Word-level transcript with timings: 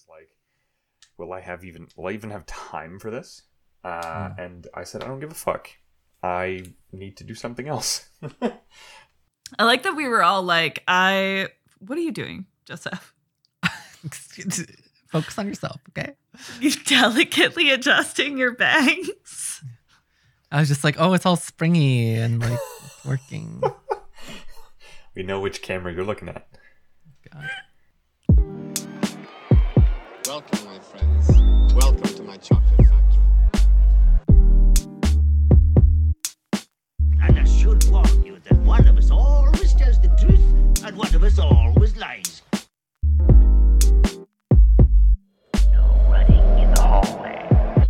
was 0.00 0.06
like, 0.08 0.28
"Will 1.16 1.32
I 1.32 1.40
have 1.40 1.64
even? 1.64 1.88
Will 1.96 2.08
I 2.08 2.12
even 2.12 2.30
have 2.30 2.46
time 2.46 2.98
for 2.98 3.10
this?" 3.10 3.42
Uh, 3.84 4.00
Mm. 4.30 4.38
And 4.38 4.66
I 4.74 4.84
said, 4.84 5.02
"I 5.02 5.06
don't 5.08 5.20
give 5.20 5.30
a 5.30 5.34
fuck. 5.34 5.70
I 6.22 6.64
need 6.92 7.16
to 7.18 7.24
do 7.24 7.34
something 7.34 7.68
else." 7.68 8.08
I 9.58 9.64
like 9.64 9.82
that 9.82 9.96
we 9.96 10.06
were 10.08 10.22
all 10.22 10.42
like, 10.42 10.82
I. 10.86 11.48
What 11.78 11.96
are 11.98 12.02
you 12.02 12.12
doing, 12.12 12.46
Joseph? 12.66 13.14
Focus 15.08 15.38
on 15.38 15.48
yourself, 15.48 15.80
okay? 15.88 16.12
You 16.60 16.70
delicately 16.86 17.70
adjusting 17.70 18.38
your 18.38 18.54
bangs. 18.54 19.64
I 20.52 20.60
was 20.60 20.68
just 20.68 20.84
like, 20.84 20.96
oh, 20.98 21.14
it's 21.14 21.24
all 21.26 21.36
springy 21.36 22.14
and 22.14 22.38
like 22.40 22.58
working. 23.04 23.62
we 25.16 25.22
know 25.22 25.40
which 25.40 25.62
camera 25.62 25.92
you're 25.92 26.04
looking 26.04 26.28
at. 26.28 26.46
God. 27.32 27.50
My 32.30 32.36
chocolate 32.36 32.86
factory. 32.86 33.22
And 37.20 37.38
I 37.40 37.44
should 37.44 37.82
warn 37.90 38.24
you 38.24 38.38
that 38.48 38.56
one 38.58 38.86
of 38.86 38.96
us 38.96 39.10
always 39.10 39.74
tells 39.74 40.00
the 40.00 40.10
truth 40.20 40.84
and 40.84 40.96
one 40.96 41.12
of 41.12 41.24
us 41.24 41.40
always 41.40 41.96
lies. 41.96 42.42
No 45.72 45.84
running 46.08 46.58
in 46.62 46.72
the 46.72 46.80
hallway. 46.80 47.88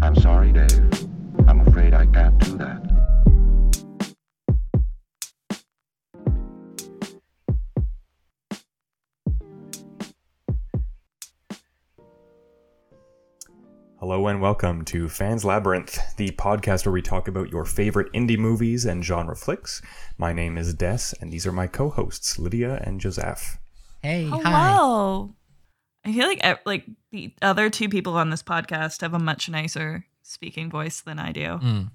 I'm 0.00 0.14
sorry, 0.14 0.52
Dave. 0.52 1.08
I'm 1.48 1.66
afraid 1.66 1.94
I 1.94 2.06
can't 2.06 2.38
do 2.38 2.56
Hello 14.08 14.26
and 14.26 14.40
welcome 14.40 14.86
to 14.86 15.06
Fans 15.06 15.44
Labyrinth, 15.44 16.16
the 16.16 16.30
podcast 16.30 16.86
where 16.86 16.94
we 16.94 17.02
talk 17.02 17.28
about 17.28 17.50
your 17.50 17.66
favorite 17.66 18.10
indie 18.14 18.38
movies 18.38 18.86
and 18.86 19.04
genre 19.04 19.36
flicks. 19.36 19.82
My 20.16 20.32
name 20.32 20.56
is 20.56 20.72
Des, 20.72 21.12
and 21.20 21.30
these 21.30 21.46
are 21.46 21.52
my 21.52 21.66
co-hosts 21.66 22.38
Lydia 22.38 22.82
and 22.86 23.02
Joseph. 23.02 23.58
Hey, 24.02 24.26
hi. 24.26 24.70
Hello. 24.70 25.34
I 26.06 26.14
feel 26.14 26.26
like 26.26 26.60
like 26.64 26.86
the 27.12 27.34
other 27.42 27.68
two 27.68 27.90
people 27.90 28.14
on 28.14 28.30
this 28.30 28.42
podcast 28.42 29.02
have 29.02 29.12
a 29.12 29.18
much 29.18 29.50
nicer 29.50 30.06
speaking 30.22 30.70
voice 30.70 31.02
than 31.02 31.18
I 31.18 31.30
do. 31.30 31.60
Mm. 31.62 31.90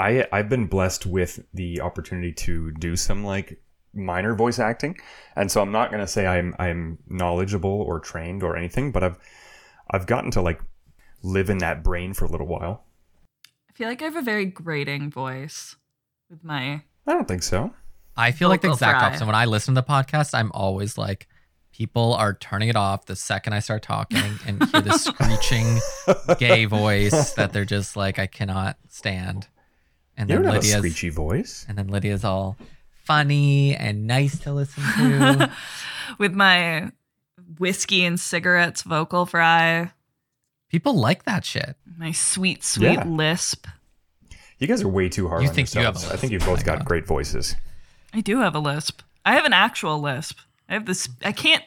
I 0.00 0.26
I've 0.32 0.48
been 0.48 0.66
blessed 0.66 1.06
with 1.06 1.44
the 1.54 1.80
opportunity 1.80 2.32
to 2.32 2.72
do 2.72 2.96
some 2.96 3.22
like 3.22 3.62
minor 3.94 4.34
voice 4.34 4.58
acting, 4.58 4.98
and 5.36 5.48
so 5.48 5.62
I'm 5.62 5.70
not 5.70 5.92
gonna 5.92 6.08
say 6.08 6.26
I'm 6.26 6.56
I'm 6.58 6.98
knowledgeable 7.06 7.70
or 7.70 8.00
trained 8.00 8.42
or 8.42 8.56
anything, 8.56 8.90
but 8.90 9.04
I've 9.04 9.18
I've 9.88 10.06
gotten 10.06 10.32
to 10.32 10.42
like 10.42 10.60
live 11.22 11.50
in 11.50 11.58
that 11.58 11.82
brain 11.82 12.12
for 12.14 12.24
a 12.24 12.28
little 12.28 12.46
while. 12.46 12.84
I 13.68 13.72
feel 13.72 13.88
like 13.88 14.02
I 14.02 14.06
have 14.06 14.16
a 14.16 14.22
very 14.22 14.44
grating 14.46 15.10
voice 15.10 15.76
with 16.30 16.44
my. 16.44 16.82
I 17.06 17.12
don't 17.12 17.26
think 17.28 17.42
so. 17.42 17.72
I 18.16 18.32
feel 18.32 18.48
like 18.48 18.60
the 18.60 18.68
Vocal 18.68 18.74
exact 18.76 18.98
fry. 18.98 19.08
opposite. 19.08 19.26
When 19.26 19.34
I 19.34 19.46
listen 19.46 19.74
to 19.74 19.80
the 19.80 19.86
podcast, 19.86 20.34
I'm 20.34 20.52
always 20.52 20.98
like, 20.98 21.26
people 21.72 22.12
are 22.14 22.34
turning 22.34 22.68
it 22.68 22.76
off 22.76 23.06
the 23.06 23.16
second 23.16 23.54
I 23.54 23.60
start 23.60 23.82
talking 23.82 24.18
and 24.46 24.62
hear 24.70 24.82
this 24.82 25.04
screeching 25.04 25.78
gay 26.38 26.66
voice 26.66 27.32
that 27.32 27.52
they're 27.54 27.64
just 27.64 27.96
like, 27.96 28.18
I 28.18 28.26
cannot 28.26 28.76
stand. 28.88 29.48
And 30.16 30.28
You 30.28 30.36
then 30.36 30.42
don't 30.44 30.54
have 30.54 30.62
a 30.62 30.66
Lydia's 30.66 30.78
screechy 30.78 31.08
voice. 31.08 31.64
and 31.66 31.78
then 31.78 31.88
Lydia's 31.88 32.22
all 32.24 32.58
funny 33.04 33.74
and 33.74 34.06
nice 34.06 34.38
to 34.40 34.52
listen 34.52 34.82
to. 34.84 35.50
with 36.18 36.34
my 36.34 36.90
whiskey 37.58 38.04
and 38.04 38.20
cigarettes 38.20 38.82
vocal 38.82 39.24
fry, 39.24 39.90
people 40.72 40.94
like 40.98 41.22
that 41.24 41.44
shit. 41.44 41.76
my 41.96 42.10
sweet, 42.10 42.64
sweet 42.64 42.94
Yeah. 42.94 43.04
lisp. 43.06 43.66
You 44.58 44.66
guys 44.66 44.82
are 44.82 44.88
way 44.88 45.08
too 45.08 45.28
hard 45.28 45.42
You 45.42 45.48
on 45.48 45.54
think 45.54 45.72
you 45.74 45.80
have 45.82 45.94
a 45.94 45.98
yourselves. 45.98 46.14
I 46.14 46.16
think 46.20 46.32
you've 46.32 46.44
both 46.44 46.60
my 46.60 46.64
got 46.64 46.78
God. 46.78 46.86
great 46.86 47.06
voices. 47.06 47.54
I 48.12 48.20
do 48.20 48.38
have 48.40 48.54
a 48.54 48.58
lisp. 48.60 49.02
I 49.24 49.34
have 49.34 49.44
an 49.44 49.52
actual 49.52 50.00
lisp. 50.00 50.38
I 50.68 50.74
have 50.74 50.86
this. 50.86 51.08
I 51.24 51.32
can't. 51.32 51.62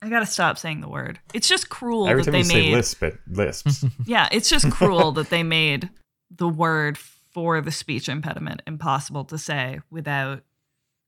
I 0.00 0.08
gotta 0.08 0.26
stop 0.26 0.58
saying 0.58 0.80
the 0.80 0.88
word. 0.88 1.18
It's 1.34 1.48
just 1.48 1.68
cruel 1.70 2.08
Every 2.08 2.22
that 2.22 2.26
time 2.26 2.32
they 2.32 2.38
you 2.38 2.44
say 2.44 2.54
made. 2.70 2.72
lisp, 2.74 3.02
it 3.02 3.18
lisps. 3.28 3.84
Yeah, 4.06 4.28
it's 4.32 4.48
just 4.48 4.70
cruel 4.78 5.12
that 5.12 5.30
they 5.30 5.42
made 5.42 5.90
the 6.30 6.48
word 6.48 6.96
for 6.98 7.60
the 7.60 7.70
speech 7.72 8.08
impediment 8.08 8.62
impossible 8.66 9.24
to 9.26 9.38
say 9.38 9.80
without 9.90 10.42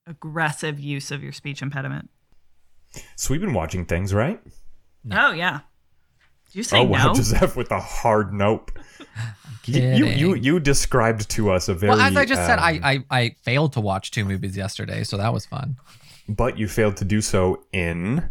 aggressive 0.07 0.79
use 0.81 1.11
of 1.11 1.23
your 1.23 1.33
speech 1.33 1.63
impediment. 1.63 2.11
so 3.17 3.33
we've 3.33 3.41
been 3.41 3.55
watching 3.55 3.85
things, 3.87 4.13
right? 4.13 4.41
Oh 5.11 5.33
yeah. 5.33 5.61
Did 6.51 6.59
you 6.59 6.63
say 6.63 6.79
oh 6.81 6.83
wow, 6.85 7.07
no? 7.09 7.15
Joseph 7.15 7.57
with 7.57 7.71
a 7.71 7.81
hard 7.81 8.33
nope. 8.33 8.71
You, 9.67 9.83
you 9.83 10.07
you 10.07 10.35
you 10.35 10.59
described 10.61 11.29
to 11.31 11.51
us 11.53 11.69
a 11.69 11.75
very. 11.75 11.91
well, 11.91 12.01
as 12.01 12.17
I 12.17 12.25
just 12.25 12.45
said, 12.47 12.59
um, 12.59 12.65
I, 12.65 12.81
I 12.83 13.05
I 13.21 13.37
failed 13.43 13.75
to 13.75 13.81
watch 13.81 14.11
two 14.11 14.25
movies 14.25 14.57
yesterday, 14.57 15.05
so 15.05 15.17
that 15.19 15.33
was 15.33 15.47
fun. 15.47 15.77
but 16.29 16.59
you 16.59 16.67
failed 16.67 16.97
to 16.97 17.05
do 17.05 17.21
so 17.21 17.63
in 17.73 18.31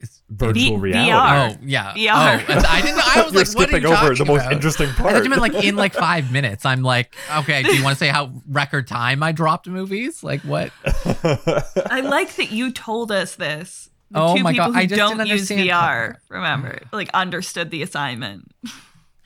It's- 0.00 0.22
virtual 0.28 0.76
V- 0.78 0.92
reality. 0.92 1.10
VR. 1.12 1.56
Oh 1.56 1.64
yeah. 1.64 1.92
VR. 1.94 2.44
Oh, 2.48 2.64
I 2.68 2.82
didn't. 2.82 3.16
I 3.16 3.22
was 3.22 3.32
You're 3.32 3.32
like, 3.32 3.32
what 3.32 3.36
are 3.36 3.44
skipping 3.44 3.82
you 3.82 3.88
over 3.96 4.14
the 4.14 4.24
most 4.26 4.40
about? 4.42 4.52
interesting 4.52 4.88
I 4.90 4.92
part. 4.92 5.12
thought 5.14 5.24
you 5.24 5.30
meant 5.30 5.42
like 5.42 5.54
in 5.64 5.76
like 5.76 5.94
five 5.94 6.30
minutes. 6.32 6.64
I'm 6.66 6.82
like, 6.82 7.14
okay. 7.38 7.62
Do 7.62 7.74
you 7.74 7.82
want 7.82 7.96
to 7.96 8.04
say 8.04 8.08
how 8.08 8.30
record 8.48 8.86
time 8.88 9.22
I 9.22 9.32
dropped 9.32 9.68
movies? 9.68 10.22
Like 10.22 10.42
what? 10.42 10.70
I 10.84 12.00
like 12.02 12.34
that 12.36 12.50
you 12.50 12.72
told 12.72 13.10
us 13.10 13.36
this. 13.36 13.88
The 14.10 14.20
Oh 14.20 14.36
two 14.36 14.42
my 14.42 14.52
God, 14.52 14.58
people 14.68 14.72
who 14.72 14.78
I 14.78 14.86
just 14.86 14.98
don't 14.98 15.26
use 15.26 15.48
VR, 15.50 16.16
remember, 16.30 16.80
like 16.92 17.10
understood 17.12 17.70
the 17.70 17.82
assignment. 17.82 18.50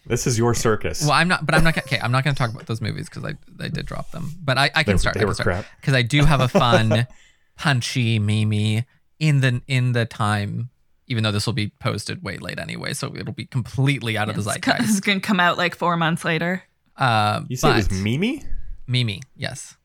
this 0.06 0.26
is 0.26 0.36
your 0.36 0.54
circus. 0.54 1.02
Well, 1.02 1.12
I'm 1.12 1.28
not. 1.28 1.46
But 1.46 1.54
I'm 1.54 1.62
not. 1.64 1.78
Okay, 1.78 2.00
I'm 2.00 2.10
not 2.10 2.24
going 2.24 2.34
to 2.34 2.38
talk 2.38 2.50
about 2.52 2.66
those 2.66 2.80
movies 2.80 3.08
because 3.08 3.24
I 3.24 3.34
I 3.62 3.68
did 3.68 3.86
drop 3.86 4.10
them. 4.10 4.32
But 4.42 4.58
I 4.58 4.70
I 4.74 4.82
can 4.82 4.94
They- 4.94 4.98
start. 4.98 5.14
they 5.14 5.20
I 5.20 5.22
can 5.22 5.28
were 5.28 5.34
start 5.34 5.46
crap. 5.46 5.66
because 5.80 5.94
I 5.94 6.02
do 6.02 6.24
have 6.24 6.40
a 6.40 6.48
fun, 6.48 7.06
punchy, 7.56 8.18
memey 8.18 8.84
in 9.20 9.40
the 9.40 9.62
in 9.68 9.92
the 9.92 10.04
time. 10.04 10.70
Even 11.08 11.24
though 11.24 11.32
this 11.32 11.46
will 11.46 11.52
be 11.52 11.68
posted 11.68 12.22
way 12.22 12.38
late 12.38 12.58
anyway, 12.58 12.94
so 12.94 13.14
it'll 13.14 13.34
be 13.34 13.44
completely 13.44 14.16
out 14.16 14.28
of 14.28 14.34
the 14.36 14.40
It's, 14.50 14.58
co- 14.60 14.72
zeitgeist. 14.72 14.88
it's 14.90 15.00
gonna 15.00 15.20
come 15.20 15.40
out 15.40 15.58
like 15.58 15.74
four 15.76 15.96
months 15.96 16.24
later. 16.24 16.62
Uh, 16.96 17.42
you 17.48 17.56
said 17.56 17.72
it 17.72 17.76
was 17.76 17.90
Mimi. 17.90 18.42
Mimi, 18.86 19.20
yes. 19.36 19.76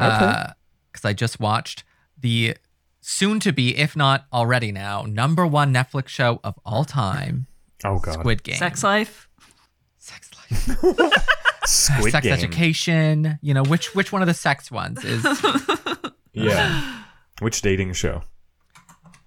Okay. 0.00 0.44
Because 0.92 1.04
I 1.04 1.12
just 1.12 1.40
watched 1.40 1.82
the 2.18 2.56
soon 3.08 3.38
to 3.40 3.52
be, 3.52 3.76
if 3.76 3.94
not 3.94 4.26
already 4.32 4.72
now, 4.72 5.02
number 5.08 5.46
one 5.46 5.72
Netflix 5.72 6.08
show 6.08 6.40
of 6.42 6.58
all 6.64 6.84
time, 6.84 7.46
Oh 7.84 7.98
god, 7.98 8.14
Squid 8.14 8.42
Game. 8.42 8.56
Sex 8.56 8.82
life. 8.82 9.28
Sex 9.98 10.30
life. 10.50 11.12
Squid 11.66 12.12
sex 12.12 12.24
Game. 12.24 12.32
education. 12.32 13.38
You 13.42 13.54
know, 13.54 13.62
which 13.64 13.94
which 13.94 14.12
one 14.12 14.22
of 14.22 14.28
the 14.28 14.34
sex 14.34 14.70
ones 14.70 15.04
is 15.04 15.24
Yeah. 16.32 17.02
Which 17.40 17.62
dating 17.62 17.92
show? 17.94 18.22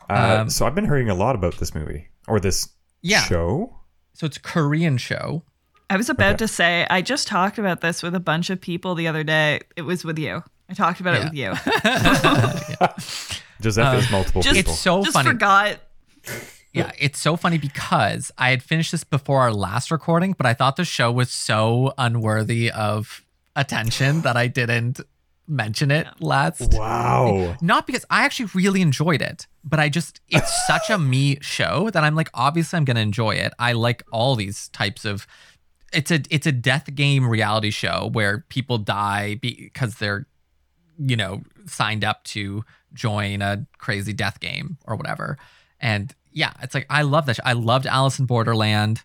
Uh, 0.09 0.39
Um, 0.41 0.49
so 0.49 0.65
I've 0.65 0.75
been 0.75 0.85
hearing 0.85 1.09
a 1.09 1.15
lot 1.15 1.35
about 1.35 1.57
this 1.59 1.73
movie 1.75 2.09
or 2.27 2.39
this 2.39 2.69
Yeah. 3.01 3.21
show. 3.23 3.75
so 4.13 4.25
it's 4.25 4.37
a 4.37 4.41
Korean 4.41 4.97
show. 4.97 5.43
I 5.91 5.97
was 5.97 6.09
about 6.09 6.29
Okay. 6.35 6.37
to 6.37 6.47
say, 6.47 6.85
I 6.89 7.01
just 7.01 7.27
talked 7.27 7.57
about 7.57 7.81
this 7.81 8.03
with 8.03 8.13
a 8.15 8.19
bunch 8.19 8.49
of 8.49 8.59
people 8.61 8.93
the 8.95 9.07
other 9.07 9.23
day. 9.23 9.61
It 9.75 9.83
was 9.83 10.03
with 10.05 10.19
you. 10.19 10.43
I 10.69 10.73
talked 10.73 10.99
about 10.99 11.15
it 11.15 11.23
with 11.25 11.33
you. 11.33 11.53
Joseph 13.61 13.93
is 13.95 14.07
uh, 14.07 14.11
multiple 14.11 14.41
Just- 14.41 14.55
people. 14.55 14.73
It's 14.73 14.81
so 14.81 15.01
just 15.03 15.13
funny. 15.13 15.29
forgot. 15.31 15.79
Yeah, 16.71 16.91
it's 16.99 17.19
so 17.19 17.35
funny 17.35 17.57
because 17.57 18.31
I 18.37 18.51
had 18.51 18.61
finished 18.61 18.91
this 18.91 19.03
before 19.03 19.41
our 19.41 19.51
last 19.51 19.89
recording, 19.89 20.33
but 20.37 20.45
I 20.45 20.53
thought 20.53 20.75
the 20.75 20.85
show 20.85 21.11
was 21.11 21.31
so 21.31 21.93
unworthy 21.97 22.69
of 22.71 23.25
attention 23.55 24.21
that 24.21 24.37
I 24.37 24.47
didn't 24.47 25.01
mention 25.47 25.89
it 25.89 26.05
last. 26.19 26.73
wow. 26.75 27.57
Not 27.59 27.87
because 27.87 28.05
I 28.11 28.23
actually 28.23 28.49
really 28.53 28.81
enjoyed 28.81 29.21
it, 29.23 29.47
but 29.63 29.79
I 29.79 29.89
just 29.89 30.21
it's 30.29 30.51
such 30.67 30.91
a 30.91 30.99
me 30.99 31.39
show 31.41 31.89
that 31.89 32.03
I'm 32.03 32.13
like 32.15 32.29
obviously 32.35 32.77
I'm 32.77 32.85
going 32.85 32.95
to 32.95 33.01
enjoy 33.01 33.31
it. 33.31 33.51
I 33.57 33.73
like 33.73 34.03
all 34.11 34.35
these 34.35 34.69
types 34.69 35.05
of 35.05 35.25
it's 35.91 36.11
a 36.11 36.21
it's 36.29 36.45
a 36.45 36.51
death 36.51 36.93
game 36.93 37.27
reality 37.27 37.71
show 37.71 38.09
where 38.13 38.45
people 38.49 38.77
die 38.77 39.35
because 39.41 39.95
they're 39.95 40.27
you 40.99 41.15
know 41.15 41.41
signed 41.65 42.03
up 42.03 42.23
to 42.25 42.63
join 42.93 43.41
a 43.41 43.65
crazy 43.77 44.13
death 44.13 44.39
game 44.39 44.77
or 44.85 44.95
whatever. 44.95 45.37
And 45.79 46.13
yeah, 46.31 46.53
it's 46.61 46.75
like 46.75 46.85
I 46.89 47.01
love 47.03 47.25
that. 47.27 47.37
Show. 47.37 47.43
I 47.45 47.53
loved 47.53 47.85
Alice 47.87 48.19
in 48.19 48.25
Borderland. 48.25 49.03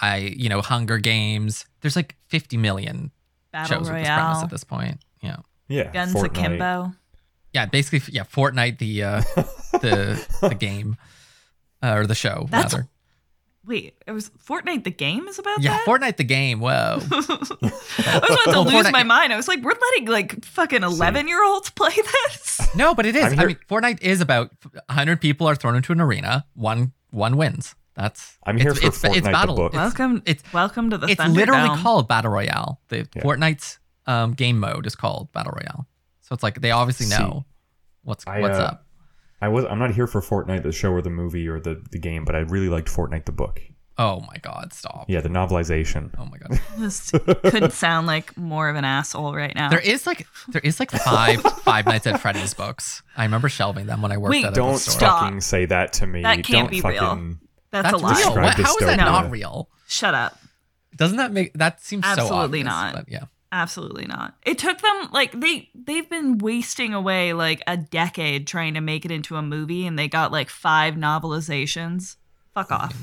I 0.00 0.16
you 0.18 0.48
know 0.48 0.60
Hunger 0.60 0.98
Games. 0.98 1.66
There's 1.80 1.96
like 1.96 2.16
50 2.28 2.56
million 2.56 3.10
Battle 3.52 3.78
shows 3.78 3.90
with 3.90 3.98
this 3.98 4.08
premise 4.08 4.42
at 4.42 4.50
this 4.50 4.64
point. 4.64 4.98
Yeah. 5.22 5.36
Yeah. 5.68 5.90
Guns 5.92 6.14
Fortnite. 6.14 6.26
Akimbo. 6.26 6.92
Yeah, 7.52 7.64
basically, 7.66 8.02
yeah, 8.12 8.24
Fortnite, 8.24 8.78
the 8.78 9.02
uh, 9.02 9.20
the 9.80 10.26
the 10.42 10.54
game 10.54 10.96
uh, 11.82 11.94
or 11.94 12.06
the 12.06 12.14
show 12.14 12.46
That's- 12.50 12.72
rather. 12.74 12.88
Wait, 13.66 13.94
it 14.06 14.12
was 14.12 14.30
Fortnite 14.30 14.84
the 14.84 14.90
game 14.92 15.26
is 15.26 15.38
about 15.40 15.60
Yeah, 15.60 15.72
that? 15.78 15.86
Fortnite 15.86 16.16
the 16.18 16.24
game. 16.24 16.60
Whoa. 16.60 16.70
I 17.00 17.00
was 17.00 17.28
about 17.28 17.44
to 17.44 17.60
Well, 18.46 18.64
lose 18.64 18.74
Fortnite- 18.74 18.92
my 18.92 19.02
mind. 19.02 19.32
I 19.32 19.36
was 19.36 19.48
like, 19.48 19.60
we're 19.62 19.72
letting 19.72 20.06
like 20.06 20.44
fucking 20.44 20.82
11 20.84 21.26
year 21.28 21.42
olds 21.44 21.70
play 21.70 21.90
this? 22.30 22.60
No, 22.76 22.94
but 22.94 23.06
it 23.06 23.16
is. 23.16 23.32
I'm 23.32 23.40
I 23.40 23.44
mean, 23.46 23.56
Fortnite 23.68 24.02
is 24.02 24.20
about 24.20 24.50
100 24.86 25.20
people 25.20 25.46
are 25.48 25.54
thrown 25.56 25.74
into 25.76 25.92
an 25.92 26.00
arena. 26.00 26.46
One 26.54 26.92
one 27.10 27.36
wins. 27.36 27.74
That's 27.94 28.38
I'm 28.44 28.58
here 28.58 28.70
it's, 28.70 28.80
for 28.80 28.86
it's, 28.86 28.98
Fortnite 28.98 29.16
it's 29.16 29.26
the 29.26 29.32
battle. 29.32 29.56
book. 29.56 29.72
Welcome, 29.72 30.22
it's 30.26 30.42
welcome 30.52 30.90
to 30.90 30.98
the 30.98 31.06
it's 31.08 31.18
literally 31.26 31.68
Thunderdome. 31.70 31.82
called 31.82 32.08
battle 32.08 32.30
royale. 32.30 32.80
The 32.88 33.08
Yeah. 33.14 33.22
Fortnite's 33.22 33.78
um, 34.06 34.34
game 34.34 34.60
mode 34.60 34.86
is 34.86 34.94
called 34.94 35.32
battle 35.32 35.52
royale. 35.56 35.86
So 36.20 36.34
it's 36.34 36.42
like 36.42 36.60
they 36.60 36.70
obviously 36.70 37.06
See, 37.06 37.18
know 37.18 37.44
what's 38.04 38.24
I, 38.26 38.40
what's 38.40 38.58
uh, 38.58 38.62
up. 38.62 38.85
I 39.40 39.48
was 39.48 39.64
I'm 39.66 39.78
not 39.78 39.94
here 39.94 40.06
for 40.06 40.20
Fortnite 40.20 40.62
the 40.62 40.72
show 40.72 40.90
or 40.90 41.02
the 41.02 41.10
movie 41.10 41.48
or 41.48 41.60
the, 41.60 41.82
the 41.90 41.98
game, 41.98 42.24
but 42.24 42.34
I 42.34 42.40
really 42.40 42.68
liked 42.68 42.88
Fortnite 42.88 43.26
the 43.26 43.32
book. 43.32 43.60
Oh 43.98 44.20
my 44.20 44.36
god, 44.42 44.74
stop. 44.74 45.06
Yeah, 45.08 45.20
the 45.22 45.28
novelization. 45.30 46.10
Oh 46.18 46.26
my 46.26 46.36
god. 46.38 46.60
This 46.78 47.10
couldn't 47.10 47.72
sound 47.72 48.06
like 48.06 48.36
more 48.36 48.68
of 48.68 48.76
an 48.76 48.84
asshole 48.84 49.34
right 49.34 49.54
now. 49.54 49.70
There 49.70 49.80
is 49.80 50.06
like 50.06 50.26
there 50.48 50.60
is 50.62 50.78
like 50.78 50.90
five 50.90 51.40
Five 51.40 51.86
Nights 51.86 52.06
at 52.06 52.20
Freddy's 52.20 52.52
books. 52.54 53.02
I 53.16 53.24
remember 53.24 53.48
shelving 53.48 53.86
them 53.86 54.02
when 54.02 54.12
I 54.12 54.18
worked 54.18 54.32
Wait, 54.32 54.44
at 54.44 54.52
a 54.52 54.54
Don't 54.54 54.72
bookstore. 54.72 54.94
Stop. 54.94 55.20
fucking 55.22 55.40
say 55.40 55.64
that 55.66 55.94
to 55.94 56.06
me. 56.06 56.22
That 56.22 56.36
can't 56.44 56.68
Don't 56.68 56.70
be 56.70 56.80
fucking, 56.80 56.98
real. 57.00 57.36
That's, 57.70 57.90
That's 57.90 57.94
a 57.94 57.96
lie. 57.96 58.10
real. 58.10 58.16
Describe 58.18 58.44
What, 58.44 58.54
how 58.66 58.76
is 58.76 58.86
that 58.86 58.96
not 58.96 59.30
real? 59.30 59.68
Shut 59.88 60.14
up. 60.14 60.38
Doesn't 60.94 61.16
that 61.18 61.32
make 61.32 61.52
that 61.54 61.82
seems 61.82 62.04
so 62.04 62.10
Absolutely 62.10 62.60
obvious, 62.60 62.64
not. 62.66 62.94
But 62.94 63.08
yeah. 63.08 63.24
Absolutely 63.56 64.04
not. 64.04 64.34
It 64.44 64.58
took 64.58 64.82
them 64.82 65.08
like 65.12 65.32
they 65.32 65.70
they've 65.74 66.08
been 66.10 66.36
wasting 66.36 66.92
away 66.92 67.32
like 67.32 67.62
a 67.66 67.78
decade 67.78 68.46
trying 68.46 68.74
to 68.74 68.82
make 68.82 69.06
it 69.06 69.10
into 69.10 69.36
a 69.36 69.40
movie 69.40 69.86
and 69.86 69.98
they 69.98 70.08
got 70.08 70.30
like 70.30 70.50
five 70.50 70.92
novelizations. 70.94 72.16
Fuck 72.52 72.70
off. 72.70 72.94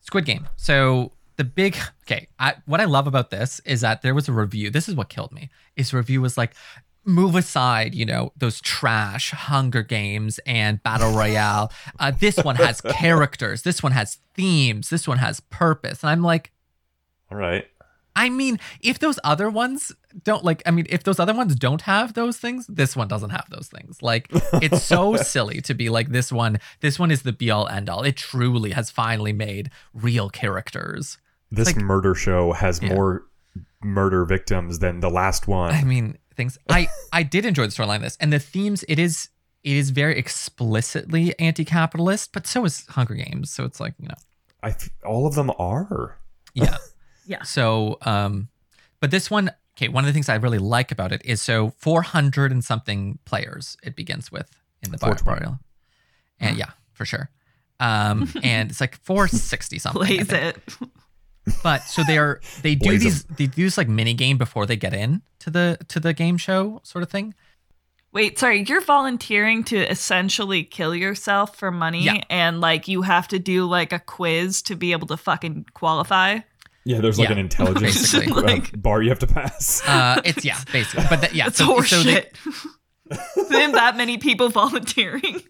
Squid 0.00 0.24
Game. 0.24 0.48
So 0.56 1.12
the 1.36 1.44
big 1.44 1.76
okay, 2.02 2.26
I, 2.40 2.54
what 2.66 2.80
I 2.80 2.86
love 2.86 3.06
about 3.06 3.30
this 3.30 3.60
is 3.64 3.82
that 3.82 4.02
there 4.02 4.12
was 4.12 4.28
a 4.28 4.32
review. 4.32 4.70
This 4.70 4.88
is 4.88 4.96
what 4.96 5.08
killed 5.08 5.30
me. 5.30 5.50
Is 5.76 5.94
review 5.94 6.20
was 6.20 6.36
like, 6.36 6.56
move 7.04 7.36
aside, 7.36 7.94
you 7.94 8.04
know, 8.04 8.32
those 8.36 8.60
trash 8.60 9.30
Hunger 9.30 9.84
Games 9.84 10.40
and 10.46 10.82
Battle 10.82 11.12
Royale. 11.12 11.70
Uh, 12.00 12.10
this 12.10 12.36
one 12.38 12.56
has 12.56 12.80
characters. 12.80 13.62
This 13.62 13.80
one 13.84 13.92
has 13.92 14.18
themes. 14.34 14.90
This 14.90 15.06
one 15.06 15.18
has 15.18 15.38
purpose. 15.38 16.02
And 16.02 16.10
I'm 16.10 16.22
like, 16.22 16.50
All 17.30 17.38
right. 17.38 17.68
I 18.16 18.28
mean, 18.28 18.60
if 18.80 18.98
those 19.00 19.18
other 19.24 19.50
ones 19.50 19.92
don't 20.22 20.44
like, 20.44 20.62
I 20.66 20.70
mean, 20.70 20.86
if 20.88 21.02
those 21.02 21.18
other 21.18 21.34
ones 21.34 21.54
don't 21.56 21.82
have 21.82 22.14
those 22.14 22.36
things, 22.38 22.66
this 22.68 22.94
one 22.94 23.08
doesn't 23.08 23.30
have 23.30 23.46
those 23.50 23.68
things. 23.68 24.00
Like, 24.02 24.28
it's 24.62 24.82
so 24.82 25.16
silly 25.34 25.60
to 25.62 25.74
be 25.74 25.88
like, 25.88 26.10
this 26.10 26.30
one, 26.30 26.58
this 26.80 26.98
one 26.98 27.10
is 27.10 27.22
the 27.22 27.32
be 27.32 27.50
all 27.50 27.66
end 27.68 27.88
all. 27.90 28.02
It 28.04 28.16
truly 28.16 28.70
has 28.70 28.90
finally 28.90 29.32
made 29.32 29.70
real 29.92 30.30
characters. 30.30 31.18
This 31.50 31.66
like- 31.74 31.76
murder 31.84 32.14
show 32.14 32.52
has 32.52 32.80
Yeah. 32.82 32.94
more 32.94 33.24
murder 33.82 34.24
victims 34.24 34.78
than 34.78 35.00
the 35.00 35.10
last 35.10 35.46
one. 35.48 35.74
I 35.74 35.82
mean, 35.84 36.16
things. 36.36 36.56
I 36.70 36.88
I 37.12 37.22
did 37.22 37.44
enjoy 37.44 37.64
the 37.66 37.72
storyline. 37.72 37.96
of 37.96 38.02
This 38.02 38.16
and 38.20 38.32
the 38.32 38.38
themes. 38.38 38.84
It 38.88 38.98
is 38.98 39.28
it 39.62 39.76
is 39.76 39.90
very 39.90 40.16
explicitly 40.18 41.38
anti-capitalist, 41.38 42.32
but 42.32 42.46
so 42.46 42.64
is 42.64 42.86
Hunger 42.88 43.14
Games. 43.14 43.50
So 43.50 43.64
it's 43.64 43.80
like 43.80 43.94
you 43.98 44.08
know, 44.08 44.14
I 44.62 44.70
th- 44.70 44.90
all 45.04 45.26
of 45.26 45.34
them 45.34 45.50
are. 45.58 46.16
yeah. 46.54 46.76
Yeah. 47.26 47.42
So, 47.42 47.98
um, 48.02 48.48
but 49.00 49.10
this 49.10 49.30
one, 49.30 49.50
okay, 49.76 49.88
one 49.88 50.04
of 50.04 50.06
the 50.06 50.12
things 50.12 50.28
I 50.28 50.36
really 50.36 50.58
like 50.58 50.90
about 50.92 51.12
it 51.12 51.22
is 51.24 51.40
so 51.42 51.70
400 51.78 52.52
and 52.52 52.64
something 52.64 53.18
players 53.24 53.76
it 53.82 53.96
begins 53.96 54.30
with 54.32 54.50
in 54.82 54.90
the 54.90 54.98
Battle 54.98 55.16
420. 55.24 55.40
Royale. 55.44 55.60
And 56.40 56.56
yeah, 56.56 56.70
for 56.92 57.04
sure. 57.04 57.30
Um, 57.80 58.30
and 58.42 58.70
it's 58.70 58.80
like 58.80 58.96
460 59.02 59.78
something. 59.78 60.02
I 60.02 60.06
Plays 60.06 60.32
it. 60.32 60.56
But 61.62 61.82
so 61.82 62.02
they're 62.06 62.40
they 62.62 62.74
do 62.74 62.88
Blaze 62.88 63.02
'em. 63.04 63.10
these 63.10 63.24
they 63.24 63.46
do 63.46 63.64
this 63.64 63.76
like 63.76 63.88
mini 63.88 64.14
game 64.14 64.38
before 64.38 64.64
they 64.64 64.76
get 64.76 64.94
in 64.94 65.20
to 65.40 65.50
the 65.50 65.78
to 65.88 66.00
the 66.00 66.14
game 66.14 66.38
show 66.38 66.80
sort 66.84 67.02
of 67.02 67.10
thing. 67.10 67.34
Wait, 68.12 68.38
sorry, 68.38 68.64
you're 68.66 68.80
volunteering 68.80 69.64
to 69.64 69.76
essentially 69.76 70.62
kill 70.64 70.94
yourself 70.94 71.56
for 71.58 71.70
money 71.70 72.04
Yeah. 72.04 72.22
and 72.30 72.60
like 72.62 72.88
you 72.88 73.02
have 73.02 73.28
to 73.28 73.38
do 73.38 73.66
like 73.66 73.92
a 73.92 73.98
quiz 73.98 74.62
to 74.62 74.76
be 74.76 74.92
able 74.92 75.06
to 75.08 75.16
fucking 75.18 75.66
qualify. 75.74 76.38
Yeah, 76.84 77.00
there's 77.00 77.18
like 77.18 77.28
Yeah, 77.28 77.32
an 77.32 77.38
intelligence 77.48 78.14
uh, 78.14 78.22
Like- 78.28 78.80
bar 78.80 79.02
you 79.02 79.08
have 79.10 79.18
to 79.20 79.26
pass. 79.26 79.82
Uh, 79.86 80.20
it's 80.24 80.44
yeah, 80.44 80.58
basically. 80.72 81.04
But 81.08 81.20
that, 81.22 81.34
yeah, 81.34 81.46
It's 81.48 81.58
so, 81.58 81.80
so 81.82 82.02
they. 82.02 82.28
Then 83.50 83.72
that 83.72 83.96
many 83.96 84.18
people 84.18 84.48
volunteering. 84.48 85.42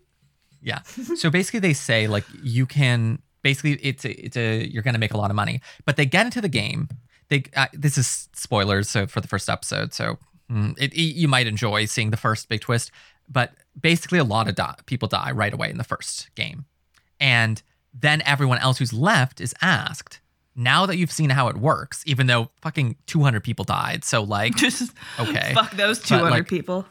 Yeah. 0.60 0.82
So 1.16 1.30
basically, 1.30 1.60
they 1.60 1.72
say 1.72 2.06
like 2.08 2.24
you 2.42 2.66
can 2.66 3.20
basically 3.42 3.74
it's 3.74 4.04
a, 4.04 4.10
it's 4.24 4.36
a 4.36 4.66
you're 4.66 4.82
gonna 4.82 4.98
make 4.98 5.12
a 5.14 5.16
lot 5.16 5.30
of 5.30 5.36
money, 5.36 5.60
but 5.84 5.96
they 5.96 6.06
get 6.06 6.26
into 6.26 6.40
the 6.40 6.48
game. 6.48 6.88
They 7.28 7.44
uh, 7.56 7.66
this 7.72 7.96
is 7.96 8.28
spoilers 8.34 8.88
so 8.90 9.06
for 9.06 9.20
the 9.20 9.28
first 9.28 9.48
episode, 9.48 9.92
so 9.94 10.18
mm, 10.50 10.76
it, 10.78 10.92
it- 10.94 11.00
you 11.16 11.28
might 11.28 11.46
enjoy 11.46 11.84
seeing 11.84 12.10
the 12.10 12.16
first 12.16 12.48
big 12.48 12.60
twist. 12.60 12.90
But 13.28 13.52
basically, 13.80 14.18
a 14.18 14.24
lot 14.24 14.48
of 14.48 14.54
die, 14.56 14.74
people 14.86 15.08
die 15.08 15.30
right 15.30 15.52
away 15.54 15.70
in 15.70 15.78
the 15.78 15.84
first 15.84 16.34
game, 16.34 16.64
and 17.20 17.62
then 17.92 18.20
everyone 18.22 18.58
else 18.58 18.78
who's 18.78 18.92
left 18.92 19.40
is 19.40 19.54
asked. 19.62 20.20
Now 20.56 20.86
that 20.86 20.96
you've 20.96 21.10
seen 21.12 21.30
how 21.30 21.48
it 21.48 21.56
works, 21.56 22.02
even 22.06 22.26
though 22.26 22.50
fucking 22.62 22.96
200 23.06 23.42
people 23.42 23.64
died, 23.64 24.04
so 24.04 24.22
like 24.22 24.54
Just 24.56 24.92
Okay. 25.18 25.52
fuck 25.54 25.72
those 25.72 25.98
200 26.00 26.30
like, 26.30 26.48
people. 26.48 26.86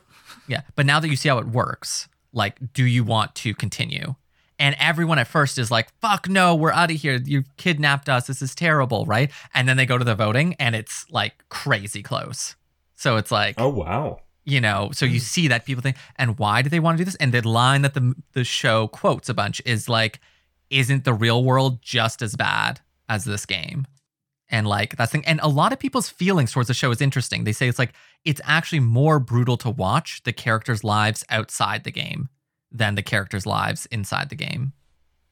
yeah. 0.47 0.61
But 0.75 0.85
now 0.85 0.99
that 0.99 1.07
you 1.09 1.15
see 1.15 1.29
how 1.29 1.37
it 1.37 1.47
works, 1.47 2.07
like, 2.33 2.57
do 2.73 2.83
you 2.85 3.03
want 3.03 3.35
to 3.35 3.53
continue? 3.53 4.15
And 4.59 4.75
everyone 4.79 5.17
at 5.19 5.27
first 5.27 5.57
is 5.57 5.71
like, 5.71 5.89
fuck 6.01 6.27
no, 6.29 6.55
we're 6.55 6.71
out 6.71 6.91
of 6.91 6.97
here. 6.97 7.19
You 7.23 7.43
kidnapped 7.57 8.07
us. 8.09 8.27
This 8.27 8.41
is 8.41 8.53
terrible, 8.55 9.05
right? 9.05 9.31
And 9.53 9.67
then 9.67 9.77
they 9.77 9.85
go 9.85 9.97
to 9.97 10.05
the 10.05 10.15
voting 10.15 10.55
and 10.59 10.75
it's 10.75 11.05
like 11.09 11.33
crazy 11.49 12.03
close. 12.03 12.55
So 12.95 13.17
it's 13.17 13.31
like, 13.31 13.55
oh 13.57 13.69
wow. 13.69 14.19
you 14.45 14.61
know, 14.61 14.89
so 14.93 15.05
you 15.05 15.19
see 15.19 15.47
that 15.49 15.65
people 15.65 15.81
think, 15.81 15.97
and 16.17 16.37
why 16.39 16.61
do 16.61 16.69
they 16.69 16.79
want 16.79 16.97
to 16.97 17.01
do 17.01 17.05
this? 17.05 17.15
And 17.15 17.33
the 17.33 17.45
line 17.47 17.81
that 17.81 17.93
the 17.93 18.13
the 18.33 18.43
show 18.43 18.87
quotes 18.87 19.27
a 19.29 19.33
bunch 19.33 19.61
is 19.65 19.89
like, 19.89 20.19
isn't 20.69 21.03
the 21.03 21.13
real 21.13 21.43
world 21.43 21.81
just 21.81 22.21
as 22.21 22.35
bad 22.35 22.79
as 23.09 23.25
this 23.25 23.45
game? 23.45 23.85
And 24.49 24.67
like 24.67 24.97
that's 24.97 25.11
thing. 25.11 25.25
And 25.25 25.39
a 25.41 25.47
lot 25.47 25.73
of 25.73 25.79
people's 25.79 26.09
feelings 26.09 26.51
towards 26.51 26.67
the 26.67 26.73
show 26.73 26.91
is 26.91 27.01
interesting. 27.01 27.43
They 27.43 27.53
say 27.53 27.67
it's 27.67 27.79
like 27.79 27.93
it's 28.23 28.41
actually 28.43 28.81
more 28.81 29.19
brutal 29.19 29.57
to 29.57 29.69
watch 29.69 30.21
the 30.23 30.33
characters' 30.33 30.83
lives 30.83 31.23
outside 31.29 31.83
the 31.83 31.91
game 31.91 32.29
than 32.71 32.95
the 32.95 33.01
characters' 33.01 33.45
lives 33.45 33.85
inside 33.87 34.29
the 34.29 34.35
game. 34.35 34.73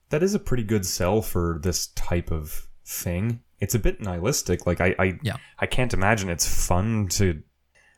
That 0.10 0.24
is 0.24 0.34
a 0.34 0.40
pretty 0.40 0.64
good 0.64 0.86
sell 0.86 1.22
for 1.22 1.60
this 1.62 1.88
type 1.88 2.32
of 2.32 2.68
thing. 2.86 3.42
It's 3.60 3.76
a 3.76 3.80
bit 3.80 4.02
nihilistic. 4.02 4.66
Like 4.66 4.82
I, 4.82 4.96
I, 4.98 5.20
Yeah. 5.22 5.38
I 5.60 5.68
can't 5.68 5.94
imagine 5.94 6.30
it's 6.30 6.68
fun 6.68 7.08
to, 7.10 7.42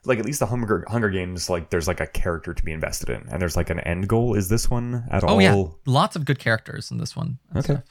like 0.04 0.18
at 0.18 0.26
least 0.26 0.40
the 0.40 0.46
Hunger 0.46 0.84
Hunger 0.88 1.08
Games. 1.08 1.48
Like 1.48 1.70
there's 1.70 1.88
like 1.88 2.00
a 2.00 2.06
character 2.06 2.52
to 2.52 2.62
be 2.62 2.72
invested 2.72 3.08
in, 3.08 3.26
and 3.30 3.40
there's 3.40 3.56
like 3.56 3.70
an 3.70 3.80
end 3.80 4.08
goal. 4.08 4.34
Is 4.34 4.50
this 4.50 4.68
one 4.68 5.04
at 5.10 5.24
all? 5.24 5.36
Oh 5.36 5.38
yeah, 5.38 5.64
lots 5.86 6.14
of 6.16 6.26
good 6.26 6.38
characters 6.38 6.90
in 6.90 6.98
this 6.98 7.16
one. 7.16 7.38
Okay. 7.56 7.62
stuff. 7.62 7.82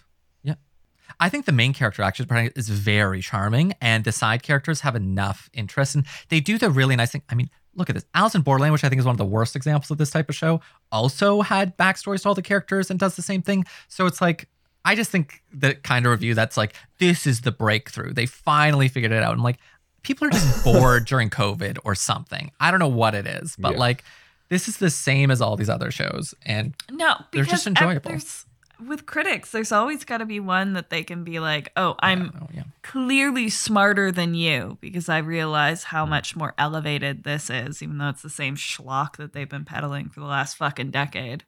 I 1.19 1.29
think 1.29 1.45
the 1.45 1.51
main 1.51 1.73
character 1.73 2.01
actually 2.01 2.51
is 2.55 2.69
very 2.69 3.21
charming, 3.21 3.73
and 3.81 4.03
the 4.03 4.11
side 4.11 4.43
characters 4.43 4.81
have 4.81 4.95
enough 4.95 5.49
interest, 5.53 5.95
and 5.95 6.05
they 6.29 6.39
do 6.39 6.57
the 6.57 6.69
really 6.69 6.95
nice 6.95 7.11
thing. 7.11 7.23
I 7.29 7.35
mean, 7.35 7.49
look 7.75 7.89
at 7.89 7.95
this. 7.95 8.05
Alice 8.13 8.35
in 8.35 8.41
Borderland, 8.41 8.73
which 8.73 8.83
I 8.83 8.89
think 8.89 8.99
is 8.99 9.05
one 9.05 9.13
of 9.13 9.17
the 9.17 9.25
worst 9.25 9.55
examples 9.55 9.89
of 9.91 9.97
this 9.97 10.09
type 10.11 10.29
of 10.29 10.35
show, 10.35 10.61
also 10.91 11.41
had 11.41 11.77
backstories 11.77 12.21
to 12.23 12.29
all 12.29 12.35
the 12.35 12.41
characters 12.41 12.89
and 12.91 12.99
does 12.99 13.15
the 13.15 13.21
same 13.21 13.41
thing. 13.41 13.65
So 13.87 14.05
it's 14.05 14.21
like. 14.21 14.47
I 14.85 14.95
just 14.95 15.11
think 15.11 15.41
the 15.53 15.75
kind 15.75 16.05
of 16.05 16.11
review 16.11 16.33
that's 16.35 16.57
like, 16.57 16.75
this 16.99 17.25
is 17.25 17.39
the 17.39 17.53
breakthrough. 17.53 18.11
They 18.11 18.25
finally 18.25 18.89
figured 18.89 19.13
it 19.13 19.23
out. 19.23 19.31
I'm 19.33 19.41
like, 19.41 19.55
people 20.01 20.27
are 20.27 20.29
just 20.29 20.61
bored 20.65 21.05
during 21.05 21.29
COVID 21.29 21.77
or 21.85 21.95
something. 21.95 22.51
I 22.59 22.69
don't 22.69 22.81
know 22.81 22.89
what 22.89 23.15
it 23.15 23.25
is, 23.25 23.55
but 23.57 23.75
Yeah. 23.75 23.79
like, 23.79 24.03
this 24.49 24.67
is 24.67 24.79
the 24.79 24.89
same 24.89 25.31
as 25.31 25.39
all 25.39 25.55
these 25.55 25.69
other 25.69 25.89
shows. 25.89 26.33
And 26.45 26.73
No, 26.91 27.15
They're 27.31 27.45
just 27.45 27.65
enjoyable. 27.65 28.09
there's- 28.09 28.45
with 28.87 29.05
critics, 29.05 29.51
there's 29.51 29.71
always 29.71 30.03
got 30.03 30.17
to 30.17 30.25
be 30.25 30.39
one 30.39 30.73
that 30.73 30.89
they 30.89 31.03
can 31.03 31.23
be 31.23 31.39
like, 31.39 31.71
"Oh, 31.75 31.95
I'm 31.99 32.31
oh, 32.41 32.47
yeah. 32.53 32.63
clearly 32.81 33.49
smarter 33.49 34.11
than 34.11 34.33
you 34.33 34.77
because 34.81 35.09
I 35.09 35.19
realize 35.19 35.85
how 35.85 36.05
much 36.05 36.35
more 36.35 36.53
elevated 36.57 37.23
this 37.23 37.49
is, 37.49 37.81
even 37.81 37.97
though 37.97 38.09
it's 38.09 38.21
the 38.21 38.29
same 38.29 38.55
schlock 38.55 39.17
that 39.17 39.33
they've 39.33 39.49
been 39.49 39.65
peddling 39.65 40.09
for 40.09 40.19
the 40.19 40.25
last 40.25 40.57
fucking 40.57 40.91
decade." 40.91 41.43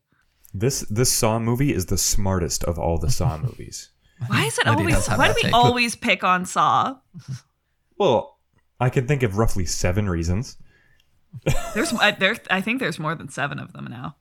This 0.54 0.82
this 0.90 1.12
Saw 1.12 1.40
movie 1.40 1.74
is 1.74 1.88
the 1.88 1.98
smartest 1.98 2.64
of 2.64 2.80
all 2.80 2.98
the 2.98 3.12
Saw 3.12 3.38
movies. 3.42 3.90
Why 4.28 4.46
is 4.46 4.58
it 4.58 4.68
always? 4.68 5.06
that's 5.06 5.18
Why 5.18 5.28
do 5.28 5.34
we 5.36 5.42
take. 5.44 5.54
always 5.54 5.96
pick 5.96 6.24
on 6.24 6.46
Saw? 6.46 6.98
Well, 7.98 8.40
I 8.80 8.90
can 8.90 9.08
think 9.08 9.24
of 9.24 9.38
roughly 9.38 9.66
seven 9.66 10.10
reasons. 10.10 10.58
There's, 11.74 11.94
I, 11.94 12.12
there, 12.12 12.38
I 12.50 12.62
think 12.62 12.80
there's 12.80 13.00
more 13.00 13.16
than 13.16 13.30
seven 13.30 13.60
of 13.60 13.74
them 13.74 13.88
now. 13.90 14.16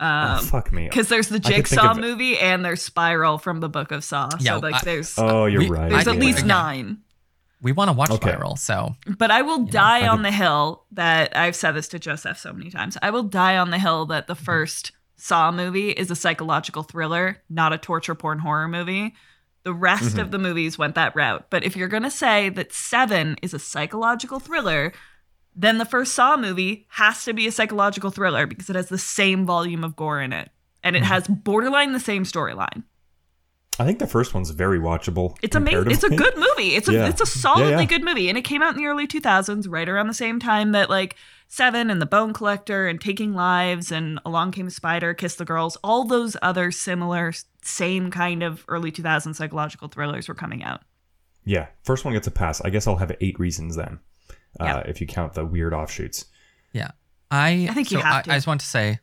Oh, 0.00 0.04
Um, 0.06 0.44
fuck 0.44 0.72
me. 0.72 0.88
because 0.88 1.08
there's 1.08 1.28
the 1.28 1.38
Jigsaw 1.38 1.92
of- 1.92 1.98
movie 1.98 2.38
and 2.38 2.64
there's 2.64 2.82
Spiral 2.82 3.38
from 3.38 3.60
the 3.60 3.68
Book 3.68 3.92
of 3.92 4.02
Saw. 4.02 4.28
Yeah, 4.40 4.54
so 4.54 4.58
like 4.60 4.74
I- 4.76 4.80
there's 4.84 5.14
Oh, 5.18 5.46
you're 5.46 5.60
We- 5.62 5.70
right. 5.70 5.90
there's 5.90 6.08
at 6.08 6.16
least 6.16 6.40
yeah. 6.40 6.46
nine. 6.46 6.98
We 7.62 7.72
want 7.72 7.88
to 7.88 7.92
watch 7.92 8.10
Okay. 8.10 8.30
Spiral, 8.30 8.56
so 8.56 8.96
But 9.18 9.30
I 9.30 9.42
will 9.42 9.64
die 9.66 10.00
I 10.06 10.08
on 10.08 10.22
the 10.22 10.30
hill 10.30 10.84
that 10.92 11.36
I've 11.36 11.54
said 11.54 11.72
this 11.72 11.88
to 11.88 11.98
Joseph 11.98 12.38
so 12.38 12.52
many 12.54 12.70
times. 12.70 12.96
I 13.02 13.10
will 13.10 13.22
die 13.24 13.58
on 13.58 13.70
the 13.70 13.78
hill 13.78 14.06
that 14.06 14.26
the 14.28 14.34
first 14.34 14.92
Saw 15.16 15.52
movie 15.52 15.90
is 15.90 16.10
a 16.10 16.16
psychological 16.16 16.82
thriller, 16.82 17.42
not 17.50 17.74
a 17.74 17.78
torture 17.78 18.14
porn 18.14 18.38
horror 18.38 18.66
movie. 18.68 19.14
The 19.64 19.74
rest 19.74 20.16
of 20.16 20.30
the 20.30 20.38
movies 20.38 20.78
went 20.78 20.94
that 20.94 21.14
route. 21.14 21.48
But 21.50 21.62
if 21.62 21.76
you're 21.76 21.88
going 21.88 22.04
to 22.04 22.10
say 22.10 22.48
that 22.48 22.72
Seven 22.72 23.36
is 23.42 23.52
a 23.52 23.58
psychological 23.58 24.40
thriller, 24.40 24.94
then 25.60 25.78
the 25.78 25.84
first 25.84 26.14
Saw 26.14 26.36
movie 26.36 26.86
has 26.88 27.24
to 27.24 27.32
be 27.32 27.46
a 27.46 27.52
psychological 27.52 28.10
thriller 28.10 28.46
because 28.46 28.70
it 28.70 28.76
has 28.76 28.88
the 28.88 28.98
same 28.98 29.44
volume 29.44 29.84
of 29.84 29.94
gore 29.94 30.20
in 30.20 30.32
it. 30.32 30.50
And 30.82 30.96
it 30.96 31.00
mm-hmm. 31.00 31.08
has 31.08 31.28
borderline 31.28 31.92
the 31.92 32.00
same 32.00 32.24
storyline. 32.24 32.84
I 33.78 33.84
think 33.84 33.98
the 33.98 34.06
first 34.06 34.34
one's 34.34 34.50
very 34.50 34.78
watchable. 34.78 35.36
It's 35.42 35.56
amazing. 35.56 35.90
It's 35.90 36.04
a 36.04 36.10
good 36.10 36.36
movie. 36.36 36.74
It's 36.74 36.88
a 36.88 36.92
Yeah. 36.94 37.08
it's 37.08 37.20
a 37.20 37.26
solidly 37.26 37.72
Yeah, 37.72 37.80
yeah. 37.80 37.86
good 37.86 38.04
movie, 38.04 38.28
and 38.28 38.36
it 38.36 38.42
came 38.42 38.62
out 38.62 38.74
in 38.74 38.78
the 38.78 38.86
early 38.86 39.06
2000s, 39.06 39.66
right 39.68 39.88
around 39.88 40.08
the 40.08 40.14
same 40.14 40.38
time 40.38 40.72
that 40.72 40.90
like 40.90 41.16
Seven 41.48 41.90
and 41.90 42.00
The 42.00 42.06
Bone 42.06 42.32
Collector 42.32 42.88
and 42.88 43.00
Taking 43.00 43.34
Lives 43.34 43.90
and 43.90 44.20
Along 44.24 44.52
Came 44.52 44.66
a 44.66 44.70
Spider, 44.70 45.14
Kiss 45.14 45.34
the 45.36 45.44
Girls, 45.44 45.76
all 45.82 46.04
those 46.04 46.36
other 46.42 46.70
similar, 46.70 47.32
same 47.62 48.10
kind 48.10 48.42
of 48.42 48.64
early 48.68 48.92
2000s 48.92 49.34
psychological 49.36 49.88
thrillers 49.88 50.28
were 50.28 50.34
coming 50.34 50.62
out. 50.62 50.82
Yeah, 51.44 51.68
first 51.82 52.04
one 52.04 52.14
gets 52.14 52.26
a 52.26 52.30
pass. 52.30 52.60
I 52.60 52.70
guess 52.70 52.86
I'll 52.86 52.96
have 52.96 53.16
eight 53.20 53.38
reasons 53.38 53.76
then, 53.76 53.98
uh, 54.58 54.64
Yeah. 54.64 54.78
if 54.80 55.00
you 55.00 55.06
count 55.06 55.34
the 55.34 55.44
weird 55.44 55.72
offshoots. 55.74 56.24
Yeah. 56.72 56.90
I 57.30 57.68
I 57.70 57.74
think 57.74 57.90
you 57.90 57.98
have 57.98 58.14
I, 58.16 58.22
to. 58.22 58.32
I 58.32 58.34
just 58.36 58.46
want 58.46 58.60
to 58.60 58.66
say 58.66 58.98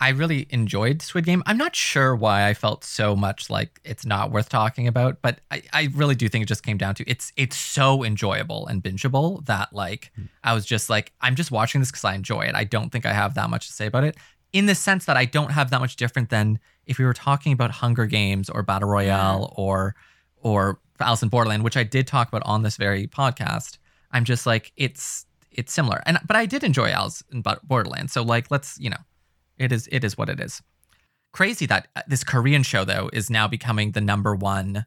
I 0.00 0.10
really 0.10 0.46
enjoyed 0.50 1.02
Squid 1.02 1.24
Game. 1.24 1.42
I'm 1.46 1.56
not 1.56 1.74
sure 1.74 2.14
why 2.14 2.48
I 2.48 2.54
felt 2.54 2.84
so 2.84 3.16
much 3.16 3.48
like 3.48 3.80
it's 3.84 4.04
not 4.04 4.30
worth 4.30 4.48
talking 4.48 4.86
about, 4.86 5.22
but 5.22 5.40
I, 5.50 5.62
I 5.72 5.88
really 5.94 6.14
do 6.14 6.28
think 6.28 6.42
it 6.42 6.46
just 6.46 6.62
came 6.62 6.76
down 6.76 6.94
to 6.96 7.04
it's 7.10 7.32
it's 7.36 7.56
so 7.56 8.04
enjoyable 8.04 8.66
and 8.66 8.82
bingeable 8.82 9.44
that 9.46 9.72
like 9.72 10.12
I 10.42 10.52
was 10.54 10.66
just 10.66 10.90
like, 10.90 11.12
I'm 11.20 11.34
just 11.36 11.50
watching 11.50 11.80
this 11.80 11.90
because 11.90 12.04
I 12.04 12.14
enjoy 12.14 12.42
it. 12.42 12.54
I 12.54 12.64
don't 12.64 12.90
think 12.90 13.06
I 13.06 13.12
have 13.12 13.34
that 13.34 13.50
much 13.50 13.66
to 13.68 13.72
say 13.72 13.86
about 13.86 14.04
it. 14.04 14.16
In 14.52 14.66
the 14.66 14.74
sense 14.74 15.06
that 15.06 15.16
I 15.16 15.24
don't 15.24 15.50
have 15.50 15.70
that 15.70 15.80
much 15.80 15.96
different 15.96 16.30
than 16.30 16.60
if 16.86 16.98
we 16.98 17.04
were 17.04 17.14
talking 17.14 17.52
about 17.52 17.70
Hunger 17.70 18.06
Games 18.06 18.48
or 18.50 18.62
Battle 18.62 18.88
Royale 18.88 19.52
or 19.56 19.94
or 20.36 20.78
Alice 21.00 21.22
in 21.22 21.28
Borderland, 21.28 21.64
which 21.64 21.76
I 21.76 21.82
did 21.82 22.06
talk 22.06 22.28
about 22.28 22.42
on 22.44 22.62
this 22.62 22.76
very 22.76 23.06
podcast. 23.08 23.78
I'm 24.14 24.24
just 24.24 24.46
like 24.46 24.72
it's 24.76 25.26
it's 25.50 25.72
similar, 25.72 26.02
and 26.06 26.18
but 26.26 26.36
I 26.36 26.46
did 26.46 26.64
enjoy 26.64 26.88
Alice 26.90 27.22
in 27.30 27.42
Bo- 27.42 27.60
Borderland. 27.62 28.10
So 28.10 28.22
like 28.22 28.50
let's 28.50 28.78
you 28.80 28.88
know, 28.88 29.02
it 29.58 29.72
is 29.72 29.86
it 29.92 30.02
is 30.04 30.16
what 30.16 30.30
it 30.30 30.40
is. 30.40 30.62
Crazy 31.32 31.66
that 31.66 31.88
uh, 31.96 32.02
this 32.06 32.24
Korean 32.24 32.62
show 32.62 32.84
though 32.84 33.10
is 33.12 33.28
now 33.28 33.46
becoming 33.48 33.90
the 33.92 34.00
number 34.00 34.34
one 34.34 34.86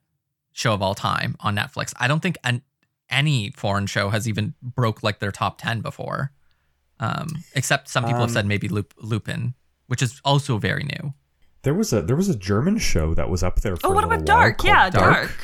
show 0.54 0.74
of 0.74 0.82
all 0.82 0.96
time 0.96 1.36
on 1.42 1.56
Netflix. 1.56 1.94
I 2.00 2.08
don't 2.08 2.22
think 2.22 2.38
an, 2.44 2.62
any 3.10 3.52
foreign 3.52 3.86
show 3.86 4.10
has 4.10 4.28
even 4.28 4.56
broke 4.62 5.04
like 5.04 5.20
their 5.20 5.32
top 5.32 5.60
ten 5.62 5.82
before, 5.82 6.32
um, 7.00 7.28
except 7.54 7.90
some 7.90 8.04
people 8.06 8.22
have 8.22 8.30
Um, 8.30 8.34
said 8.34 8.46
maybe 8.46 8.68
Lup- 8.70 8.94
Lupin, 8.98 9.54
which 9.88 10.02
is 10.02 10.20
also 10.26 10.58
very 10.58 10.84
new. 10.84 11.14
There 11.64 11.74
was 11.74 11.92
a 11.92 12.02
there 12.02 12.16
was 12.16 12.30
a 12.30 12.36
German 12.36 12.78
show 12.78 13.14
that 13.14 13.30
was 13.30 13.44
up 13.44 13.60
there. 13.62 13.76
For 13.76 13.88
Oh, 13.88 13.90
what 13.90 14.04
little 14.06 14.14
about 14.14 14.26
Dark? 14.26 14.64
Yeah, 14.64 14.90
Dark. 14.90 15.36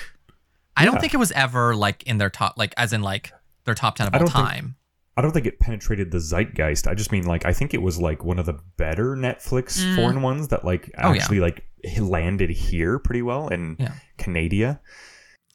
I 0.76 0.86
don't 0.86 1.00
think 1.00 1.14
it 1.14 1.18
was 1.18 1.32
ever 1.34 1.76
like 1.76 2.04
in 2.04 2.18
their 2.18 2.30
top, 2.30 2.54
like 2.58 2.74
as 2.78 2.94
in 2.94 3.02
like 3.02 3.32
their 3.66 3.76
top 3.76 3.96
ten 3.96 4.08
of 4.08 4.14
I 4.14 4.18
all 4.18 4.26
don't 4.26 4.34
think- 4.34 4.48
time. 4.48 4.76
I 5.16 5.22
don't 5.22 5.32
think 5.32 5.46
it 5.46 5.60
penetrated 5.60 6.10
the 6.10 6.18
zeitgeist. 6.20 6.88
I 6.88 6.96
just 6.96 7.12
mean 7.12 7.26
like 7.26 7.46
I 7.46 7.54
think 7.54 7.76
it 7.76 7.84
was 7.84 8.00
like 8.00 8.24
one 8.24 8.40
of 8.40 8.48
the 8.48 8.60
better 8.78 9.16
Netflix 9.16 9.80
Mm. 9.84 9.96
foreign 9.96 10.22
ones 10.24 10.48
that 10.48 10.66
like 10.66 10.90
Oh, 10.98 11.12
yeah. 11.14 11.22
actually 11.22 11.40
like 11.40 11.64
landed 12.00 12.50
here 12.50 12.98
pretty 12.98 13.22
well 13.22 13.48
in 13.50 13.76
Yeah. 13.80 13.94
Canada. 14.18 14.82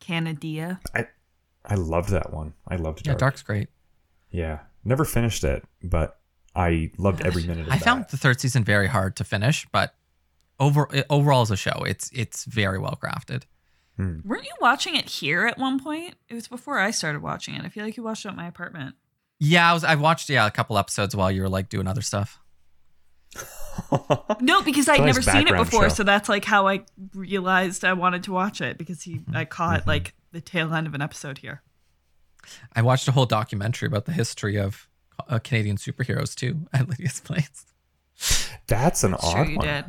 Canadia. 0.00 0.79
I 1.65 1.75
loved 1.75 2.11
that 2.11 2.33
one. 2.33 2.55
I 2.69 2.77
loved 2.77 3.00
Yeah, 3.00 3.12
Dark. 3.12 3.19
Dark's 3.19 3.43
great. 3.43 3.69
Yeah, 4.31 4.61
never 4.85 5.05
finished 5.05 5.43
it, 5.45 5.65
but 5.83 6.19
I 6.55 6.91
loved 6.97 7.27
every 7.27 7.43
minute 7.43 7.62
of 7.62 7.69
it. 7.69 7.73
I 7.73 7.79
that. 7.79 7.85
found 7.85 8.07
the 8.11 8.17
third 8.17 8.41
season 8.41 8.65
very 8.65 8.87
hard 8.87 9.17
to 9.17 9.25
finish, 9.25 9.67
but 9.73 9.95
over 10.61 10.88
overall 11.11 11.43
as 11.43 11.50
a 11.50 11.57
show, 11.57 11.83
it's 11.87 12.11
it's 12.15 12.45
very 12.45 12.79
well 12.79 12.99
crafted. 13.03 13.43
Weren't 13.99 14.45
you 14.45 14.55
watching 14.61 14.95
it 14.95 15.07
here 15.09 15.47
at 15.47 15.59
one 15.59 15.81
point? 15.81 16.14
It 16.28 16.35
was 16.35 16.47
before 16.47 16.78
I 16.78 16.93
started 16.93 17.21
watching 17.21 17.55
it. 17.57 17.64
I 17.64 17.69
feel 17.69 17.85
like 17.85 17.97
you 17.97 18.02
watched 18.05 18.25
it 18.25 18.28
at 18.28 18.37
my 18.37 18.47
apartment. 18.47 18.95
Yeah, 19.40 19.69
I 19.71 19.73
was 19.75 19.83
I 19.85 19.95
watched 19.97 20.28
yeah 20.31 20.47
a 20.47 20.50
couple 20.50 20.78
episodes 20.78 21.14
while 21.17 21.31
you 21.33 21.43
were 21.43 21.49
like 21.49 21.69
doing 21.69 21.87
other 21.88 22.02
stuff. 22.02 22.40
No, 24.40 24.62
because 24.62 24.88
I'd 24.88 25.00
nice 25.00 25.07
never 25.07 25.23
seen 25.23 25.47
it 25.49 25.57
before, 25.57 25.85
show. 25.85 25.88
so 25.97 26.02
that's 26.02 26.28
like 26.28 26.45
how 26.45 26.67
I 26.67 26.83
realized 27.14 27.85
I 27.85 27.93
wanted 27.93 28.25
to 28.25 28.33
watch 28.33 28.61
it 28.61 28.76
because 28.78 29.02
he 29.02 29.14
Mm-hmm. 29.19 29.37
I 29.37 29.45
caught 29.45 29.87
like 29.87 30.14
the 30.33 30.40
tail 30.40 30.73
end 30.75 30.87
of 30.87 30.95
an 30.95 31.02
episode 31.02 31.38
here. 31.38 31.62
I 32.75 32.83
watched 32.83 33.07
a 33.09 33.12
whole 33.12 33.26
documentary 33.26 33.87
about 33.87 34.05
the 34.05 34.12
history 34.12 34.57
of 34.57 34.88
uh, 35.28 35.38
Canadian 35.38 35.76
superheroes 35.76 36.35
too 36.35 36.67
at 36.73 36.88
Lydia's 36.88 37.21
place. 37.25 37.67
That's 38.67 39.05
an 39.05 39.17
Sure, 39.21 39.38
odd 39.40 39.49
you 39.49 39.57
one. 39.59 39.67
did. 39.67 39.85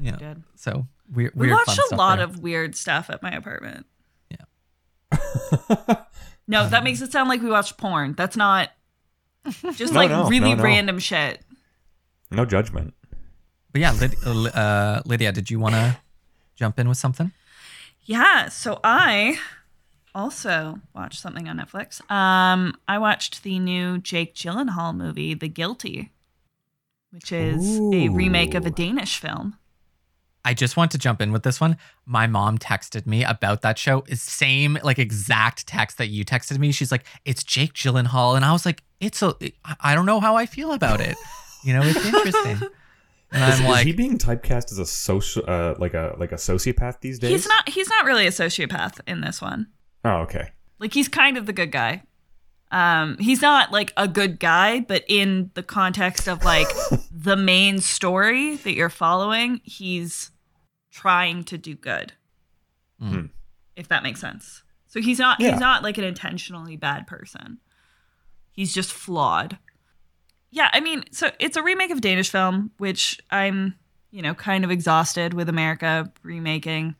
Yeah, 0.00 0.16
did. 0.16 0.42
so 0.56 0.86
weird. 1.12 1.32
We 1.34 1.46
weird 1.48 1.58
watched 1.66 1.80
a 1.92 1.96
lot 1.96 2.16
there. 2.16 2.24
of 2.26 2.40
weird 2.40 2.74
stuff 2.76 3.10
at 3.10 3.22
my 3.22 3.30
apartment. 3.30 3.86
Yeah. 4.30 5.24
No, 6.48 6.68
that 6.68 6.82
makes 6.82 7.00
it 7.00 7.12
sound 7.12 7.28
like 7.28 7.42
we 7.42 7.48
watched 7.50 7.76
porn. 7.78 8.14
That's 8.16 8.36
not 8.36 8.70
just 9.76 9.92
No, 9.92 10.00
like 10.00 10.10
no, 10.10 10.28
really 10.28 10.50
no, 10.50 10.56
no. 10.56 10.64
random 10.64 10.98
shit. 10.98 11.42
No 12.30 12.44
judgment. 12.44 12.94
But 13.72 13.80
yeah, 13.80 13.92
Lyd- 13.92 14.26
uh, 14.26 14.48
uh, 14.58 15.02
Lydia, 15.04 15.30
did 15.30 15.48
you 15.50 15.60
want 15.60 15.76
to 15.76 15.96
jump 16.56 16.80
in 16.80 16.88
with 16.88 16.98
something? 16.98 17.30
Yeah, 18.02 18.48
so 18.48 18.80
I 18.82 19.38
also 20.12 20.80
watched 20.92 21.20
something 21.20 21.48
on 21.48 21.58
Netflix. 21.58 22.00
Um, 22.10 22.74
I 22.88 22.98
watched 22.98 23.44
the 23.44 23.60
new 23.60 23.98
Jake 23.98 24.34
Gyllenhaal 24.34 24.96
movie, 24.96 25.34
The 25.34 25.48
Guilty, 25.48 26.10
which 27.12 27.30
is 27.30 27.78
a 27.78 28.08
remake 28.08 28.54
of 28.54 28.66
a 28.66 28.70
Danish 28.70 29.18
film. 29.20 29.56
I 30.44 30.54
just 30.54 30.76
want 30.76 30.90
to 30.92 30.98
jump 30.98 31.20
in 31.20 31.32
with 31.32 31.42
this 31.42 31.60
one. 31.60 31.76
My 32.06 32.26
mom 32.26 32.58
texted 32.58 33.06
me 33.06 33.24
about 33.24 33.62
that 33.62 33.78
show. 33.78 34.04
Is 34.08 34.22
same 34.22 34.78
like 34.82 34.98
exact 34.98 35.66
text 35.66 35.98
that 35.98 36.08
you 36.08 36.24
texted 36.24 36.58
me. 36.58 36.72
She's 36.72 36.90
like, 36.90 37.04
"It's 37.24 37.44
Jake 37.44 37.74
Gyllenhaal," 37.74 38.36
and 38.36 38.44
I 38.44 38.52
was 38.52 38.64
like, 38.64 38.82
"It's 39.00 39.22
a, 39.22 39.34
I 39.80 39.94
don't 39.94 40.06
know 40.06 40.20
how 40.20 40.36
I 40.36 40.46
feel 40.46 40.72
about 40.72 41.00
it. 41.00 41.16
You 41.62 41.74
know, 41.74 41.82
it's 41.82 42.04
interesting." 42.04 42.68
And 43.32 43.52
Is, 43.52 43.60
I'm 43.60 43.70
is 43.70 43.82
he 43.82 43.92
being 43.92 44.18
typecast 44.18 44.72
as 44.72 44.78
a 44.78 44.86
social, 44.86 45.44
uh, 45.46 45.74
like 45.78 45.94
a 45.94 46.16
like 46.18 46.32
a 46.32 46.36
sociopath 46.36 47.00
these 47.00 47.18
days? 47.20 47.30
He's 47.30 47.46
not 47.46 47.68
he's 47.68 47.88
not 47.88 48.04
really 48.04 48.26
a 48.26 48.30
sociopath 48.30 49.00
in 49.06 49.20
this 49.20 49.40
one. 49.40 49.68
Oh, 50.04 50.22
okay. 50.22 50.50
Like 50.80 50.94
he's 50.94 51.08
kind 51.08 51.36
of 51.36 51.46
the 51.46 51.52
good 51.52 51.70
guy. 51.70 52.02
Um, 52.72 53.18
he's 53.18 53.42
not 53.42 53.72
like 53.72 53.92
a 53.96 54.06
good 54.06 54.38
guy, 54.38 54.80
but 54.80 55.04
in 55.08 55.50
the 55.54 55.62
context 55.62 56.28
of 56.28 56.44
like 56.44 56.68
the 57.10 57.36
main 57.36 57.80
story 57.80 58.56
that 58.56 58.74
you're 58.74 58.88
following, 58.88 59.60
he's 59.64 60.30
trying 60.92 61.42
to 61.44 61.58
do 61.58 61.74
good. 61.74 62.12
Hmm. 63.00 63.26
If 63.76 63.88
that 63.88 64.02
makes 64.02 64.20
sense. 64.20 64.62
So 64.86 65.00
he's 65.00 65.18
not 65.18 65.40
Yeah. 65.40 65.52
he's 65.52 65.60
not 65.60 65.82
like 65.82 65.98
an 65.98 66.04
intentionally 66.04 66.76
bad 66.76 67.06
person. 67.06 67.58
He's 68.52 68.72
just 68.74 68.92
flawed. 68.92 69.58
Yeah, 70.50 70.68
I 70.72 70.80
mean, 70.80 71.04
so 71.12 71.30
it's 71.38 71.56
a 71.56 71.62
remake 71.62 71.90
of 71.92 71.98
a 71.98 72.00
Danish 72.00 72.28
film, 72.30 72.72
which 72.78 73.20
I'm, 73.30 73.76
you 74.10 74.20
know, 74.20 74.34
kind 74.34 74.64
of 74.64 74.70
exhausted 74.72 75.32
with 75.32 75.48
America 75.48 76.12
remaking 76.24 76.96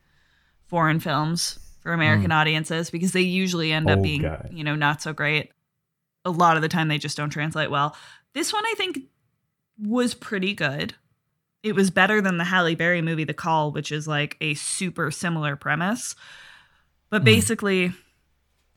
foreign 0.67 1.01
films 1.01 1.59
for 1.81 1.91
American 1.91 2.31
audiences 2.31 2.89
because 2.89 3.11
they 3.11 3.21
usually 3.21 3.73
end 3.73 3.89
up 3.89 3.99
Oh, 3.99 4.01
being, 4.01 4.21
God. 4.21 4.49
you 4.53 4.63
know, 4.63 4.75
not 4.75 5.01
so 5.01 5.11
great. 5.11 5.51
A 6.25 6.31
lot 6.31 6.55
of 6.55 6.61
the 6.61 6.69
time 6.69 6.87
they 6.87 6.97
just 6.97 7.17
don't 7.17 7.29
translate 7.29 7.71
well. 7.71 7.95
This 8.33 8.53
one 8.53 8.65
I 8.65 8.73
think 8.77 8.99
was 9.81 10.13
pretty 10.13 10.53
good. 10.53 10.95
It 11.63 11.75
was 11.75 11.89
better 11.89 12.21
than 12.21 12.37
the 12.37 12.43
Halle 12.43 12.75
Berry 12.75 13.01
movie 13.01 13.23
The 13.23 13.33
Call, 13.33 13.71
which 13.71 13.91
is 13.91 14.07
like 14.07 14.37
a 14.41 14.55
super 14.55 15.11
similar 15.11 15.55
premise. 15.55 16.15
But 17.09 17.23
basically, 17.23 17.91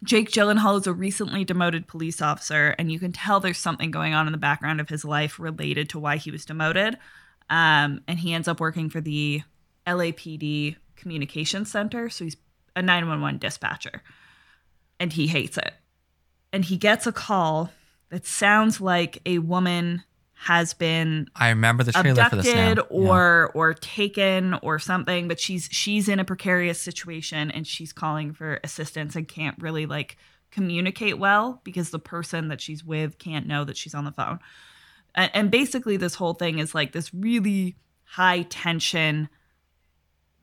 Jake 0.02 0.30
Gyllenhaal 0.30 0.80
is 0.80 0.86
a 0.86 0.92
recently 0.92 1.44
demoted 1.44 1.86
police 1.86 2.20
officer, 2.20 2.74
and 2.78 2.92
you 2.92 2.98
can 2.98 3.12
tell 3.12 3.40
there's 3.40 3.58
something 3.58 3.90
going 3.90 4.12
on 4.12 4.26
in 4.26 4.32
the 4.32 4.38
background 4.38 4.80
of 4.80 4.88
his 4.88 5.04
life 5.04 5.38
related 5.38 5.88
to 5.90 5.98
why 5.98 6.16
he 6.16 6.30
was 6.30 6.44
demoted. 6.44 6.98
Um, 7.48 8.02
and 8.06 8.18
he 8.18 8.34
ends 8.34 8.48
up 8.48 8.60
working 8.60 8.90
for 8.90 9.00
the 9.00 9.42
LAPD 9.86 10.76
Communications 10.96 11.70
Center. 11.70 12.10
So 12.10 12.24
he's 12.24 12.36
a 12.76 12.82
911 12.82 13.38
dispatcher, 13.38 14.02
and 15.00 15.12
he 15.12 15.26
hates 15.26 15.56
it. 15.56 15.72
And 16.54 16.64
he 16.64 16.76
gets 16.76 17.06
a 17.06 17.12
call 17.12 17.70
that 18.10 18.24
sounds 18.26 18.80
like 18.80 19.20
a 19.26 19.38
woman 19.38 20.04
has 20.34 20.72
been 20.74 21.26
I 21.34 21.48
remember 21.48 21.84
the 21.84 21.92
trailer 21.92 22.24
for 22.24 22.36
this 22.36 22.46
now. 22.46 22.70
abducted 22.72 22.78
Yeah. 22.90 22.96
or 23.08 23.50
or 23.54 23.72
taken 23.72 24.54
or 24.62 24.78
something 24.78 25.26
but 25.26 25.40
she's 25.40 25.68
she's 25.72 26.08
in 26.08 26.20
a 26.20 26.24
precarious 26.24 26.80
situation 26.80 27.50
and 27.50 27.66
she's 27.66 27.92
calling 27.92 28.32
for 28.34 28.60
assistance 28.62 29.16
and 29.16 29.26
can't 29.26 29.56
really 29.58 29.86
like 29.86 30.16
communicate 30.50 31.18
well 31.18 31.60
because 31.64 31.90
the 31.90 31.98
person 31.98 32.48
that 32.48 32.60
she's 32.60 32.84
with 32.84 33.18
can't 33.18 33.46
know 33.46 33.64
that 33.64 33.76
she's 33.76 33.94
on 33.94 34.04
the 34.04 34.12
phone 34.12 34.38
and, 35.14 35.30
and 35.34 35.50
basically 35.50 35.96
this 35.96 36.14
whole 36.16 36.34
thing 36.34 36.58
is 36.58 36.74
like 36.74 36.92
this 36.92 37.14
really 37.14 37.76
high 38.04 38.42
tension 38.42 39.28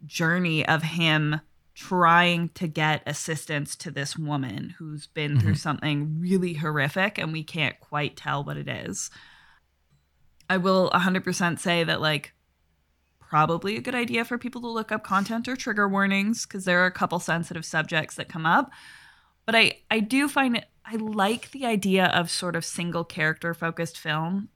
journey 0.05 0.65
of 0.65 0.81
him 0.81 1.39
trying 1.87 2.49
to 2.49 2.67
get 2.67 3.01
assistance 3.07 3.75
to 3.75 3.89
this 3.89 4.15
woman 4.15 4.75
who's 4.77 5.07
been 5.07 5.39
through 5.39 5.53
mm-hmm. 5.53 5.57
something 5.57 6.19
really 6.19 6.53
horrific 6.53 7.17
and 7.17 7.33
we 7.33 7.43
can't 7.43 7.79
quite 7.79 8.15
tell 8.15 8.43
what 8.43 8.55
it 8.55 8.67
is. 8.67 9.09
I 10.47 10.57
will 10.57 10.91
100% 10.91 11.59
say 11.59 11.83
that 11.83 11.99
like 11.99 12.33
probably 13.19 13.77
a 13.77 13.81
good 13.81 13.95
idea 13.95 14.23
for 14.23 14.37
people 14.37 14.61
to 14.61 14.67
look 14.67 14.91
up 14.91 15.03
content 15.03 15.47
or 15.47 15.55
trigger 15.55 15.89
warnings 15.89 16.45
because 16.45 16.65
there 16.65 16.83
are 16.83 16.87
a 16.87 16.91
couple 16.91 17.19
sensitive 17.19 17.65
subjects 17.65 18.15
that 18.15 18.29
come 18.29 18.45
up. 18.45 18.69
But 19.47 19.55
I, 19.55 19.79
I 19.89 20.01
do 20.01 20.27
find 20.27 20.57
it, 20.57 20.65
I 20.85 20.97
like 20.97 21.49
the 21.49 21.65
idea 21.65 22.05
of 22.05 22.29
sort 22.29 22.55
of 22.55 22.63
single 22.63 23.03
character 23.03 23.55
focused 23.55 23.97
film 23.97 24.49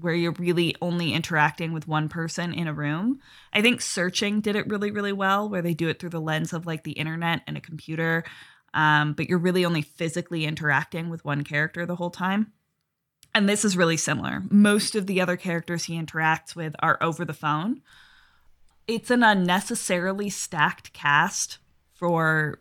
where 0.00 0.14
you're 0.14 0.32
really 0.32 0.74
only 0.80 1.12
interacting 1.12 1.72
with 1.72 1.88
one 1.88 2.08
person 2.08 2.52
in 2.52 2.66
a 2.66 2.74
room. 2.74 3.20
I 3.52 3.62
think 3.62 3.80
Searching 3.80 4.40
did 4.40 4.56
it 4.56 4.68
really, 4.68 4.90
really 4.90 5.12
well, 5.12 5.48
where 5.48 5.62
they 5.62 5.74
do 5.74 5.88
it 5.88 5.98
through 5.98 6.10
the 6.10 6.20
lens 6.20 6.52
of 6.52 6.66
like 6.66 6.84
the 6.84 6.92
internet 6.92 7.42
and 7.46 7.56
a 7.56 7.60
computer, 7.60 8.24
um, 8.74 9.12
but 9.14 9.28
you're 9.28 9.38
really 9.38 9.64
only 9.64 9.82
physically 9.82 10.44
interacting 10.44 11.10
with 11.10 11.24
one 11.24 11.44
character 11.44 11.86
the 11.86 11.96
whole 11.96 12.10
time. 12.10 12.52
And 13.34 13.48
this 13.48 13.64
is 13.64 13.76
really 13.76 13.96
similar. 13.96 14.42
Most 14.50 14.94
of 14.96 15.06
the 15.06 15.20
other 15.20 15.36
characters 15.36 15.84
he 15.84 16.00
interacts 16.00 16.56
with 16.56 16.74
are 16.80 16.98
over 17.00 17.24
the 17.24 17.32
phone. 17.32 17.82
It's 18.88 19.10
an 19.10 19.22
unnecessarily 19.22 20.30
stacked 20.30 20.92
cast 20.92 21.58
for 21.94 22.58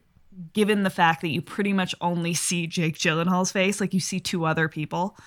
given 0.54 0.84
the 0.84 0.90
fact 0.90 1.22
that 1.22 1.30
you 1.30 1.42
pretty 1.42 1.74
much 1.74 1.96
only 2.02 2.34
see 2.34 2.68
Jake 2.68 2.98
Gyllenhaal's 2.98 3.52
face, 3.52 3.82
like 3.82 3.94
you 3.94 4.00
see 4.00 4.20
two 4.20 4.46
other 4.46 4.70
people 4.70 5.18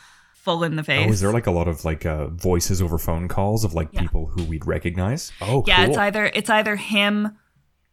full 0.42 0.64
in 0.64 0.76
the 0.76 0.82
face. 0.84 1.06
Oh, 1.08 1.12
is 1.12 1.20
there 1.20 1.32
like 1.32 1.46
a 1.46 1.50
lot 1.52 1.68
of 1.68 1.84
like 1.84 2.04
uh, 2.04 2.26
voices 2.28 2.82
over 2.82 2.98
phone 2.98 3.28
calls 3.28 3.64
of 3.64 3.74
like 3.74 3.88
Yeah. 3.92 4.00
people 4.02 4.26
who 4.26 4.44
we'd 4.44 4.66
recognize? 4.66 5.30
Oh, 5.40 5.62
yeah, 5.66 5.76
cool. 5.84 5.90
it's 5.90 5.98
either 5.98 6.24
it's 6.34 6.50
either 6.50 6.76
him 6.76 7.36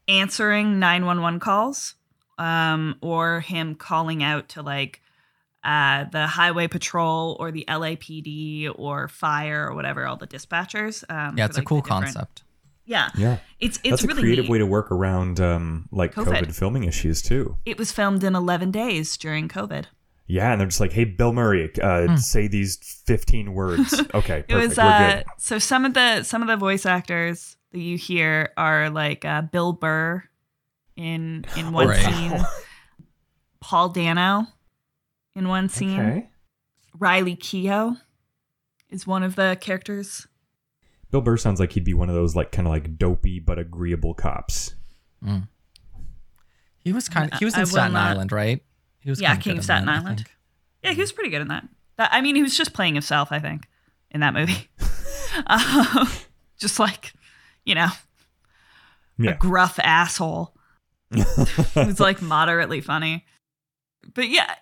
answering 0.08 0.80
911 0.80 1.40
calls 1.40 1.96
um 2.40 2.96
or 3.02 3.42
him 3.42 3.76
calling 3.76 4.24
out 4.24 4.50
to 4.50 4.62
like 4.62 5.02
uh 5.64 6.06
the 6.12 6.26
highway 6.26 6.68
patrol 6.68 7.36
or 7.40 7.52
the 7.52 7.66
LAPD 7.68 8.72
or 8.76 9.08
fire 9.10 9.68
or 9.70 9.76
whatever 9.76 10.08
all 10.08 10.16
the 10.18 10.26
dispatchers 10.28 11.04
um 11.12 11.38
Yeah, 11.38 11.46
for, 11.46 11.50
it's 11.50 11.58
a 11.60 11.64
cool 11.64 11.82
concept. 11.82 12.44
Yeah. 12.86 13.10
yeah. 13.16 13.38
It's 13.60 13.78
it's 13.84 13.90
That's 13.92 14.04
a 14.04 14.08
really 14.08 14.22
creative 14.24 14.46
neat. 14.46 14.52
way 14.52 14.58
to 14.58 14.66
work 14.66 14.92
around 14.92 15.40
um, 15.40 15.88
like 15.92 16.16
COVID. 16.16 16.46
COVID. 16.48 16.56
filming 16.56 16.86
issues 16.86 17.22
too. 17.22 17.58
It 17.64 17.78
was 17.78 17.92
filmed 17.92 18.24
in 18.24 18.34
11 18.36 18.72
days 18.72 19.16
during 19.16 19.48
COVID. 19.48 19.86
Yeah, 20.32 20.52
and 20.52 20.62
they're 20.62 20.68
just 20.68 20.80
like, 20.80 20.94
"Hey, 20.94 21.06
Bill 21.06 21.34
Murray, 21.34 21.72
uh, 21.82 22.16
say 22.16 22.48
these 22.48 22.78
fifteen 23.06 23.54
words." 23.56 24.00
Okay, 24.14 24.44
perfect. 24.44 24.52
It 24.52 24.56
was 24.56 24.78
We're 24.78 24.84
uh 24.84 25.16
good. 25.16 25.26
so 25.40 25.58
some 25.58 25.86
of 25.86 25.96
the 25.96 26.22
some 26.24 26.44
of 26.44 26.48
the 26.48 26.56
voice 26.56 26.86
actors 26.86 27.58
that 27.72 27.80
you 27.80 27.98
hear 27.98 28.52
are 28.56 28.92
like 28.92 29.26
uh 29.26 29.42
Bill 29.42 29.74
Burr 29.74 30.24
in 30.96 31.46
in 31.58 31.72
one 31.74 31.88
Right. 31.88 32.00
scene, 32.06 32.46
Paul 33.60 33.90
Dano 33.90 34.46
in 35.36 35.48
one 35.48 35.68
scene. 35.68 36.00
Okay. 36.00 36.30
Riley 37.00 37.36
Keough 37.36 38.00
is 38.92 39.08
one 39.08 39.24
of 39.24 39.36
the 39.36 39.58
characters. 39.60 40.28
Bill 41.10 41.22
Burr 41.22 41.38
sounds 41.38 41.60
like 41.60 41.72
he'd 41.72 41.84
be 41.84 41.96
one 41.96 42.08
of 42.10 42.14
those 42.16 42.36
like 42.36 42.52
kind 42.52 42.68
of 42.68 42.72
like 42.72 42.98
dopey 43.00 43.40
but 43.40 43.58
agreeable 43.58 44.14
cops. 44.14 44.76
He 46.84 46.94
was 46.94 47.10
kind 47.10 47.32
of 47.34 47.40
he 47.40 47.46
was 47.46 47.56
I 47.56 47.60
in 47.60 47.62
will 47.64 47.68
Staten 47.72 47.94
not- 47.94 48.12
Island, 48.12 48.32
right? 48.32 48.62
He 49.02 49.10
was 49.10 49.22
Yeah, 49.22 49.36
King 49.36 49.58
of 49.58 49.64
Staten 49.64 49.86
that, 49.86 49.98
Island. 50.02 50.26
Yeah, 50.84 50.94
he 50.94 51.02
was 51.02 51.12
pretty 51.12 51.30
good 51.30 51.42
in 51.42 51.48
that. 51.50 51.68
that 51.98 52.10
I 52.14 52.22
mean, 52.22 52.36
he 52.36 52.42
was 52.44 52.56
just 52.58 52.74
playing 52.74 52.94
himself, 52.96 53.32
I 53.32 53.40
think, 53.40 53.68
in 54.12 54.20
that 54.22 54.34
movie. 54.34 54.70
um, 55.48 56.08
just 56.58 56.80
like, 56.80 57.14
you 57.66 57.76
know, 57.76 57.90
Yeah. 59.18 59.32
a 59.32 59.38
gruff 59.38 59.80
asshole. 59.80 60.54
It's 61.12 62.00
like 62.00 62.22
moderately 62.22 62.82
funny. 62.82 63.26
But 64.14 64.30
yeah, 64.30 64.54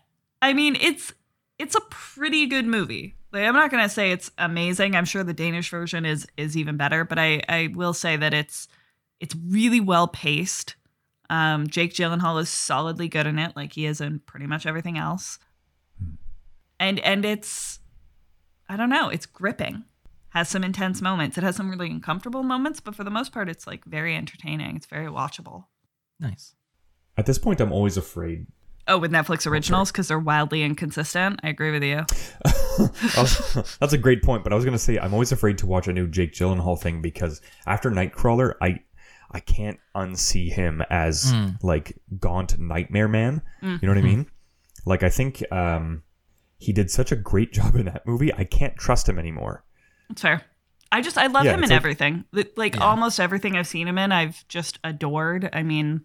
I 0.42 0.54
mean, 0.54 0.76
it's 0.80 1.14
it's 1.60 1.76
a 1.76 1.82
pretty 1.90 2.46
good 2.48 2.66
movie. 2.66 3.16
Like, 3.34 3.44
I'm 3.44 3.54
not 3.54 3.70
gonna 3.72 3.90
say 3.90 4.12
it's 4.12 4.32
amazing. 4.38 4.96
I'm 4.96 5.04
sure 5.06 5.24
the 5.24 5.34
Danish 5.34 5.70
version 5.70 6.06
is 6.06 6.26
is 6.38 6.56
even 6.56 6.78
better, 6.78 7.04
but 7.04 7.20
I 7.20 7.42
I 7.50 7.70
will 7.74 7.94
say 7.94 8.16
that 8.18 8.34
it's 8.34 8.68
it's 9.20 9.36
really 9.36 9.80
well 9.82 10.08
paced. 10.08 10.76
Um, 11.30 11.68
Jake 11.68 11.94
Gyllenhaal 11.94 12.42
is 12.42 12.50
solidly 12.50 13.10
good 13.10 13.28
in 13.28 13.38
it, 13.40 13.56
like 13.56 13.74
he 13.74 13.86
is 13.86 14.00
in 14.00 14.20
pretty 14.20 14.48
much 14.48 14.66
everything 14.66 14.98
else. 14.98 15.40
And 16.80 17.00
and 17.00 17.26
it's 17.26 17.80
I 18.70 18.78
don't 18.78 18.90
know, 18.90 19.10
it's 19.10 19.26
gripping. 19.26 19.86
Has 20.30 20.50
some 20.50 20.64
intense 20.64 21.02
moments. 21.02 21.38
It 21.38 21.44
has 21.44 21.56
some 21.56 21.70
really 21.70 21.90
uncomfortable 21.90 22.44
moments, 22.44 22.80
but 22.80 22.96
for 22.96 23.04
the 23.04 23.10
most 23.10 23.32
part, 23.32 23.50
it's 23.50 23.66
like 23.66 23.84
very 23.86 24.16
entertaining. 24.16 24.76
It's 24.76 24.86
very 24.86 25.08
watchable. 25.08 25.66
Nice. 26.20 26.54
At 27.18 27.26
this 27.26 27.40
point, 27.40 27.60
I'm 27.60 27.72
always 27.72 27.98
afraid. 27.98 28.46
Oh, 28.90 28.98
with 28.98 29.12
Netflix 29.12 29.46
originals 29.46 29.92
because 29.92 30.08
they're 30.08 30.20
wildly 30.20 30.64
inconsistent. 30.64 31.40
I 31.44 31.50
agree 31.50 31.72
with 31.72 31.84
you. 31.84 32.06
Was- 33.18 33.78
that's 33.80 33.94
a 33.94 33.98
great 33.98 34.24
point, 34.24 34.44
but 34.44 34.54
I 34.54 34.56
was 34.56 34.64
gonna 34.64 34.78
say 34.78 34.98
I'm 34.98 35.14
always 35.14 35.32
afraid 35.32 35.58
to 35.60 35.66
watch 35.66 35.88
a 35.88 35.94
new 35.94 36.08
Jake 36.08 36.34
Gyllenhaal 36.34 36.80
thing 36.80 37.02
because 37.02 37.42
after 37.66 37.90
Nightcrawler, 37.92 38.54
I 38.62 38.80
I 39.32 39.40
can't 39.40 39.80
unsee 39.96 40.52
him 40.52 40.82
as 40.90 41.32
hmm. 41.32 41.50
like 41.62 41.98
gaunt 42.20 42.58
nightmare 42.60 43.08
man. 43.08 43.42
You 43.62 43.70
know 43.70 43.78
what 43.82 43.98
I 43.98 44.02
mm-hmm. 44.02 44.08
mean? 44.08 44.26
Like 44.86 45.04
I 45.04 45.10
think 45.10 45.44
um, 45.52 46.04
he 46.58 46.74
did 46.74 46.90
such 46.90 47.12
a 47.12 47.16
great 47.16 47.54
job 47.58 47.76
in 47.76 47.86
that 47.86 48.08
movie. 48.08 48.34
I 48.34 48.44
can't 48.44 48.78
trust 48.78 49.08
him 49.08 49.20
anymore. 49.20 49.64
That's 50.10 50.22
fair. 50.22 50.42
I 50.92 51.02
just 51.02 51.18
I 51.18 51.28
love 51.28 51.46
Yeah, 51.46 51.54
him 51.54 51.64
in 51.64 51.70
like- 51.70 51.78
everything. 51.78 52.26
Like 52.56 52.76
Yeah. 52.76 52.84
almost 52.84 53.20
everything 53.20 53.56
I've 53.56 53.68
seen 53.68 53.88
him 53.88 53.98
in, 53.98 54.12
I've 54.12 54.48
just 54.48 54.80
adored. 54.84 55.50
I 55.52 55.64
mean, 55.64 56.02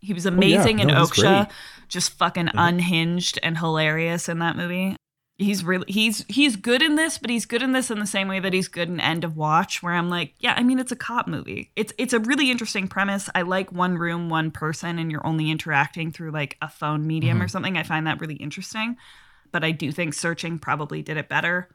he 0.00 0.14
was 0.14 0.26
oh, 0.26 0.30
amazing 0.30 0.78
in 0.78 0.90
Oh, 0.90 0.94
No, 0.94 1.00
he's 1.00 1.10
Okja, 1.10 1.50
just 1.88 2.12
fucking 2.12 2.46
mm-hmm. 2.46 2.58
unhinged 2.58 3.38
and 3.42 3.58
hilarious 3.58 4.28
in 4.28 4.38
that 4.38 4.56
movie. 4.56 4.96
He's 5.38 5.62
really 5.62 5.84
he's 5.86 6.24
he's 6.28 6.56
good 6.56 6.80
in 6.80 6.94
this, 6.94 7.18
but 7.18 7.28
he's 7.28 7.44
good 7.44 7.62
in 7.62 7.72
this 7.72 7.90
in 7.90 7.98
the 7.98 8.06
same 8.06 8.26
way 8.26 8.40
that 8.40 8.54
he's 8.54 8.68
good 8.68 8.88
in 8.88 9.00
End 9.00 9.22
of 9.22 9.36
Watch, 9.36 9.82
where 9.82 9.92
I'm 9.92 10.08
like, 10.08 10.34
yeah, 10.40 10.54
I 10.56 10.62
mean, 10.62 10.78
it's 10.78 10.92
a 10.92 10.96
cop 10.96 11.28
movie. 11.28 11.70
It's 11.76 11.92
it's 11.98 12.14
a 12.14 12.20
really 12.20 12.50
interesting 12.50 12.88
premise. 12.88 13.28
I 13.34 13.42
like 13.42 13.70
one 13.70 13.98
room, 13.98 14.30
one 14.30 14.50
person, 14.50 14.98
and 14.98 15.12
you're 15.12 15.26
only 15.26 15.50
interacting 15.50 16.10
through 16.10 16.30
like 16.30 16.56
a 16.62 16.68
phone 16.70 17.06
medium 17.06 17.42
or 17.42 17.48
something. 17.48 17.76
I 17.76 17.82
find 17.82 18.06
that 18.06 18.20
really 18.20 18.36
interesting. 18.36 18.96
But 19.52 19.62
I 19.62 19.72
do 19.72 19.92
think 19.92 20.14
Searching 20.14 20.58
probably 20.58 21.02
did 21.02 21.18
it 21.18 21.28
better. 21.28 21.68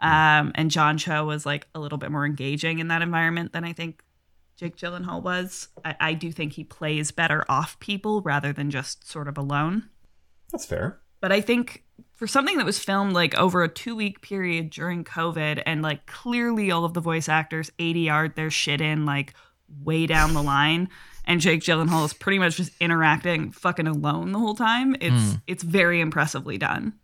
Um, 0.00 0.52
and 0.54 0.70
John 0.70 0.98
Cho 0.98 1.24
was 1.24 1.46
like 1.46 1.66
a 1.74 1.80
little 1.80 1.98
bit 1.98 2.10
more 2.10 2.26
engaging 2.26 2.78
in 2.78 2.88
that 2.88 3.02
environment 3.02 3.52
than 3.52 3.64
I 3.64 3.72
think 3.72 4.02
Jake 4.56 4.76
Gyllenhaal 4.76 5.22
was. 5.22 5.68
I, 5.84 5.96
I 6.00 6.12
do 6.14 6.32
think 6.32 6.52
he 6.52 6.64
plays 6.64 7.10
better 7.10 7.44
off 7.48 7.78
people 7.80 8.22
rather 8.22 8.52
than 8.52 8.70
just 8.70 9.08
sort 9.08 9.28
of 9.28 9.38
alone. 9.38 9.88
That's 10.52 10.66
fair. 10.66 11.00
But 11.20 11.32
I 11.32 11.40
think 11.40 11.84
for 12.16 12.26
something 12.26 12.56
that 12.56 12.66
was 12.66 12.78
filmed 12.78 13.12
like 13.12 13.34
over 13.36 13.62
a 13.62 13.68
two 13.68 13.94
week 13.94 14.22
period 14.22 14.70
during 14.70 15.04
COVID 15.04 15.62
and 15.64 15.82
like 15.82 16.06
clearly 16.06 16.70
all 16.70 16.84
of 16.84 16.94
the 16.94 17.00
voice 17.00 17.28
actors 17.28 17.70
ADR'd 17.78 18.34
their 18.34 18.50
shit 18.50 18.80
in 18.80 19.06
like 19.06 19.34
way 19.84 20.06
down 20.06 20.34
the 20.34 20.42
line. 20.42 20.88
And 21.26 21.40
Jake 21.40 21.60
Gyllenhaal 21.60 22.04
is 22.04 22.12
pretty 22.14 22.38
much 22.38 22.56
just 22.56 22.72
interacting 22.80 23.52
fucking 23.52 23.86
alone 23.86 24.32
the 24.32 24.38
whole 24.38 24.54
time. 24.54 24.96
It's 25.00 25.36
it's 25.46 25.62
very 25.62 26.00
impressively 26.00 26.56
done. 26.56 26.94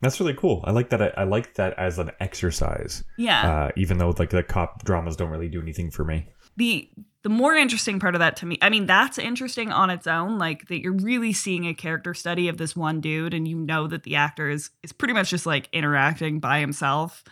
That's 0.00 0.18
really 0.18 0.34
cool. 0.34 0.64
I 0.64 0.72
like 0.72 0.90
that. 0.90 1.00
I, 1.00 1.12
I 1.16 1.24
like 1.24 1.54
that 1.54 1.78
as 1.78 1.98
an 1.98 2.10
exercise. 2.18 3.04
Yeah. 3.18 3.52
Uh, 3.52 3.70
even 3.76 3.98
though 3.98 4.14
like 4.18 4.30
the 4.30 4.42
cop 4.42 4.84
dramas 4.84 5.16
don't 5.16 5.30
really 5.30 5.48
do 5.48 5.60
anything 5.60 5.90
for 5.90 6.04
me. 6.04 6.28
The 6.56 6.88
the 7.22 7.28
more 7.28 7.54
interesting 7.54 8.00
part 8.00 8.14
of 8.14 8.18
that 8.18 8.36
to 8.36 8.46
me 8.46 8.58
i 8.62 8.68
mean 8.68 8.86
that's 8.86 9.18
interesting 9.18 9.70
on 9.70 9.90
its 9.90 10.06
own 10.06 10.38
like 10.38 10.66
that 10.68 10.80
you're 10.80 10.92
really 10.92 11.32
seeing 11.32 11.66
a 11.66 11.74
character 11.74 12.14
study 12.14 12.48
of 12.48 12.56
this 12.58 12.74
one 12.74 13.00
dude 13.00 13.34
and 13.34 13.46
you 13.46 13.56
know 13.56 13.86
that 13.86 14.02
the 14.02 14.16
actor 14.16 14.48
is 14.48 14.70
is 14.82 14.92
pretty 14.92 15.14
much 15.14 15.30
just 15.30 15.46
like 15.46 15.68
interacting 15.72 16.40
by 16.40 16.60
himself 16.60 17.24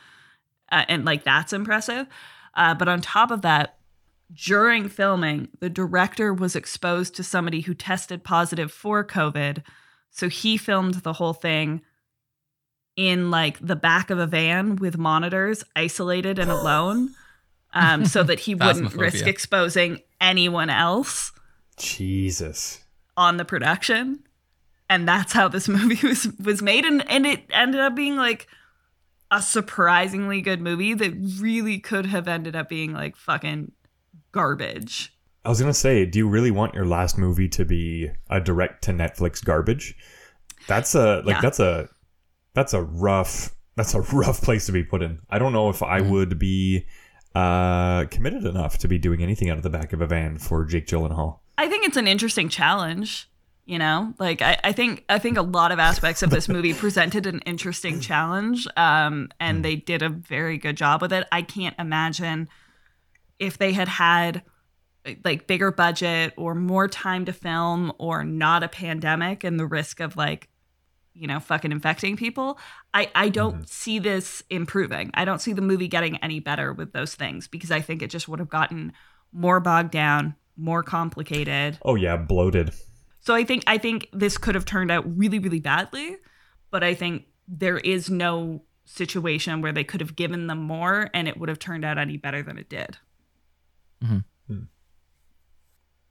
uh, 0.70 0.84
and 0.88 1.04
like 1.04 1.24
that's 1.24 1.52
impressive. 1.52 2.06
Uh, 2.54 2.74
but 2.74 2.88
on 2.88 3.00
top 3.00 3.30
of 3.30 3.42
that 3.42 3.76
during 4.32 4.88
filming 4.88 5.48
the 5.58 5.70
director 5.70 6.32
was 6.32 6.54
exposed 6.54 7.16
to 7.16 7.24
somebody 7.24 7.62
who 7.62 7.74
tested 7.74 8.22
positive 8.22 8.70
for 8.70 9.04
covid. 9.04 9.62
So 10.10 10.28
he 10.28 10.56
filmed 10.56 10.94
the 10.94 11.14
whole 11.14 11.32
thing 11.32 11.82
in 12.96 13.30
like 13.30 13.58
the 13.64 13.76
back 13.76 14.10
of 14.10 14.18
a 14.18 14.26
van 14.26 14.76
with 14.76 14.98
monitors 14.98 15.64
isolated 15.74 16.38
and 16.38 16.50
alone 16.50 17.14
um, 17.72 18.04
so 18.04 18.22
that 18.22 18.40
he 18.40 18.54
wouldn't 18.54 18.94
risk 18.94 19.26
exposing 19.26 20.00
anyone 20.20 20.70
else 20.70 21.32
Jesus. 21.76 22.84
on 23.16 23.36
the 23.36 23.44
production 23.44 24.22
and 24.88 25.08
that's 25.08 25.32
how 25.32 25.48
this 25.48 25.68
movie 25.76 26.06
was 26.06 26.28
was 26.44 26.60
made 26.62 26.84
and 26.84 27.08
and 27.10 27.26
it 27.26 27.42
ended 27.50 27.80
up 27.80 27.94
being 27.94 28.16
like 28.16 28.46
a 29.30 29.40
surprisingly 29.40 30.40
good 30.40 30.60
movie 30.60 30.92
that 30.92 31.12
really 31.40 31.78
could 31.78 32.06
have 32.06 32.26
ended 32.28 32.56
up 32.56 32.68
being 32.68 32.92
like 32.92 33.16
fucking 33.16 33.72
garbage 34.32 35.12
I 35.44 35.48
was 35.48 35.58
gonna 35.58 35.72
say, 35.72 36.04
do 36.04 36.18
you 36.18 36.28
really 36.28 36.50
want 36.50 36.74
your 36.74 36.84
last 36.84 37.16
movie 37.16 37.48
to 37.48 37.64
be 37.64 38.10
a 38.28 38.40
direct 38.40 38.84
to 38.84 38.92
Netflix 38.92 39.42
garbage? 39.42 39.96
That's 40.68 40.94
a 40.94 41.22
like 41.24 41.36
Yeah. 41.36 41.40
that's 41.40 41.60
a 41.60 41.88
that's 42.52 42.74
a 42.74 42.82
rough 42.82 43.54
that's 43.74 43.94
a 43.94 44.00
rough 44.12 44.42
place 44.42 44.66
to 44.66 44.72
be 44.72 44.84
put 44.84 45.00
in. 45.02 45.20
I 45.30 45.38
don't 45.38 45.54
know 45.54 45.70
if 45.70 45.82
I 45.82 46.02
would 46.02 46.38
be 46.38 46.84
uh 47.34 48.04
committed 48.06 48.44
enough 48.44 48.78
to 48.78 48.88
be 48.88 48.98
doing 48.98 49.22
anything 49.22 49.50
out 49.50 49.56
of 49.56 49.62
the 49.62 49.70
back 49.70 49.92
of 49.92 50.00
a 50.00 50.06
van 50.06 50.38
for 50.38 50.64
Jake 50.64 50.86
Gyllenhaal. 50.86 51.38
I 51.56 51.68
think 51.68 51.86
it's 51.86 51.96
an 51.96 52.08
interesting 52.08 52.48
challenge. 52.48 53.28
You 53.66 53.78
know, 53.78 54.14
like 54.18 54.42
I, 54.42 54.58
I 54.64 54.72
think 54.72 55.04
I 55.08 55.20
think 55.20 55.38
a 55.38 55.42
lot 55.42 55.70
of 55.70 55.78
aspects 55.78 56.22
of 56.22 56.30
this 56.30 56.48
movie 56.48 56.74
presented 56.74 57.26
an 57.26 57.38
interesting 57.40 58.00
challenge, 58.00 58.66
um, 58.76 59.28
and 59.38 59.64
they 59.64 59.76
did 59.76 60.02
a 60.02 60.08
very 60.08 60.58
good 60.58 60.76
job 60.76 61.02
with 61.02 61.12
it. 61.12 61.28
I 61.30 61.42
can't 61.42 61.76
imagine 61.78 62.48
if 63.38 63.58
they 63.58 63.72
had 63.72 63.86
had 63.86 64.42
like 65.24 65.46
bigger 65.46 65.70
budget 65.70 66.34
or 66.36 66.54
more 66.54 66.88
time 66.88 67.24
to 67.26 67.32
film 67.32 67.92
or 67.98 68.24
not 68.24 68.62
a 68.62 68.68
pandemic 68.68 69.44
and 69.44 69.58
the 69.58 69.66
risk 69.66 70.00
of 70.00 70.16
like 70.16 70.48
you 71.14 71.26
know 71.26 71.40
fucking 71.40 71.72
infecting 71.72 72.16
people 72.16 72.58
i 72.94 73.10
i 73.14 73.28
don't 73.28 73.54
mm-hmm. 73.54 73.64
see 73.66 73.98
this 73.98 74.42
improving. 74.50 75.10
I 75.14 75.24
don't 75.24 75.40
see 75.40 75.52
the 75.52 75.62
movie 75.62 75.88
getting 75.88 76.16
any 76.18 76.40
better 76.40 76.72
with 76.72 76.92
those 76.92 77.14
things 77.14 77.48
because 77.48 77.70
i 77.70 77.80
think 77.80 78.02
it 78.02 78.10
just 78.10 78.28
would 78.28 78.38
have 78.38 78.50
gotten 78.50 78.92
more 79.32 79.60
bogged 79.60 79.90
down 79.90 80.34
more 80.60 80.82
complicated. 80.82 81.78
Oh 81.82 81.94
yeah, 81.94 82.16
bloated. 82.16 82.72
so 83.20 83.34
I 83.34 83.44
think 83.44 83.64
I 83.66 83.78
think 83.78 84.08
this 84.12 84.38
could 84.38 84.54
have 84.54 84.64
turned 84.64 84.90
out 84.90 85.04
really 85.16 85.38
really 85.38 85.60
badly, 85.60 86.16
but 86.70 86.84
I 86.84 86.94
think 86.94 87.24
there 87.48 87.78
is 87.78 88.10
no 88.10 88.62
situation 88.84 89.60
where 89.60 89.72
they 89.72 89.84
could 89.84 90.00
have 90.00 90.16
given 90.16 90.46
them 90.46 90.58
more 90.58 91.08
and 91.14 91.28
it 91.28 91.36
would 91.36 91.48
have 91.48 91.58
turned 91.58 91.84
out 91.84 91.98
any 91.98 92.16
better 92.16 92.42
than 92.42 92.58
it 92.58 92.68
did. 92.68 92.98
Mm-hmm. 94.02 94.14
Mm-hmm. 94.14 94.54
Hmm. 94.54 94.62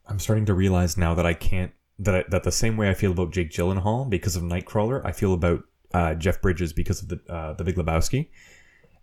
I'm 0.05 0.19
starting 0.19 0.45
to 0.45 0.53
realize 0.53 0.97
now 0.97 1.13
that 1.13 1.25
I 1.25 1.33
can't 1.33 1.73
that 1.99 2.15
I, 2.15 2.23
that 2.29 2.43
the 2.43 2.51
same 2.51 2.77
way 2.77 2.89
I 2.89 2.93
feel 2.93 3.11
about 3.11 3.31
Jake 3.31 3.51
Gyllenhaal 3.51 4.09
because 4.09 4.35
of 4.35 4.43
Nightcrawler, 4.43 5.05
I 5.05 5.11
feel 5.11 5.33
about 5.33 5.63
uh, 5.93 6.15
Jeff 6.15 6.41
Bridges 6.41 6.73
because 6.73 7.01
of 7.01 7.09
the 7.09 7.19
uh, 7.29 7.53
the 7.53 7.63
Big 7.63 7.75
Lebowski. 7.75 8.29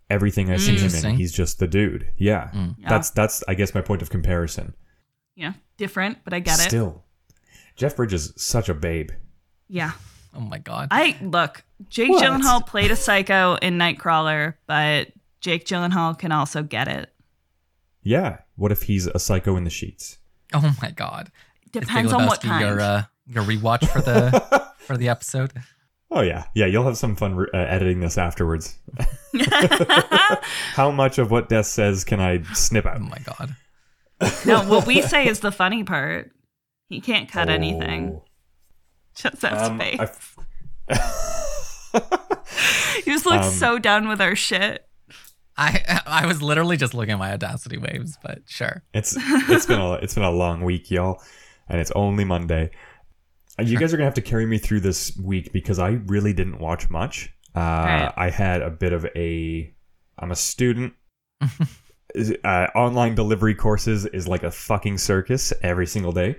Everything 0.09 0.49
I 0.49 0.57
see 0.57 0.77
him 0.77 1.05
in, 1.05 1.15
he's 1.17 1.33
just 1.33 1.59
the 1.59 1.67
dude. 1.67 2.09
Yeah. 2.17 2.49
Yeah. 2.53 2.89
that's 2.89 3.09
that's 3.09 3.43
I 3.47 3.55
guess 3.55 3.73
my 3.75 3.81
point 3.81 4.01
of 4.01 4.09
comparison. 4.09 4.73
Yeah, 5.35 5.53
different, 5.77 6.19
but 6.23 6.33
I 6.33 6.39
get 6.39 6.59
it. 6.59 6.63
Still, 6.63 7.03
Jeff 7.75 7.95
Bridges 7.95 8.31
is 8.35 8.43
such 8.43 8.69
a 8.69 8.73
babe. 8.73 9.11
Yeah. 9.67 9.91
Oh 10.33 10.39
my 10.39 10.57
god. 10.59 10.87
I 10.91 11.17
look, 11.21 11.63
Jake 11.89 12.09
What? 12.09 12.23
Gyllenhaal 12.23 12.65
played 12.65 12.91
a 12.91 12.95
psycho 12.95 13.55
in 13.55 13.77
Nightcrawler, 13.77 14.55
but 14.65 15.09
Jake 15.41 15.65
Gyllenhaal 15.65 16.17
can 16.17 16.31
also 16.31 16.63
get 16.63 16.87
it. 16.87 17.11
Yeah. 18.01 18.37
What 18.55 18.71
if 18.71 18.83
he's 18.83 19.07
a 19.07 19.19
psycho 19.19 19.57
in 19.57 19.63
the 19.63 19.69
sheets? 19.69 20.17
oh 20.53 20.73
my 20.81 20.91
god. 20.91 21.29
Is 21.77 21.81
Big 21.81 21.87
Depends 21.87 22.13
on 22.13 22.25
what 22.25 22.41
kind. 22.41 22.65
Your 22.65 22.79
uh, 22.81 23.03
your 23.27 23.43
rewatch 23.43 23.87
for 23.89 24.01
the 24.01 24.67
for 24.79 24.97
the 24.97 25.09
episode. 25.09 25.53
Oh 26.09 26.21
yeah, 26.21 26.45
yeah. 26.55 26.65
You'll 26.65 26.85
have 26.85 26.97
some 26.97 27.15
fun 27.15 27.35
re- 27.35 27.49
uh, 27.53 27.57
editing 27.57 27.99
this 27.99 28.17
afterwards. 28.17 28.77
How 30.73 30.91
much 30.91 31.17
of 31.17 31.31
what 31.31 31.49
Des 31.49 31.63
says 31.63 32.03
can 32.03 32.19
I 32.19 32.41
snip 32.53 32.85
out? 32.85 32.97
Oh 32.97 32.99
my 33.03 33.19
god. 33.19 33.55
no, 34.45 34.63
what 34.63 34.87
we 34.87 35.01
say 35.01 35.27
is 35.27 35.41
the 35.41 35.51
funny 35.51 35.83
part. 35.83 36.31
He 36.89 37.01
can't 37.01 37.29
cut 37.29 37.49
anything. 37.49 38.13
Oh. 38.15 38.23
Just 39.15 39.41
that 39.41 39.53
Um, 39.53 39.77
space. 39.79 39.99
I- 40.89 41.23
He 43.03 43.11
just 43.11 43.25
looks 43.25 43.47
um, 43.47 43.53
so 43.53 43.79
done 43.79 44.07
with 44.07 44.21
our 44.21 44.35
shit. 44.35 44.85
I 45.55 46.01
I 46.05 46.25
was 46.25 46.41
literally 46.41 46.77
just 46.77 46.93
looking 46.93 47.13
at 47.13 47.19
my 47.19 47.31
Audacity 47.33 47.77
waves, 47.77 48.17
but 48.21 48.39
sure. 48.47 48.83
It's 48.93 49.15
it's 49.17 49.65
been 49.65 49.79
a 49.79 49.93
it's 49.93 50.13
been 50.13 50.23
a 50.23 50.31
long 50.31 50.61
week, 50.63 50.91
y'all, 50.91 51.21
and 51.69 51.79
it's 51.79 51.91
only 51.91 52.23
Monday. 52.23 52.71
You 53.59 53.77
guys 53.79 53.93
are 53.93 53.97
gonna 53.97 54.05
have 54.05 54.13
to 54.15 54.21
carry 54.21 54.45
me 54.45 54.57
through 54.57 54.81
this 54.81 55.15
week 55.17 55.51
because 55.53 55.79
I 55.79 55.99
really 56.07 56.33
didn't 56.33 56.59
watch 56.59 56.89
much. 56.89 57.33
Uh, 57.55 57.59
Right. 57.59 58.13
I 58.15 58.29
had 58.29 58.61
a 58.61 58.69
bit 58.69 58.93
of 58.93 59.05
a. 59.15 59.73
I'm 60.19 60.31
a 60.31 60.35
student. 60.35 60.93
Uh, 62.43 62.65
online 62.73 63.13
delivery 63.13 63.53
courses 63.53 64.05
is 64.07 64.27
like 64.27 64.41
a 64.41 64.49
fucking 64.49 64.97
circus 64.97 65.53
every 65.61 65.85
single 65.85 66.11
day. 66.11 66.35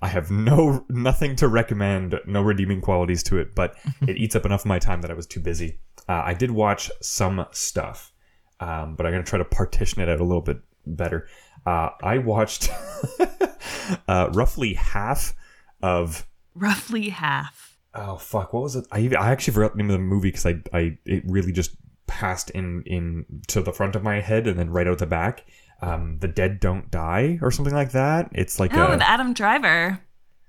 I 0.00 0.06
have 0.06 0.30
no 0.30 0.84
nothing 0.88 1.34
to 1.36 1.48
recommend, 1.48 2.14
no 2.26 2.40
redeeming 2.42 2.80
qualities 2.80 3.22
to 3.24 3.38
it, 3.38 3.54
but 3.54 3.74
it 4.06 4.16
eats 4.16 4.36
up 4.36 4.44
enough 4.46 4.60
of 4.60 4.66
my 4.66 4.78
time 4.78 5.00
that 5.00 5.10
I 5.10 5.14
was 5.14 5.26
too 5.26 5.40
busy. 5.40 5.80
Uh, 6.08 6.22
I 6.24 6.34
did 6.34 6.52
watch 6.52 6.88
some 7.00 7.44
stuff, 7.50 8.12
um, 8.60 8.94
but 8.94 9.06
I'm 9.06 9.12
gonna 9.12 9.24
try 9.24 9.38
to 9.38 9.44
partition 9.44 10.02
it 10.02 10.08
out 10.08 10.20
a 10.20 10.24
little 10.24 10.42
bit 10.42 10.60
better. 10.86 11.26
Uh, 11.64 11.90
I 12.02 12.18
watched 12.18 12.70
uh, 14.08 14.30
roughly 14.32 14.74
half 14.74 15.34
of 15.82 16.26
Roughly 16.54 17.08
half. 17.10 17.76
oh 17.94 18.16
fuck 18.16 18.52
what 18.52 18.62
was 18.62 18.76
it 18.76 18.86
i, 18.92 18.98
I 19.18 19.30
actually 19.32 19.54
forgot 19.54 19.72
the 19.72 19.78
name 19.78 19.88
of 19.90 19.94
the 19.94 19.98
movie 20.00 20.28
because 20.28 20.44
I, 20.46 20.56
I 20.72 20.98
it 21.06 21.22
really 21.26 21.50
just 21.52 21.74
passed 22.06 22.50
in 22.50 22.82
in 22.84 23.24
to 23.48 23.62
the 23.62 23.72
front 23.72 23.96
of 23.96 24.02
my 24.02 24.20
head 24.20 24.46
and 24.46 24.58
then 24.58 24.70
right 24.70 24.86
out 24.86 24.98
the 24.98 25.06
back 25.06 25.46
um 25.80 26.18
the 26.20 26.28
dead 26.28 26.60
don't 26.60 26.90
die 26.90 27.38
or 27.42 27.50
something 27.50 27.74
like 27.74 27.92
that 27.92 28.28
it's 28.32 28.60
like 28.60 28.74
Oh, 28.74 28.86
a 28.86 28.90
with 28.90 29.00
Adam 29.02 29.32
Driver. 29.32 29.98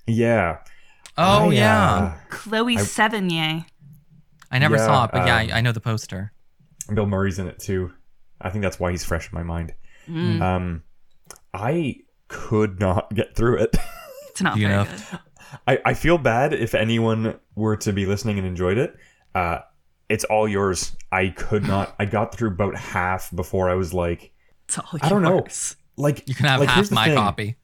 yeah 0.08 0.58
Oh 1.17 1.49
I, 1.49 1.54
yeah. 1.54 1.93
uh, 1.93 2.13
Chloe 2.30 2.76
Sevigny. 2.78 3.65
I 4.52 4.60
never 4.60 4.76
yeah, 4.78 4.86
saw 4.86 5.06
it, 5.06 5.12
but 5.13 5.26
yeah, 5.28 5.36
um, 5.38 5.49
I, 5.52 5.58
I 5.58 5.62
know 5.62 5.71
the 5.71 5.80
poster. 5.80 6.32
bill 6.93 7.06
murray's 7.08 7.39
in 7.39 7.47
it 7.47 7.60
too 7.60 7.91
i 8.41 8.49
think 8.49 8.62
that's 8.62 8.80
why 8.80 8.91
he's 8.91 9.06
fresh 9.06 9.32
in 9.32 9.36
my 9.36 9.43
mind 9.43 9.73
Mm. 10.10 10.41
um 10.41 10.84
i 11.53 11.95
could 12.27 12.79
not 12.79 13.13
get 13.13 13.35
through 13.35 13.57
it 13.57 13.75
It's 14.29 14.41
not 14.41 14.57
You 14.57 14.67
very 14.67 14.83
know. 14.83 14.89
good. 14.89 15.19
I, 15.67 15.79
I 15.85 15.93
feel 15.93 16.17
bad 16.17 16.53
if 16.53 16.73
anyone 16.73 17.39
were 17.55 17.77
to 17.77 17.93
be 17.93 18.07
listening 18.07 18.39
and 18.39 18.47
enjoyed 18.47 18.79
it. 18.79 18.95
Uh, 19.35 19.59
it's 20.09 20.23
all 20.23 20.47
yours. 20.47 20.97
I 21.11 21.27
could 21.29 21.67
not. 21.67 21.93
I 21.99 22.05
got 22.05 22.33
through 22.33 22.47
about 22.49 22.75
half 22.75 23.29
before 23.35 23.69
I 23.69 23.75
was 23.75 23.93
like, 23.93 24.31
It's 24.67 24.79
all 24.79 24.85
yours. 24.93 25.01
I 25.03 25.09
don't 25.09 25.21
know. 25.21 25.45
like 25.97 26.27
You 26.27 26.33
can 26.33 26.47
have 26.47 26.61
like, 26.61 26.69
here's 26.71 26.89
half 26.89 26.95
my 26.95 27.05
thing. 27.05 27.15
copy. 27.15 27.57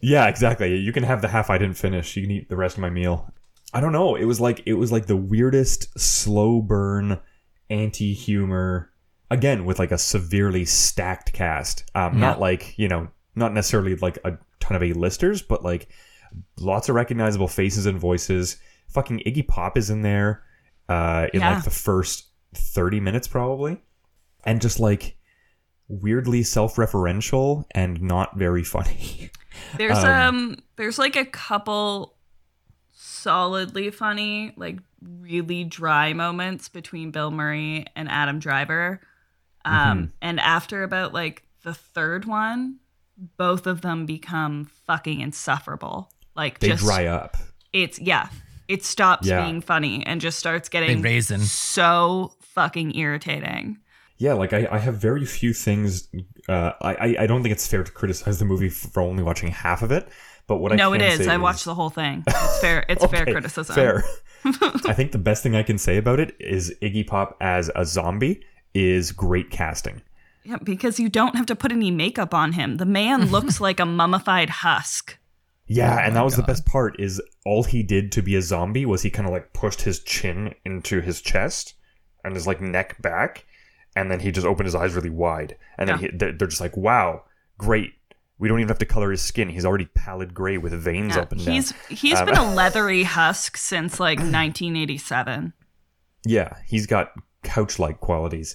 Yeah, 0.00 0.26
exactly. 0.26 0.74
You 0.74 0.90
can 0.90 1.02
have 1.02 1.20
the 1.20 1.28
half 1.28 1.50
I 1.50 1.58
didn't 1.58 1.76
finish. 1.76 2.16
You 2.16 2.22
can 2.22 2.30
eat 2.30 2.48
the 2.48 2.56
rest 2.56 2.76
of 2.76 2.80
my 2.80 2.88
meal. 2.88 3.30
I 3.74 3.82
don't 3.82 3.92
know. 3.92 4.14
It 4.14 4.24
was 4.24 4.40
like 4.40 4.62
it 4.64 4.74
was 4.74 4.90
like 4.90 5.04
the 5.04 5.16
weirdest 5.16 6.00
slow 6.00 6.62
burn 6.62 7.20
anti 7.68 8.14
humor. 8.14 8.90
Again, 9.30 9.66
with 9.66 9.78
like 9.78 9.90
a 9.92 9.98
severely 9.98 10.64
stacked 10.64 11.34
cast. 11.34 11.84
Um, 11.94 12.18
Not 12.18 12.40
like 12.40 12.78
you 12.78 12.88
know, 12.88 13.08
not 13.36 13.52
necessarily 13.52 13.94
like 13.96 14.18
a 14.24 14.38
ton 14.60 14.76
of 14.76 14.82
A-listers, 14.82 15.42
but 15.42 15.62
like 15.62 15.88
lots 16.58 16.88
of 16.88 16.94
recognizable 16.94 17.48
faces 17.48 17.86
and 17.86 17.98
voices. 18.00 18.56
Fucking 18.88 19.20
Iggy 19.26 19.46
Pop 19.46 19.76
is 19.78 19.90
in 19.90 20.02
there 20.02 20.42
uh, 20.88 21.26
in 21.34 21.40
Yeah. 21.40 21.54
like 21.54 21.64
the 21.64 21.70
first 21.70 22.26
thirty 22.54 22.98
minutes 23.00 23.28
probably, 23.28 23.80
and 24.44 24.60
just 24.60 24.80
like 24.80 25.16
weirdly 25.88 26.42
self-referential 26.42 27.64
and 27.72 28.00
not 28.02 28.36
very 28.36 28.64
funny. 28.64 29.30
There's 29.78 29.98
Um, 29.98 30.10
um, 30.10 30.58
there's 30.76 30.98
like 30.98 31.16
a 31.16 31.24
couple 31.24 32.16
solidly 32.92 33.90
funny, 33.90 34.52
like 34.56 34.78
really 35.20 35.64
dry 35.64 36.12
moments 36.12 36.68
between 36.68 37.10
Bill 37.10 37.30
Murray 37.30 37.86
and 37.94 38.08
Adam 38.08 38.38
Driver. 38.38 39.00
Um, 39.64 39.74
Mm-hmm. 39.74 40.04
and 40.22 40.40
after 40.40 40.82
about 40.82 41.12
like 41.12 41.42
the 41.62 41.74
third 41.74 42.24
one, 42.24 42.76
both 43.36 43.66
of 43.66 43.80
them 43.80 44.06
become 44.06 44.70
fucking 44.86 45.20
insufferable. 45.20 46.10
Like 46.34 46.58
they 46.58 46.68
just 46.68 46.82
dry 46.84 47.06
up. 47.06 47.36
it's 47.72 47.98
yeah, 47.98 48.28
it 48.68 48.84
stops 48.84 49.26
Yeah. 49.26 49.42
being 49.44 49.60
funny 49.60 50.04
and 50.06 50.20
just 50.20 50.38
starts 50.38 50.68
getting 50.68 51.00
raisin. 51.02 51.40
so 51.40 52.34
fucking 52.40 52.94
irritating. 52.96 53.78
Yeah, 54.18 54.32
like 54.32 54.52
I, 54.54 54.66
I 54.70 54.78
have 54.78 54.96
very 54.96 55.26
few 55.26 55.52
things. 55.52 56.08
Uh, 56.48 56.72
I, 56.80 56.94
I- 56.94 57.16
I 57.20 57.26
don't 57.26 57.42
think 57.42 57.52
it's 57.52 57.66
fair 57.66 57.84
to 57.84 57.92
criticize 57.92 58.38
the 58.38 58.44
movie 58.46 58.68
for 58.70 59.02
only 59.02 59.22
watching 59.22 59.50
half 59.50 59.82
of 59.82 59.92
it. 59.92 60.08
But 60.46 60.56
what 60.58 60.72
I 60.72 60.76
no, 60.76 60.92
it 60.92 61.02
is. 61.02 61.24
say 61.24 61.28
I 61.30 61.38
watched 61.38 61.64
the 61.64 61.74
whole 61.74 61.90
thing. 61.90 62.22
It's 62.26 62.60
fair. 62.60 62.84
It's 62.88 63.04
fair 63.06 63.24
criticism. 63.26 63.74
Fair. 63.74 64.04
I 64.44 64.92
think 64.94 65.10
the 65.12 65.18
best 65.18 65.42
thing 65.42 65.56
I 65.56 65.62
can 65.64 65.76
say 65.76 65.96
about 65.96 66.20
it 66.20 66.36
is 66.38 66.72
Iggy 66.80 67.06
Pop 67.06 67.36
as 67.40 67.68
a 67.74 67.84
zombie 67.84 68.42
is 68.74 69.10
great 69.10 69.50
casting. 69.50 70.02
Yeah, 70.46 70.56
because 70.62 70.98
you 71.00 71.08
don't 71.08 71.34
have 71.36 71.46
to 71.46 71.56
put 71.56 71.72
any 71.72 71.90
makeup 71.90 72.32
on 72.34 72.52
him. 72.52 72.76
The 72.76 72.86
man 72.86 73.26
looks 73.30 73.60
like 73.60 73.80
a 73.80 73.86
mummified 73.86 74.50
husk. 74.50 75.18
Yeah, 75.66 75.98
and 76.06 76.14
that 76.14 76.24
was 76.24 76.36
the 76.36 76.42
best 76.44 76.64
part. 76.64 76.94
Is 77.00 77.20
all 77.44 77.64
he 77.64 77.82
did 77.82 78.12
to 78.12 78.22
be 78.22 78.36
a 78.36 78.42
zombie 78.42 78.86
was 78.86 79.02
he 79.02 79.10
kind 79.10 79.26
of 79.26 79.32
like 79.32 79.52
pushed 79.52 79.82
his 79.82 79.98
chin 80.00 80.54
into 80.64 81.00
his 81.00 81.20
chest 81.20 81.74
and 82.22 82.34
his 82.34 82.46
like 82.46 82.60
neck 82.60 83.02
back, 83.02 83.44
and 83.96 84.08
then 84.10 84.20
he 84.20 84.30
just 84.30 84.46
opened 84.46 84.66
his 84.66 84.74
eyes 84.76 84.94
really 84.94 85.10
wide, 85.10 85.56
and 85.78 85.88
then 85.88 85.98
Yeah. 86.00 86.08
he, 86.12 86.16
they're 86.16 86.32
they're 86.32 86.48
just 86.48 86.60
like, 86.60 86.76
"Wow, 86.76 87.24
great." 87.58 87.92
We 88.38 88.48
don't 88.48 88.58
even 88.60 88.68
have 88.68 88.78
to 88.80 88.84
color 88.86 89.10
his 89.10 89.22
skin. 89.22 89.48
He's 89.48 89.64
already 89.64 89.86
pallid 89.86 90.34
gray 90.34 90.58
with 90.58 90.74
veins 90.74 91.16
Yeah, 91.16 91.22
up 91.22 91.32
and 91.32 91.42
down. 91.42 91.54
he's 91.54 91.72
he's 91.88 92.20
Um, 92.20 92.26
been 92.26 92.36
a 92.36 92.54
leathery 92.54 93.02
husk 93.04 93.56
since 93.56 93.98
like 93.98 94.18
1987. 94.18 95.52
Yeah, 96.26 96.56
he's 96.66 96.86
got 96.86 97.12
couch-like 97.42 98.00
qualities. 98.00 98.54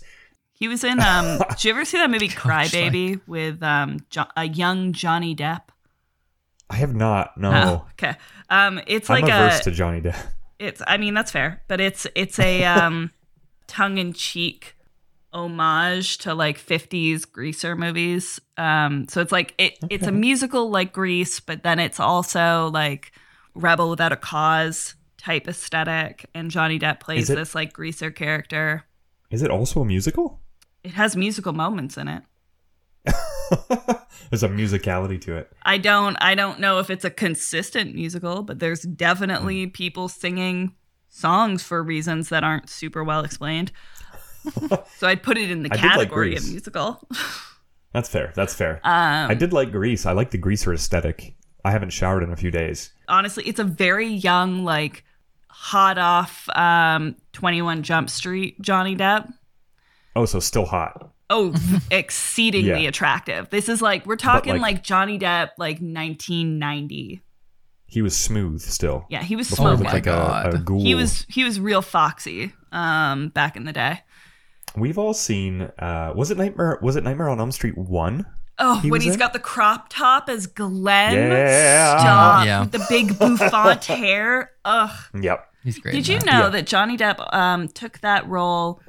He 0.62 0.68
was 0.68 0.84
in. 0.84 1.00
Um, 1.02 1.40
did 1.50 1.66
you 1.66 1.72
ever 1.72 1.84
see 1.84 1.98
that 1.98 2.10
movie 2.12 2.28
Gosh, 2.28 2.72
Crybaby 2.72 3.20
with 3.28 3.62
um 3.64 3.98
jo- 4.12 4.30
a 4.38 4.48
young 4.48 4.94
Johnny 4.94 5.36
Depp? 5.36 5.64
I 6.70 6.76
have 6.76 6.96
not. 6.96 7.36
No, 7.38 7.52
Oh, 7.52 7.88
okay. 7.94 8.16
Um, 8.50 8.80
it's 8.86 9.10
I'm 9.10 9.22
like 9.24 9.32
averse 9.34 9.62
a. 9.62 9.64
to 9.64 9.72
Johnny 9.72 10.02
Depp. 10.02 10.24
It's. 10.60 10.82
I 10.86 10.98
mean, 10.98 11.16
that's 11.16 11.32
fair, 11.32 11.64
but 11.68 11.82
it's 11.82 12.06
it's 12.14 12.38
a 12.38 12.64
um, 12.64 13.10
tongue-in-cheek 13.66 14.76
homage 15.34 16.18
to 16.20 16.34
like 16.36 16.60
50s 16.60 17.30
greaser 17.32 17.76
movies. 17.76 18.40
Um, 18.58 19.08
so 19.08 19.20
it's 19.22 19.32
like 19.32 19.56
it. 19.58 19.80
It's 19.90 20.06
a 20.06 20.12
musical 20.12 20.70
like 20.70 20.94
Grease, 20.94 21.40
but 21.40 21.64
then 21.64 21.80
it's 21.80 22.00
also 22.00 22.70
like 22.72 23.12
Rebel 23.56 23.90
Without 23.90 24.12
a 24.12 24.18
Cause 24.18 24.94
type 25.18 25.48
aesthetic, 25.48 26.30
and 26.36 26.52
Johnny 26.52 26.78
Depp 26.78 27.00
plays 27.00 27.30
it- 27.32 27.36
this 27.36 27.56
like 27.56 27.74
greaser 27.74 28.12
character. 28.12 28.84
Is 29.32 29.42
it 29.42 29.50
also 29.50 29.82
a 29.82 29.86
musical? 29.86 30.41
It 30.84 30.94
has 30.94 31.16
musical 31.16 31.54
moments 31.54 31.98
in 31.98 32.08
it. 32.08 32.24
There's 34.30 34.44
a 34.44 34.50
musicality 34.50 35.20
to 35.22 35.36
it. 35.36 35.52
I 35.64 35.78
don't 35.78 36.16
I 36.22 36.36
don't 36.36 36.60
know 36.60 36.80
if 36.80 36.90
it's 36.90 37.04
a 37.04 37.10
consistent 37.10 37.94
musical, 37.94 38.44
but 38.44 38.60
there's 38.60 38.82
definitely 38.84 39.66
Hmm. 39.66 39.70
people 39.72 40.08
singing 40.08 40.76
songs 41.10 41.62
for 41.64 41.84
reasons 41.84 42.30
that 42.30 42.44
aren't 42.44 42.70
super 42.70 43.04
well 43.04 43.24
explained. 43.26 43.72
so 44.98 45.08
I'd 45.08 45.22
put 45.22 45.38
it 45.38 45.52
in 45.52 45.64
the 45.64 45.70
did 45.70 45.82
like 45.82 45.92
category 45.92 46.36
of 46.36 46.48
musical. 46.50 47.06
That's 47.94 48.08
fair. 48.08 48.32
That's 48.36 48.54
fair. 48.54 48.80
Um, 48.86 49.30
I 49.30 49.34
did 49.34 49.52
like 49.52 49.72
Grease. 49.72 50.06
I 50.06 50.14
like 50.14 50.32
the 50.32 50.38
greaser 50.38 50.74
aesthetic. 50.74 51.36
I 51.66 51.72
haven't 51.72 51.90
showered 51.90 52.24
in 52.24 52.32
a 52.32 52.38
few 52.38 52.50
days. 52.52 52.92
honestly, 53.10 53.44
it's 53.46 53.60
a 53.60 53.66
very 53.66 54.08
young, 54.08 54.64
like 54.64 55.04
hot 55.50 55.98
off 55.98 56.48
um 56.56 57.18
21 57.34 57.84
Jump 57.84 58.10
Street 58.10 58.62
Johnny 58.62 58.96
Depp. 58.96 59.32
Oh, 60.16 60.26
so 60.26 60.40
still 60.40 60.66
hot. 60.66 61.12
Oh, 61.30 61.54
exceedingly 61.92 62.84
Yeah. 62.84 62.90
attractive. 62.90 63.50
This 63.50 63.70
is 63.70 63.82
like 63.82 64.06
we're 64.06 64.16
talking 64.18 64.54
like- 64.54 64.62
like, 64.62 64.84
Johnny 64.84 65.18
Depp 65.18 65.50
like 65.58 65.80
1990. 65.80 67.22
He 67.88 68.02
was 68.02 68.16
smooth 68.18 68.62
still. 68.62 69.06
Yeah, 69.10 69.22
he 69.22 69.36
was 69.36 69.50
Before 69.50 69.72
he 69.72 69.78
smoking. 69.78 69.94
looked 69.94 70.08
like 70.08 70.08
a, 70.08 70.48
a 70.50 70.52
God. 70.54 70.66
ghoul. 70.66 70.82
he 70.82 70.96
was 70.96 71.26
he 71.30 71.44
was 71.44 71.60
real 71.60 71.82
foxy 71.82 72.54
um 72.72 73.30
back 73.30 73.56
in 73.58 73.66
the 73.66 73.74
day. 73.74 74.02
We've 74.78 74.98
all 74.98 75.14
seen. 75.14 75.64
Uh, 75.78 76.14
was 76.16 76.32
it 76.32 76.38
Nightmare? 76.38 76.80
Was 76.82 76.96
it 76.96 77.04
Nightmare 77.04 77.28
on 77.30 77.40
Elm 77.42 77.52
Street 77.52 77.78
one? 77.78 78.26
Oh, 78.58 78.80
He 78.80 78.90
when 78.90 79.00
was 79.00 79.04
he's 79.04 79.14
in? 79.16 79.20
got 79.20 79.34
the 79.34 79.40
crop 79.40 79.88
top 79.90 80.30
as 80.30 80.48
Glenn. 80.48 81.14
Yeah. 81.32 82.00
Stop. 82.00 82.46
Yeah. 82.46 82.60
With 82.62 82.72
the 82.72 82.86
big 82.88 83.20
bouffant 83.20 83.84
hair. 83.86 84.52
Ugh. 84.64 84.90
Yep. 85.20 85.48
He's 85.66 85.78
great. 85.80 85.92
Did 85.94 86.08
in 86.08 86.20
you 86.22 86.26
know 86.26 86.44
Yeah. 86.44 86.50
that 86.50 86.68
Johnny 86.68 86.96
Depp 86.98 87.34
um, 87.34 87.68
took 87.68 88.00
that 88.00 88.26
role 88.30 88.82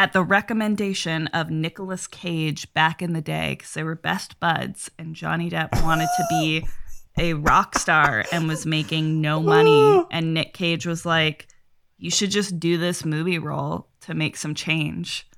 at 0.00 0.14
the 0.14 0.24
recommendation 0.24 1.26
of 1.26 1.50
Nicolas 1.50 2.06
Cage 2.06 2.72
back 2.72 3.02
in 3.02 3.12
the 3.12 3.20
day 3.20 3.50
because 3.50 3.74
they 3.74 3.82
were 3.82 3.94
best 3.94 4.40
buds, 4.40 4.90
and 4.98 5.14
Johnny 5.14 5.50
Depp 5.50 5.84
wanted 5.84 6.08
to 6.16 6.24
be 6.30 6.66
a 7.18 7.34
rock 7.34 7.78
star 7.78 8.24
and 8.32 8.48
was 8.48 8.64
making 8.64 9.20
no 9.20 9.42
money, 9.42 10.02
and 10.10 10.32
Nick 10.32 10.54
Cage 10.54 10.86
was 10.86 11.04
like, 11.04 11.48
"You 11.98 12.10
should 12.10 12.30
just 12.30 12.58
do 12.58 12.78
this 12.78 13.04
movie 13.04 13.38
role 13.38 13.88
to 14.00 14.14
make 14.14 14.38
some 14.38 14.54
change." 14.54 15.28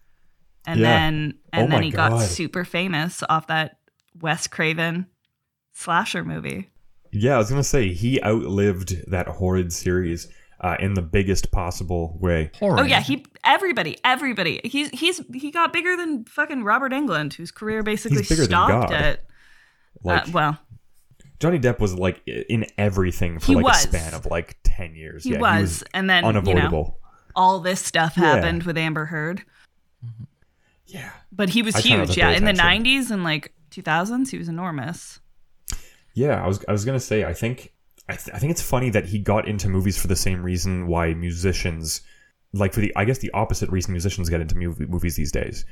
And 0.65 0.79
Yeah. 0.79 0.87
then 0.87 1.35
oh 1.37 1.49
and 1.55 1.67
Oh 1.67 1.71
then 1.73 1.83
he 1.83 1.91
got 1.91 2.21
super 2.21 2.65
famous 2.65 3.25
off 3.29 3.49
that 3.49 3.79
Wes 4.21 4.47
Craven 4.47 5.07
slasher 5.73 6.25
movie. 6.25 6.71
Yeah, 7.11 7.35
I 7.35 7.39
was 7.39 7.51
gonna 7.51 7.65
say 7.65 7.93
he 7.93 8.23
outlived 8.23 9.11
that 9.11 9.27
horrid 9.27 9.73
series 9.73 10.29
uh, 10.63 10.77
in 10.81 10.95
the 10.95 11.03
biggest 11.03 11.51
possible 11.51 12.17
way. 12.21 12.51
Horror. 12.59 12.81
Oh 12.81 12.83
yeah, 12.85 13.01
he 13.01 13.25
everybody, 13.45 13.99
everybody. 14.05 14.61
He's 14.65 14.89
he's 14.91 15.21
he 15.35 15.51
got 15.51 15.73
bigger 15.73 15.97
than 15.97 16.25
fucking 16.25 16.63
Robert 16.65 16.93
Englund, 16.93 17.35
whose 17.35 17.51
career 17.51 17.83
basically 17.83 18.19
He's 18.19 18.29
bigger 18.29 18.43
than 18.43 18.51
stopped 18.51 18.91
God. 18.91 18.93
at 18.93 19.25
Like 20.05 20.29
uh, 20.29 20.31
well, 20.33 20.59
Johnny 21.41 21.59
Depp 21.59 21.81
was 21.81 21.95
like 21.99 22.21
in 22.27 22.67
everything 22.79 23.39
for 23.41 23.53
like 23.55 23.65
was. 23.65 23.85
a 23.85 23.89
span 23.89 24.15
of 24.15 24.27
like 24.27 24.57
ten 24.63 24.95
years. 24.95 25.25
he 25.25 25.33
yeah, 25.33 25.41
was, 25.41 25.83
and 25.93 26.09
then 26.09 26.25
you 26.25 26.33
know 26.33 26.39
unavoidable. 26.39 26.99
all 27.35 27.59
this 27.61 27.81
stuff 27.81 28.15
Yeah. 28.17 28.35
happened 28.37 28.63
with 28.63 28.79
Amber 28.79 29.07
Heard, 29.07 29.43
Yeah. 30.87 31.11
but 31.33 31.49
he 31.51 31.63
was 31.63 31.75
I 31.77 31.81
try 31.81 31.97
not 31.97 32.07
huge. 32.09 32.17
Yeah, 32.19 32.31
pay 32.31 32.37
in 32.37 32.45
the 32.45 32.53
'90s 32.53 33.11
and 33.11 33.25
like 33.25 33.53
2000s, 33.71 34.31
he 34.31 34.39
was 34.39 34.49
enormous. 34.49 35.19
Yeah, 36.15 36.43
I 36.43 36.47
was 36.47 36.65
I 36.69 36.73
was 36.73 36.85
gonna 36.85 37.01
say 37.01 37.25
I 37.25 37.33
think 37.33 37.73
I, 38.13 38.17
th- 38.17 38.35
I 38.35 38.39
think 38.39 38.51
it's 38.51 38.63
funny 38.63 38.91
that 38.91 39.07
he 39.07 39.19
got 39.19 39.49
into 39.49 39.69
movies 39.69 40.01
for 40.01 40.07
the 40.07 40.17
same 40.17 40.43
reason 40.43 40.87
why 40.87 41.15
musicians 41.15 42.03
like 42.53 42.73
for 42.73 42.81
the 42.81 42.93
I 42.97 43.05
guess 43.05 43.19
the 43.19 43.31
opposite 43.33 43.71
reason 43.71 43.93
musicians 43.93 44.29
get 44.29 44.41
into 44.41 44.57
movie, 44.57 44.87
movies 44.87 45.17
these 45.17 45.33
days. 45.33 45.65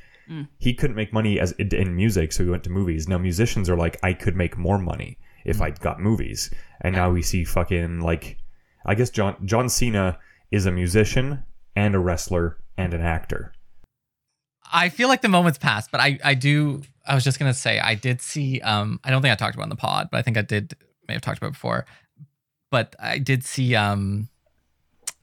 He 0.58 0.74
couldn't 0.74 0.96
make 0.96 1.12
money 1.12 1.40
as 1.40 1.52
in, 1.52 1.74
in 1.74 1.96
music, 1.96 2.32
so 2.32 2.44
he 2.44 2.50
went 2.50 2.64
to 2.64 2.70
movies. 2.70 3.08
Now 3.08 3.18
musicians 3.18 3.68
are 3.68 3.76
like 3.76 3.98
I 4.02 4.12
could 4.12 4.36
make 4.36 4.56
more 4.56 4.78
money 4.78 5.18
if 5.44 5.60
I 5.60 5.70
got 5.70 6.00
movies, 6.00 6.50
and 6.82 6.94
now 6.94 7.10
we 7.10 7.22
see 7.22 7.44
fucking 7.44 8.00
like 8.00 8.38
I 8.86 8.94
guess 8.94 9.10
John 9.10 9.36
John 9.44 9.68
Cena 9.68 10.18
is 10.50 10.66
a 10.66 10.72
musician 10.72 11.42
and 11.76 11.94
a 11.94 11.98
wrestler 11.98 12.58
and 12.76 12.94
an 12.94 13.02
actor. 13.02 13.52
I 14.72 14.88
feel 14.88 15.08
like 15.08 15.20
the 15.20 15.28
moment's 15.28 15.58
passed, 15.58 15.90
but 15.90 16.00
I 16.00 16.18
I 16.24 16.34
do. 16.34 16.82
I 17.06 17.14
was 17.14 17.24
just 17.24 17.38
gonna 17.38 17.54
say 17.54 17.80
I 17.80 17.94
did 17.94 18.22
see. 18.22 18.60
Um, 18.60 19.00
I 19.04 19.10
don't 19.10 19.22
think 19.22 19.32
I 19.32 19.34
talked 19.34 19.54
about 19.54 19.64
it 19.64 19.66
in 19.66 19.70
the 19.70 19.76
pod, 19.76 20.08
but 20.10 20.18
I 20.18 20.22
think 20.22 20.38
I 20.38 20.42
did. 20.42 20.74
May 21.08 21.14
have 21.14 21.22
talked 21.22 21.38
about 21.38 21.48
it 21.48 21.52
before, 21.54 21.86
but 22.70 22.94
I 23.00 23.18
did 23.18 23.44
see 23.44 23.74
um, 23.74 24.28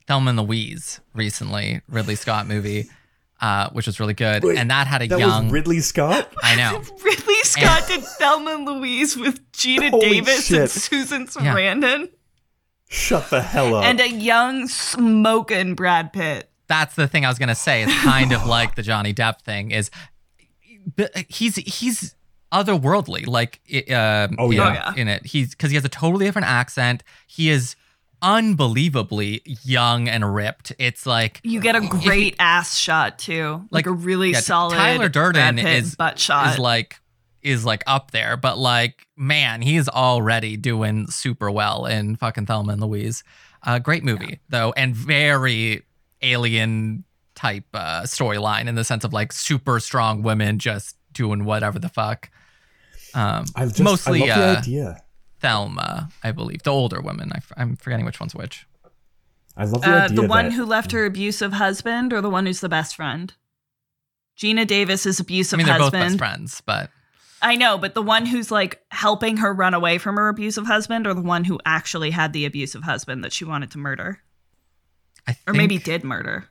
Thelma 0.06 0.30
and 0.30 0.38
Louise 0.40 1.00
recently, 1.14 1.80
Ridley 1.88 2.14
Scott 2.14 2.46
movie, 2.46 2.88
uh, 3.40 3.70
which 3.70 3.86
was 3.86 4.00
really 4.00 4.14
good, 4.14 4.42
Wait, 4.44 4.58
and 4.58 4.70
that 4.70 4.86
had 4.86 5.02
a 5.02 5.08
That 5.08 5.18
young. 5.18 5.44
was 5.44 5.52
Ridley 5.52 5.80
Scott. 5.80 6.32
I 6.42 6.56
know. 6.56 6.78
Ridley 7.04 7.34
Scott 7.42 7.84
did 7.88 8.02
Thelma 8.02 8.52
and 8.54 8.64
Louise 8.66 9.16
with 9.16 9.50
Geena 9.52 9.90
Holy 9.90 10.08
Davis 10.20 10.50
and 10.50 10.58
shit. 10.58 10.70
Susan 10.70 11.20
Yeah. 11.22 11.54
Sarandon 11.54 12.10
Shut 12.90 13.28
the 13.30 13.42
hell 13.42 13.74
up. 13.74 13.84
and 13.84 14.00
a 14.00 14.08
young 14.08 14.66
smoking 14.66 15.74
Brad 15.74 16.12
Pitt. 16.12 16.50
that's 16.68 16.94
the 16.94 17.06
thing 17.06 17.24
I 17.24 17.28
was 17.28 17.38
gonna 17.38 17.54
say. 17.54 17.82
It's 17.82 17.94
kind 18.02 18.32
of 18.32 18.46
like 18.46 18.74
the 18.76 18.82
Johnny 18.82 19.12
Depp 19.12 19.42
thing. 19.42 19.70
Is 19.72 19.90
but 20.96 21.14
he's 21.28 21.56
he's 21.56 22.14
otherworldly. 22.52 23.26
Like 23.26 23.60
uh, 23.90 24.28
Oh, 24.38 24.50
in- 24.50 24.56
yeah. 24.58 24.94
in 24.96 25.08
it. 25.08 25.26
He's 25.26 25.50
because 25.50 25.70
he 25.70 25.74
has 25.76 25.84
a 25.84 25.88
totally 25.88 26.24
different 26.26 26.48
accent. 26.48 27.02
He 27.26 27.50
is 27.50 27.76
unbelievably 28.20 29.42
young 29.64 30.08
and 30.08 30.34
ripped. 30.34 30.72
It's 30.78 31.06
like 31.06 31.40
You 31.42 31.60
get 31.60 31.76
a 31.76 31.80
great 31.80 32.36
ass 32.38 32.76
shot 32.76 33.18
too, 33.18 33.64
like, 33.70 33.86
Like, 33.86 33.86
a 33.86 33.92
really 33.92 34.30
yeah, 34.32 34.40
solid 34.40 34.74
Tyler 34.76 35.08
Durden 35.08 35.58
is 35.58 35.94
butt 35.96 36.18
shot. 36.18 36.52
is 36.52 36.58
like 36.58 37.00
is 37.42 37.64
like 37.64 37.82
up 37.86 38.10
there, 38.10 38.36
but 38.36 38.58
like 38.58 39.06
man, 39.16 39.62
he's 39.62 39.88
already 39.88 40.56
doing 40.56 41.06
super 41.08 41.50
well 41.50 41.86
in 41.86 42.16
fucking 42.16 42.46
Thelma 42.46 42.72
and 42.72 42.80
Louise. 42.82 43.22
Uh, 43.62 43.78
great 43.78 44.04
movie 44.04 44.40
though, 44.48 44.72
and 44.76 44.94
very 44.94 45.82
alien 46.22 47.04
type 47.34 47.64
uh, 47.74 48.02
storyline 48.02 48.66
in 48.66 48.74
the 48.74 48.82
sense 48.84 49.04
of 49.04 49.12
like 49.12 49.32
super 49.32 49.78
strong 49.78 50.22
women 50.22 50.58
just 50.58 50.96
doing 51.18 51.44
whatever 51.44 51.78
the 51.78 51.88
fuck. 51.88 52.30
Um, 53.12 53.44
I 53.54 53.64
just 53.66 53.80
mostly 53.80 54.22
I 54.22 54.26
love 54.26 54.38
the 54.38 54.44
uh, 54.44 54.56
idea. 54.58 55.02
Thelma, 55.40 56.08
I 56.22 56.32
believe, 56.32 56.62
the 56.62 56.70
older 56.70 57.00
women. 57.00 57.30
I, 57.32 57.62
am 57.62 57.76
forgetting 57.76 58.06
which 58.06 58.20
one's 58.20 58.34
which. 58.34 58.66
I 59.56 59.64
love 59.64 59.82
the 59.82 59.90
uh, 59.90 60.04
idea 60.04 60.16
the 60.16 60.26
one 60.26 60.46
that- 60.46 60.52
who 60.52 60.64
left 60.64 60.92
her 60.92 61.04
abusive 61.04 61.52
husband, 61.54 62.12
or 62.12 62.20
the 62.20 62.30
one 62.30 62.46
who's 62.46 62.60
the 62.60 62.68
best 62.68 62.96
friend. 62.96 63.34
Geena 64.38 64.66
Davis's 64.66 65.20
I 65.20 65.22
abusive 65.22 65.58
husband. 65.58 65.70
I 65.70 65.74
mean, 65.74 65.90
they're 65.90 66.00
both 66.00 66.08
best 66.10 66.18
friends, 66.18 66.62
but 66.64 66.90
I 67.42 67.56
know, 67.56 67.76
but 67.76 67.94
the 67.94 68.02
one 68.02 68.24
who's 68.24 68.50
like 68.52 68.80
helping 68.90 69.38
her 69.38 69.52
run 69.52 69.74
away 69.74 69.98
from 69.98 70.16
her 70.16 70.28
abusive 70.28 70.66
husband, 70.66 71.06
or 71.06 71.14
the 71.14 71.20
one 71.22 71.44
who 71.44 71.58
actually 71.66 72.10
had 72.10 72.32
the 72.32 72.44
abusive 72.44 72.84
husband 72.84 73.24
that 73.24 73.32
she 73.32 73.44
wanted 73.44 73.72
to 73.72 73.78
murder, 73.78 74.20
I 75.26 75.32
think 75.32 75.50
or 75.50 75.54
maybe 75.54 75.78
did 75.78 76.04
murder. 76.04 76.48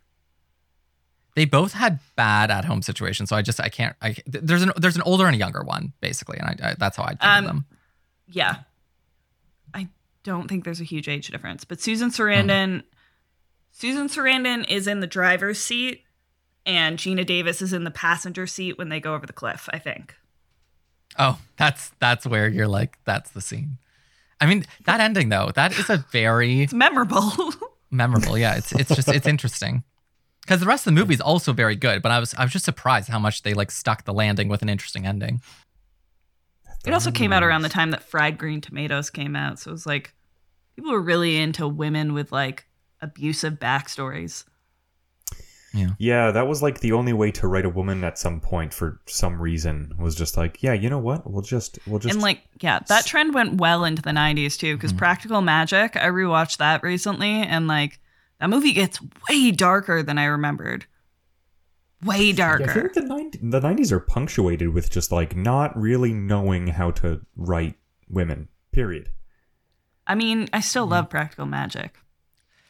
They 1.38 1.46
both 1.46 1.74
had 1.74 2.00
bad 2.16 2.50
at 2.50 2.66
home 2.66 2.82
situations. 2.82 3.30
So 3.30 3.36
I 3.36 3.44
just 3.44 3.62
I 3.62 3.70
can't. 3.70 3.96
I 4.02 4.16
there's 4.26 4.64
an 4.64 4.72
there's 4.76 4.96
an 4.96 5.04
older 5.04 5.28
and 5.28 5.36
a 5.36 5.38
younger 5.38 5.62
one 5.62 5.94
basically, 6.02 6.40
and 6.40 6.50
I, 6.50 6.70
I 6.72 6.76
that's 6.80 6.98
how 6.98 7.04
I 7.04 7.10
think 7.10 7.24
Um, 7.24 7.44
of 7.44 7.48
them. 7.48 7.66
Yeah, 8.28 8.56
I 9.72 9.88
don't 10.24 10.48
think 10.48 10.64
there's 10.64 10.82
a 10.82 10.84
huge 10.84 11.08
age 11.08 11.28
difference, 11.28 11.64
but 11.64 11.80
Susan 11.80 12.10
Sarandon, 12.10 12.82
Susan 13.72 14.08
Sarandon 14.08 14.68
is 14.68 14.88
in 14.88 15.00
the 15.00 15.06
driver's 15.06 15.60
seat, 15.60 16.02
and 16.66 16.98
Geena 16.98 17.24
Davis 17.24 17.62
is 17.62 17.72
in 17.72 17.84
the 17.84 17.92
passenger 17.92 18.48
seat 18.48 18.80
when 18.80 18.90
they 18.90 19.00
go 19.00 19.14
over 19.14 19.28
the 19.28 19.32
cliff. 19.32 19.70
I 19.72 19.78
think. 19.78 20.16
Oh, 21.20 21.40
that's 21.56 21.92
that's 22.00 22.26
where 22.26 22.48
you're 22.48 22.68
like 22.68 22.98
that's 23.06 23.30
the 23.30 23.42
scene. 23.42 23.78
I 24.42 24.48
mean 24.48 24.66
that 24.86 25.02
ending 25.02 25.30
though 25.30 25.52
that 25.54 25.78
is 25.78 25.88
a 25.92 26.04
very 26.12 26.64
It's 26.64 26.74
memorable. 26.74 27.32
memorable. 27.92 28.40
Yeah, 28.40 28.56
it's 28.58 28.72
it's 28.72 28.96
just 28.96 29.08
it's 29.08 29.28
interesting 29.28 29.84
because 30.48 30.62
the 30.62 30.66
rest 30.66 30.88
of 30.88 30.94
the 30.96 31.00
movie 31.00 31.14
is 31.14 31.20
also 31.20 31.52
very 31.52 31.76
good. 31.76 32.02
But 32.02 32.12
I 32.12 32.20
was 32.20 32.34
I 32.36 32.44
was 32.44 32.54
just 32.54 32.66
surprised 32.66 33.10
how 33.10 33.20
much 33.20 33.44
they 33.44 33.54
like 33.54 33.70
stuck 33.70 34.06
the 34.06 34.14
landing 34.14 34.48
with 34.48 34.62
an 34.62 34.70
interesting 34.70 35.06
ending. 35.06 35.42
It 36.86 36.94
also 36.94 37.12
came 37.12 37.34
out 37.34 37.44
around 37.44 37.64
the 37.64 37.70
time 37.70 37.92
that 37.92 38.02
fried 38.02 38.38
green 38.38 38.62
tomatoes 38.62 39.10
came 39.10 39.36
out. 39.36 39.60
So 39.60 39.72
it 39.72 39.74
was 39.74 39.86
like 39.86 40.14
people 40.78 40.92
were 40.92 41.02
really 41.02 41.36
into 41.36 41.68
women 41.68 42.14
with 42.14 42.32
like 42.32 42.66
abusive 43.02 43.56
backstories. 43.56 44.46
Yeah, 45.74 45.90
yeah, 46.00 46.32
that 46.32 46.48
was 46.48 46.64
like 46.64 46.80
the 46.80 46.94
only 46.94 47.12
way 47.12 47.30
to 47.32 47.48
write 47.48 47.66
a 47.66 47.70
woman 47.70 48.06
at 48.06 48.18
some 48.18 48.40
point 48.40 48.74
for 48.74 49.02
some 49.06 49.40
reason 49.40 49.94
was 50.00 50.16
just 50.16 50.38
like, 50.38 50.64
yeah, 50.64 50.72
you 50.72 50.90
know 50.90 50.98
what? 50.98 51.30
We'll 51.30 51.42
just 51.42 51.78
we'll 51.86 52.00
just 52.00 52.14
and 52.14 52.24
like, 52.24 52.42
yeah, 52.62 52.80
that 52.88 53.06
trend 53.06 53.34
went 53.34 53.60
well 53.60 53.84
into 53.84 54.02
the 54.02 54.12
90s 54.12 54.58
too, 54.58 54.78
because 54.78 54.92
mm-hmm. 54.92 55.00
Practical 55.00 55.42
Magic, 55.42 55.98
I 55.98 56.06
rewatched 56.06 56.58
that 56.58 56.84
recently, 56.84 57.42
and 57.42 57.68
like 57.68 58.00
that 58.40 58.50
movie 58.50 58.74
gets 58.74 59.00
way 59.30 59.52
darker 59.52 60.04
than 60.04 60.18
I 60.18 60.26
remembered. 60.26 60.86
Way 62.04 62.32
Yeah, 62.32 62.54
I 62.54 62.58
feel 62.58 62.66
darker. 62.66 62.84
like 62.84 62.94
the 62.94 63.02
90, 63.02 63.40
the 63.42 63.60
90s 63.60 63.92
are 63.92 64.00
punctuated 64.00 64.70
with 64.70 64.92
just 64.92 65.12
like 65.12 65.36
not 65.36 65.76
really 65.80 66.14
knowing 66.14 66.68
how 66.68 66.92
to 66.92 67.22
write 67.36 67.76
women. 68.08 68.50
Period. 68.72 69.10
I 70.06 70.16
mean, 70.16 70.48
I 70.54 70.60
still 70.60 70.88
mm. 70.88 70.92
love 70.92 71.10
Practical 71.10 71.46
Magic. 71.46 71.98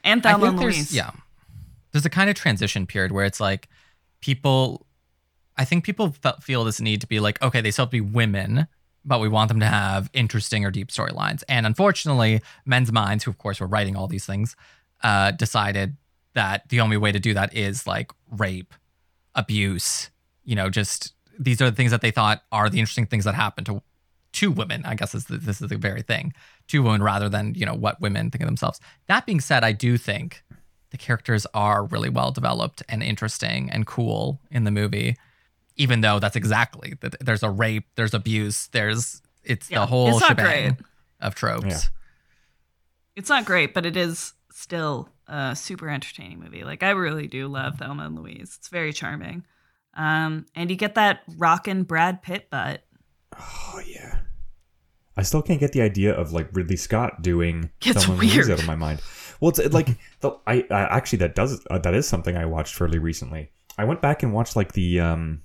And 0.04 0.26
I 0.26 0.32
Thelma 0.32 0.46
think 0.46 0.54
and 0.54 0.62
there's 0.62 0.76
Louise. 0.78 0.96
yeah, 0.96 1.12
there's 1.92 2.06
a 2.06 2.10
kind 2.10 2.30
of 2.30 2.36
transition 2.36 2.88
period 2.88 3.12
where 3.12 3.26
it's 3.26 3.40
like 3.40 3.68
people. 4.22 4.86
I 5.58 5.66
think 5.66 5.84
people 5.84 6.12
fe- 6.12 6.34
feel 6.40 6.64
this 6.64 6.80
need 6.80 7.02
to 7.02 7.08
be 7.08 7.20
like, 7.20 7.42
okay, 7.42 7.62
they 7.62 7.72
still 7.72 7.86
have 7.86 7.90
to 7.90 7.98
be 7.98 8.02
women, 8.02 8.68
but 9.04 9.20
we 9.20 9.28
want 9.28 9.48
them 9.48 9.60
to 9.60 9.66
have 9.66 10.10
interesting 10.14 10.64
or 10.64 10.72
deep 10.72 10.90
storylines. 10.90 11.44
And 11.50 11.66
unfortunately, 11.66 12.42
Men's 12.64 12.92
Minds, 12.92 13.24
who 13.24 13.32
of 13.32 13.40
course 13.40 13.60
were 13.60 13.68
writing 13.68 13.96
all 13.96 14.08
these 14.08 14.26
things, 14.26 14.56
uh, 15.04 15.32
decided 15.32 15.98
that 16.34 16.68
the 16.70 16.82
only 16.82 16.98
way 16.98 17.12
to 17.12 17.20
do 17.20 17.34
that 17.34 17.54
is 17.56 17.88
like 17.88 18.12
rape, 18.32 18.74
abuse, 19.36 20.10
you 20.44 20.56
know, 20.56 20.70
just 20.70 21.14
these 21.40 21.62
are 21.62 21.70
the 21.70 21.76
things 21.76 21.92
that 21.92 22.02
they 22.02 22.12
thought 22.12 22.42
are 22.52 22.70
the 22.70 22.80
interesting 22.80 23.06
things 23.06 23.26
that 23.26 23.36
happen 23.36 23.64
to 23.66 23.82
to 24.34 24.52
women. 24.52 24.84
I 24.86 24.96
guess 24.96 25.16
is 25.16 25.26
the, 25.26 25.38
this 25.38 25.62
is 25.62 25.70
the 25.70 25.78
very 25.78 26.02
thing 26.02 26.34
to 26.68 26.84
women 26.84 27.02
rather 27.02 27.30
than 27.30 27.54
you 27.56 27.66
know 27.66 27.74
what 27.76 28.00
women 28.02 28.30
think 28.32 28.42
of 28.42 28.48
themselves. 28.48 28.80
That 29.08 29.26
being 29.26 29.40
said, 29.40 29.64
I 29.64 29.72
do 29.72 29.98
think 29.98 30.44
the 30.92 30.98
characters 30.98 31.46
are 31.54 31.84
really 31.86 32.10
well 32.10 32.32
developed 32.32 32.82
and 32.90 33.04
interesting 33.04 33.70
and 33.70 33.86
cool 33.86 34.40
in 34.52 34.64
the 34.64 34.72
movie. 34.72 35.16
Even 35.76 36.02
though 36.02 36.18
that's 36.20 36.36
exactly 36.36 36.96
that 37.02 37.16
there's 37.24 37.44
a 37.44 37.50
rape, 37.50 37.86
there's 37.96 38.14
abuse, 38.16 38.68
there's 38.72 39.22
it's 39.44 39.70
Yeah, 39.70 39.80
the 39.82 39.86
whole 39.86 40.10
it's 40.18 40.26
shebang 40.26 40.46
great. 40.70 40.74
of 41.20 41.36
tropes. 41.36 41.66
Yeah. 41.68 41.80
It's 43.16 43.30
not 43.30 43.46
great, 43.46 43.74
but 43.74 43.86
it 43.86 43.96
is 43.98 44.34
still 44.58 45.10
a 45.28 45.56
super 45.56 45.90
entertaining 45.90 46.40
movie. 46.40 46.64
Like 46.64 46.84
I 46.84 46.90
really 46.92 47.28
do 47.28 47.48
love 47.48 47.78
Thelma 47.78 48.06
and 48.06 48.16
Louise. 48.18 48.56
It's 48.58 48.70
very 48.70 48.92
charming. 48.92 49.46
Um, 49.94 50.46
and 50.56 50.70
you 50.70 50.76
get 50.76 50.96
that 50.96 51.22
rockin' 51.38 51.84
Brad 51.84 52.22
Pitt 52.22 52.50
butt. 52.50 52.84
Oh 53.38 53.82
yeah. 53.86 54.20
I 55.16 55.24
still 55.24 55.42
can't 55.42 55.60
get 55.60 55.72
the 55.72 55.82
idea 55.82 56.14
of 56.14 56.32
like 56.32 56.50
Ridley 56.56 56.76
Scott 56.76 57.22
doing 57.22 57.72
It's 57.86 58.06
Thelma 58.06 58.14
and 58.14 58.20
Louise 58.20 58.36
weird. 58.36 58.52
out 58.52 58.60
of 58.60 58.68
my 58.68 58.76
mind. 58.76 59.02
Well, 59.40 59.50
it's 59.50 59.74
like 59.74 59.90
the 60.22 60.32
I, 60.48 60.66
I 60.72 60.82
actually 60.98 61.20
that 61.20 61.36
does 61.36 61.66
uh, 61.70 61.78
that 61.80 61.94
is 61.94 62.08
something 62.08 62.36
I 62.36 62.46
watched 62.46 62.76
fairly 62.76 63.00
recently. 63.00 63.52
I 63.78 63.86
went 63.86 64.02
back 64.02 64.24
and 64.24 64.34
watched 64.34 64.56
like 64.56 64.74
the 64.74 65.00
um 65.00 65.44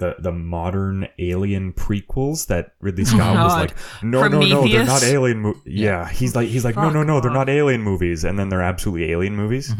the 0.00 0.16
the 0.18 0.32
modern 0.32 1.06
Alien 1.18 1.72
prequels 1.72 2.48
that 2.48 2.72
Ridley 2.80 3.04
Scott 3.04 3.36
was 3.36 3.52
like, 3.54 4.02
no, 4.02 4.26
no, 4.26 4.40
no, 4.40 4.66
they're 4.66 4.84
not 4.84 5.04
Alien. 5.04 5.38
Mo-. 5.40 5.54
Yeah, 5.64 6.08
he's 6.08 6.34
like 6.34 6.48
he's 6.48 6.64
like, 6.64 6.74
no, 6.74 6.84
Fuck 6.84 6.94
no, 6.94 7.02
no, 7.04 7.20
they're 7.20 7.30
not 7.30 7.48
Alien 7.48 7.82
movies, 7.82 8.24
and 8.24 8.36
then 8.38 8.48
they're 8.48 8.62
absolutely 8.62 9.12
Alien 9.12 9.36
movies. 9.36 9.72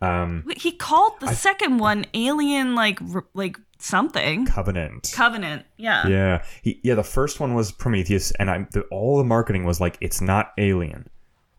Um, 0.00 0.44
He 0.56 0.72
called 0.72 1.20
the 1.20 1.34
second 1.34 1.78
one 1.78 2.06
Alien, 2.14 2.74
like 2.74 2.98
r- 3.14 3.26
like 3.34 3.58
something 3.78 4.46
Covenant. 4.46 5.12
Covenant. 5.14 5.66
Yeah. 5.76 6.06
Yeah, 6.06 6.44
he, 6.62 6.80
yeah. 6.82 6.94
The 6.94 7.04
first 7.04 7.40
one 7.40 7.54
was 7.54 7.70
Prometheus, 7.72 8.30
and 8.32 8.50
I 8.50 8.66
the, 8.72 8.82
all 8.90 9.18
the 9.18 9.24
marketing 9.24 9.64
was 9.64 9.80
like, 9.80 9.98
it's 10.00 10.20
not 10.20 10.52
Alien, 10.58 11.08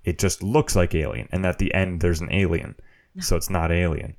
it 0.04 0.17
just 0.19 0.41
looks 0.41 0.75
like 0.75 0.95
Alien, 0.95 1.28
and 1.32 1.45
at 1.45 1.60
the 1.60 1.73
end 1.73 2.01
there's 2.01 2.21
an 2.21 2.32
alien, 2.32 2.75
so 3.19 3.36
it's 3.36 3.49
not 3.49 3.71
Alien. 3.71 4.15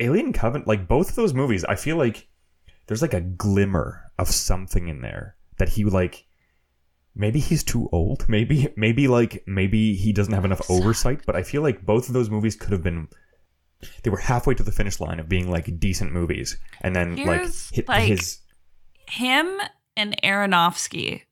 Alien 0.00 0.32
Covenant, 0.32 0.66
like 0.66 0.88
both 0.88 1.10
of 1.10 1.14
those 1.14 1.32
movies, 1.34 1.64
I 1.64 1.76
feel 1.76 1.96
like 1.96 2.26
there's 2.86 3.02
like 3.02 3.14
a 3.14 3.20
glimmer 3.20 4.10
of 4.18 4.28
something 4.28 4.88
in 4.88 5.00
there 5.00 5.36
that 5.58 5.70
he 5.70 5.84
like. 5.84 6.26
Maybe 7.14 7.40
he's 7.40 7.62
too 7.62 7.90
old. 7.92 8.24
Maybe 8.28 8.68
maybe 8.76 9.06
like 9.06 9.44
maybe 9.46 9.94
he 9.94 10.12
doesn't 10.12 10.32
have 10.32 10.46
enough 10.46 10.70
oversight. 10.70 11.20
But 11.26 11.36
I 11.36 11.42
feel 11.42 11.60
like 11.62 11.84
both 11.84 12.08
of 12.08 12.14
those 12.14 12.30
movies 12.30 12.56
could 12.56 12.72
have 12.72 12.82
been. 12.82 13.08
They 14.02 14.10
were 14.10 14.18
halfway 14.18 14.54
to 14.54 14.62
the 14.62 14.72
finish 14.72 15.00
line 15.00 15.18
of 15.20 15.28
being 15.28 15.50
like 15.50 15.78
decent 15.78 16.12
movies, 16.12 16.56
and 16.80 16.94
then 16.96 17.16
like 17.16 17.50
hit 17.72 17.88
like, 17.88 18.08
his 18.08 18.38
Him 19.08 19.58
and 19.96 20.16
Aronofsky, 20.22 21.22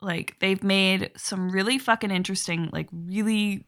like 0.00 0.36
they've 0.38 0.62
made 0.62 1.10
some 1.16 1.50
really 1.50 1.78
fucking 1.78 2.10
interesting, 2.10 2.70
like 2.72 2.88
really 2.92 3.66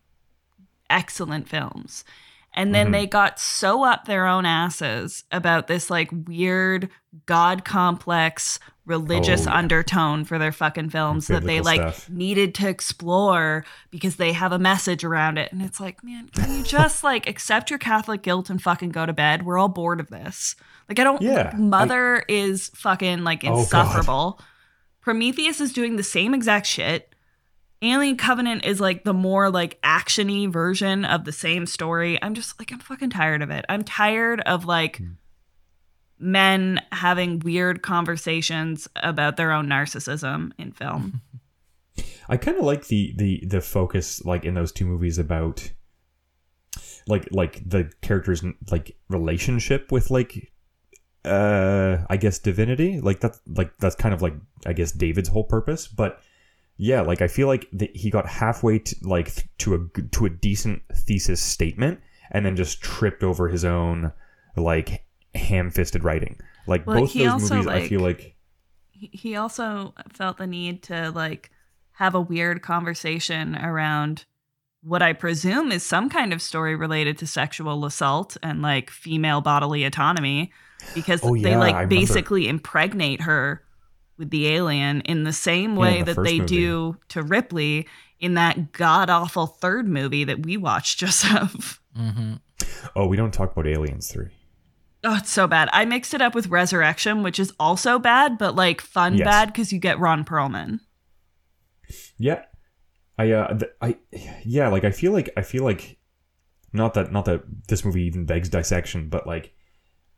excellent 0.91 1.49
films. 1.49 2.05
And 2.57 2.75
then 2.75 2.89
Mhm. 2.89 2.93
they 2.93 3.07
got 3.07 3.39
so 3.39 3.85
up 3.85 4.07
their 4.07 4.27
own 4.27 4.47
asses 4.47 5.25
about 5.31 5.67
this 5.67 5.91
like 5.91 6.09
weird 6.11 6.89
god 7.27 7.65
complex 7.65 8.59
religious 8.87 9.47
Oh, 9.47 9.51
undertone 9.51 10.25
for 10.25 10.39
their 10.39 10.53
fucking 10.53 10.91
films 10.91 11.27
that 11.27 11.43
they 11.45 11.61
like 11.61 11.81
stuff. 11.81 12.09
needed 12.09 12.55
to 12.57 12.69
explore 12.69 13.65
because 13.91 14.15
they 14.17 14.33
have 14.33 14.53
a 14.53 14.59
message 14.61 15.03
around 15.05 15.39
it. 15.39 15.51
And 15.53 15.61
it's 15.61 15.81
like, 15.81 16.05
man, 16.05 16.29
can 16.35 16.57
you 16.57 16.63
just 16.63 17.03
like 17.05 17.29
accept 17.29 17.69
your 17.69 17.81
Catholic 17.81 18.23
guilt 18.23 18.49
and 18.49 18.63
fucking 18.63 18.91
go 18.91 19.05
to 19.05 19.13
bed? 19.13 19.45
We're 19.45 19.59
all 19.59 19.69
bored 19.69 19.99
of 20.01 20.09
this. 20.09 20.55
Like 20.89 20.99
I 21.01 21.05
don't 21.05 21.21
Yeah, 21.21 21.51
I- 21.53 21.57
Mother 21.57 22.25
is 22.29 22.71
fucking 22.77 23.25
like 23.25 23.45
Oh, 23.45 23.59
insufferable. 23.59 24.41
Prometheus 25.03 25.61
is 25.61 25.73
doing 25.73 25.97
the 25.97 26.03
same 26.03 26.33
exact 26.33 26.67
shit. 26.67 27.13
Alien 27.83 28.17
Covenant 28.17 28.65
is 28.65 28.81
like 28.81 29.05
the 29.05 29.13
more 29.13 29.51
like 29.51 29.81
actiony 29.83 30.51
version 30.51 31.05
of 31.05 31.25
the 31.25 31.33
same 31.33 31.67
story. 31.67 32.19
I'm 32.23 32.35
just 32.35 32.59
like 32.59 32.73
I'm 32.73 32.79
fucking 32.79 33.11
tired 33.11 33.43
of 33.43 33.51
it. 33.51 33.65
I'm 33.69 33.85
tired 33.85 34.41
of 34.41 34.65
like 34.65 34.99
Hmm. 34.99 35.13
men 36.19 36.81
having 36.93 37.41
weird 37.41 37.83
conversations 37.83 38.89
about 38.97 39.37
their 39.37 39.53
own 39.53 39.67
narcissism 39.67 40.53
in 40.59 40.73
film. 40.73 41.21
I 42.29 42.37
kind 42.39 42.57
of 42.59 42.65
like 42.65 42.87
the 42.89 43.15
the 43.17 43.45
the 43.47 43.61
focus 43.61 44.25
like 44.25 44.45
in 44.45 44.55
those 44.55 44.73
two 44.73 44.87
movies 44.87 45.19
about 45.19 45.71
like 47.07 47.29
like 47.31 47.63
the 47.69 47.91
characters 48.03 48.43
like 48.71 48.97
relationship 49.09 49.93
with 49.93 50.11
like 50.11 50.53
uh 51.25 51.99
I 52.11 52.17
guess 52.17 52.39
divinity 52.39 53.01
like 53.01 53.21
that's 53.21 53.41
like 53.47 53.77
that's 53.79 53.95
kind 53.97 54.13
of 54.15 54.23
like 54.23 54.35
I 54.67 54.73
guess 54.73 54.93
David's 54.93 55.29
whole 55.29 55.45
purpose 55.45 55.87
but 55.87 56.21
yeah 56.77 57.01
like 57.01 57.23
I 57.23 57.29
feel 57.29 57.47
like 57.47 57.67
the, 57.73 57.91
he 57.95 58.11
got 58.11 58.27
halfway 58.27 58.79
to 58.81 58.97
like 59.03 59.35
th- 59.35 59.47
to 59.59 59.75
a 59.75 60.01
to 60.13 60.27
a 60.27 60.31
decent 60.31 60.83
thesis 60.95 61.41
statement 61.41 62.01
and 62.31 62.45
then 62.45 62.57
just 62.57 62.83
tripped 62.83 63.23
over 63.23 63.49
his 63.49 63.65
own 63.65 64.13
like 64.57 65.05
ham-fisted 65.35 66.03
writing 66.05 66.39
like 66.67 66.87
Well, 66.87 67.01
both 67.01 67.15
those 67.15 67.27
also, 67.29 67.55
movies 67.57 67.67
I 67.69 67.89
feel 67.89 68.01
like 68.01 68.37
he 68.91 69.37
also 69.37 69.95
felt 70.13 70.39
the 70.39 70.47
need 70.47 70.83
to 70.85 71.11
like 71.11 71.51
have 71.93 72.15
a 72.15 72.21
weird 72.21 72.63
conversation 72.63 73.57
around 73.57 74.25
what 74.83 75.03
I 75.03 75.13
presume 75.13 75.73
is 75.73 75.83
some 75.83 76.09
kind 76.09 76.33
of 76.33 76.41
story 76.41 76.77
related 76.77 77.19
to 77.19 77.27
sexual 77.27 77.85
assault 77.85 78.37
and 78.43 78.63
like 78.63 78.91
female 78.91 79.41
bodily 79.41 79.85
autonomy 79.85 80.53
because 80.95 81.21
Oh, 81.23 81.35
they 81.35 81.51
yeah, 81.51 81.57
I 81.57 81.59
like 81.59 81.75
remember. 81.75 81.95
basically 81.97 82.49
impregnate 82.49 83.23
her 83.23 83.63
with 84.19 84.31
the 84.31 84.49
alien 84.49 85.01
in 85.03 85.25
the 85.25 85.33
same 85.33 85.77
way 85.77 85.99
in 86.01 86.05
the 86.05 86.15
that 86.15 86.23
they 86.25 86.39
movie. 86.39 86.47
do 86.57 86.97
to 87.09 87.23
Ripley 87.23 87.87
in 88.19 88.35
that 88.35 88.73
god 88.73 89.11
awful 89.11 89.47
third 89.47 89.87
movie 89.89 90.25
that 90.25 90.45
we 90.45 90.57
watched 90.57 90.99
Joseph. 91.01 91.81
hmm 91.95 92.35
oh 92.95 93.07
we 93.07 93.17
don't 93.17 93.33
talk 93.35 93.53
about 93.53 93.67
aliens 93.67 94.11
3 94.11 94.29
Oh, 95.05 95.17
it's 95.19 95.31
so 95.31 95.47
bad. 95.47 95.69
I 95.73 95.85
mixed 95.85 96.15
it 96.15 96.21
up 96.23 96.35
with 96.35 96.49
Resurrection, 96.49 97.23
which 97.23 97.39
is 97.39 97.53
also 97.61 97.97
bad, 97.99 98.39
but 98.39 98.57
like 98.57 98.81
fun 98.81 99.17
Yes. 99.19 99.25
bad 99.25 99.47
because 99.53 99.73
you 99.73 99.79
get 99.79 100.01
Ron 100.01 100.25
Perlman. 100.25 100.81
Yeah, 102.19 102.43
I, 103.17 103.31
uh, 103.31 103.57
th- 103.57 103.71
I, 103.81 103.97
yeah, 104.45 104.69
like 104.69 104.83
I 104.85 104.91
feel 104.91 105.13
like 105.13 105.31
I 105.37 105.43
feel 105.43 105.63
like, 105.63 105.99
not 106.73 106.95
that 106.95 107.13
not 107.13 107.25
that 107.27 107.43
this 107.69 107.85
movie 107.85 108.03
even 108.05 108.25
begs 108.27 108.49
dissection, 108.49 109.09
but 109.09 109.27
like, 109.29 109.55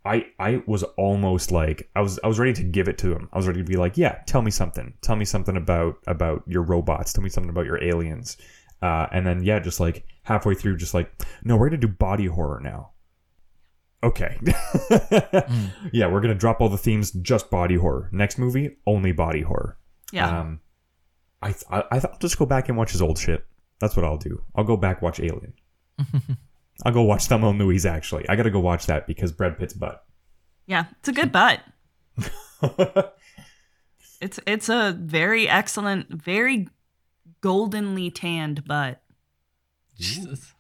I 0.05 0.27
I 0.39 0.63
was 0.67 0.83
almost 0.97 1.51
like 1.53 1.91
I 1.95 2.01
was 2.01 2.19
I 2.23 2.29
was 2.29 2.39
ready 2.39 2.53
to 2.55 2.63
give 2.63 2.89
it 2.89 2.99
to 2.99 3.13
him. 3.13 3.29
I 3.33 3.37
was 3.37 3.47
ready 3.47 3.61
to 3.61 3.65
be 3.69 3.77
like, 3.77 3.97
yeah, 3.97 4.21
tell 4.27 4.43
me 4.43 4.51
something, 4.51 4.95
tell 5.03 5.17
me 5.17 5.25
something 5.25 5.57
about 5.57 5.97
about 6.07 6.43
your 6.47 6.63
robots, 6.63 7.13
tell 7.13 7.23
me 7.23 7.31
something 7.31 7.51
about 7.51 7.67
your 7.67 7.83
aliens, 7.83 8.37
uh, 8.83 9.07
and 9.13 9.27
then 9.27 9.43
yeah, 9.43 9.59
just 9.59 9.81
like 9.81 10.05
halfway 10.23 10.55
through, 10.55 10.77
just 10.77 10.95
like, 10.95 11.11
no, 11.45 11.57
we're 11.57 11.69
gonna 11.69 11.81
do 11.81 11.89
body 11.89 12.27
horror 12.27 12.61
now. 12.61 12.93
Okay. 14.03 14.39
Yeah, 15.93 16.07
we're 16.07 16.21
gonna 16.21 16.35
drop 16.35 16.61
all 16.61 16.69
the 16.69 16.79
themes, 16.79 17.11
just 17.11 17.51
body 17.51 17.77
horror. 17.77 18.09
Next 18.13 18.39
movie, 18.39 18.77
only 18.87 19.13
body 19.13 19.43
horror. 19.43 19.79
Yeah. 20.13 20.41
Um, 20.41 20.61
I 21.43 21.53
th- 21.53 21.65
I, 21.71 21.83
I 21.91 21.99
thought 22.01 22.13
I'll 22.13 22.19
just 22.19 22.39
go 22.39 22.47
back 22.47 22.69
and 22.69 22.77
watch 22.79 22.93
his 22.93 23.03
old 23.03 23.19
shit. 23.19 23.47
That's 23.81 23.97
what 23.97 24.05
I'll 24.05 24.19
do. 24.19 24.43
I'll 24.55 24.65
go 24.65 24.77
back 24.77 25.03
watch 25.03 25.21
Alien. 25.21 25.55
I'll 26.85 26.93
go 26.93 27.03
watch 27.03 27.27
Thelma 27.27 27.49
and 27.51 27.59
Louise. 27.59 27.85
Actually, 27.87 28.29
I 28.29 28.37
gotta 28.37 28.51
go 28.51 28.61
watch 28.61 28.87
that 28.87 29.07
because 29.07 29.33
Brad 29.33 29.59
Pitt's 29.59 29.75
butt. 29.75 30.05
Yeah, 30.67 30.85
it's 31.01 31.09
a 31.09 31.13
good 31.13 31.33
butt. 31.33 31.61
It's 34.21 34.41
it's 34.49 34.69
a 34.69 34.97
very 34.99 35.49
excellent, 35.49 36.09
very 36.11 36.69
goldenly 37.41 38.11
tanned 38.11 38.65
butt. 38.65 39.01
Jesus. 39.97 40.53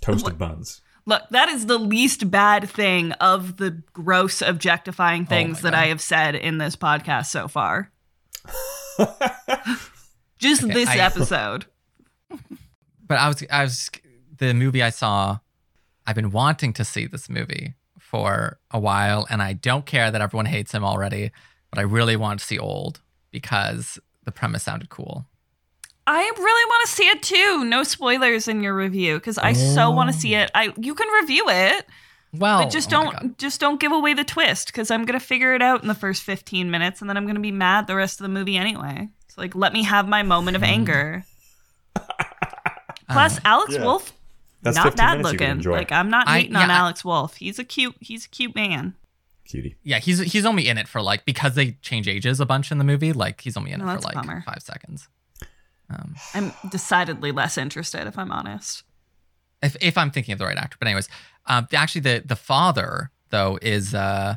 Toasted 0.00 0.38
buns. 0.38 0.80
Look, 1.06 1.22
that 1.30 1.48
is 1.48 1.66
the 1.66 1.78
least 1.78 2.30
bad 2.32 2.68
thing 2.68 3.12
of 3.12 3.58
the 3.58 3.82
gross 3.92 4.42
objectifying 4.42 5.22
oh 5.22 5.26
things 5.30 5.62
my 5.62 5.70
that 5.70 5.78
I 5.78 5.86
have 5.86 6.00
said 6.00 6.34
in 6.34 6.58
this 6.58 6.74
podcast 6.74 7.26
so 7.26 7.46
far. 7.46 7.92
Just 10.38 10.64
Okay, 10.64 10.72
this 10.72 10.88
I- 10.88 10.98
episode. 10.98 11.66
But 13.06 13.18
I 13.18 13.28
was, 13.28 13.44
I 13.50 13.62
was, 13.64 13.90
the 14.38 14.54
movie 14.54 14.82
I 14.82 14.90
saw, 14.90 15.38
I've 16.06 16.14
been 16.16 16.30
wanting 16.30 16.72
to 16.74 16.84
see 16.84 17.06
this 17.06 17.28
movie 17.28 17.74
for 17.98 18.58
a 18.70 18.78
while, 18.80 19.26
and 19.30 19.42
I 19.42 19.52
don't 19.52 19.86
care 19.86 20.10
that 20.10 20.20
everyone 20.20 20.46
hates 20.46 20.72
him 20.72 20.84
already, 20.84 21.30
but 21.70 21.78
I 21.78 21.82
really 21.82 22.16
want 22.16 22.40
to 22.40 22.46
see 22.46 22.58
Old 22.58 23.00
because 23.30 23.98
the 24.24 24.32
premise 24.32 24.64
sounded 24.64 24.88
cool. 24.88 25.26
I 26.06 26.18
really 26.36 26.68
want 26.70 26.86
to 26.88 26.92
see 26.92 27.04
it 27.04 27.22
too. 27.22 27.64
No 27.64 27.84
spoilers 27.84 28.48
in 28.48 28.62
your 28.62 28.74
review 28.74 29.14
because 29.18 29.38
I 29.38 29.52
so 29.52 29.90
want 29.90 30.12
to 30.12 30.18
see 30.18 30.34
Oh. 30.34 30.40
it. 30.40 30.50
I 30.54 30.72
you 30.76 30.94
can 30.94 31.06
review 31.22 31.44
it. 31.48 31.86
Well, 32.32 32.62
but 32.64 32.70
just 32.70 32.92
oh 32.92 33.02
don't 33.12 33.38
just 33.38 33.60
don't 33.60 33.78
give 33.78 33.92
away 33.92 34.14
the 34.14 34.24
twist 34.24 34.68
because 34.68 34.90
I'm 34.90 35.04
gonna 35.04 35.20
figure 35.20 35.54
it 35.54 35.62
out 35.62 35.82
in 35.82 35.88
the 35.88 35.94
first 35.94 36.22
15 36.24 36.70
minutes 36.70 37.00
and 37.00 37.08
then 37.08 37.16
I'm 37.16 37.26
gonna 37.26 37.38
be 37.40 37.52
mad 37.52 37.86
the 37.86 37.94
rest 37.94 38.18
of 38.18 38.24
the 38.24 38.28
movie 38.28 38.56
anyway. 38.56 39.08
So 39.28 39.40
like 39.40 39.54
let 39.54 39.72
me 39.72 39.84
have 39.84 40.08
my 40.08 40.22
moment 40.24 40.56
Hmm. 40.56 40.62
of 40.64 40.68
anger. 40.68 41.24
Plus, 43.08 43.38
Alex 43.44 43.74
Yeah. 43.74 43.84
Wolff 43.84 44.12
That's 44.62 44.76
not 44.76 44.84
15 44.84 44.96
bad 44.96 45.16
minutes 45.18 45.32
you 45.32 45.38
can 45.38 45.46
looking. 45.46 45.56
enjoy. 45.58 45.72
Like 45.72 45.92
I'm 45.92 46.10
not 46.10 46.28
I- 46.28 46.40
hating 46.40 46.56
on 46.56 46.68
yeah, 46.68 46.74
I- 46.74 46.78
Alex 46.78 47.04
Wolff. 47.04 47.36
He's 47.36 47.58
a 47.58 47.64
cute 47.64 47.96
he's 48.00 48.26
a 48.26 48.28
cute 48.28 48.54
man. 48.54 48.94
Cutie. 49.46 49.76
Yeah, 49.82 49.98
he's 49.98 50.18
he's 50.20 50.44
only 50.46 50.68
in 50.68 50.78
it 50.78 50.86
for 50.86 51.00
like 51.02 51.24
because 51.24 51.54
they 51.54 51.72
change 51.82 52.06
ages 52.08 52.38
a 52.40 52.46
bunch 52.46 52.70
in 52.70 52.78
the 52.78 52.84
movie. 52.84 53.12
Like 53.12 53.40
he's 53.40 53.56
only 53.56 53.72
in 53.72 53.80
No, 53.80 53.86
it 53.86 53.88
that's 53.88 54.02
for 54.06 54.12
like 54.14 54.26
bummer. 54.26 54.42
five 54.46 54.62
seconds. 54.62 55.08
Um, 55.88 56.14
I'm 56.34 56.52
decidedly 56.70 57.32
less 57.32 57.58
interested 57.58 58.06
if 58.06 58.16
I'm 58.16 58.30
honest. 58.30 58.84
if 59.62 59.76
if 59.80 59.98
I'm 59.98 60.10
thinking 60.10 60.32
of 60.32 60.38
the 60.38 60.44
right 60.46 60.56
actor, 60.56 60.76
but 60.78 60.86
anyways, 60.86 61.08
um, 61.46 61.66
actually 61.72 62.02
the 62.02 62.22
the 62.24 62.36
father 62.36 63.10
though 63.30 63.58
is 63.60 63.94
uh 63.94 64.36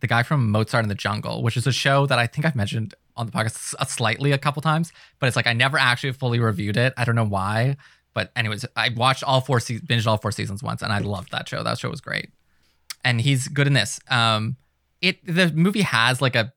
the 0.00 0.06
guy 0.06 0.22
from 0.22 0.50
Mozart 0.50 0.84
in 0.84 0.88
the 0.88 0.94
Jungle, 0.94 1.42
which 1.42 1.56
is 1.56 1.66
a 1.66 1.72
show 1.72 2.06
that 2.06 2.18
I 2.18 2.26
think 2.26 2.44
I've 2.46 2.56
mentioned 2.56 2.94
on 3.16 3.26
the 3.26 3.32
podcast 3.32 3.74
slightly 3.88 4.32
a 4.32 4.38
couple 4.38 4.60
times, 4.62 4.92
but 5.18 5.26
it's 5.26 5.36
like 5.36 5.46
I 5.46 5.52
never 5.54 5.76
actually 5.78 6.12
fully 6.12 6.38
reviewed 6.38 6.76
it. 6.76 6.92
I 6.98 7.04
don't 7.04 7.14
know 7.14 7.24
why, 7.26 7.76
but 8.16 8.32
anyways, 8.34 8.64
I 8.74 8.88
watched 8.96 9.22
all 9.22 9.42
four 9.42 9.60
seasons, 9.60 9.86
binged 9.86 10.06
all 10.06 10.16
four 10.16 10.32
seasons 10.32 10.62
once, 10.62 10.80
and 10.80 10.90
I 10.90 11.00
loved 11.00 11.32
that 11.32 11.46
show. 11.46 11.62
That 11.62 11.78
show 11.78 11.90
was 11.90 12.00
great, 12.00 12.30
and 13.04 13.20
he's 13.20 13.46
good 13.46 13.66
in 13.66 13.74
this. 13.74 14.00
Um, 14.08 14.56
it 15.02 15.18
the 15.26 15.52
movie 15.52 15.82
has 15.82 16.22
like 16.22 16.34
a 16.34 16.50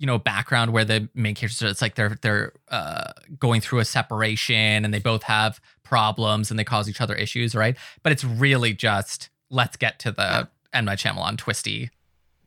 you 0.00 0.08
know 0.08 0.18
background 0.18 0.72
where 0.72 0.84
the 0.84 1.08
main 1.14 1.36
characters 1.36 1.70
it's 1.70 1.80
like 1.80 1.94
they're 1.94 2.18
they're 2.22 2.52
uh 2.68 3.12
going 3.38 3.60
through 3.60 3.78
a 3.78 3.84
separation 3.84 4.84
and 4.84 4.92
they 4.92 4.98
both 4.98 5.22
have 5.22 5.60
problems 5.84 6.50
and 6.50 6.58
they 6.58 6.64
cause 6.64 6.88
each 6.88 7.00
other 7.00 7.14
issues 7.14 7.54
right 7.54 7.76
but 8.02 8.10
it's 8.10 8.24
really 8.24 8.72
just 8.72 9.28
let's 9.50 9.76
get 9.76 9.98
to 10.00 10.10
the 10.10 10.48
end 10.72 10.86
my 10.86 10.96
channel 10.96 11.22
on 11.22 11.36
twisty 11.36 11.90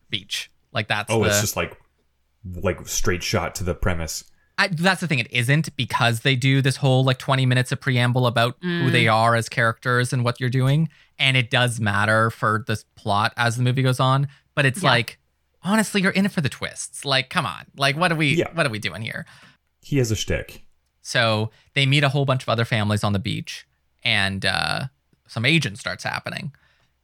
beach 0.09 0.51
like 0.73 0.87
that's 0.87 1.09
Oh, 1.09 1.21
the, 1.23 1.29
it's 1.29 1.41
just 1.41 1.55
like 1.55 1.79
like 2.55 2.87
straight 2.87 3.23
shot 3.23 3.55
to 3.55 3.63
the 3.63 3.73
premise. 3.75 4.25
I, 4.57 4.67
that's 4.67 5.01
the 5.01 5.07
thing 5.07 5.19
it 5.19 5.31
isn't 5.31 5.75
because 5.75 6.21
they 6.21 6.35
do 6.35 6.61
this 6.61 6.75
whole 6.77 7.03
like 7.03 7.17
20 7.17 7.45
minutes 7.45 7.71
of 7.71 7.81
preamble 7.81 8.27
about 8.27 8.55
who 8.61 8.91
they 8.91 9.07
are 9.07 9.35
as 9.35 9.49
characters 9.49 10.13
and 10.13 10.23
what 10.23 10.39
you're 10.39 10.49
doing 10.49 10.89
and 11.17 11.35
it 11.35 11.49
does 11.49 11.79
matter 11.79 12.29
for 12.29 12.63
the 12.67 12.81
plot 12.95 13.33
as 13.35 13.57
the 13.57 13.63
movie 13.63 13.81
goes 13.81 13.99
on 13.99 14.27
but 14.55 14.65
it's 14.65 14.83
Yeah. 14.83 14.89
like 14.91 15.17
honestly 15.63 16.01
you're 16.01 16.11
in 16.11 16.25
it 16.25 16.31
for 16.31 16.41
the 16.41 16.49
twists 16.49 17.03
like 17.03 17.29
come 17.29 17.45
on 17.47 17.65
like 17.77 17.95
what 17.97 18.11
are 18.11 18.15
we 18.15 18.35
Yeah. 18.35 18.49
what 18.53 18.65
are 18.67 18.69
we 18.69 18.79
doing 18.79 19.01
here 19.01 19.25
He 19.81 19.97
has 19.97 20.11
a 20.11 20.15
shtick. 20.15 20.63
So 21.01 21.49
they 21.73 21.85
meet 21.85 22.03
a 22.03 22.09
whole 22.09 22.23
bunch 22.25 22.43
of 22.43 22.49
other 22.49 22.63
families 22.63 23.03
on 23.03 23.11
the 23.11 23.19
beach, 23.19 23.65
and 24.05 24.45
uh, 24.45 24.83
some 25.27 25.43
aging 25.45 25.75
starts 25.75 26.05
happening. 26.05 26.53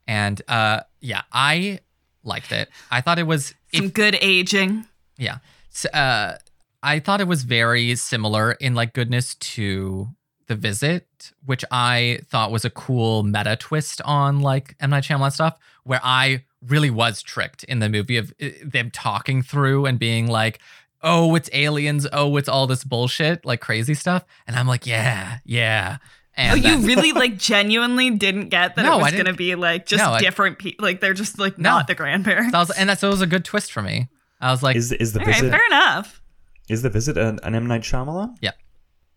And 0.07 0.41
uh, 0.47 0.81
yeah, 1.01 1.23
I 1.33 1.79
liked 2.23 2.53
it. 2.53 2.69
I 2.89 3.01
thought 3.01 3.19
it 3.19 3.27
was, 3.27 3.53
Some 3.73 3.87
if, 3.87 3.93
good 3.93 4.17
aging. 4.21 4.85
yeah, 5.17 5.39
S- 5.73 5.85
uh, 5.93 6.37
I 6.81 6.99
thought 6.99 7.21
it 7.21 7.27
was 7.27 7.43
very 7.43 7.95
similar 7.95 8.53
in 8.53 8.73
like 8.75 8.93
goodness 8.93 9.35
to 9.35 10.07
The 10.47 10.55
Visit, 10.55 11.31
which 11.45 11.65
I 11.71 12.19
thought 12.29 12.51
was 12.51 12.63
a 12.65 12.69
cool 12.69 13.23
meta 13.23 13.55
twist 13.55 14.01
on 14.05 14.39
like 14.41 14.75
M 14.79 14.89
Night 14.91 15.03
Shyamalan 15.03 15.31
stuff, 15.31 15.57
where 15.83 15.99
I 16.03 16.43
really 16.65 16.89
was 16.89 17.21
tricked 17.21 17.63
in 17.65 17.79
the 17.79 17.89
movie 17.89 18.17
of 18.17 18.33
uh, 18.41 18.47
them 18.63 18.91
talking 18.91 19.41
through 19.41 19.85
and 19.85 19.99
being 19.99 20.27
like, 20.27 20.59
"Oh, 21.01 21.35
it's 21.35 21.49
aliens. 21.53 22.07
Oh, 22.13 22.37
it's 22.37 22.49
all 22.49 22.67
this 22.67 22.83
bullshit, 22.83 23.45
like 23.45 23.59
crazy 23.61 23.93
stuff," 23.93 24.23
and 24.47 24.55
I'm 24.55 24.67
like, 24.67 24.85
"Yeah, 24.87 25.39
yeah." 25.45 25.97
And 26.35 26.65
Oh, 26.65 26.69
you 26.69 26.77
really 26.87 27.11
like 27.11 27.37
genuinely 27.51 28.11
didn't 28.11 28.47
get 28.47 28.75
that 28.77 28.83
No, 28.83 28.99
it 28.99 29.01
was 29.01 29.11
gonna 29.11 29.33
be 29.33 29.55
like 29.55 29.85
just 29.85 30.01
No, 30.01 30.17
different 30.19 30.57
people. 30.59 30.85
Like 30.85 31.01
they're 31.01 31.13
just 31.13 31.37
like 31.37 31.57
No. 31.57 31.71
not 31.71 31.87
the 31.87 31.95
grandparents. 31.95 32.53
that 32.53 32.59
was, 32.59 32.69
and 32.71 32.89
that's 32.89 33.01
so 33.01 33.09
it 33.09 33.11
was 33.11 33.21
a 33.21 33.27
good 33.27 33.43
twist 33.43 33.73
for 33.73 33.81
me. 33.81 34.07
I 34.39 34.51
was 34.51 34.63
like, 34.63 34.77
Is 34.77 34.93
is 34.93 35.11
the 35.11 35.19
All 35.19 35.25
right, 35.25 35.35
visit 35.35 35.51
fair 35.51 35.65
enough. 35.65 36.21
Is 36.69 36.81
the 36.81 36.89
visit 36.89 37.17
an, 37.17 37.39
an 37.43 37.55
M 37.55 37.67
Night 37.67 37.81
Shyamalan? 37.81 38.35
Yeah. 38.41 38.51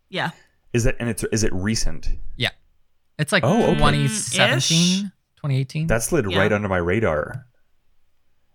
Yeah. 0.09 0.31
Is 0.73 0.87
it 0.87 0.97
and 0.99 1.09
it's 1.09 1.23
is 1.25 1.43
it 1.45 1.53
recent? 1.53 2.09
"Yeah." 2.37 2.51
It's 3.19 3.31
like 3.33 3.45
Oh, 3.45 3.63
okay. 3.65 3.75
2017, 3.75 5.13
2018. 5.37 5.87
That 5.87 6.03
slid 6.03 6.31
Yeah. 6.31 6.39
right 6.39 6.53
under 6.53 6.69
my 6.69 6.79
radar. 6.79 7.47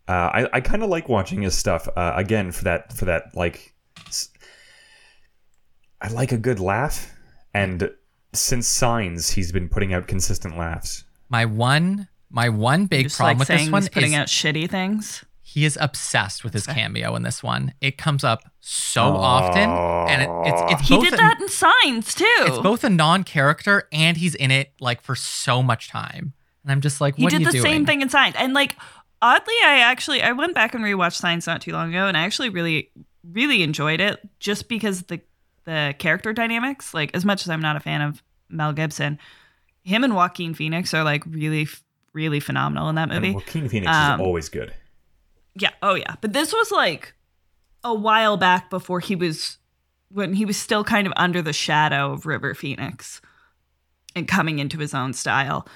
Uh, 0.08 0.12
I 0.12 0.50
I 0.54 0.62
kind 0.62 0.84
of 0.84 0.90
like 0.90 1.08
watching 1.10 1.42
his 1.42 1.56
stuff 1.56 1.88
uh, 1.96 2.14
again 2.16 2.52
for 2.52 2.64
that 2.66 2.94
for 2.94 3.06
that 3.06 3.36
like. 3.36 3.74
I 6.02 6.10
like 6.10 6.32
a 6.32 6.38
good 6.38 6.60
laugh, 6.60 7.12
and 7.54 7.90
since 8.34 8.68
Signs, 8.68 9.32
he's 9.32 9.52
been 9.52 9.68
putting 9.68 9.94
out 9.94 10.08
consistent 10.08 10.58
laughs. 10.58 11.04
My 11.30 11.46
one 11.46 12.08
my 12.30 12.50
one 12.50 12.86
big 12.86 13.06
Just 13.06 13.18
problem 13.18 13.38
like 13.38 13.40
with 13.40 13.48
saying 13.48 13.66
this 13.68 13.72
one 13.72 13.82
he's 13.84 13.90
putting 13.90 14.14
is 14.14 14.20
out 14.20 14.28
shitty 14.28 14.70
things. 14.70 15.24
He 15.50 15.64
is 15.64 15.78
obsessed 15.80 16.44
with 16.44 16.52
his 16.52 16.68
cameo 16.68 17.16
in 17.16 17.24
this 17.24 17.42
one. 17.42 17.74
It 17.80 17.98
comes 17.98 18.26
up 18.26 18.44
so 18.60 19.04
often, 19.04 19.70
and 19.70 20.22
it, 20.22 20.30
it's 20.46 20.62
it's 20.74 20.90
He 20.90 20.96
both 20.96 21.06
did 21.06 21.14
a, 21.14 21.18
that 21.18 21.40
in 21.42 21.48
Signs 21.48 22.14
too. 22.14 22.26
it's 22.42 22.60
both 22.60 22.84
a 22.84 22.90
non-character 22.90 23.88
and 23.94 24.18
he's 24.18 24.36
in 24.36 24.52
it 24.52 24.74
like 24.82 25.02
for 25.02 25.16
so 25.16 25.64
much 25.64 25.88
time. 25.90 26.34
And 26.64 26.72
I'm 26.74 26.82
just 26.82 27.00
like, 27.00 27.16
he 27.16 27.24
what 27.24 27.30
did 27.32 27.38
are 27.38 27.40
you 27.40 27.46
doing? 27.46 27.54
He 27.54 27.60
did 27.60 27.60
the 27.62 27.64
doing? 27.64 27.74
same 27.78 27.86
thing 27.86 28.02
in 28.02 28.10
Signs, 28.10 28.36
and 28.38 28.54
like 28.54 28.76
oddly, 29.22 29.54
I 29.64 29.80
actually 29.80 30.22
I 30.22 30.34
went 30.34 30.54
back 30.54 30.76
and 30.76 30.84
rewatched 30.84 31.16
Signs 31.16 31.48
not 31.48 31.62
too 31.62 31.72
long 31.72 31.90
ago, 31.92 32.08
and 32.08 32.18
I 32.18 32.24
actually 32.26 32.50
really 32.50 32.92
really 33.32 33.64
enjoyed 33.64 34.02
it 34.02 34.20
just 34.40 34.68
because 34.68 35.04
the 35.04 35.22
the 35.64 35.96
character 35.98 36.34
dynamics. 36.34 36.94
Like 36.94 37.16
as 37.16 37.24
much 37.24 37.44
as 37.44 37.50
I'm 37.50 37.62
not 37.62 37.78
a 37.78 37.80
fan 37.80 38.02
of 38.02 38.22
Mel 38.50 38.74
Gibson, 38.74 39.18
him 39.84 40.04
and 40.04 40.14
Joaquin 40.14 40.54
Phoenix 40.54 40.94
are 40.94 41.06
like 41.06 41.24
really 41.26 41.70
really 42.12 42.42
phenomenal 42.42 42.90
in 42.90 42.96
that 42.96 43.08
movie. 43.08 43.28
And 43.28 43.36
Joaquin 43.36 43.70
Phoenix 43.70 43.90
Um, 43.92 44.20
is 44.20 44.26
always 44.26 44.50
good. 44.50 44.74
Yeah. 45.58 45.72
Oh, 45.82 45.96
yeah. 45.96 46.16
But 46.22 46.34
this 46.34 46.54
was 46.54 46.72
like 46.72 47.14
a 47.84 47.94
while 47.94 48.38
back 48.38 48.70
before 48.70 49.00
he 49.00 49.16
was, 49.16 49.58
when 50.12 50.34
he 50.34 50.46
was 50.46 50.58
still 50.58 50.84
kind 50.84 51.08
of 51.08 51.14
under 51.16 51.42
the 51.42 51.54
shadow 51.54 52.12
of 52.12 52.26
River 52.26 52.54
Phoenix 52.54 53.22
and 54.16 54.28
coming 54.28 54.60
into 54.60 54.78
his 54.78 54.94
own 54.94 55.14
style. 55.14 55.68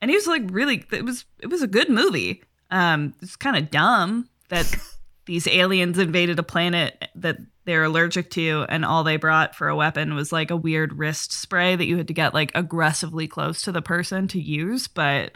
And 0.00 0.10
he 0.10 0.16
was 0.16 0.26
like 0.26 0.42
really, 0.50 0.84
it 0.92 1.04
was, 1.04 1.24
it 1.40 1.48
was 1.48 1.62
a 1.62 1.66
good 1.66 1.88
movie. 1.88 2.42
Um, 2.70 3.14
it's 3.22 3.36
kind 3.36 3.56
of 3.56 3.70
dumb 3.70 4.28
that 4.48 4.74
these 5.26 5.46
aliens 5.46 5.98
invaded 5.98 6.38
a 6.38 6.42
planet 6.42 7.08
that 7.16 7.38
they're 7.64 7.84
allergic 7.84 8.30
to, 8.30 8.64
and 8.68 8.84
all 8.84 9.02
they 9.02 9.16
brought 9.16 9.54
for 9.54 9.68
a 9.68 9.76
weapon 9.76 10.14
was 10.14 10.32
like 10.32 10.50
a 10.50 10.56
weird 10.56 10.98
wrist 10.98 11.32
spray 11.32 11.74
that 11.74 11.84
you 11.84 11.96
had 11.96 12.08
to 12.08 12.14
get 12.14 12.32
like 12.32 12.52
aggressively 12.54 13.26
close 13.26 13.60
to 13.62 13.72
the 13.72 13.82
person 13.82 14.28
to 14.28 14.40
use. 14.40 14.86
But 14.86 15.32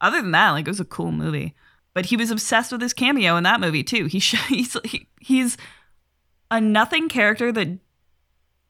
other 0.00 0.20
than 0.20 0.32
that, 0.32 0.50
like 0.50 0.66
it 0.66 0.70
was 0.70 0.80
a 0.80 0.84
cool 0.84 1.12
movie. 1.12 1.54
But 1.92 2.06
he 2.06 2.16
was 2.16 2.30
obsessed 2.30 2.72
with 2.72 2.80
his 2.80 2.92
cameo 2.92 3.36
in 3.36 3.44
that 3.44 3.60
movie 3.60 3.82
too. 3.82 4.06
He 4.06 4.20
sh- 4.20 4.42
he's 4.48 4.76
he, 4.84 5.08
he's 5.20 5.56
a 6.50 6.60
nothing 6.60 7.08
character 7.08 7.52
that 7.52 7.78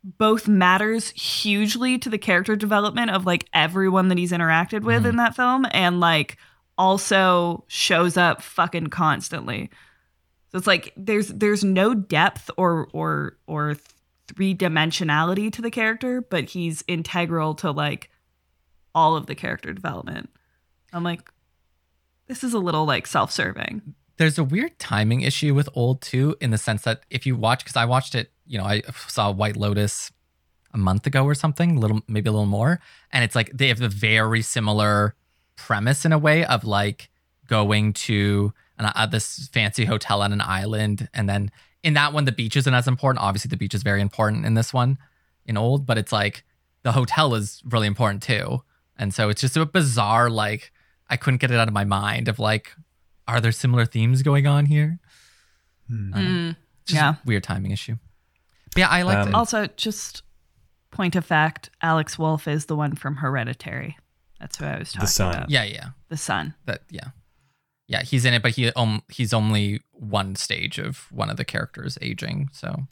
both 0.02 0.48
matters 0.48 1.10
hugely 1.10 1.98
to 1.98 2.08
the 2.08 2.18
character 2.18 2.56
development 2.56 3.10
of 3.10 3.26
like 3.26 3.46
everyone 3.52 4.08
that 4.08 4.18
he's 4.18 4.32
interacted 4.32 4.82
with 4.82 5.04
in 5.04 5.12
mm-hmm. 5.12 5.16
that 5.18 5.36
film 5.36 5.66
and 5.72 6.00
like 6.00 6.38
also 6.78 7.64
shows 7.68 8.16
up 8.16 8.40
fucking 8.40 8.86
constantly. 8.86 9.70
So 10.50 10.58
it's 10.58 10.66
like 10.66 10.92
there's 10.96 11.28
there's 11.28 11.62
no 11.62 11.94
depth 11.94 12.50
or 12.56 12.88
or 12.92 13.36
or 13.46 13.76
three 14.26 14.54
dimensionality 14.54 15.52
to 15.52 15.62
the 15.62 15.70
character, 15.70 16.22
but 16.22 16.44
he's 16.44 16.82
integral 16.88 17.54
to 17.56 17.70
like 17.70 18.10
all 18.94 19.16
of 19.16 19.26
the 19.26 19.34
character 19.34 19.72
development. 19.72 20.30
I'm 20.92 21.04
like, 21.04 21.30
this 22.30 22.44
is 22.44 22.54
a 22.54 22.58
little 22.58 22.84
like 22.84 23.08
self-serving. 23.08 23.82
There's 24.16 24.38
a 24.38 24.44
weird 24.44 24.78
timing 24.78 25.22
issue 25.22 25.52
with 25.52 25.68
old 25.74 26.00
too, 26.00 26.36
in 26.40 26.52
the 26.52 26.58
sense 26.58 26.82
that 26.82 27.02
if 27.10 27.26
you 27.26 27.34
watch, 27.34 27.64
because 27.64 27.74
I 27.74 27.86
watched 27.86 28.14
it, 28.14 28.30
you 28.46 28.56
know, 28.56 28.64
I 28.64 28.82
saw 29.08 29.32
White 29.32 29.56
Lotus 29.56 30.12
a 30.72 30.78
month 30.78 31.08
ago 31.08 31.24
or 31.24 31.34
something, 31.34 31.76
little 31.76 32.02
maybe 32.06 32.28
a 32.28 32.32
little 32.32 32.46
more, 32.46 32.80
and 33.12 33.24
it's 33.24 33.34
like 33.34 33.50
they 33.52 33.66
have 33.66 33.82
a 33.82 33.88
very 33.88 34.42
similar 34.42 35.16
premise 35.56 36.04
in 36.04 36.12
a 36.12 36.18
way 36.18 36.44
of 36.44 36.64
like 36.64 37.10
going 37.48 37.92
to 37.92 38.52
an, 38.78 38.92
uh, 38.94 39.06
this 39.06 39.48
fancy 39.52 39.84
hotel 39.84 40.22
on 40.22 40.32
an 40.32 40.40
island, 40.40 41.08
and 41.12 41.28
then 41.28 41.50
in 41.82 41.94
that 41.94 42.12
one 42.12 42.26
the 42.26 42.32
beach 42.32 42.56
isn't 42.56 42.74
as 42.74 42.86
important. 42.86 43.24
Obviously, 43.24 43.48
the 43.48 43.56
beach 43.56 43.74
is 43.74 43.82
very 43.82 44.00
important 44.00 44.46
in 44.46 44.54
this 44.54 44.72
one, 44.72 44.98
in 45.46 45.56
old, 45.56 45.84
but 45.84 45.98
it's 45.98 46.12
like 46.12 46.44
the 46.84 46.92
hotel 46.92 47.34
is 47.34 47.60
really 47.64 47.88
important 47.88 48.22
too, 48.22 48.62
and 48.96 49.12
so 49.12 49.30
it's 49.30 49.40
just 49.40 49.56
a 49.56 49.66
bizarre 49.66 50.30
like 50.30 50.72
I 51.10 51.16
couldn't 51.16 51.40
get 51.40 51.50
it 51.50 51.58
out 51.58 51.68
of 51.68 51.74
my 51.74 51.84
mind 51.84 52.28
of 52.28 52.38
like 52.38 52.72
are 53.28 53.40
there 53.40 53.52
similar 53.52 53.84
themes 53.86 54.22
going 54.22 54.46
on 54.46 54.66
here? 54.66 54.98
Mm, 55.90 56.56
Just 56.86 56.96
yeah. 56.96 57.14
a 57.14 57.18
weird 57.26 57.44
timing 57.44 57.70
issue. 57.72 57.96
But 58.74 58.80
yeah, 58.80 58.88
I 58.88 59.02
liked 59.02 59.22
Um, 59.22 59.28
it. 59.28 59.34
Also, 59.34 59.66
just 59.76 60.22
point 60.90 61.16
of 61.16 61.24
fact, 61.24 61.70
Alex 61.82 62.18
Wolff 62.18 62.46
is 62.48 62.66
the 62.66 62.76
one 62.76 62.94
from 62.94 63.16
Hereditary. 63.16 63.96
That's 64.38 64.56
who 64.56 64.64
I 64.64 64.78
was 64.78 64.92
talking 64.92 64.98
about. 65.00 65.06
the 65.06 65.12
son. 65.12 65.34
about. 65.34 65.50
Yeah, 65.50 65.64
yeah, 65.64 65.88
The 66.08 66.16
son. 66.16 66.54
that 66.66 66.82
yeah, 66.90 67.08
yeah. 67.88 68.02
He's 68.02 68.24
in 68.24 68.34
it, 68.34 68.42
but 68.42 68.52
he 68.52 68.72
um 68.72 69.02
he's 69.08 69.32
only 69.34 69.80
one 69.92 70.34
stage 70.36 70.78
of 70.78 71.06
one 71.10 71.28
of 71.30 71.36
the 71.36 71.44
characters 71.44 71.98
aging. 72.00 72.48
So 72.52 72.86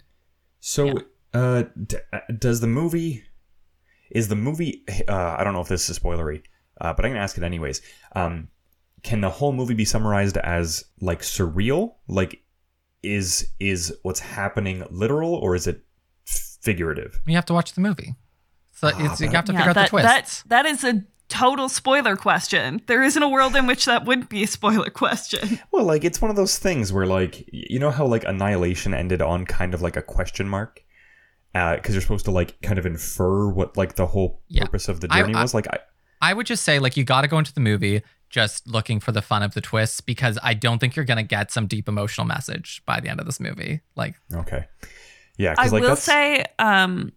So, 0.60 0.98
uh, 1.32 1.64
d- 1.86 1.96
uh, 2.12 2.20
does 2.38 2.60
the 2.60 2.66
movie 2.66 3.24
is 4.10 4.28
the 4.28 4.36
movie? 4.36 4.84
Uh, 5.08 5.36
I 5.38 5.44
don't 5.44 5.54
know 5.54 5.60
if 5.60 5.68
this 5.68 5.88
is 5.88 5.98
spoilery, 5.98 6.42
uh, 6.80 6.92
but 6.94 7.04
I'm 7.04 7.12
gonna 7.12 7.22
ask 7.22 7.36
it 7.36 7.42
anyways. 7.44 7.80
Um, 8.14 8.48
can 9.02 9.20
the 9.20 9.30
whole 9.30 9.52
movie 9.52 9.74
be 9.74 9.84
summarized 9.84 10.36
as 10.38 10.84
like 11.00 11.20
surreal? 11.22 11.94
Like, 12.08 12.42
is 13.02 13.48
is 13.60 13.94
what's 14.02 14.20
happening 14.20 14.84
literal 14.90 15.34
or 15.34 15.54
is 15.54 15.66
it 15.66 15.84
figurative? 16.26 17.20
You 17.26 17.34
have 17.36 17.46
to 17.46 17.54
watch 17.54 17.72
the 17.74 17.80
movie. 17.80 18.14
So 18.74 18.88
it's, 18.88 19.20
you 19.20 19.28
have 19.30 19.44
to 19.46 19.52
Yeah, 19.52 19.58
figure 19.58 19.70
out 19.70 19.74
the 19.74 19.80
that, 19.80 19.88
twist. 19.88 20.04
that 20.04 20.42
that 20.48 20.66
is 20.66 20.84
a 20.84 21.04
total 21.28 21.68
spoiler 21.68 22.16
question. 22.16 22.80
There 22.86 23.02
isn't 23.02 23.22
a 23.22 23.28
world 23.28 23.54
in 23.56 23.66
which 23.66 23.84
that 23.86 24.04
would 24.04 24.28
be 24.28 24.42
a 24.44 24.46
spoiler 24.46 24.90
question. 24.90 25.58
Well, 25.72 25.84
like 25.84 26.04
it's 26.04 26.20
one 26.20 26.30
of 26.30 26.36
those 26.36 26.58
things 26.58 26.92
where 26.92 27.06
like 27.06 27.44
you 27.52 27.78
know 27.78 27.90
how 27.90 28.06
like 28.06 28.24
Annihilation 28.24 28.94
ended 28.94 29.20
on 29.22 29.44
kind 29.46 29.74
of 29.74 29.82
like 29.82 29.96
a 29.96 30.02
question 30.02 30.48
mark, 30.48 30.82
because 31.52 31.94
you're 31.94 32.00
supposed 32.02 32.24
to 32.26 32.30
like 32.30 32.60
kind 32.62 32.78
of 32.78 32.86
infer 32.86 33.48
what 33.48 33.76
like 33.76 33.94
the 33.96 34.06
whole 34.06 34.42
Yeah. 34.48 34.64
purpose 34.64 34.88
of 34.88 35.00
the 35.00 35.08
I- 35.10 35.20
journey 35.20 35.34
I- 35.34 35.42
was. 35.42 35.54
Like, 35.54 35.66
I, 35.68 35.78
I 36.20 36.32
would 36.34 36.46
just 36.46 36.64
say 36.64 36.78
like 36.78 36.96
you 36.96 37.04
got 37.04 37.22
to 37.22 37.28
go 37.28 37.38
into 37.38 37.52
the 37.52 37.60
movie 37.60 38.02
just 38.30 38.66
looking 38.66 39.00
for 39.00 39.12
the 39.12 39.22
fun 39.22 39.42
of 39.42 39.54
the 39.54 39.60
twists 39.60 40.00
because 40.00 40.38
I 40.42 40.54
don't 40.54 40.78
think 40.78 40.96
you're 40.96 41.04
gonna 41.04 41.22
get 41.22 41.50
some 41.50 41.66
deep 41.66 41.88
emotional 41.88 42.26
message 42.26 42.82
by 42.86 43.00
the 43.00 43.08
end 43.08 43.20
of 43.20 43.26
this 43.26 43.40
movie. 43.40 43.80
Like, 43.96 44.16
okay, 44.32 44.66
yeah, 45.36 45.52
I 45.52 45.54
because 45.54 45.72
like 45.72 45.80
will 45.80 45.88
that's 45.90 46.02
say, 46.02 46.44
um, 46.58 47.12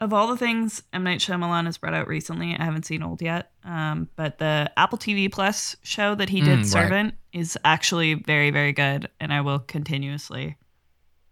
of 0.00 0.12
all 0.12 0.28
the 0.28 0.36
things 0.36 0.82
M 0.92 1.04
Night 1.04 1.20
Shyamalan 1.20 1.64
has 1.64 1.78
brought 1.78 1.94
out 1.94 2.06
recently, 2.06 2.54
I 2.54 2.64
haven't 2.64 2.84
seen 2.84 3.02
Old 3.02 3.22
yet, 3.22 3.50
um, 3.64 4.08
but 4.16 4.38
the 4.38 4.70
Apple 4.76 4.98
TV 4.98 5.32
Plus 5.32 5.76
show 5.82 6.14
that 6.14 6.28
he 6.28 6.40
did, 6.40 6.58
Mm, 6.58 6.62
right. 6.62 6.66
Servant, 6.66 7.14
is 7.32 7.58
actually 7.64 8.14
very, 8.14 8.50
very 8.50 8.72
good, 8.72 9.08
and 9.20 9.32
I 9.32 9.40
will 9.40 9.60
continuously 9.60 10.56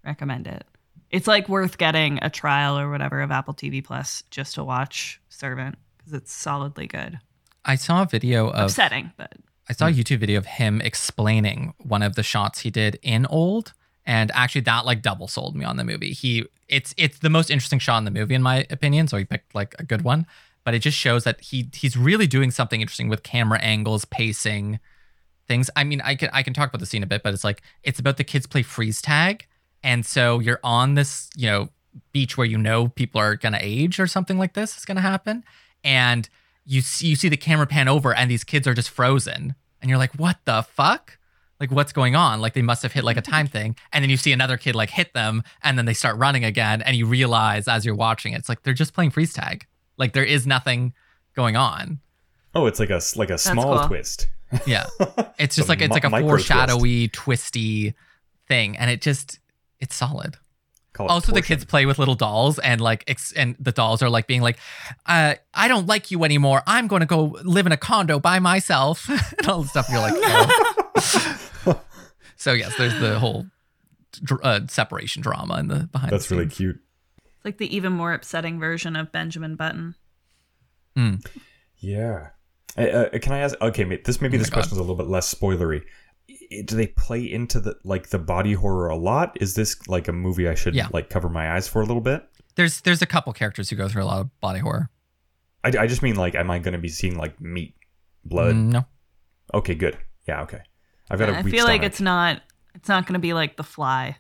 recommend 0.05 0.47
it. 0.47 0.65
It's 1.11 1.27
like 1.27 1.49
worth 1.49 1.79
getting 1.79 2.19
a 2.23 2.31
trial 2.31 2.79
or 2.79 2.91
whatever 2.91 3.21
of 3.21 3.31
Apple 3.31 3.55
TV 3.55 3.85
Plus 3.85 4.25
just 4.31 4.55
to 4.55 4.65
watch 4.65 5.21
Servant 5.29 5.77
because 6.05 6.19
it's 6.19 6.33
solidly 6.33 6.87
good. 6.87 7.19
I 7.65 7.77
saw 7.77 8.03
a 8.03 8.07
video 8.07 8.51
of 8.51 8.67
Upsetting, 8.67 9.13
but 9.17 9.33
I 9.69 9.73
saw 9.73 9.87
a 9.87 9.93
hmm. 9.93 9.99
YouTube 9.99 10.19
video 10.19 10.39
of 10.39 10.47
him 10.47 10.81
explaining 10.81 11.75
one 11.79 12.03
of 12.03 12.15
the 12.15 12.23
shots 12.23 12.61
he 12.61 12.71
did 12.71 12.99
in 13.03 13.27
Old, 13.27 13.73
and 14.05 14.31
actually 14.35 14.61
that 14.63 14.85
like 14.85 15.03
double 15.03 15.29
sold 15.29 15.57
me 15.57 15.65
on 15.65 15.77
the 15.77 15.85
movie. 15.85 16.13
He 16.13 16.45
it's 16.69 16.95
it's 16.97 17.19
the 17.19 17.31
most 17.31 17.51
interesting 17.51 17.79
shot 17.79 17.99
in 17.99 18.05
the 18.05 18.11
movie 18.11 18.35
in 18.35 18.43
my 18.43 18.67
opinion, 18.71 19.09
so 19.09 19.17
he 19.17 19.25
picked 19.25 19.55
like 19.55 19.75
a 19.79 19.85
good 19.85 20.03
one. 20.03 20.27
But 20.65 20.75
it 20.75 20.79
just 20.81 20.97
shows 20.97 21.25
that 21.25 21.41
he 21.41 21.69
he's 21.75 21.97
really 21.97 22.27
doing 22.27 22.51
something 22.51 22.81
interesting 22.81 23.09
with 23.09 23.23
camera 23.23 23.59
angles, 23.61 24.05
pacing, 24.05 24.81
things. 25.47 25.71
I 25.77 25.85
mean, 25.85 26.01
I 26.03 26.15
can 26.15 26.31
I 26.33 26.43
can 26.43 26.55
talk 26.55 26.69
about 26.69 26.81
the 26.81 26.87
scene 26.87 27.03
a 27.03 27.07
bit, 27.07 27.23
but 27.23 27.35
it's 27.35 27.45
like 27.45 27.63
it's 27.83 27.99
about 27.99 28.17
the 28.17 28.25
kids 28.25 28.47
play 28.47 28.63
freeze 28.63 29.01
tag, 29.03 29.47
and 29.83 30.05
so 30.05 30.39
you're 30.39 30.61
on 30.63 30.95
this 30.95 31.31
you 31.37 31.49
know 31.49 31.69
beach 32.13 32.37
where 32.37 32.47
you 32.47 32.59
know 32.59 32.89
people 32.89 33.21
are 33.21 33.37
gonna 33.37 33.59
age 33.61 34.01
or 34.01 34.07
something 34.07 34.39
like 34.39 34.55
this 34.55 34.77
is 34.77 34.85
gonna 34.85 35.01
happen, 35.01 35.45
and 35.85 36.29
you 36.65 36.81
see 36.81 37.07
you 37.09 37.17
see 37.17 37.29
the 37.29 37.37
camera 37.37 37.67
pan 37.67 37.87
over 37.89 38.15
and 38.15 38.31
these 38.31 38.43
kids 38.43 38.67
are 38.67 38.75
just 38.75 38.91
frozen. 38.91 39.55
And 39.81 39.89
you're 39.89 39.99
like 39.99 40.15
what 40.15 40.39
the 40.47 40.63
fuck? 40.63 41.19
Like 41.61 41.71
what's 41.71 41.93
going 41.93 42.17
on? 42.17 42.41
Like 42.41 42.55
they 42.55 42.63
must 42.63 42.83
have 42.83 42.93
hit 42.93 43.05
like 43.05 43.17
a 43.17 43.23
time 43.35 43.47
thing. 43.47 43.77
And 43.93 44.03
then 44.03 44.11
you 44.11 44.17
see 44.17 44.33
another 44.33 44.57
kid 44.57 44.75
like 44.75 44.91
hit 44.91 45.13
them 45.13 45.43
and 45.63 45.77
then 45.79 45.85
they 45.85 45.95
start 45.95 46.17
running 46.17 46.45
again 46.45 46.83
and 46.83 46.97
you 46.97 47.07
realize 47.07 47.69
as 47.69 47.85
you're 47.85 47.95
watching 47.95 48.33
it, 48.33 48.39
it's 48.39 48.49
like 48.49 48.63
they're 48.63 48.75
just 48.75 48.95
playing 48.95 49.11
freeze 49.11 49.33
tag. 49.35 49.67
Like 49.99 50.13
there 50.15 50.25
is 50.25 50.47
nothing 50.47 50.95
going 51.37 51.57
on. 51.57 52.01
Oh, 52.55 52.67
it's 52.67 52.81
like 52.81 52.91
a 52.91 52.95
s- 52.97 53.17
like 53.17 53.31
a 53.31 53.39
small 53.39 53.79
cool. 53.79 53.89
twist. 53.89 54.29
yeah. 54.67 54.87
It's 55.39 55.55
just 55.57 55.69
like 55.69 55.81
it's 55.81 55.93
like 55.93 56.05
a 56.05 56.11
micro 56.11 56.31
twist. 56.31 56.49
foreshadowy 56.49 57.09
twisty 57.09 57.95
thing 58.49 58.77
and 58.77 58.91
it 58.91 59.01
just 59.03 59.39
it's 59.81 59.95
solid 59.95 60.37
Call 60.95 61.07
it 61.07 61.11
also 61.11 61.33
the 61.33 61.43
kids 61.43 61.65
play 61.65 61.85
with 61.87 61.99
little 61.99 62.15
dolls 62.15 62.59
and 62.59 62.81
like 62.81 63.05
ex- 63.09 63.33
and 63.33 63.57
the 63.61 63.73
dolls 63.73 64.01
are 64.03 64.09
like 64.09 64.27
being 64.27 64.41
like 64.41 64.59
uh, 65.07 65.35
i 65.53 65.67
don't 65.69 65.87
like 65.89 66.11
you 66.13 66.23
anymore 66.25 66.63
i'm 66.69 66.87
going 66.87 67.01
to 67.01 67.07
go 67.07 67.37
live 67.43 67.67
in 67.67 67.73
a 67.73 67.77
condo 67.77 68.19
by 68.21 68.39
myself 68.39 69.09
and 69.39 69.49
all 69.49 69.63
the 69.63 69.69
stuff 69.69 69.87
you're 69.91 69.99
like 70.01 70.15
oh. 70.17 71.81
so 72.37 72.53
yes 72.53 72.77
there's 72.79 72.97
the 73.01 73.19
whole 73.19 73.45
dr- 74.23 74.41
uh, 74.45 74.61
separation 74.69 75.21
drama 75.21 75.59
in 75.59 75.67
the 75.67 75.89
behind 75.91 76.13
That's 76.13 76.29
the 76.29 76.37
really 76.37 76.49
cute. 76.49 76.79
it's 77.35 77.45
like 77.45 77.59
the 77.59 77.75
even 77.77 77.93
more 77.93 78.13
upsetting 78.13 78.61
version 78.61 78.95
of 78.95 79.11
Benjamin 79.11 79.57
Button. 79.57 79.97
Yeah. 81.79 82.29
Uh, 82.77 82.83
uh, 82.83 83.19
can 83.19 83.33
I 83.33 83.39
ask? 83.41 83.61
Okay, 83.61 83.85
this 84.05 84.21
maybe 84.21 84.37
Oh 84.37 84.39
this 84.39 84.51
God. 84.51 84.55
question's 84.55 84.79
a 84.79 84.83
little 84.83 84.97
bit 84.97 85.07
less 85.07 85.33
spoilery. 85.33 85.83
I- 86.53 86.63
Do 86.63 86.77
they 86.77 86.87
play 86.89 87.21
into 87.31 87.61
the 87.61 87.77
like 87.85 88.09
the 88.09 88.19
body 88.19 88.53
horror 88.55 88.89
a 88.89 88.97
lot? 88.97 89.37
Is 89.41 89.55
this 89.55 89.77
like 89.89 90.09
a 90.09 90.13
movie 90.13 90.49
I 90.49 90.55
should 90.55 90.75
Yeah. 90.75 90.89
like 90.93 91.11
cover 91.11 91.29
my 91.29 91.55
eyes 91.55 91.69
for 91.69 91.81
a 91.83 91.87
little 91.87 92.03
bit? 92.03 92.25
there's 92.57 92.81
there's 92.83 93.03
a 93.03 93.07
couple 93.07 93.33
characters 93.33 93.69
who 93.69 93.75
go 93.77 93.89
through 93.89 94.03
a 94.03 94.07
lot 94.07 94.21
of 94.21 94.41
body 94.41 94.61
horror 94.61 94.89
I, 95.65 95.69
I 95.81 95.87
just 95.89 96.03
mean 96.03 96.15
like, 96.15 96.35
am 96.37 96.51
I 96.51 96.59
going 96.61 96.75
to 96.75 96.79
be 96.79 96.89
seeing 96.89 97.17
like 97.17 97.41
meat, 97.41 97.75
blood? 98.25 98.55
Mm, 98.55 98.73
no 98.73 98.87
Okay, 99.55 99.75
good. 99.75 99.97
Yeah, 100.29 100.43
okay. 100.43 100.61
I've 101.11 101.19
got 101.19 101.31
a 101.31 101.37
I 101.39 101.43
weak 101.43 101.55
feel 101.55 101.65
like 101.65 101.83
it's 101.83 102.01
not 102.01 102.43
it's 102.75 102.89
not 102.89 103.07
going 103.07 103.15
to 103.15 103.19
be 103.21 103.33
like 103.33 103.57
The 103.57 103.63
Fly. 103.65 104.17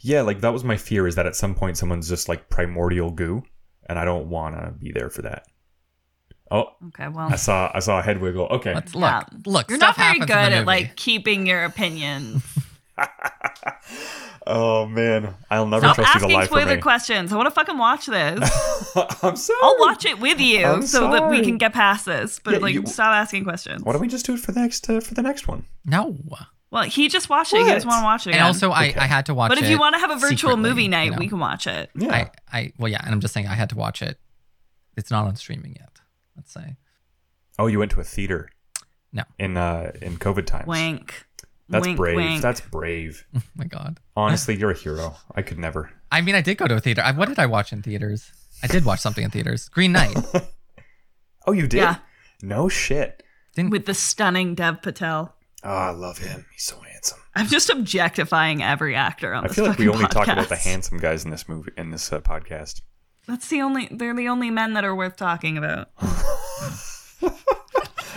Yeah, 0.00 0.22
like 0.22 0.40
that 0.40 0.52
was 0.52 0.64
my 0.64 0.76
fear 0.76 1.06
is 1.06 1.14
that 1.16 1.26
at 1.26 1.36
some 1.36 1.54
point 1.54 1.76
someone's 1.76 2.08
just 2.08 2.28
like 2.28 2.48
primordial 2.50 3.10
goo, 3.10 3.42
and 3.88 3.98
I 3.98 4.04
don't 4.04 4.28
want 4.28 4.56
to 4.56 4.72
be 4.72 4.92
there 4.92 5.10
for 5.10 5.22
that. 5.22 5.44
Oh, 6.50 6.72
Okay, 6.88 7.08
well, 7.08 7.28
I 7.30 7.36
saw 7.36 7.70
I 7.74 7.80
saw 7.80 7.98
a 7.98 8.02
head 8.02 8.20
wiggle. 8.20 8.46
Okay. 8.46 8.74
let's 8.74 8.94
look 8.94 9.02
Yeah. 9.10 9.24
look 9.46 9.68
you're 9.68 9.78
stuff 9.78 9.98
not 9.98 10.04
very 10.06 10.18
good 10.20 10.30
at 10.30 10.66
like 10.66 10.96
keeping 10.96 11.46
your 11.46 11.64
opinions. 11.64 12.42
oh 14.46 14.86
man, 14.86 15.34
I'll 15.50 15.66
never 15.66 15.86
Stop 15.86 15.94
trust 15.96 16.14
you 16.14 16.20
to 16.20 16.24
asking 16.24 16.34
lie 16.36 16.40
for 16.42 16.46
spoiler 16.46 16.76
me. 16.76 16.80
questions. 16.82 17.32
I 17.32 17.36
want 17.36 17.46
to 17.46 17.50
fucking 17.50 17.78
watch 17.78 18.06
this. 18.06 18.94
I'm 19.22 19.36
sorry. 19.36 19.58
I'll 19.62 19.76
watch 19.78 20.04
it 20.04 20.18
with 20.20 20.40
you 20.40 20.64
I'm 20.64 20.82
so 20.82 21.10
that 21.12 21.28
we 21.30 21.42
can 21.42 21.58
get 21.58 21.72
past 21.72 22.06
this. 22.06 22.40
But 22.42 22.54
Yeah, 22.54 22.58
like, 22.60 22.74
you- 22.74 22.86
stop 22.86 23.14
asking 23.14 23.44
questions. 23.44 23.82
Why 23.82 23.92
don't 23.92 24.00
we 24.00 24.08
just 24.08 24.26
do 24.26 24.34
it 24.34 24.40
for 24.40 24.52
the 24.52 24.60
next 24.60 24.88
uh, 24.88 25.00
for 25.00 25.14
the 25.14 25.22
next 25.22 25.46
one? 25.48 25.64
no 25.84 26.16
Well, 26.70 26.84
he 26.84 27.08
just 27.08 27.28
watched 27.28 27.52
it. 27.54 27.58
He 27.64 27.70
just 27.70 27.86
want 27.86 28.00
to 28.00 28.04
watch 28.04 28.26
it. 28.26 28.34
and 28.34 28.42
also 28.42 28.70
I, 28.70 28.88
Okay. 28.90 29.00
I 29.00 29.06
had 29.06 29.26
to 29.26 29.34
watch 29.34 29.52
it. 29.52 29.56
but 29.56 29.62
if 29.64 29.70
you 29.70 29.78
want 29.78 29.94
to 29.94 30.00
have 30.00 30.10
a 30.10 30.16
virtual 30.16 30.50
secretly, 30.52 30.68
movie 30.70 30.82
you 30.84 30.88
night, 30.88 31.12
know. 31.12 31.18
we 31.18 31.28
can 31.28 31.38
watch 31.38 31.66
it. 31.66 31.90
Yeah. 31.94 32.12
I, 32.12 32.30
I 32.58 32.72
well 32.78 32.88
yeah, 32.90 33.00
and 33.04 33.12
I'm 33.14 33.20
just 33.20 33.34
saying 33.34 33.46
I 33.46 33.54
had 33.54 33.68
to 33.70 33.76
watch 33.76 34.02
it. 34.02 34.18
It's 34.96 35.10
not 35.10 35.26
on 35.26 35.36
streaming 35.36 35.76
yet. 35.78 35.97
Let's 36.38 36.52
say. 36.54 36.76
oh, 37.58 37.66
you 37.66 37.78
went 37.80 37.90
to 37.92 38.00
a 38.00 38.04
theater 38.04 38.48
No. 39.12 39.24
in 39.38 39.56
uh 39.56 39.90
in 40.00 40.16
COVID 40.16 40.46
times. 40.46 40.66
Wink. 40.68 41.26
That's 41.68 41.84
wink, 41.84 41.96
brave. 41.98 42.16
Wink. 42.16 42.40
That's 42.42 42.60
brave. 42.62 43.26
Oh 43.36 43.42
my 43.56 43.64
god. 43.66 43.98
Honestly, 44.16 44.56
you're 44.56 44.70
a 44.70 44.76
hero. 44.78 45.16
I 45.34 45.42
could 45.42 45.58
never. 45.58 45.90
I 46.10 46.20
mean, 46.22 46.34
I 46.34 46.40
did 46.40 46.56
go 46.56 46.66
to 46.66 46.76
a 46.76 46.80
theater. 46.80 47.02
I, 47.04 47.10
what 47.12 47.28
did 47.28 47.38
I 47.38 47.46
watch 47.46 47.72
in 47.74 47.82
theaters? 47.82 48.30
I 48.62 48.68
did 48.68 48.84
watch 48.86 49.00
something 49.00 49.22
in 49.24 49.30
theaters. 49.30 49.68
Green 49.68 49.92
Knight. 49.92 50.16
Oh, 51.46 51.52
you 51.52 51.66
did? 51.66 51.78
Yeah. 51.78 51.96
No 52.42 52.68
shit. 52.68 53.22
Didn't 53.54 53.70
with 53.70 53.86
the 53.86 53.94
stunning 53.94 54.54
Dev 54.54 54.82
Patel. 54.82 55.34
Oh, 55.64 55.68
I 55.70 55.90
love 55.90 56.18
him. 56.18 56.44
He's 56.52 56.64
so 56.64 56.78
handsome. 56.80 57.18
I'm 57.34 57.46
just 57.46 57.70
objectifying 57.70 58.62
every 58.62 58.94
actor 58.94 59.32
on 59.32 59.44
I 59.44 59.48
this 59.48 59.56
feel 59.56 59.64
like 59.66 59.78
we 59.78 59.86
fucking 59.86 59.96
only 59.98 60.08
talk 60.10 60.28
about 60.28 60.50
the 60.50 60.56
handsome 60.56 60.98
guys 60.98 61.24
in 61.24 61.30
this 61.30 61.48
movie 61.48 61.72
in 61.78 61.90
this 61.90 62.12
uh, 62.12 62.20
podcast. 62.20 62.82
That's 63.28 63.46
the 63.48 63.60
only. 63.60 63.88
They're 63.90 64.14
the 64.16 64.28
only 64.28 64.50
men 64.50 64.72
that 64.72 64.84
are 64.84 64.96
worth 64.96 65.16
talking 65.16 65.56
about. 65.58 65.90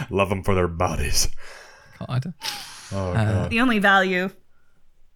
Love 0.10 0.30
them 0.30 0.44
for 0.44 0.56
their 0.56 0.68
bodies. 0.68 1.28
God. 2.00 2.34
Oh 2.92 3.12
Uh, 3.12 3.14
god. 3.14 3.50
The 3.50 3.62
only 3.62 3.80
value 3.80 4.30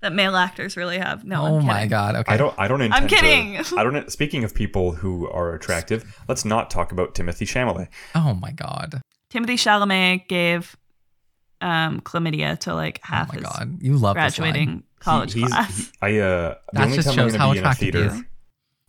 that 0.02 0.14
male 0.14 0.36
actors 0.36 0.78
really 0.78 0.98
have. 1.00 1.26
No. 1.26 1.42
oh 1.44 1.58
I'm 1.60 1.66
my 1.66 1.74
kidding. 1.76 1.90
god. 1.90 2.16
Okay. 2.18 2.34
I 2.34 2.38
don't. 2.38 2.54
I 2.58 2.68
don't 2.68 2.82
intend. 2.82 3.04
I'm 3.04 3.10
kidding. 3.10 3.64
To, 3.64 3.78
I 3.78 3.84
don't. 3.84 4.12
Speaking 4.12 4.44
of 4.44 4.54
people 4.54 4.92
who 4.94 5.28
are 5.30 5.54
attractive, 5.54 6.22
let's 6.28 6.46
not 6.46 6.70
talk 6.70 6.92
about 6.92 7.16
Timothy 7.16 7.46
Chalamet. 7.46 7.88
Oh 8.14 8.34
my 8.36 8.52
god. 8.52 9.02
Timothy 9.30 9.56
Chalamet 9.56 10.28
gave 10.28 10.76
um, 11.62 12.00
chlamydia 12.02 12.58
to 12.60 12.74
like 12.76 13.00
half 13.04 13.30
Oh 13.30 13.34
half 13.34 13.34
my 13.34 13.36
his 13.36 13.44
god. 13.44 13.78
You 13.82 13.98
love 13.98 14.16
graduating 14.16 14.84
college 15.00 15.34
He- 15.34 15.40
he's- 15.42 15.52
class. 15.52 15.78
he- 15.78 15.92
I. 16.02 16.18
Uh, 16.20 16.50
the 16.50 16.58
That 16.74 16.84
only 16.86 16.96
just 16.98 17.08
time 17.10 17.20
I'm 17.20 17.26
shows 17.30 17.32
going 17.38 17.40
how 17.42 17.48
to 17.48 17.54
be 17.54 17.58
in 17.60 17.66
a 17.66 17.68
attractive 17.70 17.86
he 17.86 17.92
theater. 18.10 18.28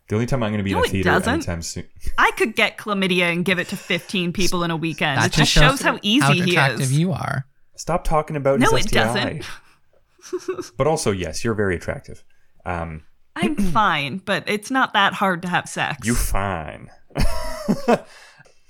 Is. 0.06 0.08
The 0.08 0.14
only 0.16 0.26
time 0.26 0.42
I'm 0.42 0.50
going 0.50 0.58
to 0.58 0.64
be 0.64 0.72
No, 0.72 0.78
in 0.80 0.84
a 0.84 0.88
theater 0.88 1.10
doesn't. 1.10 1.32
anytime 1.34 1.62
soon. 1.62 1.84
I 2.18 2.30
could 2.36 2.54
get 2.56 2.76
chlamydia 2.78 3.32
and 3.32 3.44
give 3.44 3.58
it 3.58 3.68
to 3.68 3.76
15 3.76 4.32
people 4.32 4.62
in 4.64 4.70
a 4.70 4.76
weekend. 4.76 5.18
That 5.20 5.26
it 5.26 5.32
just 5.32 5.50
shows 5.52 5.80
how 5.80 5.98
easy 6.02 6.24
how 6.24 6.32
he 6.32 6.42
attractive 6.50 6.80
is. 6.82 6.98
you 6.98 7.12
are. 7.12 7.44
Stop 7.76 8.04
talking 8.04 8.36
about 8.36 8.58
No, 8.60 8.70
his 8.70 8.86
it 8.86 8.88
STI. 8.90 9.04
doesn't. 9.04 10.70
but 10.78 10.86
also, 10.86 11.10
yes, 11.12 11.44
you're 11.44 11.54
very 11.54 11.76
attractive. 11.76 12.24
Um, 12.64 13.02
I'm 13.34 13.56
fine, 13.72 14.18
but 14.18 14.44
it's 14.48 14.70
not 14.70 14.92
that 14.94 15.12
hard 15.12 15.42
to 15.42 15.48
have 15.48 15.68
sex. 15.68 16.06
you 16.06 16.14
fine. 16.14 16.88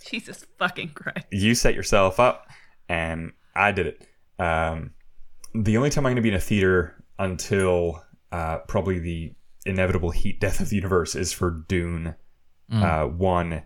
Jesus 0.08 0.46
fucking 0.58 0.90
Christ. 0.90 1.26
you 1.30 1.54
set 1.54 1.74
yourself 1.74 2.20
up 2.20 2.46
and 2.88 3.32
I 3.54 3.72
did 3.72 3.86
it. 3.88 4.06
Um, 4.38 4.92
the 5.54 5.76
only 5.76 5.90
time 5.90 6.06
I'm 6.06 6.10
going 6.10 6.16
to 6.16 6.22
be 6.22 6.28
in 6.28 6.34
a 6.34 6.40
theater 6.40 6.94
until 7.18 8.02
uh, 8.30 8.58
probably 8.68 8.98
the 8.98 9.32
inevitable 9.66 10.10
heat 10.10 10.40
death 10.40 10.60
of 10.60 10.70
the 10.70 10.76
universe 10.76 11.14
is 11.14 11.32
for 11.32 11.64
Dune 11.68 12.14
uh, 12.72 13.04
1, 13.04 13.62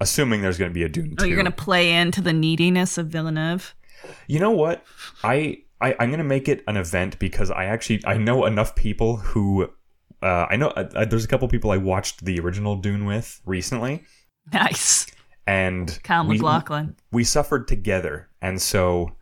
assuming 0.00 0.42
there's 0.42 0.58
going 0.58 0.70
to 0.70 0.74
be 0.74 0.82
a 0.82 0.88
Dune 0.88 1.16
2. 1.16 1.24
Oh, 1.24 1.24
you're 1.26 1.36
gonna 1.36 1.50
play 1.50 1.92
into 1.92 2.20
the 2.20 2.32
neediness 2.32 2.98
of 2.98 3.08
Villeneuve. 3.08 3.74
You 4.26 4.38
know 4.40 4.50
what? 4.50 4.84
I, 5.22 5.62
I 5.80 5.94
I'm 5.98 6.10
gonna 6.10 6.24
make 6.24 6.48
it 6.48 6.62
an 6.66 6.76
event 6.76 7.18
because 7.18 7.50
I 7.50 7.64
actually 7.66 8.02
I 8.06 8.18
know 8.18 8.44
enough 8.44 8.74
people 8.74 9.16
who 9.16 9.68
uh, 10.22 10.46
I 10.50 10.56
know 10.56 10.68
uh, 10.68 10.88
uh, 10.94 11.04
there's 11.04 11.24
a 11.24 11.28
couple 11.28 11.46
people 11.48 11.70
I 11.70 11.76
watched 11.78 12.24
the 12.24 12.38
original 12.40 12.76
Dune 12.76 13.04
with 13.04 13.40
recently, 13.44 14.02
Nice. 14.52 15.06
and 15.46 15.98
Kyle 16.02 16.26
we, 16.26 16.36
MacLachlan. 16.36 16.96
we 17.12 17.24
suffered 17.24 17.66
together, 17.68 18.28
and 18.42 18.60
so 18.60 19.16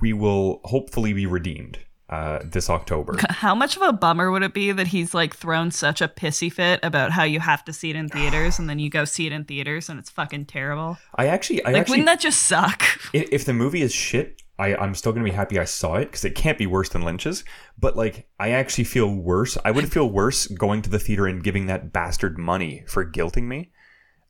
we 0.00 0.12
will 0.12 0.60
hopefully 0.64 1.12
be 1.12 1.26
redeemed 1.26 1.78
uh, 2.14 2.38
this 2.44 2.70
October. 2.70 3.18
How 3.28 3.56
much 3.56 3.76
of 3.76 3.82
a 3.82 3.92
bummer 3.92 4.30
would 4.30 4.44
it 4.44 4.54
be 4.54 4.70
that 4.70 4.86
he's 4.86 5.14
like 5.14 5.34
thrown 5.34 5.72
such 5.72 6.00
a 6.00 6.06
pissy 6.06 6.52
fit 6.52 6.78
about 6.84 7.10
how 7.10 7.24
you 7.24 7.40
have 7.40 7.64
to 7.64 7.72
see 7.72 7.90
it 7.90 7.96
in 7.96 8.08
theaters 8.08 8.58
and 8.60 8.70
then 8.70 8.78
you 8.78 8.88
go 8.88 9.04
see 9.04 9.26
it 9.26 9.32
in 9.32 9.44
theaters 9.44 9.88
and 9.88 9.98
it's 9.98 10.10
fucking 10.10 10.46
terrible? 10.46 10.96
I 11.16 11.26
actually, 11.26 11.64
I 11.64 11.72
Like, 11.72 11.80
actually, 11.80 11.92
wouldn't 11.94 12.06
that 12.06 12.20
just 12.20 12.44
suck? 12.44 12.84
if 13.12 13.44
the 13.44 13.52
movie 13.52 13.82
is 13.82 13.92
shit, 13.92 14.40
I, 14.60 14.76
I'm 14.76 14.94
still 14.94 15.12
gonna 15.12 15.24
be 15.24 15.32
happy 15.32 15.58
I 15.58 15.64
saw 15.64 15.96
it 15.96 16.06
because 16.06 16.24
it 16.24 16.36
can't 16.36 16.56
be 16.56 16.66
worse 16.66 16.88
than 16.88 17.02
Lynch's. 17.02 17.44
But 17.78 17.96
like, 17.96 18.28
I 18.38 18.50
actually 18.50 18.84
feel 18.84 19.12
worse. 19.12 19.58
I 19.64 19.72
would 19.72 19.90
feel 19.90 20.08
worse 20.08 20.46
going 20.46 20.82
to 20.82 20.90
the 20.90 21.00
theater 21.00 21.26
and 21.26 21.42
giving 21.42 21.66
that 21.66 21.92
bastard 21.92 22.38
money 22.38 22.84
for 22.86 23.04
guilting 23.04 23.44
me. 23.44 23.72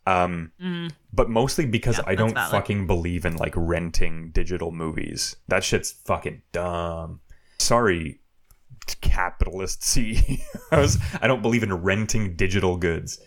Um, 0.07 0.53
but 1.13 1.31
mostly 1.31 1.67
because 1.67 2.01
I 2.07 2.15
don't 2.15 2.35
valid. 2.35 2.51
fucking 2.51 2.87
believe 2.87 3.25
in 3.25 3.37
like 3.37 3.55
renting 3.57 4.31
digital 4.33 4.71
movies. 4.71 5.37
That 5.49 5.65
shit's 5.65 5.93
fucking 5.93 6.43
dumb. 6.53 7.21
Sorry, 7.65 8.21
capitalist 9.01 9.83
CEOs. 9.85 10.99
I 11.21 11.27
don't 11.27 11.43
believe 11.43 11.63
in 11.63 11.73
renting 11.73 12.37
digital 12.37 12.77
goods. 12.77 13.19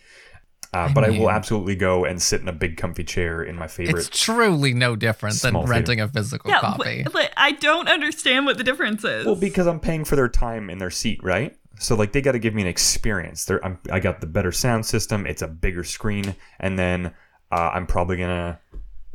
Uh, 0.73 0.93
but 0.93 1.05
I 1.05 1.09
will 1.11 1.29
absolutely 1.31 1.75
go 1.77 2.03
and 2.03 2.21
sit 2.21 2.41
in 2.41 2.47
a 2.49 2.53
big 2.53 2.75
comfy 2.75 3.05
chair 3.05 3.41
in 3.41 3.55
my 3.55 3.67
favorite 3.67 4.07
It's 4.07 4.21
truly 4.23 4.73
no 4.73 4.97
different 4.97 5.41
than 5.41 5.51
Small 5.51 5.61
theater. 5.63 5.71
renting 5.71 6.01
a 6.01 6.07
physical 6.09 6.51
Yeah, 6.51 6.59
copy. 6.59 7.03
but, 7.03 7.13
like, 7.15 7.31
I 7.37 7.53
don't 7.53 7.87
understand 7.87 8.45
what 8.45 8.57
the 8.57 8.65
difference 8.65 9.03
is. 9.05 9.25
Well, 9.25 9.35
because 9.35 9.65
I'm 9.65 9.79
paying 9.79 10.03
for 10.03 10.17
their 10.17 10.27
time 10.27 10.69
in 10.69 10.77
their 10.77 10.91
seat, 10.91 11.21
right? 11.23 11.55
So 11.79 11.95
like 11.95 12.11
they 12.11 12.21
got 12.21 12.33
to 12.33 12.39
give 12.39 12.53
me 12.53 12.63
an 12.63 12.67
experience. 12.67 13.45
They're, 13.45 13.63
I'm, 13.63 13.79
I 13.91 13.99
got 14.01 14.19
the 14.19 14.27
better 14.27 14.51
sound 14.51 14.85
system. 14.85 15.25
It's 15.25 15.41
a 15.41 15.47
bigger 15.47 15.83
screen, 15.85 16.35
and 16.59 16.77
then 16.77 17.13
uh, 17.51 17.69
I'm 17.73 17.85
probably 17.87 18.17
gonna. 18.17 18.59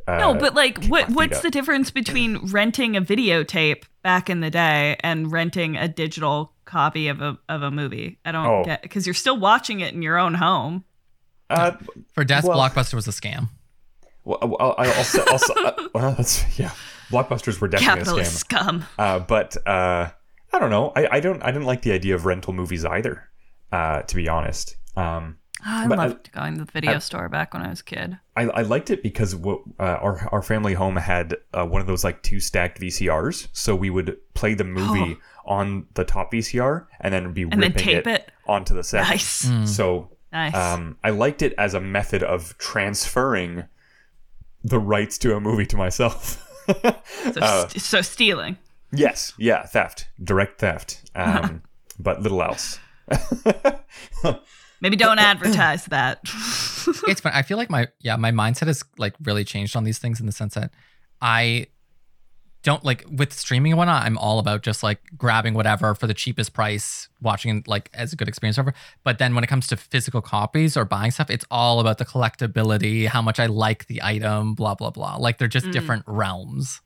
Uh, 0.08 0.18
no, 0.18 0.34
but 0.34 0.54
like, 0.54 0.84
what 0.86 1.08
what's 1.10 1.36
up. 1.38 1.42
the 1.42 1.50
difference 1.50 1.90
between 1.90 2.38
renting 2.46 2.96
a 2.96 3.02
videotape 3.02 3.84
back 4.02 4.28
in 4.28 4.40
the 4.40 4.50
day 4.50 4.96
and 5.00 5.30
renting 5.30 5.76
a 5.76 5.86
digital 5.88 6.52
copy 6.64 7.08
of 7.08 7.20
a 7.20 7.38
of 7.48 7.62
a 7.62 7.70
movie? 7.70 8.18
I 8.24 8.32
don't 8.32 8.46
Oh. 8.46 8.64
get 8.64 8.82
because 8.82 9.06
you're 9.06 9.14
still 9.14 9.38
watching 9.38 9.80
it 9.80 9.94
in 9.94 10.02
your 10.02 10.18
own 10.18 10.34
home. 10.34 10.84
Uh, 11.50 11.72
For 12.14 12.24
Death, 12.24 12.44
well- 12.44 12.58
Blockbuster 12.58 12.94
was 12.94 13.06
a 13.06 13.10
scam. 13.12 13.48
well, 14.24 14.38
I'll, 14.42 14.56
I'll, 14.58 14.74
I'll, 14.78 15.04
I'll, 15.28 15.66
uh, 15.66 15.72
well, 15.94 16.14
that's 16.16 16.58
yeah. 16.58 16.70
Blockbusters 17.10 17.60
were 17.60 17.68
definitely 17.68 18.22
a 18.22 18.24
scam. 18.24 18.28
scum. 18.28 18.84
Uh, 18.98 19.18
but 19.18 19.56
uh, 19.66 20.08
I 20.52 20.58
don't 20.58 20.70
know. 20.70 20.92
I, 20.96 21.08
I 21.16 21.20
don't. 21.20 21.42
I 21.42 21.50
didn't 21.50 21.66
like 21.66 21.82
the 21.82 21.92
idea 21.92 22.14
of 22.14 22.24
rental 22.24 22.52
movies 22.54 22.84
either. 22.84 23.28
Uh, 23.70 24.02
to 24.02 24.16
be 24.16 24.28
honest. 24.28 24.76
Um, 24.96 25.38
I 25.64 25.86
But 25.86 25.98
I- 25.98 26.06
loved 26.06 26.32
going 26.32 26.54
to 26.58 26.64
the 26.64 26.70
video 26.72 26.98
store 26.98 27.28
back 27.28 27.54
when 27.54 27.62
I 27.62 27.68
was 27.70 27.80
a 27.80 27.84
kid. 27.84 28.18
I, 28.36 28.42
I 28.44 28.62
liked 28.62 28.90
it 28.90 29.02
because 29.02 29.34
what, 29.36 29.60
uh, 29.78 29.82
our 29.82 30.28
our 30.32 30.42
family 30.42 30.74
home 30.74 30.96
had 30.96 31.36
uh, 31.54 31.64
one 31.66 31.80
of 31.80 31.86
those 31.86 32.02
like 32.04 32.22
two 32.22 32.40
stacked 32.40 32.80
VCRs, 32.80 33.48
so 33.52 33.76
we 33.76 33.90
would 33.90 34.16
play 34.34 34.54
the 34.54 34.64
movie 34.64 35.18
on 35.44 35.86
the 35.94 36.04
top 36.04 36.32
VCR 36.32 36.86
and 37.00 37.12
then 37.14 37.32
be 37.32 37.44
Oh. 37.44 37.48
And 37.52 37.62
then 37.62 37.72
tape 37.74 38.06
it, 38.06 38.06
it. 38.06 38.32
onto 38.46 38.74
the 38.74 38.82
second. 38.82 39.08
Nice. 39.10 39.48
So 39.76 40.10
Nice. 40.32 40.54
um, 40.54 40.96
I 41.04 41.10
liked 41.10 41.42
it 41.42 41.52
as 41.58 41.74
a 41.74 41.80
method 41.80 42.22
of 42.22 42.56
transferring 42.58 43.64
the 44.64 44.78
rights 44.78 45.18
to 45.18 45.36
a 45.36 45.40
movie 45.40 45.66
to 45.66 45.76
myself. 45.76 46.42
so, 46.66 47.40
uh, 47.40 47.68
st- 47.68 47.82
so 47.82 48.00
stealing. 48.00 48.56
yes, 48.92 49.32
yeah, 49.36 49.66
theft, 49.66 50.08
direct 50.22 50.58
theft, 50.60 51.10
um, 51.14 51.62
but 51.98 52.22
little 52.22 52.42
else. 52.42 52.78
Maybe 54.82 54.96
don't 54.96 55.20
advertise 55.20 55.84
that. 55.86 56.18
it's 57.06 57.20
fun. 57.20 57.32
I 57.32 57.42
feel 57.42 57.56
like 57.56 57.70
my 57.70 57.86
yeah, 58.00 58.16
my 58.16 58.32
mindset 58.32 58.66
has 58.66 58.82
like 58.98 59.14
really 59.22 59.44
changed 59.44 59.76
on 59.76 59.84
these 59.84 59.98
things 59.98 60.18
in 60.18 60.26
the 60.26 60.32
sense 60.32 60.54
that 60.54 60.72
I 61.20 61.68
don't 62.64 62.84
like 62.84 63.04
with 63.08 63.32
streaming 63.32 63.72
and 63.72 63.78
whatnot, 63.78 64.04
I'm 64.04 64.18
all 64.18 64.40
about 64.40 64.62
just 64.62 64.82
like 64.82 64.98
grabbing 65.16 65.54
whatever 65.54 65.94
for 65.94 66.08
the 66.08 66.14
cheapest 66.14 66.52
price, 66.52 67.08
watching 67.20 67.58
it 67.58 67.68
like 67.68 67.90
as 67.94 68.12
a 68.12 68.16
good 68.16 68.26
experience 68.26 68.58
over. 68.58 68.74
But 69.04 69.18
then 69.18 69.36
when 69.36 69.44
it 69.44 69.46
comes 69.46 69.68
to 69.68 69.76
physical 69.76 70.20
copies 70.20 70.76
or 70.76 70.84
buying 70.84 71.12
stuff, 71.12 71.30
it's 71.30 71.44
all 71.48 71.78
about 71.78 71.98
the 71.98 72.04
collectability, 72.04 73.06
how 73.06 73.22
much 73.22 73.38
I 73.38 73.46
like 73.46 73.86
the 73.86 74.02
item, 74.02 74.54
blah 74.54 74.74
blah 74.74 74.90
blah. 74.90 75.16
Like 75.16 75.38
they're 75.38 75.46
just 75.46 75.70
different 75.70 76.02
realms. 76.08 76.80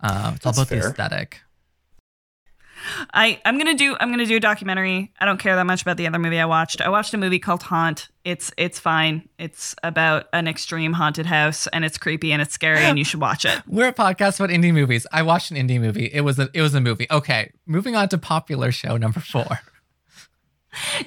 Uh, 0.00 0.32
it's 0.36 0.46
all 0.46 0.52
about 0.52 0.68
fair. 0.68 0.80
the 0.80 0.88
aesthetic. 0.90 1.40
I 3.12 3.40
I'm 3.44 3.58
gonna 3.58 3.74
do 3.74 3.96
I'm 4.00 4.10
gonna 4.10 4.26
do 4.26 4.36
a 4.36 4.40
documentary. 4.40 5.12
I 5.20 5.24
don't 5.24 5.38
care 5.38 5.56
that 5.56 5.66
much 5.66 5.82
about 5.82 5.96
the 5.96 6.06
other 6.06 6.18
movie 6.18 6.38
I 6.38 6.44
watched. 6.44 6.80
I 6.80 6.88
watched 6.88 7.14
a 7.14 7.18
movie 7.18 7.38
called 7.38 7.62
Haunt. 7.62 8.08
It's 8.24 8.52
it's 8.56 8.78
fine. 8.78 9.28
It's 9.38 9.74
about 9.82 10.26
an 10.32 10.48
extreme 10.48 10.92
haunted 10.92 11.26
house 11.26 11.66
and 11.68 11.84
it's 11.84 11.98
creepy 11.98 12.32
and 12.32 12.42
it's 12.42 12.54
scary 12.54 12.80
and 12.80 12.98
you 12.98 13.04
should 13.04 13.20
watch 13.20 13.44
it. 13.44 13.62
We're 13.66 13.88
a 13.88 13.92
podcast 13.92 14.40
about 14.40 14.50
indie 14.50 14.72
movies. 14.72 15.06
I 15.12 15.22
watched 15.22 15.50
an 15.50 15.56
indie 15.56 15.80
movie. 15.80 16.10
It 16.12 16.22
was 16.22 16.38
a 16.38 16.48
it 16.54 16.62
was 16.62 16.74
a 16.74 16.80
movie. 16.80 17.06
Okay, 17.10 17.52
moving 17.66 17.96
on 17.96 18.08
to 18.10 18.18
popular 18.18 18.72
show 18.72 18.96
number 18.96 19.20
four. 19.20 19.60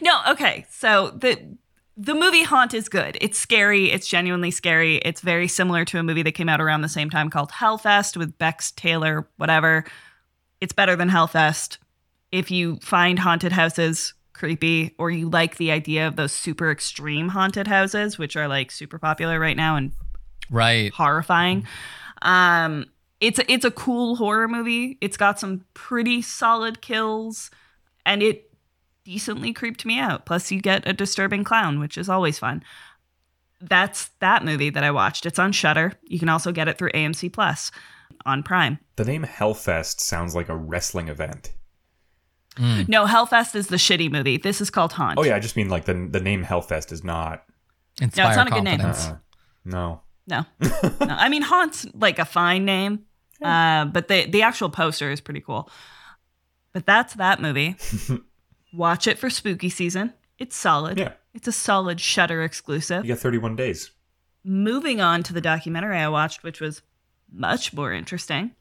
No, 0.02 0.22
okay. 0.30 0.66
So 0.70 1.12
the 1.12 1.58
the 1.98 2.14
movie 2.14 2.44
Haunt 2.44 2.74
is 2.74 2.90
good. 2.90 3.18
It's 3.22 3.38
scary. 3.38 3.90
It's 3.90 4.08
genuinely 4.08 4.52
scary. 4.52 4.98
It's 4.98 5.22
very 5.22 5.48
similar 5.48 5.86
to 5.86 5.98
a 5.98 6.04
movie 6.04 6.24
that 6.24 6.34
came 6.34 6.50
out 6.50 6.60
around 6.60 6.82
the 6.82 6.90
same 6.90 7.10
time 7.10 7.30
called 7.30 7.52
Hellfest 7.52 8.18
with 8.18 8.38
Bex 8.38 8.72
Taylor, 8.72 9.28
whatever. 9.38 9.86
It's 10.62 10.74
better 10.74 10.96
than 10.96 11.10
Hellfest. 11.10 11.78
If 12.32 12.52
you 12.52 12.78
find 12.78 13.20
haunted 13.20 13.52
houses 13.52 14.14
creepy 14.34 14.94
or 14.98 15.10
you 15.10 15.30
like 15.30 15.56
the 15.58 15.72
idea 15.72 16.08
of 16.08 16.16
those 16.18 16.34
super 16.34 16.70
extreme 16.72 17.30
haunted 17.30 17.68
houses, 17.68 18.18
which 18.18 18.36
are 18.36 18.48
like 18.48 18.72
super 18.72 19.00
popular 19.00 19.40
right 19.40 19.56
now 19.56 19.76
and 19.78 19.92
Right. 20.50 20.92
horrifying. 20.94 21.66
Um, 22.22 22.86
it's 23.22 23.40
a, 23.40 23.52
it's 23.52 23.66
a 23.66 23.72
cool 23.72 24.18
horror 24.18 24.48
movie. 24.48 24.98
It's 25.02 25.18
got 25.18 25.40
some 25.40 25.64
pretty 25.74 26.22
solid 26.22 26.82
kills, 26.82 27.50
and 28.06 28.22
it 28.22 28.52
decently 29.06 29.54
creeped 29.54 29.86
me 29.86 29.98
out. 30.00 30.26
Plus, 30.26 30.52
you 30.52 30.60
get 30.62 30.88
a 30.88 30.94
disturbing 30.94 31.44
clown, 31.44 31.80
which 31.80 31.98
is 31.98 32.10
always 32.10 32.38
fun. 32.38 32.62
That's 33.62 34.10
that 34.20 34.44
movie 34.44 34.70
that 34.70 34.84
I 34.84 34.92
watched. 34.92 35.26
It's 35.26 35.40
on 35.40 35.52
Shudder. 35.54 35.94
You 36.04 36.20
can 36.20 36.30
also 36.30 36.52
get 36.52 36.68
it 36.68 36.78
through 36.78 36.92
AMC 36.92 37.32
Plus 37.32 37.72
on 38.26 38.44
Prime. 38.44 38.80
The 38.96 39.06
name 39.06 39.24
Hellfest 39.24 40.00
sounds 40.00 40.36
like 40.36 40.50
a 40.50 40.56
wrestling 40.56 41.08
event. 41.08 41.54
No, 42.58 43.06
Hellfest 43.06 43.56
is 43.56 43.68
the 43.68 43.76
shitty 43.76 44.10
movie. 44.10 44.38
This 44.38 44.62
is 44.62 44.70
called 44.70 44.94
Haunt. 44.94 45.20
Oh 45.20 45.24
yeah, 45.24 45.36
I 45.36 45.40
just 45.40 45.58
mean 45.58 45.68
like 45.70 45.86
the 45.86 46.08
the 46.10 46.22
name 46.22 46.44
Hellfest 46.46 46.92
is 46.94 47.04
not. 47.04 47.44
Inspire 48.02 48.36
not 48.36 48.48
a 48.48 48.52
good 48.52 48.64
name. 48.64 48.80
confidence. 48.80 49.08
Uh, 49.08 49.18
no. 49.66 50.02
No, 50.28 50.46
no. 50.62 50.92
I 51.02 51.30
mean, 51.30 51.44
Haunt's 51.44 51.86
like 51.94 52.18
a 52.18 52.26
fine 52.26 52.66
name, 52.66 53.06
uh, 53.42 53.86
but 53.86 54.08
the 54.08 54.26
the 54.26 54.42
actual 54.42 54.70
poster 54.70 55.12
is 55.12 55.22
pretty 55.22 55.42
cool. 55.42 55.70
But 56.74 56.86
that's 56.86 57.14
that 57.16 57.42
movie. 57.42 57.76
Watch 58.74 59.08
it 59.08 59.18
for 59.18 59.30
spooky 59.30 59.70
season. 59.70 60.14
It's 60.40 60.56
solid. 60.56 60.98
Yeah. 60.98 61.14
It's 61.34 61.48
a 61.48 61.52
solid 61.52 62.00
Shudder 62.02 62.42
exclusive. 62.44 63.06
You 63.06 63.14
got 63.14 63.22
31 63.22 63.56
days. 63.56 63.92
Moving 64.44 65.00
on 65.00 65.24
to 65.24 65.34
the 65.34 65.42
documentary 65.42 65.98
I 65.98 66.10
watched, 66.10 66.44
which 66.44 66.60
was 66.60 66.82
much 67.32 67.74
more 67.74 67.94
interesting. 67.94 68.52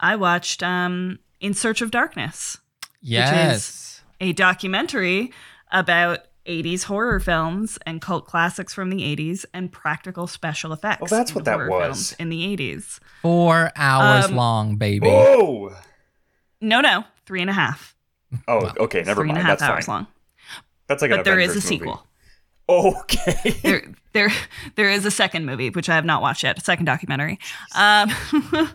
I 0.00 0.16
watched 0.16 0.62
um, 0.62 1.18
In 1.40 1.54
Search 1.54 1.80
of 1.82 1.90
Darkness, 1.90 2.58
Yes. 3.00 4.02
a 4.20 4.32
documentary 4.32 5.32
about 5.70 6.20
80s 6.46 6.84
horror 6.84 7.20
films 7.20 7.78
and 7.86 8.00
cult 8.02 8.26
classics 8.26 8.74
from 8.74 8.90
the 8.90 8.98
80s 9.16 9.44
and 9.54 9.72
practical 9.72 10.26
special 10.26 10.72
effects. 10.72 11.10
Oh, 11.12 11.16
that's 11.16 11.34
what 11.34 11.44
that 11.46 11.58
was. 11.68 12.14
in 12.18 12.28
the 12.28 12.56
80s. 12.56 12.98
Four 13.22 13.70
hours 13.76 14.26
Um, 14.26 14.36
long, 14.36 14.76
baby. 14.76 15.06
Oh. 15.08 15.74
No, 16.60 16.80
no, 16.80 17.04
three 17.26 17.40
and 17.40 17.50
a 17.50 17.54
half. 17.54 17.94
Oh, 18.48 18.72
okay. 18.78 19.02
Never 19.02 19.22
three 19.22 19.30
and 19.30 19.38
a 19.38 19.40
mind. 19.40 19.46
half 19.46 19.58
That's 19.60 19.70
hours 19.70 19.86
fine. 19.86 19.94
long. 19.96 20.06
That's 20.86 21.02
like 21.02 21.10
an 21.12 21.18
But 21.18 21.24
there 21.24 21.38
is 21.40 21.52
a 21.52 21.54
movie. 21.54 21.66
sequel. 21.66 22.06
Okay. 22.68 23.50
there, 23.62 23.82
there, 24.12 24.30
there 24.76 24.90
is 24.90 25.04
a 25.04 25.10
second 25.10 25.44
movie 25.46 25.70
which 25.70 25.88
I 25.88 25.94
have 25.94 26.04
not 26.04 26.22
watched 26.22 26.42
yet. 26.42 26.58
A 26.58 26.60
second 26.62 26.86
documentary. 26.86 27.38
Um, 27.76 28.10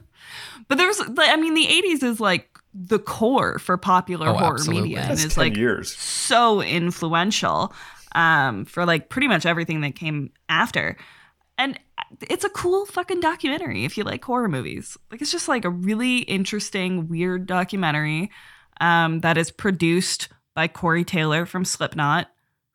but 0.67 0.77
there's, 0.77 0.99
like, 0.99 1.29
I 1.29 1.35
mean, 1.35 1.53
the 1.53 1.65
'80s 1.65 2.03
is 2.03 2.19
like 2.19 2.49
the 2.73 2.99
core 2.99 3.57
for 3.59 3.77
popular 3.77 4.27
Oh, 4.29 4.33
horror 4.33 4.53
absolutely. 4.55 4.89
media, 4.89 5.01
and 5.01 5.11
That's 5.11 5.25
is 5.25 5.33
10 5.35 5.43
like 5.43 5.57
years. 5.57 5.95
so 5.95 6.61
influential 6.61 7.73
um, 8.13 8.65
for 8.65 8.85
like 8.85 9.09
pretty 9.09 9.27
much 9.27 9.45
everything 9.45 9.81
that 9.81 9.95
came 9.95 10.31
after. 10.49 10.95
And 11.57 11.79
it's 12.29 12.45
a 12.45 12.49
cool 12.49 12.85
fucking 12.85 13.19
documentary 13.19 13.83
if 13.85 13.97
you 13.97 14.03
like 14.03 14.23
horror 14.23 14.47
movies. 14.47 14.97
Like 15.11 15.21
it's 15.21 15.31
just 15.31 15.47
like 15.47 15.65
a 15.65 15.69
really 15.69 16.19
interesting, 16.19 17.07
weird 17.09 17.47
documentary 17.47 18.29
um, 18.79 19.19
that 19.21 19.37
is 19.37 19.51
produced 19.51 20.29
by 20.55 20.67
Corey 20.67 21.03
Taylor 21.03 21.45
from 21.45 21.65
Slipknot, 21.65 22.27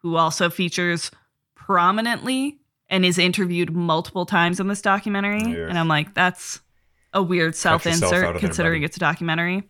who 0.05 0.17
also 0.17 0.51
features 0.51 1.11
prominently 1.55 2.61
and 2.91 3.07
is 3.07 3.17
interviewed 3.17 3.75
multiple 3.75 4.27
times 4.27 4.61
in 4.61 4.69
this 4.69 4.83
documentary. 4.83 5.43
Yes. 5.43 5.67
And 5.71 5.79
I'm 5.79 5.89
like, 5.89 6.13
that's 6.13 6.61
a 7.15 7.23
weird 7.23 7.53
out 7.53 7.55
self-insert 7.55 8.13
of 8.13 8.35
there, 8.35 8.39
considering 8.39 8.83
it's 8.83 8.99
a 8.99 9.01
documentary. 9.01 9.63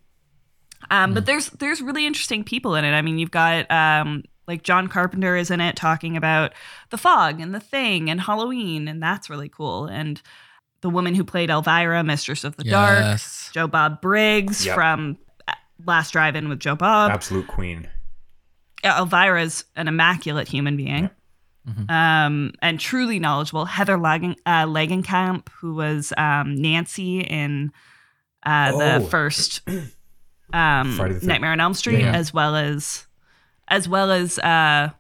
Um, 0.91 1.15
But 1.15 1.25
there's 1.25 1.51
there's 1.51 1.81
really 1.81 2.05
interesting 2.05 2.43
people 2.43 2.75
in 2.75 2.85
it. 2.85 2.91
I 2.91 3.01
mean, 3.01 3.19
you've 3.19 3.31
got 3.31 3.71
um, 3.71 4.25
like 4.49 4.65
John 4.65 4.89
Carpenter 4.89 5.37
is 5.37 5.53
in 5.53 5.61
it 5.61 5.77
talking 5.77 6.17
about 6.17 6.53
the 6.91 6.99
fog 6.99 7.41
and 7.41 7.55
the 7.55 7.61
thing 7.61 8.11
and 8.11 8.21
Halloween, 8.21 8.89
and 8.89 9.01
that's 9.01 9.31
really 9.31 9.49
cool. 9.49 9.87
And 9.87 10.21
the 10.81 10.91
woman 10.91 11.15
who 11.15 11.23
played 11.23 11.49
Elvira, 11.49 12.03
Mistress 12.03 12.43
of 12.43 12.57
the 12.57 12.65
Dark, 12.65 13.21
Joe 13.53 13.69
Bob 13.69 14.01
Briggs 14.03 14.67
Yep. 14.67 14.75
from 14.75 15.17
uh, 15.47 15.53
Last 15.87 16.11
Drive-In 16.11 16.49
with 16.49 16.59
Joe 16.59 16.75
Bob. 16.75 17.13
Absolute 17.13 17.47
queen. 17.47 17.89
Yeah, 18.85 18.99
Elvira's 19.01 19.65
an 19.75 19.89
immaculate 19.89 20.47
human 20.47 20.77
being. 20.77 21.11
Um, 21.89 22.53
and 22.61 22.79
truly 22.79 23.19
knowledgeable. 23.19 23.65
Heather 23.65 23.97
Lagen, 23.97 24.37
uh, 24.45 24.67
Langenkamp, 24.67 25.49
who 25.49 25.75
was 25.75 26.13
um, 26.19 26.55
Nancy 26.61 27.21
in 27.21 27.73
uh, 28.45 28.77
the 28.77 28.95
Oh. 28.97 29.07
first 29.07 29.63
um, 30.53 30.97
the 30.99 31.21
Nightmare 31.23 31.53
on 31.53 31.61
Elm 31.61 31.73
Street, 31.73 32.01
Yeah, 32.01 32.13
yeah. 32.13 32.17
as 32.19 32.35
well 32.35 32.55
as 32.55 33.07
as 33.67 33.89
well 33.89 34.11
as 34.11 34.39
uh, 34.41 34.91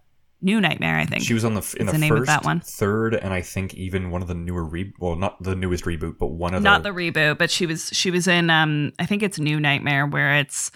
New 0.41 0.59
Nightmare. 0.59 0.97
I 0.97 1.05
think 1.05 1.23
She 1.23 1.35
was 1.35 1.45
on 1.45 1.53
the 1.53 1.77
in 1.79 1.85
the, 1.85 1.93
the 1.93 1.99
name 1.99 2.13
of 2.13 2.19
first, 2.21 2.29
that 2.29 2.45
one. 2.47 2.61
third, 2.61 3.15
and 3.15 3.35
I 3.35 3.43
think 3.43 3.75
even 3.75 4.11
one 4.11 4.23
of 4.23 4.29
the 4.29 4.35
newer 4.35 4.65
re 4.65 4.91
well, 4.99 5.17
not 5.17 5.43
the 5.43 5.55
newest 5.55 5.85
reboot, 5.85 6.17
but 6.19 6.29
one 6.29 6.55
of 6.55 6.63
not 6.63 6.83
the, 6.83 6.91
the 6.93 6.99
reboot, 6.99 7.37
but 7.37 7.51
she 7.51 7.67
was 7.67 7.91
she 7.93 8.11
was 8.11 8.27
in 8.27 8.49
um 8.49 8.93
I 8.99 9.05
think 9.05 9.23
it's 9.23 9.39
New 9.39 9.61
Nightmare 9.61 10.07
where 10.07 10.37
it's 10.37 10.71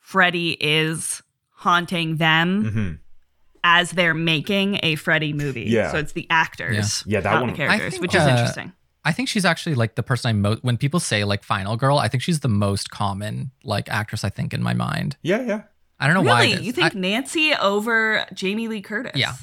Freddy 0.00 0.56
is 0.60 1.22
haunting 1.62 2.16
them 2.16 2.64
Mhm. 2.64 2.98
as 3.64 3.92
they're 3.92 4.14
making 4.14 4.78
a 4.82 4.96
Freddy 4.96 5.32
movie. 5.32 5.64
Yeah. 5.68 5.92
So 5.92 5.98
it's 5.98 6.12
the 6.12 6.26
actors, 6.30 7.04
Yeah. 7.06 7.18
Yeah, 7.18 7.20
that 7.22 7.30
not 7.32 7.40
one- 7.42 7.50
the 7.50 7.56
characters, 7.56 7.90
think, 7.92 8.02
which 8.02 8.14
is 8.14 8.22
uh, 8.22 8.28
interesting. 8.28 8.72
I 9.04 9.12
think 9.12 9.28
she's 9.28 9.44
actually 9.44 9.74
like 9.74 9.94
the 9.96 10.02
person 10.02 10.28
I 10.28 10.32
most 10.32 10.62
when 10.62 10.76
people 10.76 11.00
say 11.00 11.24
like 11.24 11.42
final 11.44 11.76
girl, 11.76 11.98
I 11.98 12.08
think 12.08 12.22
she's 12.22 12.40
the 12.40 12.48
most 12.48 12.90
common 12.90 13.50
like 13.64 13.88
actress 13.88 14.22
I 14.24 14.28
think 14.30 14.52
in 14.54 14.62
my 14.62 14.74
mind. 14.74 15.16
Yeah, 15.22 15.42
yeah. 15.42 15.62
I 15.98 16.06
don't 16.06 16.14
know 16.14 16.22
why. 16.22 16.42
Really? 16.42 16.52
it 16.54 16.60
is. 16.60 16.66
You 16.66 16.72
think 16.72 16.94
I- 16.96 16.98
Nancy 16.98 17.52
over 17.54 18.26
Jamie 18.34 18.68
Lee 18.68 18.80
Curtis? 18.82 19.12
Yeah. 19.14 19.34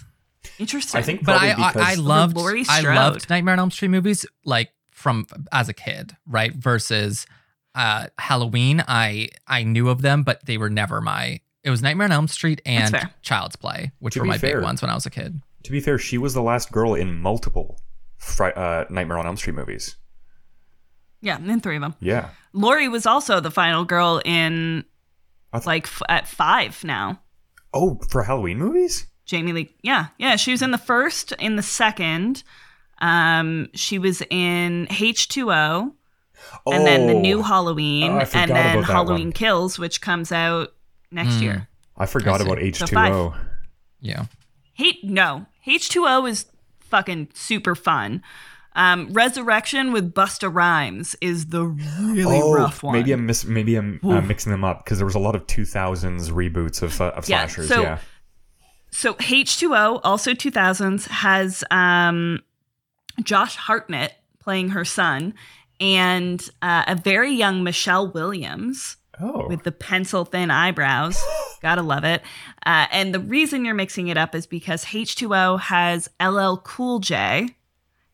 Interesting. 0.57 0.99
I 0.99 1.03
think 1.03 1.25
but 1.25 1.35
I, 1.41 1.51
I 1.51 1.71
I 1.75 1.93
loved 1.95 2.35
Laurie 2.37 2.65
I 2.69 2.79
Strode. 2.79 2.95
loved 2.95 3.29
Nightmare 3.29 3.53
on 3.53 3.59
Elm 3.59 3.71
Street 3.71 3.89
movies 3.89 4.25
like 4.45 4.71
from 4.91 5.25
as 5.51 5.67
a 5.69 5.73
kid, 5.73 6.15
right? 6.27 6.53
Versus 6.53 7.25
uh 7.75 8.07
Halloween. 8.17 8.83
I 8.87 9.29
I 9.47 9.63
knew 9.63 9.89
of 9.89 10.01
them, 10.01 10.23
but 10.23 10.45
they 10.45 10.57
were 10.57 10.69
never 10.69 10.99
my 11.01 11.39
it 11.63 11.69
was 11.69 11.81
Nightmare 11.81 12.05
on 12.05 12.11
Elm 12.11 12.27
Street 12.27 12.61
and. 12.65 13.09
Child's 13.21 13.55
Play, 13.55 13.91
which 13.99 14.13
To 14.15 14.21
were 14.21 14.25
my 14.25 14.37
fair- 14.37 14.57
big 14.57 14.63
ones 14.63 14.81
when 14.81 14.89
I 14.89 14.95
was 14.95 15.05
a 15.05 15.09
kid. 15.09 15.41
to 15.63 15.71
be 15.71 15.79
fair, 15.79 15.97
she 15.97 16.17
was 16.17 16.33
the 16.33 16.41
last 16.41 16.71
girl 16.71 16.93
in 16.95 17.19
multiple 17.19 17.79
Fri- 18.17 18.53
uh, 18.55 18.85
Nightmare 18.89 19.17
on 19.17 19.25
Elm 19.25 19.37
Street 19.37 19.55
movies. 19.55 19.95
yeah, 21.21 21.37
in 21.37 21.59
three 21.59 21.75
of 21.75 21.81
them. 21.81 21.95
Yeah. 21.99 22.29
Laurie 22.53 22.87
was 22.87 23.05
also 23.05 23.39
the 23.39 23.51
final 23.51 23.83
girl 23.85 24.21
in 24.25 24.85
th- 25.53 25.65
like 25.65 25.85
f- 25.85 26.01
at 26.09 26.27
five 26.27 26.83
now. 26.83 27.21
Oh, 27.73 27.99
for 28.09 28.23
Halloween 28.23 28.57
movies? 28.57 29.05
Jamie 29.25 29.51
Lee. 29.53 29.75
Yeah, 29.83 30.07
yeah. 30.17 30.37
She 30.37 30.51
was 30.51 30.61
in 30.61 30.71
the 30.71 30.77
first, 30.79 31.33
in 31.33 31.55
the 31.55 31.61
second. 31.61 32.43
Um, 33.01 33.69
she 33.75 33.99
was 33.99 34.21
in 34.29 34.87
H2O, 34.89 35.91
and 36.65 36.85
then 36.87 37.07
the 37.07 37.13
new 37.13 37.39
Oh, 37.39 37.43
Halloween, 37.43 38.11
Oh, 38.13 38.19
and 38.33 38.49
then 38.49 38.83
Halloween 38.83 39.27
one. 39.27 39.31
Kills, 39.33 39.77
which 39.77 40.01
comes 40.01 40.31
out 40.31 40.73
next 41.11 41.35
Hmm. 41.37 41.43
year. 41.43 41.67
I 41.97 42.05
forgot 42.05 42.41
I 42.41 42.45
about 42.45 42.59
H2O. 42.59 43.35
Yeah. 44.01 44.25
Hate 44.73 45.03
no 45.03 45.45
H2O 45.67 46.29
is 46.29 46.45
fucking 46.79 47.29
super 47.33 47.75
fun. 47.75 48.23
Um, 48.75 49.11
Resurrection 49.11 49.91
with 49.91 50.13
Busta 50.13 50.53
Rhymes 50.53 51.15
is 51.19 51.47
the 51.47 51.65
really 51.65 52.39
oh, 52.41 52.53
rough 52.53 52.81
one. 52.83 52.93
maybe 52.93 53.11
I'm 53.11 53.25
mis- 53.25 53.43
maybe 53.45 53.75
I'm 53.75 53.99
uh, 54.03 54.21
mixing 54.21 54.51
them 54.51 54.63
up 54.63 54.85
because 54.85 54.99
there 54.99 55.05
was 55.05 55.15
a 55.15 55.19
lot 55.19 55.35
of 55.35 55.45
2000s 55.47 56.31
reboots 56.31 56.81
of, 56.81 57.01
uh, 57.01 57.05
of 57.15 57.27
Yeah, 57.27 57.39
slashers. 57.45 57.67
so- 57.67 57.81
yeah. 57.81 57.97
So 58.91 59.13
H2O, 59.15 59.99
also 60.03 60.33
2000s, 60.33 61.07
has 61.07 61.63
um, 61.69 62.39
Josh 63.21 63.55
Hartnett 63.55 64.13
playing 64.39 64.69
her 64.69 64.83
son 64.85 65.33
and 65.79 66.47
uh, 66.61 66.83
a 66.87 66.95
very 66.95 67.31
young 67.31 67.63
Michelle 67.63 68.09
Williams 68.11 68.97
Oh. 69.21 69.47
with 69.47 69.63
the 69.63 69.71
pencil 69.71 70.25
thin 70.25 70.49
eyebrows. 70.51 71.21
Gotta 71.61 71.81
love 71.81 72.03
it. 72.05 72.21
Uh, 72.65 72.87
and 72.91 73.13
the 73.13 73.19
reason 73.19 73.65
you're 73.65 73.73
mixing 73.75 74.07
it 74.07 74.17
up 74.17 74.33
is 74.33 74.47
because 74.47 74.85
H2O 74.85 75.59
has 75.59 76.09
LL 76.21 76.55
Cool 76.63 76.99
J 76.99 77.55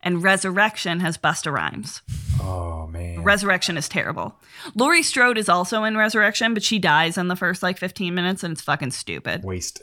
and 0.01 0.23
Resurrection 0.23 0.99
has 1.01 1.17
Busta 1.17 1.51
Rhymes. 1.51 2.01
oh 2.41 2.87
man. 2.87 3.21
Resurrection 3.23 3.77
is 3.77 3.87
terrible. 3.89 4.35
Laurie 4.75 5.03
Strode 5.03 5.37
is 5.37 5.49
also 5.49 5.83
in 5.83 5.95
Resurrection, 5.97 6.53
but 6.53 6.63
she 6.63 6.79
dies 6.79 7.17
in 7.17 7.27
the 7.27 7.35
first 7.35 7.61
like 7.63 7.77
15 7.77 8.13
minutes 8.15 8.43
and 8.43 8.51
it's 8.53 8.61
fucking 8.61 8.91
stupid. 8.91 9.43
Waste. 9.43 9.81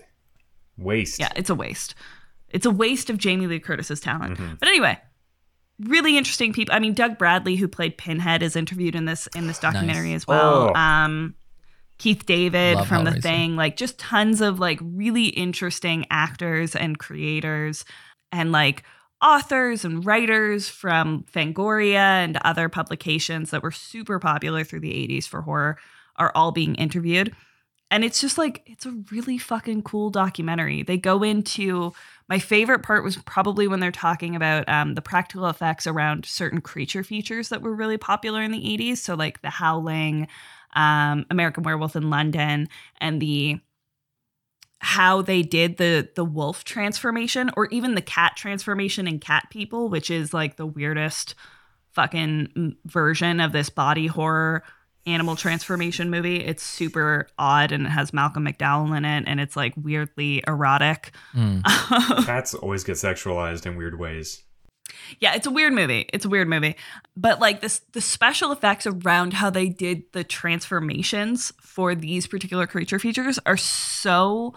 Waste. 0.77 1.21
Yeah, 1.21 1.31
it's 1.37 1.51
a 1.51 1.55
waste. 1.55 1.95
It's 2.49 2.67
a 2.67 2.71
waste 2.71 3.11
of 3.11 3.19
Jamie 3.19 3.47
Lee 3.47 3.61
Curtis's 3.61 4.01
talent. 4.01 4.39
Mm-hmm. 4.39 4.55
But 4.59 4.69
anyway, 4.69 4.99
really 5.87 6.17
interesting 6.17 6.53
people. 6.53 6.75
I 6.75 6.79
mean, 6.79 6.95
Doug 6.95 7.19
Bradley, 7.19 7.57
who 7.57 7.69
played 7.69 7.99
Pinhead, 7.99 8.43
is 8.43 8.57
interviewed 8.57 8.95
in 8.95 9.05
this 9.05 9.29
in 9.35 9.47
this 9.47 9.59
documentary 9.59 10.11
Nice. 10.11 10.23
as 10.23 10.27
well. 10.27 10.73
Oh. 10.75 10.79
Um, 10.79 11.35
Keith 11.99 12.27
David 12.27 12.77
Love 12.77 12.89
from 12.89 13.05
The 13.05 13.21
Thing, 13.21 13.55
like 13.55 13.77
just 13.77 13.99
tons 13.99 14.41
of 14.41 14.59
like 14.59 14.81
really 14.83 15.27
interesting 15.27 16.05
actors 16.11 16.75
and 16.75 16.99
creators 16.99 17.85
and 18.33 18.51
like 18.51 18.83
authors 19.23 19.85
and 19.85 20.05
writers 20.05 20.69
from 20.69 21.25
Fangoria 21.33 22.25
and 22.25 22.39
other 22.39 22.69
publications 22.69 23.51
that 23.51 23.63
were 23.63 23.71
super 23.71 24.19
popular 24.19 24.65
through 24.65 24.81
the 24.81 24.91
80s 24.91 25.29
for 25.29 25.43
horror 25.43 25.79
are 26.17 26.33
all 26.35 26.51
being 26.51 26.75
interviewed. 26.75 27.33
And 27.91 28.05
it's 28.05 28.21
just 28.21 28.39
like, 28.39 28.63
it's 28.67 28.87
a 28.87 28.99
really 29.13 29.39
fucking 29.39 29.83
cool 29.83 30.11
documentary. 30.11 30.83
They 30.83 30.97
go 30.97 31.23
into 31.23 31.93
my 32.33 32.39
favorite 32.39 32.83
part 32.83 33.05
was 33.05 33.19
probably 33.27 33.69
when 33.69 33.79
they're 33.79 33.93
talking 33.93 34.35
about 34.35 34.67
um, 34.67 34.95
the 34.95 35.03
practical 35.03 35.49
effects 35.49 35.87
around 35.87 36.25
certain 36.25 36.63
creature 36.63 37.05
features 37.05 37.51
that 37.51 37.61
were 37.61 37.75
really 37.75 37.99
popular 37.99 38.41
in 38.41 38.53
the 38.53 38.59
80s. 38.59 38.97
So, 38.97 39.15
like 39.15 39.43
the 39.43 39.51
Howling, 39.51 40.29
um, 40.75 41.27
American 41.29 41.63
Werewolf 41.63 41.95
in 41.95 42.09
London, 42.09 42.71
and 43.03 43.21
the 43.21 43.61
how 44.79 45.21
they 45.21 45.43
did 45.43 45.77
the 45.77 46.09
the 46.17 46.25
wolf 46.25 46.65
transformation 46.65 47.51
or 47.55 47.67
even 47.67 47.95
the 47.95 48.01
cat 48.01 48.33
transformation 48.35 49.07
in 49.07 49.19
cat 49.19 49.47
people 49.51 49.91
which 49.91 50.11
is 50.11 50.33
like 50.33 50.57
the 50.57 50.67
weirdest 50.67 51.35
fucking 51.93 52.75
version 52.87 53.41
of 53.41 53.53
this 53.53 53.69
body 53.69 54.09
horror 54.09 54.65
animal 55.07 55.37
transformation 55.37 56.11
movie. 56.11 56.37
It's 56.37 56.63
super 56.63 57.27
odd 57.39 57.73
and 57.73 57.87
it 57.87 57.91
has 57.91 58.13
malcolm 58.13 58.45
mcdowell 58.47 58.97
in 58.97 59.05
it 59.05 59.25
and 59.27 59.41
it's 59.41 59.57
like 59.57 59.75
weirdly 59.77 60.43
erotic. 60.47 61.13
Mm. 61.35 61.63
Cats 62.25 62.55
always 62.55 62.85
get 62.85 62.97
sexualized 62.97 63.67
in 63.67 63.77
weird 63.77 63.99
ways. 63.99 64.43
yeah 65.21 65.35
it's 65.35 65.47
a 65.47 65.51
weird 65.51 65.73
movie. 65.73 66.09
It's 66.13 66.25
a 66.25 66.29
weird 66.29 66.49
movie. 66.49 66.77
But 67.17 67.41
like 67.41 67.61
this 67.61 67.81
the 67.93 68.01
special 68.01 68.53
effects 68.53 68.87
around 68.87 69.35
how 69.35 69.51
they 69.51 69.69
did 69.69 70.05
the 70.13 70.25
transformations 70.25 71.53
for 71.61 71.95
these 71.95 72.27
particular 72.27 72.67
creature 72.67 72.99
features 72.99 73.39
are 73.45 73.57
so 73.57 74.55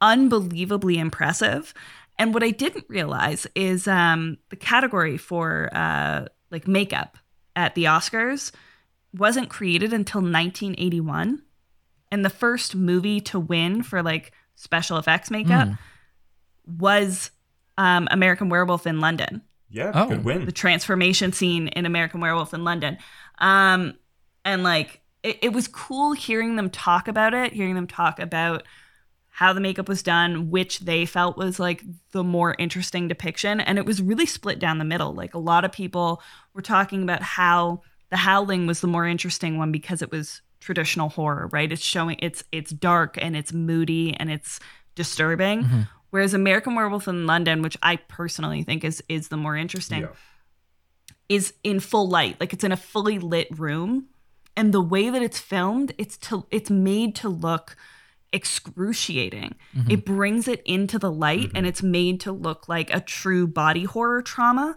unbelievably 0.00 0.98
impressive. 0.98 1.74
And 2.18 2.32
what 2.32 2.42
i 2.42 2.50
didn't 2.50 2.84
realize 2.88 3.46
is 3.54 3.88
um 3.88 4.38
the 4.50 4.56
category 4.56 5.16
for 5.16 5.68
uh 5.72 6.26
like 6.50 6.68
makeup 6.68 7.18
at 7.56 7.74
the 7.74 7.84
oscars 7.84 8.52
wasn't 9.16 9.48
created 9.48 9.92
until 9.92 10.20
1981 10.20 11.42
and 12.10 12.24
the 12.24 12.30
first 12.30 12.74
movie 12.74 13.20
to 13.20 13.38
win 13.40 13.82
for 13.82 14.02
like 14.02 14.32
special 14.56 14.98
effects 14.98 15.30
makeup 15.30 15.68
Mm. 15.68 15.78
was 16.78 17.30
um, 17.76 18.06
American 18.10 18.48
Werewolf 18.48 18.86
in 18.86 19.00
London, 19.00 19.42
Yeah, 19.68 19.90
Oh. 19.94 20.08
good 20.08 20.24
win. 20.24 20.44
the 20.46 20.52
transformation 20.52 21.32
scene 21.32 21.68
in 21.68 21.86
American 21.86 22.20
Werewolf 22.20 22.54
in 22.54 22.62
London. 22.64 22.98
Um, 23.38 23.94
and 24.44 24.62
like, 24.62 25.00
it, 25.22 25.38
it 25.42 25.52
was 25.52 25.66
cool 25.68 26.12
hearing 26.12 26.56
them 26.56 26.70
talk 26.70 27.08
about 27.08 27.34
it, 27.34 27.52
hearing 27.52 27.74
them 27.74 27.86
talk 27.86 28.18
about 28.20 28.62
how 29.30 29.52
the 29.52 29.60
makeup 29.60 29.88
was 29.88 30.02
done, 30.04 30.50
which 30.50 30.78
they 30.80 31.04
felt 31.04 31.36
was 31.36 31.58
like 31.58 31.82
the 32.12 32.22
more 32.22 32.54
interesting 32.58 33.08
depiction. 33.08 33.58
And 33.60 33.78
it 33.78 33.84
was 33.86 34.00
really 34.00 34.26
split 34.26 34.60
down 34.60 34.78
the 34.78 34.84
middle. 34.84 35.12
Like, 35.12 35.34
a 35.34 35.38
lot 35.38 35.64
of 35.64 35.72
people 35.72 36.22
were 36.54 36.62
talking 36.62 37.02
about 37.02 37.22
how 37.22 37.82
the 38.14 38.18
Howling 38.18 38.66
was 38.68 38.80
the 38.80 38.86
more 38.86 39.06
interesting 39.08 39.58
one 39.58 39.72
because 39.72 40.00
it 40.02 40.10
was 40.12 40.40
traditional 40.60 41.08
horror, 41.08 41.48
right? 41.52 41.70
It's 41.72 41.82
showing 41.82 42.16
it's 42.20 42.44
it's 42.52 42.70
dark 42.70 43.18
and 43.20 43.34
it's 43.36 43.52
moody 43.52 44.14
and 44.18 44.30
it's 44.30 44.60
disturbing. 44.94 45.64
Mm-hmm. 45.64 45.80
Whereas 46.10 46.32
American 46.32 46.76
Werewolf 46.76 47.08
in 47.08 47.26
London, 47.26 47.60
which 47.60 47.76
I 47.82 47.96
personally 47.96 48.62
think 48.62 48.84
is 48.84 49.02
is 49.08 49.28
the 49.28 49.36
more 49.36 49.56
interesting, 49.56 50.02
Yeah. 50.02 50.08
is 51.28 51.54
in 51.64 51.80
full 51.80 52.08
light. 52.08 52.36
Like 52.40 52.52
it's 52.52 52.62
in 52.64 52.70
a 52.72 52.76
fully 52.76 53.18
lit 53.18 53.48
room. 53.58 54.06
And 54.56 54.72
the 54.72 54.80
way 54.80 55.10
that 55.10 55.20
it's 55.22 55.40
filmed, 55.40 55.92
it's 55.98 56.16
to 56.28 56.46
it's 56.52 56.70
made 56.70 57.16
to 57.16 57.28
look 57.28 57.74
excruciating. 58.32 59.54
It 59.88 60.04
brings 60.04 60.46
it 60.48 60.62
into 60.64 60.98
the 60.98 61.10
light 61.10 61.50
and 61.54 61.66
it's 61.66 61.82
made 61.82 62.20
to 62.20 62.32
look 62.32 62.68
like 62.68 62.92
a 62.94 63.00
true 63.00 63.46
body 63.48 63.84
horror 63.84 64.22
trauma. 64.22 64.76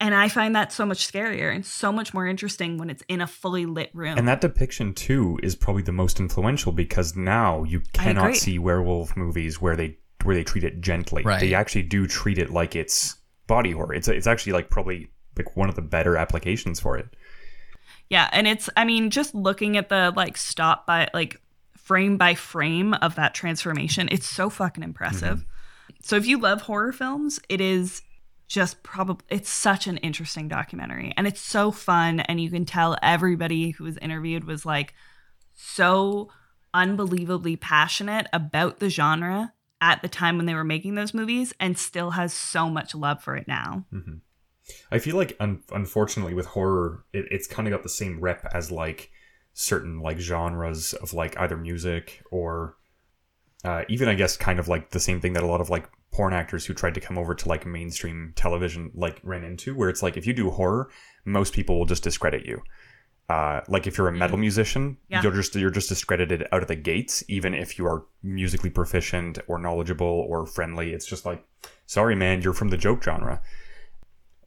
And 0.00 0.14
I 0.14 0.28
find 0.30 0.56
that 0.56 0.72
so 0.72 0.86
much 0.86 1.10
scarier 1.10 1.54
and 1.54 1.64
so 1.64 1.92
much 1.92 2.14
more 2.14 2.26
interesting 2.26 2.78
when 2.78 2.88
it's 2.88 3.02
in 3.06 3.20
a 3.20 3.26
fully 3.26 3.66
lit 3.66 3.90
room. 3.92 4.16
And 4.16 4.26
that 4.26 4.40
depiction 4.40 4.94
too 4.94 5.38
is 5.42 5.54
probably 5.54 5.82
the 5.82 5.92
most 5.92 6.18
influential 6.18 6.72
because 6.72 7.14
now 7.14 7.64
you 7.64 7.82
cannot 7.92 8.34
see 8.36 8.58
werewolf 8.58 9.14
movies 9.14 9.60
where 9.60 9.76
they 9.76 9.98
where 10.24 10.34
they 10.34 10.44
treat 10.44 10.64
it 10.64 10.80
gently. 10.80 11.22
Right. 11.22 11.40
They 11.40 11.52
actually 11.52 11.82
do 11.82 12.06
treat 12.06 12.38
it 12.38 12.50
like 12.50 12.74
it's 12.74 13.16
body 13.46 13.72
horror. 13.72 13.92
It's 13.92 14.08
it's 14.08 14.26
actually 14.26 14.54
like 14.54 14.70
probably 14.70 15.10
like 15.36 15.54
one 15.54 15.68
of 15.68 15.74
the 15.74 15.82
better 15.82 16.16
applications 16.16 16.80
for 16.80 16.96
it. 16.96 17.14
Yeah, 18.08 18.28
and 18.32 18.48
it's 18.48 18.70
I 18.76 18.84
mean 18.84 19.10
just 19.10 19.34
looking 19.34 19.76
at 19.76 19.90
the 19.90 20.14
like 20.16 20.38
stop 20.38 20.86
by 20.86 21.08
like 21.12 21.40
frame 21.76 22.16
by 22.16 22.34
frame 22.34 22.94
of 22.94 23.16
that 23.16 23.34
transformation, 23.34 24.08
it's 24.10 24.26
so 24.26 24.48
fucking 24.48 24.82
impressive. 24.82 25.40
Mm-hmm. 25.40 25.92
So 26.02 26.16
if 26.16 26.26
you 26.26 26.38
love 26.38 26.62
horror 26.62 26.92
films, 26.92 27.40
it 27.48 27.60
is 27.60 28.02
just 28.50 28.82
probably 28.82 29.24
it's 29.28 29.48
such 29.48 29.86
an 29.86 29.96
interesting 29.98 30.48
documentary 30.48 31.14
and 31.16 31.28
it's 31.28 31.40
so 31.40 31.70
fun 31.70 32.18
and 32.18 32.40
you 32.40 32.50
can 32.50 32.64
tell 32.64 32.96
everybody 33.00 33.70
who 33.70 33.84
was 33.84 33.96
interviewed 33.98 34.42
was 34.42 34.66
like 34.66 34.92
so 35.54 36.28
unbelievably 36.74 37.54
passionate 37.56 38.26
about 38.32 38.80
the 38.80 38.90
genre 38.90 39.52
at 39.80 40.02
the 40.02 40.08
time 40.08 40.36
when 40.36 40.46
they 40.46 40.54
were 40.54 40.64
making 40.64 40.96
those 40.96 41.14
movies 41.14 41.54
and 41.60 41.78
still 41.78 42.10
has 42.10 42.32
so 42.34 42.68
much 42.68 42.92
love 42.92 43.22
for 43.22 43.36
it 43.36 43.46
now. 43.46 43.86
I 44.90 44.98
feel 44.98 45.16
like, 45.16 45.36
un- 45.38 45.62
unfortunately, 45.72 46.34
with 46.34 46.46
horror, 46.46 47.04
it, 47.12 47.26
it's 47.30 47.46
kind 47.46 47.68
of 47.68 47.72
got 47.72 47.82
the 47.84 47.88
same 47.88 48.20
rep 48.20 48.46
as 48.52 48.70
like 48.70 49.10
certain 49.52 50.00
like 50.00 50.18
genres 50.18 50.92
of 50.94 51.14
like 51.14 51.38
either 51.38 51.56
music 51.56 52.22
or 52.30 52.76
uh, 53.64 53.82
even, 53.88 54.08
I 54.08 54.14
guess, 54.14 54.36
kind 54.36 54.58
of 54.58 54.68
like 54.68 54.90
the 54.90 55.00
same 55.00 55.20
thing 55.20 55.34
that 55.34 55.42
a 55.42 55.46
lot 55.46 55.60
of 55.60 55.70
like 55.70 55.88
porn 56.12 56.32
actors 56.32 56.66
who 56.66 56.74
tried 56.74 56.94
to 56.94 57.00
come 57.00 57.16
over 57.16 57.34
to 57.34 57.48
like 57.48 57.64
mainstream 57.66 58.32
television 58.36 58.90
like 58.94 59.20
ran 59.22 59.44
into, 59.44 59.74
where 59.74 59.88
it's 59.88 60.02
like 60.02 60.16
if 60.16 60.26
you 60.26 60.32
do 60.32 60.50
horror, 60.50 60.90
most 61.24 61.52
people 61.52 61.78
will 61.78 61.86
just 61.86 62.02
discredit 62.02 62.44
you. 62.46 62.60
Uh, 63.28 63.60
like 63.68 63.86
if 63.86 63.96
you're 63.96 64.08
a 64.08 64.12
metal 64.12 64.36
musician, 64.36 64.96
Yeah. 65.08 65.22
you're 65.22 65.30
just 65.32 65.54
you're 65.54 65.70
just 65.70 65.88
discredited 65.88 66.48
out 66.50 66.62
of 66.62 66.68
the 66.68 66.74
gates, 66.74 67.22
even 67.28 67.54
if 67.54 67.78
you 67.78 67.86
are 67.86 68.04
musically 68.24 68.70
proficient 68.70 69.38
or 69.46 69.58
knowledgeable 69.58 70.26
or 70.28 70.46
friendly. 70.46 70.92
It's 70.92 71.06
just 71.06 71.24
like, 71.24 71.44
sorry, 71.86 72.16
man, 72.16 72.42
you're 72.42 72.52
from 72.54 72.68
the 72.70 72.76
joke 72.76 73.02
genre 73.04 73.40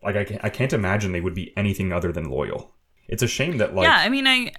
like 0.03 0.17
I 0.17 0.25
can't, 0.25 0.43
I 0.43 0.49
can't 0.49 0.73
imagine 0.73 1.13
they 1.13 1.21
would 1.21 1.33
be 1.33 1.53
anything 1.55 1.93
other 1.93 2.11
than 2.11 2.29
loyal. 2.29 2.75
It's 3.07 3.23
a 3.23 3.27
shame 3.27 3.57
that 3.59 3.73
like 3.73 3.85
yeah, 3.85 3.95
I 3.99 4.09
mean, 4.09 4.27
I 4.27 4.51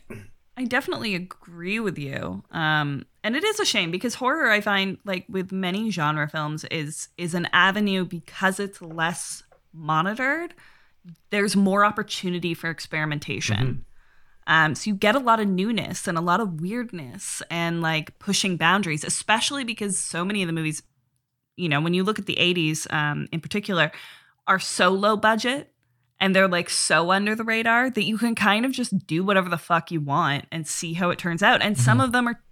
I 0.57 0.65
definitely 0.65 1.15
agree 1.15 1.81
with 1.81 1.99
you. 1.99 2.43
Um, 2.51 3.05
and 3.25 3.35
it 3.35 3.43
is 3.43 3.59
a 3.59 3.64
shame 3.64 3.91
because 3.91 4.14
horror, 4.14 4.51
I 4.51 4.61
find, 4.61 4.99
like 5.07 5.25
with 5.31 5.51
many 5.51 5.91
genre 5.91 6.29
films, 6.29 6.64
is 6.70 7.09
is 7.16 7.33
an 7.33 7.49
avenue 7.55 8.05
because 8.05 8.61
it's 8.61 8.83
less 8.83 9.43
monitored. 9.72 10.53
There's 11.31 11.57
more 11.57 11.87
opportunity 11.87 12.53
for 12.53 12.68
experimentation. 12.68 13.87
Um, 14.47 14.75
so 14.75 14.91
you 14.91 14.95
get 14.95 15.14
a 15.14 15.20
lot 15.20 15.41
of 15.41 15.49
newness 15.49 16.07
and 16.07 16.18
a 16.18 16.20
lot 16.20 16.41
of 16.41 16.61
weirdness 16.61 17.43
and 17.51 17.81
like 17.81 18.18
pushing 18.18 18.59
boundaries, 18.59 19.05
especially 19.05 19.64
because 19.64 19.99
so 19.99 20.22
many 20.22 20.43
of 20.43 20.47
the 20.47 20.53
movies, 20.53 20.83
you 21.57 21.70
know, 21.70 21.81
when 21.81 21.95
you 21.95 22.05
look 22.05 22.18
at 22.18 22.27
the 22.27 22.37
80s 22.37 22.93
um, 22.93 23.27
in 23.33 23.41
particular, 23.41 23.91
are 24.47 24.59
so 24.59 24.91
low 24.91 25.16
budget 25.16 25.72
and 26.20 26.37
they're 26.37 26.49
like 26.49 26.68
so 26.68 27.11
under 27.11 27.35
the 27.35 27.45
radar 27.45 27.89
that 27.89 28.05
you 28.05 28.18
can 28.18 28.35
kind 28.35 28.66
of 28.66 28.72
just 28.72 29.07
do 29.07 29.25
whatever 29.25 29.49
the 29.49 29.57
fuck 29.57 29.91
you 29.91 30.03
want 30.03 30.45
and 30.53 30.66
see 30.66 30.93
how 30.93 31.09
it 31.09 31.18
turns 31.18 31.43
out. 31.43 31.62
And 31.62 31.79
some 31.79 32.01
of 32.01 32.12
them 32.12 32.29
are 32.29 32.44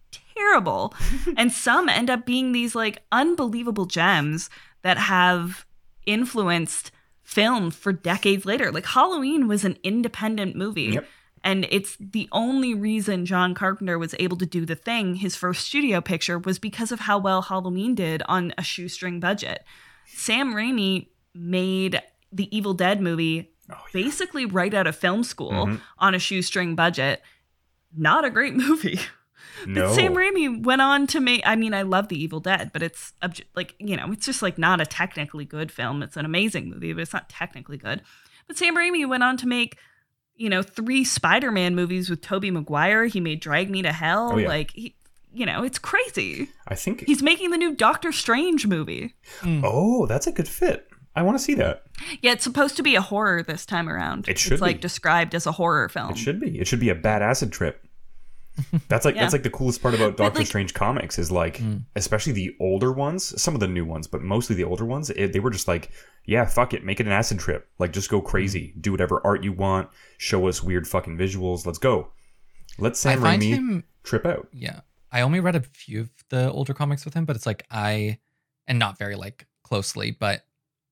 terrible. 0.42 0.94
and 1.36 1.52
some 1.52 1.88
end 1.88 2.10
up 2.10 2.26
being 2.26 2.52
these 2.52 2.74
like 2.74 3.02
unbelievable 3.10 3.86
gems 3.86 4.50
that 4.82 4.98
have 4.98 5.66
influenced 6.06 6.90
film 7.22 7.70
for 7.70 7.92
decades 7.92 8.44
later. 8.44 8.70
Like 8.70 8.86
Halloween 8.86 9.48
was 9.48 9.64
an 9.64 9.78
independent 9.82 10.56
movie. 10.56 10.92
Yep. 10.94 11.06
And 11.44 11.66
it's 11.70 11.96
the 11.98 12.28
only 12.30 12.72
reason 12.72 13.26
John 13.26 13.54
Carpenter 13.54 13.98
was 13.98 14.14
able 14.20 14.36
to 14.36 14.46
do 14.46 14.64
the 14.64 14.76
thing, 14.76 15.16
his 15.16 15.34
first 15.34 15.66
studio 15.66 16.00
picture, 16.00 16.38
was 16.38 16.60
because 16.60 16.92
of 16.92 17.00
how 17.00 17.18
well 17.18 17.42
Halloween 17.42 17.96
did 17.96 18.22
on 18.26 18.54
a 18.56 18.62
shoestring 18.62 19.18
budget. 19.18 19.64
Sam 20.06 20.54
Raimi 20.54 21.08
made 21.34 22.00
the 22.30 22.54
Evil 22.56 22.74
Dead 22.74 23.00
movie 23.00 23.50
oh, 23.70 23.76
basically 23.92 24.46
right 24.46 24.72
out 24.72 24.86
of 24.86 24.94
film 24.94 25.24
school 25.24 25.50
mm-hmm. 25.50 25.76
on 25.98 26.14
a 26.14 26.20
shoestring 26.20 26.76
budget. 26.76 27.22
Not 27.96 28.24
a 28.24 28.30
great 28.30 28.54
movie. 28.66 29.00
No. 29.66 29.86
But 29.86 29.94
Sam 29.94 30.14
Raimi 30.14 30.62
went 30.62 30.82
on 30.82 31.06
to 31.08 31.20
make. 31.20 31.42
I 31.44 31.56
mean, 31.56 31.74
I 31.74 31.82
love 31.82 32.08
The 32.08 32.20
Evil 32.22 32.40
Dead, 32.40 32.70
but 32.72 32.82
it's 32.82 33.12
obj- 33.22 33.44
like 33.54 33.74
you 33.78 33.96
know, 33.96 34.12
it's 34.12 34.26
just 34.26 34.42
like 34.42 34.58
not 34.58 34.80
a 34.80 34.86
technically 34.86 35.44
good 35.44 35.70
film. 35.72 36.02
It's 36.02 36.16
an 36.16 36.24
amazing 36.24 36.68
movie, 36.70 36.92
but 36.92 37.02
it's 37.02 37.12
not 37.12 37.28
technically 37.28 37.76
good. 37.76 38.02
But 38.46 38.56
Sam 38.56 38.76
Raimi 38.76 39.08
went 39.08 39.22
on 39.22 39.36
to 39.38 39.46
make, 39.46 39.76
you 40.36 40.48
know, 40.50 40.62
three 40.62 41.04
Spider-Man 41.04 41.74
movies 41.74 42.10
with 42.10 42.20
Tobey 42.22 42.50
Maguire. 42.50 43.06
He 43.06 43.20
made 43.20 43.40
Drag 43.40 43.70
Me 43.70 43.82
to 43.82 43.92
Hell. 43.92 44.30
Oh, 44.32 44.36
yeah. 44.38 44.48
Like, 44.48 44.72
he, 44.72 44.96
you 45.32 45.46
know, 45.46 45.62
it's 45.62 45.78
crazy. 45.78 46.48
I 46.68 46.74
think. 46.74 47.04
He's 47.06 47.22
making 47.22 47.50
the 47.50 47.56
new 47.58 47.74
Doctor 47.74 48.10
Strange 48.12 48.66
movie. 48.66 49.14
Hmm. 49.40 49.60
oh, 49.64 50.06
that's 50.06 50.26
a 50.26 50.32
good 50.32 50.48
fit. 50.48 50.88
I 51.14 51.22
want 51.22 51.36
to 51.38 51.44
see 51.44 51.54
that. 51.54 51.82
Yeah, 52.22 52.32
it's 52.32 52.42
supposed 52.44 52.76
to 52.78 52.82
be 52.82 52.94
a 52.96 53.00
horror 53.02 53.42
this 53.42 53.66
time 53.66 53.88
around. 53.88 54.28
It 54.28 54.38
should 54.38 54.54
It's 54.54 54.62
like 54.62 54.76
be. 54.76 54.80
described 54.82 55.34
as 55.34 55.46
a 55.46 55.52
horror 55.52 55.88
film. 55.90 56.10
It 56.10 56.16
should 56.18 56.40
be. 56.40 56.58
It 56.58 56.66
should 56.66 56.80
be 56.80 56.88
a 56.88 56.94
bad 56.94 57.20
acid 57.22 57.52
trip. 57.52 57.86
That's 58.88 59.04
like 59.04 59.14
Yeah. 59.14 59.22
that's 59.22 59.32
like 59.32 59.42
the 59.42 59.50
coolest 59.50 59.80
part 59.80 59.94
about 59.94 60.16
Doctor 60.16 60.40
like- 60.40 60.46
Strange 60.46 60.74
comics 60.74 61.18
is 61.18 61.30
like, 61.30 61.58
hmm. 61.58 61.78
especially 61.96 62.32
the 62.32 62.54
older 62.60 62.92
ones, 62.92 63.40
some 63.40 63.54
of 63.54 63.60
the 63.60 63.68
new 63.68 63.84
ones, 63.84 64.06
but 64.06 64.22
mostly 64.22 64.54
the 64.56 64.64
older 64.64 64.84
ones. 64.84 65.10
It, 65.10 65.32
they 65.32 65.40
were 65.40 65.50
just 65.50 65.68
like, 65.68 65.90
yeah, 66.26 66.44
fuck 66.44 66.74
it, 66.74 66.84
make 66.84 67.00
it 67.00 67.06
an 67.06 67.12
acid 67.12 67.38
trip. 67.38 67.68
Like, 67.78 67.92
just 67.92 68.10
go 68.10 68.20
hmm. 68.20 68.26
crazy, 68.26 68.74
do 68.80 68.92
whatever 68.92 69.20
art 69.24 69.42
you 69.42 69.52
want, 69.52 69.88
show 70.18 70.48
us 70.48 70.62
weird 70.62 70.86
fucking 70.86 71.16
visuals. 71.16 71.64
Let's 71.64 71.78
go. 71.78 72.08
Let 72.78 72.96
Sam 72.96 73.18
I 73.18 73.22
find 73.22 73.42
Raimi 73.42 73.48
him 73.48 73.84
trip 74.02 74.26
out. 74.26 74.48
Yeah. 74.52 74.80
I 75.10 75.20
only 75.20 75.40
read 75.40 75.56
a 75.56 75.60
few 75.60 76.00
of 76.00 76.10
the 76.30 76.50
older 76.50 76.74
comics 76.74 77.04
with 77.04 77.14
him, 77.14 77.24
but 77.24 77.36
it's 77.36 77.46
like 77.46 77.66
I 77.70 78.18
and 78.66 78.78
not 78.78 78.98
very 78.98 79.14
like 79.14 79.46
closely, 79.62 80.10
but 80.10 80.42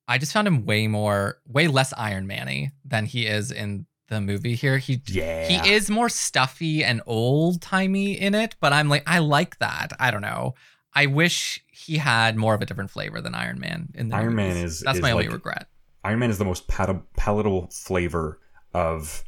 I 0.06 0.18
just 0.18 0.32
found 0.32 0.46
him 0.46 0.66
way 0.66 0.88
more 0.88 1.38
way 1.46 1.68
less 1.68 1.92
Iron 1.96 2.26
Man-y 2.26 2.72
than 2.84 3.06
he 3.06 3.26
is 3.26 3.50
in 3.50 3.86
the 4.10 4.20
movie 4.20 4.54
here. 4.54 4.76
He 4.76 5.00
Yeah. 5.06 5.46
he 5.48 5.72
is 5.72 5.88
more 5.88 6.10
stuffy 6.10 6.84
and 6.84 7.00
old-timey 7.06 8.20
in 8.20 8.34
it, 8.34 8.56
but 8.60 8.72
I'm 8.74 8.88
like 8.90 9.04
I 9.06 9.20
like 9.20 9.58
that. 9.60 9.92
I 9.98 10.10
don't 10.10 10.20
know. 10.22 10.54
I 10.94 11.06
wish 11.06 11.64
he 11.70 11.96
had 11.96 12.36
more 12.36 12.52
of 12.54 12.60
a 12.60 12.66
different 12.66 12.90
flavor 12.90 13.20
than 13.22 13.34
Iron 13.34 13.58
Man 13.58 13.88
in 13.94 14.08
the 14.08 14.16
Iron 14.16 14.34
Man 14.34 14.56
is- 14.56 14.80
That's 14.80 14.98
is 14.98 15.02
my 15.02 15.12
only 15.12 15.28
regret. 15.28 15.68
Iron 16.04 16.18
Man 16.18 16.30
is 16.30 16.38
the 16.38 16.44
most 16.44 16.66
pal- 16.68 17.06
palatable 17.16 17.68
flavor 17.72 18.40
of 18.74 19.24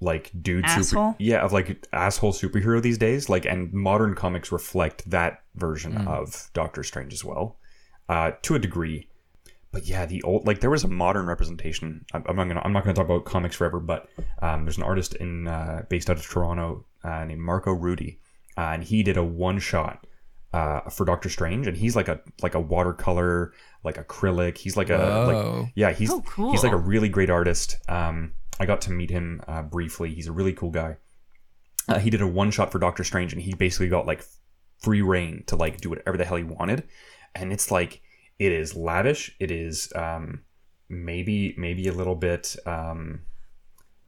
like 0.00 0.30
dude 0.42 0.68
super 0.68 1.14
yeah 1.18 1.38
of 1.38 1.52
like 1.54 1.86
asshole 1.92 2.32
superhero 2.32 2.82
these 2.82 2.98
days 2.98 3.30
like 3.30 3.46
and 3.46 3.72
modern 3.72 4.14
comics 4.14 4.52
reflect 4.52 5.08
that 5.10 5.42
version 5.54 5.94
Mm. 5.94 6.06
of 6.06 6.50
Doctor 6.52 6.82
Strange 6.82 7.14
as 7.14 7.24
well 7.24 7.58
uh 8.10 8.32
to 8.42 8.54
a 8.54 8.58
degree 8.58 9.08
but 9.76 9.86
yeah 9.86 10.06
the 10.06 10.22
old 10.22 10.46
like 10.46 10.60
there 10.60 10.70
was 10.70 10.84
a 10.84 10.88
modern 10.88 11.26
representation 11.26 12.04
I'm, 12.14 12.24
I'm 12.28 12.36
not 12.36 12.48
gonna 12.48 12.62
I'm 12.64 12.72
not 12.72 12.84
gonna 12.84 12.94
talk 12.94 13.04
about 13.04 13.24
comics 13.26 13.56
forever 13.56 13.78
but 13.78 14.08
um 14.40 14.64
there's 14.64 14.78
an 14.78 14.82
artist 14.82 15.14
in 15.14 15.46
uh 15.46 15.84
based 15.90 16.08
out 16.10 16.16
of 16.16 16.26
Toronto 16.26 16.86
uh, 17.04 17.24
named 17.24 17.40
Marco 17.40 17.72
Rudy 17.72 18.18
uh, 18.56 18.72
and 18.72 18.82
he 18.82 19.02
did 19.02 19.16
a 19.16 19.24
one 19.24 19.58
shot 19.58 20.06
uh, 20.52 20.88
for 20.88 21.04
Doctor 21.04 21.28
Strange, 21.28 21.66
and 21.66 21.76
he's 21.76 21.94
like 21.94 22.08
a 22.08 22.20
like 22.42 22.54
a 22.54 22.60
watercolor, 22.60 23.52
like 23.84 23.96
acrylic. 23.96 24.56
He's 24.56 24.76
like 24.76 24.88
a 24.88 24.96
Whoa. 24.96 25.60
like 25.60 25.72
yeah, 25.74 25.92
he's 25.92 26.10
Oh, 26.10 26.22
cool. 26.22 26.52
he's 26.52 26.62
like 26.62 26.72
a 26.72 26.78
really 26.78 27.10
great 27.10 27.28
artist. 27.28 27.76
Um, 27.88 28.32
I 28.58 28.64
got 28.64 28.80
to 28.82 28.90
meet 28.90 29.10
him 29.10 29.42
uh, 29.46 29.62
briefly. 29.62 30.14
He's 30.14 30.28
a 30.28 30.32
really 30.32 30.54
cool 30.54 30.70
guy. 30.70 30.96
Uh, 31.88 31.98
he 31.98 32.08
did 32.08 32.22
a 32.22 32.26
one 32.26 32.50
shot 32.50 32.72
for 32.72 32.78
Doctor 32.78 33.04
Strange, 33.04 33.34
and 33.34 33.42
he 33.42 33.52
basically 33.54 33.88
got 33.88 34.06
like 34.06 34.24
free 34.78 35.02
reign 35.02 35.44
to 35.48 35.56
like 35.56 35.80
do 35.82 35.90
whatever 35.90 36.16
the 36.16 36.24
hell 36.24 36.38
he 36.38 36.44
wanted. 36.44 36.84
And 37.34 37.52
it's 37.52 37.70
like 37.70 38.00
it 38.38 38.52
is 38.52 38.74
lavish. 38.76 39.34
It 39.40 39.50
is 39.50 39.92
um, 39.94 40.42
maybe 40.88 41.54
maybe 41.56 41.88
a 41.88 41.92
little 41.92 42.14
bit 42.16 42.56
um, 42.66 43.22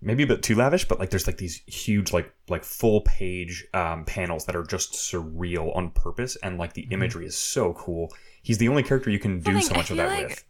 maybe 0.00 0.22
a 0.22 0.26
bit 0.26 0.42
too 0.42 0.54
lavish, 0.54 0.84
but 0.86 0.98
like 0.98 1.10
there's 1.10 1.26
like 1.26 1.38
these 1.38 1.62
huge 1.66 2.12
like 2.12 2.32
like 2.48 2.64
full 2.64 3.00
page 3.02 3.66
um, 3.74 4.04
panels 4.04 4.44
that 4.46 4.56
are 4.56 4.64
just 4.64 4.92
surreal 4.94 5.74
on 5.76 5.90
purpose, 5.90 6.36
and 6.42 6.58
like 6.58 6.74
the 6.74 6.86
imagery 6.90 7.26
is 7.26 7.36
so 7.36 7.72
cool. 7.74 8.12
He's 8.42 8.58
the 8.58 8.68
only 8.68 8.82
character 8.82 9.10
you 9.10 9.18
can 9.18 9.40
do 9.40 9.52
thing, 9.52 9.62
so 9.62 9.74
much 9.74 9.90
of 9.90 9.96
that 9.98 10.08
like- 10.08 10.28
with. 10.28 10.44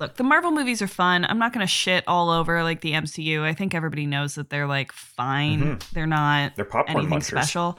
Look, 0.00 0.16
the 0.16 0.24
Marvel 0.24 0.50
movies 0.50 0.82
are 0.82 0.88
fun. 0.88 1.24
I'm 1.24 1.38
not 1.38 1.52
going 1.52 1.64
to 1.64 1.70
shit 1.70 2.02
all 2.08 2.28
over 2.28 2.64
like 2.64 2.80
the 2.80 2.90
MCU. 2.94 3.42
I 3.42 3.54
think 3.54 3.76
everybody 3.76 4.06
knows 4.06 4.34
that 4.34 4.50
they're 4.50 4.66
like 4.66 4.90
fine. 4.90 5.78
They're 5.92 6.04
not 6.04 6.48
Mm-hmm. 6.50 6.54
They're 6.56 6.64
popcorn 6.64 6.98
anything 7.06 7.18
munchers. 7.20 7.26
special. 7.44 7.78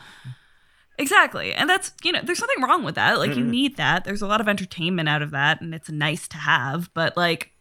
Exactly. 0.98 1.54
And 1.54 1.70
that's, 1.70 1.92
you 2.04 2.12
know, 2.12 2.22
there's 2.24 2.42
nothing 2.42 2.64
wrong 2.64 2.84
with 2.84 2.96
that. 2.96 3.20
Like 3.20 3.36
you 3.36 3.44
need 3.44 3.78
that. 3.78 4.06
There's 4.06 4.22
a 4.22 4.28
lot 4.28 4.42
of 4.42 4.48
entertainment 4.48 5.10
out 5.10 5.22
of 5.22 5.32
that 5.32 5.62
and 5.62 5.74
it's 5.76 5.90
nice 5.90 6.28
to 6.30 6.38
have, 6.38 6.94
but 6.94 7.18
like 7.18 7.52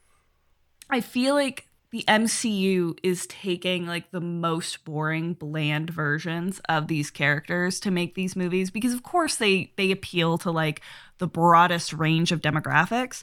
I 0.91 1.01
feel 1.01 1.35
like 1.35 1.67
the 1.95 2.05
MCU 2.09 2.99
is 3.05 3.25
taking 3.27 3.87
like 3.87 4.11
the 4.11 4.21
most 4.21 4.85
boring 4.85 5.33
bland 5.33 5.91
versions 5.91 6.61
of 6.69 6.89
these 6.89 7.09
characters 7.09 7.79
to 7.79 7.91
make 7.93 8.17
these 8.17 8.35
movies 8.35 8.69
because 8.69 8.93
of 8.93 9.05
course 9.05 9.37
they 9.37 9.73
they 9.77 9.93
appeal 9.93 10.37
to 10.39 10.51
like 10.51 10.81
the 11.19 11.29
broadest 11.29 11.93
range 11.93 12.33
of 12.33 12.41
demographics 12.41 13.23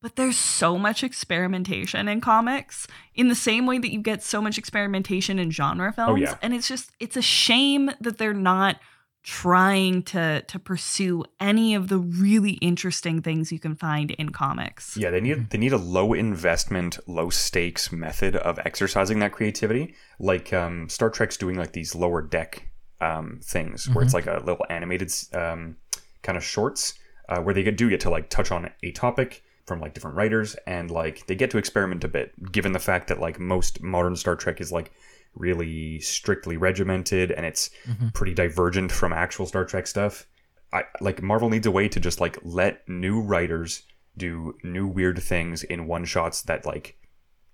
but 0.00 0.16
there's 0.16 0.36
so 0.36 0.76
much 0.76 1.04
experimentation 1.04 2.08
in 2.08 2.20
comics 2.20 2.88
in 3.14 3.28
the 3.28 3.34
same 3.36 3.64
way 3.64 3.78
that 3.78 3.92
you 3.92 4.00
get 4.00 4.24
so 4.24 4.42
much 4.42 4.58
experimentation 4.58 5.38
in 5.38 5.52
genre 5.52 5.94
oh, 5.96 6.06
films 6.06 6.22
yeah. 6.22 6.34
and 6.42 6.54
it's 6.54 6.66
just 6.66 6.90
it's 6.98 7.16
a 7.16 7.22
shame 7.22 7.92
that 8.00 8.18
they're 8.18 8.34
not 8.34 8.76
trying 9.22 10.02
to 10.02 10.42
to 10.42 10.58
pursue 10.58 11.24
any 11.38 11.74
of 11.74 11.88
the 11.88 11.98
really 11.98 12.52
interesting 12.54 13.22
things 13.22 13.52
you 13.52 13.58
can 13.58 13.74
find 13.74 14.10
in 14.12 14.30
comics. 14.30 14.96
Yeah, 14.96 15.10
they 15.10 15.20
need 15.20 15.50
they 15.50 15.58
need 15.58 15.72
a 15.72 15.78
low 15.78 16.12
investment, 16.12 16.98
low 17.06 17.30
stakes 17.30 17.92
method 17.92 18.36
of 18.36 18.58
exercising 18.64 19.20
that 19.20 19.32
creativity. 19.32 19.94
Like 20.18 20.52
um, 20.52 20.88
Star 20.88 21.10
Trek's 21.10 21.36
doing 21.36 21.56
like 21.56 21.72
these 21.72 21.94
lower 21.94 22.22
deck 22.22 22.68
um, 23.00 23.40
things 23.42 23.88
where 23.90 24.04
it's 24.04 24.14
like 24.14 24.26
a 24.26 24.42
little 24.44 24.64
animated 24.70 25.12
um, 25.34 25.76
kind 26.22 26.38
of 26.38 26.44
shorts 26.44 26.94
uh, 27.28 27.40
where 27.40 27.54
they 27.54 27.68
do 27.70 27.90
get 27.90 28.00
to 28.00 28.10
like 28.10 28.30
touch 28.30 28.50
on 28.50 28.70
a 28.82 28.92
topic 28.92 29.42
from 29.66 29.80
like 29.80 29.94
different 29.94 30.16
writers 30.16 30.56
and 30.66 30.90
like 30.90 31.26
they 31.26 31.34
get 31.34 31.50
to 31.50 31.58
experiment 31.58 32.02
a 32.04 32.08
bit 32.08 32.32
given 32.52 32.72
the 32.72 32.78
fact 32.78 33.08
that 33.08 33.20
like 33.20 33.38
most 33.38 33.82
modern 33.82 34.16
Star 34.16 34.36
Trek 34.36 34.60
is 34.60 34.72
like 34.72 34.92
really 35.34 35.98
strictly 36.00 36.56
regimented 36.56 37.30
and 37.30 37.46
it's 37.46 37.70
mm-hmm. 37.86 38.08
pretty 38.08 38.34
divergent 38.34 38.92
from 38.92 39.12
actual 39.12 39.46
Star 39.46 39.64
Trek 39.64 39.86
stuff. 39.86 40.26
I 40.72 40.84
like 41.00 41.22
Marvel 41.22 41.50
needs 41.50 41.66
a 41.66 41.70
way 41.70 41.88
to 41.88 42.00
just 42.00 42.20
like 42.20 42.38
let 42.42 42.88
new 42.88 43.20
writers 43.20 43.82
do 44.16 44.56
new 44.62 44.86
weird 44.86 45.22
things 45.22 45.62
in 45.62 45.86
one 45.86 46.04
shots 46.04 46.42
that 46.42 46.66
like 46.66 46.98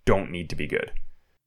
don't 0.05 0.31
need 0.31 0.51
to 0.51 0.57
be 0.57 0.67
good. 0.67 0.93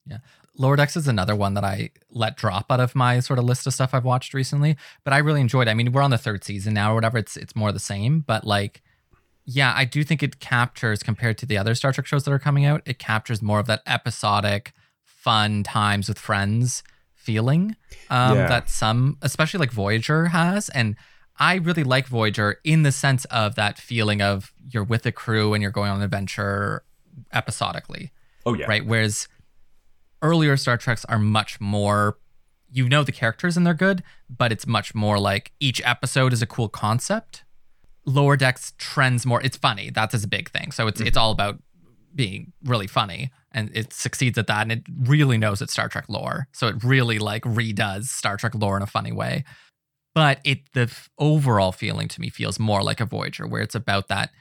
Yeah. 0.06 0.18
Lower 0.58 0.76
Decks 0.76 0.98
is 0.98 1.08
another 1.08 1.36
one 1.36 1.54
that 1.54 1.64
I 1.64 1.92
let 2.10 2.36
drop 2.36 2.72
out 2.72 2.82
of 2.82 2.94
my 2.94 3.20
sort 3.20 3.40
of 3.40 3.46
list 3.46 3.66
of 3.68 3.74
stuff 3.74 3.94
I've 3.94 4.04
watched 4.04 4.34
recently, 4.34 4.76
but 5.04 5.14
I 5.14 5.20
really 5.20 5.42
enjoyed 5.42 5.68
it. 5.68 5.72
I 5.72 5.74
mean, 5.74 5.92
we're 5.92 6.02
on 6.02 6.12
the 6.12 6.18
third 6.18 6.44
season 6.44 6.74
now 6.74 6.92
or 6.92 6.96
whatever. 6.96 7.18
It's 7.18 7.38
it's 7.38 7.56
more 7.56 7.72
the 7.72 7.80
same, 7.80 8.20
but 8.22 8.46
like 8.46 8.82
yeah, 9.46 9.74
I 9.76 9.86
do 9.86 10.04
think 10.04 10.22
it 10.22 10.40
captures 10.40 11.04
compared 11.04 11.38
to 11.40 11.46
the 11.46 11.58
other 11.58 11.74
Star 11.74 11.92
Trek 11.92 12.06
shows 12.06 12.26
that 12.26 12.32
are 12.32 12.40
coming 12.40 12.66
out, 12.66 12.82
it 12.86 13.00
captures 13.00 13.42
more 13.42 13.60
of 13.60 13.66
that 13.68 13.82
episodic 13.88 14.74
fun 15.24 15.64
times 15.64 16.08
with 16.10 16.18
friends 16.20 16.84
feeling 17.14 17.76
um, 18.10 18.38
Yeah. 18.38 18.48
that 18.48 18.70
some, 18.70 19.18
especially 19.22 19.60
like 19.60 19.72
Voyager 19.72 20.28
has. 20.28 20.70
And 20.70 20.96
I 21.40 21.56
really 21.56 21.84
like 21.84 22.08
Voyager 22.08 22.58
in 22.64 22.84
the 22.84 22.92
sense 22.92 23.26
of 23.26 23.56
that 23.56 23.78
feeling 23.78 24.22
of 24.22 24.54
you're 24.72 24.84
with 24.84 25.06
a 25.06 25.12
crew 25.12 25.54
and 25.54 25.62
you're 25.62 25.72
going 25.72 25.92
on 25.92 25.98
an 25.98 26.04
adventure 26.04 26.84
episodically 27.32 28.12
Oh 28.46 28.54
yeah. 28.56 28.66
right? 28.68 28.86
Whereas 28.86 29.28
earlier 30.22 30.58
Star 30.58 30.78
Treks 30.78 31.06
are 31.06 31.20
much 31.20 31.60
more, 31.62 32.18
you 32.72 32.90
know, 32.90 33.04
the 33.04 33.12
characters 33.12 33.56
and 33.58 33.66
they're 33.66 33.74
good, 33.74 34.02
but 34.30 34.52
it's 34.52 34.66
much 34.66 34.96
more 34.96 35.20
like 35.20 35.52
each 35.60 35.82
episode 35.86 36.34
is 36.34 36.42
a 36.42 36.48
cool 36.48 36.70
concept. 36.70 37.44
Lower 38.06 38.36
Decks 38.36 38.74
trends 38.80 39.26
more. 39.26 39.42
It's 39.44 39.58
funny. 39.58 39.92
That's 39.92 40.16
a 40.24 40.28
big 40.28 40.50
thing. 40.50 40.72
So 40.72 40.88
it's 40.88 41.00
it's 41.02 41.18
all 41.18 41.32
about 41.32 41.60
being 42.16 42.54
really 42.64 42.88
funny, 42.88 43.32
and 43.52 43.70
it 43.74 43.94
succeeds 43.94 44.38
at 44.38 44.48
that. 44.48 44.62
And 44.64 44.72
it 44.72 44.84
really 45.04 45.38
knows 45.38 45.62
its 45.62 45.74
Star 45.74 45.90
Trek 45.90 46.06
lore. 46.08 46.48
So 46.54 46.68
it 46.68 46.84
really 46.84 47.20
like 47.20 47.44
redoes 47.44 48.06
Star 48.06 48.38
Trek 48.38 48.56
lore 48.56 48.78
in 48.78 48.84
a 48.84 48.88
funny 48.88 49.12
way. 49.12 49.44
But 50.14 50.40
it 50.44 50.60
the 50.74 50.82
f- 50.82 51.10
overall 51.18 51.72
feeling 51.72 52.08
to 52.10 52.22
me 52.22 52.30
feels 52.30 52.60
more 52.60 52.84
like 52.84 53.00
a 53.00 53.06
Voyager, 53.06 53.48
where 53.48 53.62
it's 53.62 53.76
about 53.76 54.08
that 54.10 54.32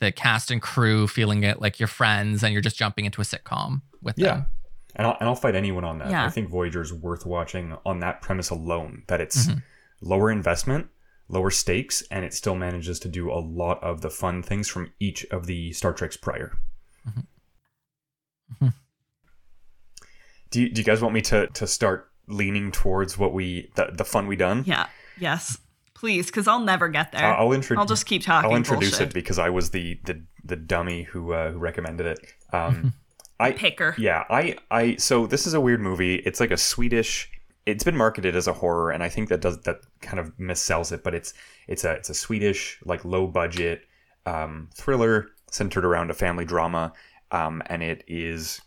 the 0.00 0.12
cast 0.12 0.50
and 0.50 0.62
crew 0.62 1.08
feeling 1.08 1.42
it 1.42 1.60
like 1.60 1.80
your 1.80 1.88
friends, 1.88 2.42
and 2.42 2.52
you're 2.52 2.62
just 2.62 2.76
jumping 2.76 3.04
into 3.04 3.20
a 3.20 3.24
sitcom 3.24 3.82
with 4.00 4.18
Yeah. 4.18 4.26
them. 4.28 4.46
And 4.94 5.06
I'll, 5.06 5.16
and 5.20 5.28
I'll 5.28 5.34
fight 5.34 5.54
anyone 5.54 5.84
on 5.84 5.98
that. 5.98 6.10
Yeah. 6.10 6.24
I 6.24 6.30
think 6.30 6.48
Voyager's 6.48 6.92
worth 6.92 7.26
watching 7.26 7.76
on 7.84 8.00
that 8.00 8.22
premise 8.22 8.50
alone 8.50 9.02
that 9.08 9.20
it's 9.20 9.46
mm-hmm. 9.46 9.58
lower 10.00 10.30
investment, 10.30 10.88
lower 11.28 11.50
stakes, 11.50 12.02
and 12.10 12.24
it 12.24 12.32
still 12.32 12.54
manages 12.54 12.98
to 13.00 13.08
do 13.08 13.30
a 13.30 13.38
lot 13.38 13.82
of 13.82 14.00
the 14.00 14.10
fun 14.10 14.42
things 14.42 14.68
from 14.68 14.92
each 14.98 15.24
of 15.26 15.46
the 15.46 15.72
Star 15.72 15.92
Treks 15.92 16.16
prior. 16.16 16.52
Do, 20.50 20.60
you, 20.60 20.68
do 20.70 20.80
you 20.80 20.84
guys 20.84 21.00
want 21.02 21.14
me 21.14 21.20
to, 21.22 21.46
to 21.48 21.66
start 21.66 22.10
leaning 22.26 22.70
towards 22.70 23.18
what 23.18 23.32
we 23.32 23.70
the, 23.74 23.90
the 23.92 24.04
fun 24.04 24.26
we 24.26 24.36
done? 24.36 24.64
Yeah. 24.66 24.86
Yes. 25.18 25.58
Please, 25.94 26.26
because 26.26 26.46
I'll 26.46 26.60
never 26.60 26.88
get 26.88 27.10
there. 27.10 27.24
I'll, 27.24 27.52
introduce. 27.52 27.80
I'll 27.80 27.86
just 27.86 28.06
keep 28.06 28.22
talking. 28.22 28.50
I'll 28.50 28.56
introduce 28.56 28.90
bullshit. 28.90 29.08
it 29.08 29.14
because 29.14 29.38
I 29.38 29.50
was 29.50 29.70
the 29.70 29.98
the, 30.04 30.22
the 30.44 30.54
dummy 30.54 31.02
who 31.02 31.32
uh, 31.32 31.50
who 31.50 31.58
recommended 31.58 32.06
it. 32.06 32.34
Um, 32.52 32.94
I 33.40 33.50
Picker. 33.50 33.96
Yeah, 33.98 34.22
I 34.30 34.56
I 34.70 34.94
so 34.96 35.26
this 35.26 35.44
is 35.44 35.54
a 35.54 35.60
weird 35.60 35.80
movie. 35.80 36.16
It's 36.16 36.38
like 36.38 36.52
a 36.52 36.56
Swedish. 36.56 37.28
It's 37.66 37.82
been 37.82 37.96
marketed 37.96 38.36
as 38.36 38.46
a 38.46 38.52
horror, 38.52 38.92
and 38.92 39.02
I 39.02 39.08
think 39.08 39.28
that 39.30 39.40
does 39.40 39.60
that 39.62 39.80
kind 40.00 40.20
of 40.20 40.36
missells 40.38 40.92
it. 40.92 41.02
But 41.02 41.16
it's 41.16 41.34
it's 41.66 41.82
a 41.82 41.94
it's 41.94 42.10
a 42.10 42.14
Swedish 42.14 42.78
like 42.84 43.04
low 43.04 43.26
budget 43.26 43.82
um, 44.24 44.70
thriller 44.76 45.30
centered 45.50 45.84
around 45.84 46.10
a 46.10 46.14
family 46.14 46.44
drama, 46.44 46.92
um, 47.30 47.62
and 47.66 47.82
it 47.82 48.04
is 48.06 48.60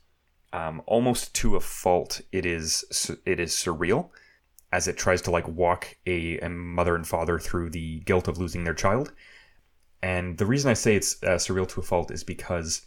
um, 0.54 0.82
almost 0.86 1.34
to 1.36 1.56
a 1.56 1.60
fault. 1.60 2.22
It 2.32 2.46
is 2.46 2.84
it 3.26 3.40
is 3.40 3.52
surreal 3.52 4.10
as 4.72 4.88
it 4.88 4.98
tries 4.98 5.22
to 5.24 5.32
like 5.32 5.48
walk 5.48 5.98
a, 6.06 6.40
a 6.40 6.50
mother 6.50 6.96
and 6.96 7.08
father 7.08 7.40
through 7.40 7.70
the 7.70 8.00
guilt 8.02 8.28
of 8.28 8.38
losing 8.38 8.64
their 8.64 8.74
child. 8.74 9.12
And 10.02 10.38
the 10.38 10.46
reason 10.46 10.72
I 10.72 10.76
say 10.76 10.96
it's 10.96 11.22
uh, 11.24 11.36
surreal 11.36 11.68
to 11.70 11.82
a 11.82 11.84
fault 11.84 12.10
is 12.10 12.24
because 12.24 12.82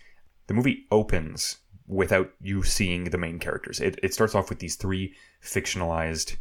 the 0.46 0.54
movie 0.54 0.86
opens 0.90 1.58
without 1.86 2.32
you 2.40 2.62
seeing 2.62 3.04
the 3.04 3.18
main 3.18 3.38
characters. 3.38 3.80
It, 3.80 3.98
it 4.02 4.14
starts 4.14 4.34
off 4.34 4.48
with 4.48 4.58
these 4.58 4.76
three 4.76 5.14
fictionalized, 5.42 6.36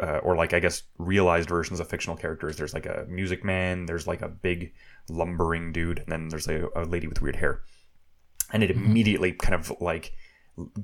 uh, 0.00 0.18
or 0.18 0.36
like 0.36 0.52
I 0.52 0.60
guess 0.60 0.82
realized 0.98 1.48
versions 1.48 1.80
of 1.80 1.88
fictional 1.88 2.16
characters. 2.16 2.56
There's 2.56 2.74
like 2.74 2.86
a 2.86 3.06
music 3.08 3.44
man, 3.44 3.86
there's 3.86 4.06
like 4.06 4.22
a 4.22 4.28
big 4.28 4.72
lumbering 5.08 5.72
dude, 5.72 5.98
and 6.00 6.08
then 6.08 6.28
there's 6.28 6.48
a, 6.48 6.68
a 6.74 6.84
lady 6.84 7.06
with 7.06 7.22
weird 7.22 7.36
hair. 7.36 7.62
And 8.52 8.62
it 8.62 8.70
immediately 8.70 9.32
kind 9.32 9.54
of 9.54 9.72
like 9.80 10.12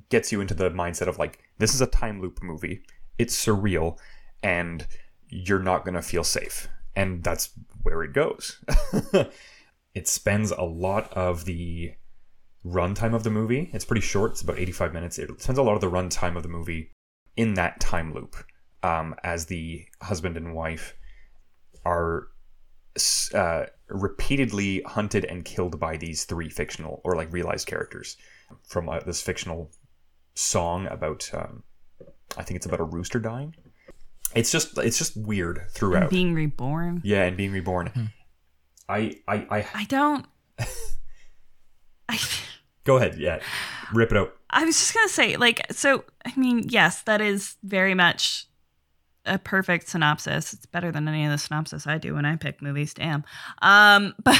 gets 0.08 0.32
you 0.32 0.40
into 0.40 0.54
the 0.54 0.70
mindset 0.70 1.06
of 1.06 1.18
like, 1.18 1.40
this 1.58 1.74
is 1.74 1.80
a 1.80 1.86
time 1.86 2.20
loop 2.20 2.42
movie. 2.42 2.82
It's 3.18 3.36
surreal, 3.36 3.98
and 4.42 4.86
you're 5.28 5.58
not 5.58 5.84
going 5.84 5.94
to 5.94 6.02
feel 6.02 6.24
safe. 6.24 6.68
And 6.96 7.22
that's 7.22 7.50
where 7.82 8.02
it 8.02 8.12
goes. 8.12 8.62
it 9.94 10.08
spends 10.08 10.50
a 10.50 10.62
lot 10.62 11.12
of 11.12 11.44
the 11.44 11.94
runtime 12.64 13.14
of 13.14 13.22
the 13.22 13.30
movie. 13.30 13.70
It's 13.72 13.84
pretty 13.84 14.00
short. 14.00 14.32
It's 14.32 14.42
about 14.42 14.58
85 14.58 14.92
minutes. 14.92 15.18
It 15.18 15.40
spends 15.40 15.58
a 15.58 15.62
lot 15.62 15.74
of 15.74 15.80
the 15.80 15.90
runtime 15.90 16.36
of 16.36 16.42
the 16.42 16.48
movie 16.48 16.90
in 17.36 17.54
that 17.54 17.78
time 17.80 18.12
loop 18.12 18.36
um, 18.82 19.14
as 19.22 19.46
the 19.46 19.84
husband 20.02 20.36
and 20.36 20.54
wife 20.54 20.94
are 21.84 22.28
uh, 23.34 23.64
repeatedly 23.88 24.82
hunted 24.82 25.24
and 25.24 25.44
killed 25.44 25.78
by 25.78 25.96
these 25.96 26.24
three 26.24 26.50
fictional 26.50 27.00
or 27.04 27.14
like 27.14 27.32
realized 27.32 27.66
characters 27.66 28.16
from 28.68 28.88
uh, 28.88 29.00
this 29.00 29.22
fictional 29.22 29.70
song 30.34 30.86
about 30.88 31.28
um, 31.34 31.62
I 32.36 32.42
think 32.42 32.56
it's 32.56 32.66
about 32.66 32.80
a 32.80 32.84
rooster 32.84 33.18
dying. 33.18 33.54
It's 34.34 34.52
just 34.52 34.78
it's 34.78 34.98
just 34.98 35.16
weird 35.16 35.66
throughout. 35.70 36.10
Being 36.10 36.34
reborn. 36.34 37.00
yeah, 37.04 37.24
and 37.24 37.36
being 37.36 37.52
reborn. 37.52 38.12
I 38.88 39.16
I 39.26 39.46
I 39.50 39.66
I 39.74 39.84
don't. 39.84 40.26
I. 42.08 42.18
go 42.84 42.96
ahead. 42.96 43.18
Yeah, 43.18 43.40
rip 43.92 44.12
it 44.12 44.16
out. 44.16 44.34
I 44.50 44.64
was 44.64 44.78
just 44.78 44.94
gonna 44.94 45.08
say, 45.08 45.36
like, 45.36 45.60
so 45.72 46.04
I 46.24 46.32
mean, 46.36 46.64
yes, 46.68 47.02
that 47.02 47.20
is 47.20 47.56
very 47.62 47.94
much 47.94 48.46
a 49.26 49.38
perfect 49.38 49.88
synopsis. 49.88 50.52
It's 50.52 50.66
better 50.66 50.90
than 50.90 51.06
any 51.08 51.24
of 51.24 51.30
the 51.30 51.38
synopsis 51.38 51.86
I 51.86 51.98
do 51.98 52.14
when 52.14 52.24
I 52.24 52.36
pick 52.36 52.62
movies. 52.62 52.94
Damn. 52.94 53.24
Um, 53.62 54.14
but 54.24 54.38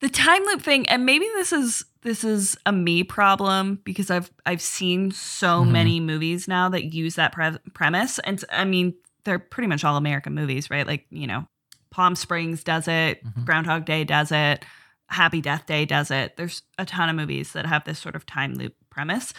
the 0.00 0.08
time 0.08 0.42
loop 0.44 0.62
thing, 0.62 0.88
and 0.88 1.04
maybe 1.04 1.24
this 1.34 1.52
is 1.52 1.84
this 2.02 2.22
is 2.22 2.56
a 2.64 2.72
me 2.72 3.02
problem 3.02 3.80
because 3.84 4.10
I've 4.10 4.30
I've 4.46 4.62
seen 4.62 5.10
so 5.10 5.64
Mhm. 5.64 5.70
many 5.70 6.00
movies 6.00 6.46
now 6.46 6.68
that 6.68 6.92
use 6.94 7.16
that 7.16 7.32
pre- 7.32 7.58
premise, 7.74 8.18
and 8.20 8.42
I 8.50 8.64
mean 8.64 8.94
they're 9.24 9.38
pretty 9.40 9.66
much 9.66 9.84
all 9.84 9.96
American 9.96 10.34
movies, 10.34 10.70
right? 10.70 10.86
Like 10.86 11.06
you 11.10 11.26
know, 11.26 11.48
Palm 11.90 12.14
Springs 12.14 12.62
does 12.62 12.86
it, 12.86 13.24
Mhm. 13.24 13.44
Groundhog 13.44 13.84
Day 13.84 14.04
does 14.04 14.30
it. 14.30 14.64
Happy 15.08 15.40
Death 15.40 15.66
Day 15.66 15.84
does 15.86 16.10
it. 16.10 16.36
There's 16.36 16.62
a 16.78 16.84
ton 16.84 17.08
of 17.08 17.16
movies 17.16 17.52
that 17.54 17.66
have 17.66 17.84
this 17.84 17.98
sort 17.98 18.14
of 18.14 18.26
time 18.26 18.54
loop 18.54 18.74
premise. 18.90 19.32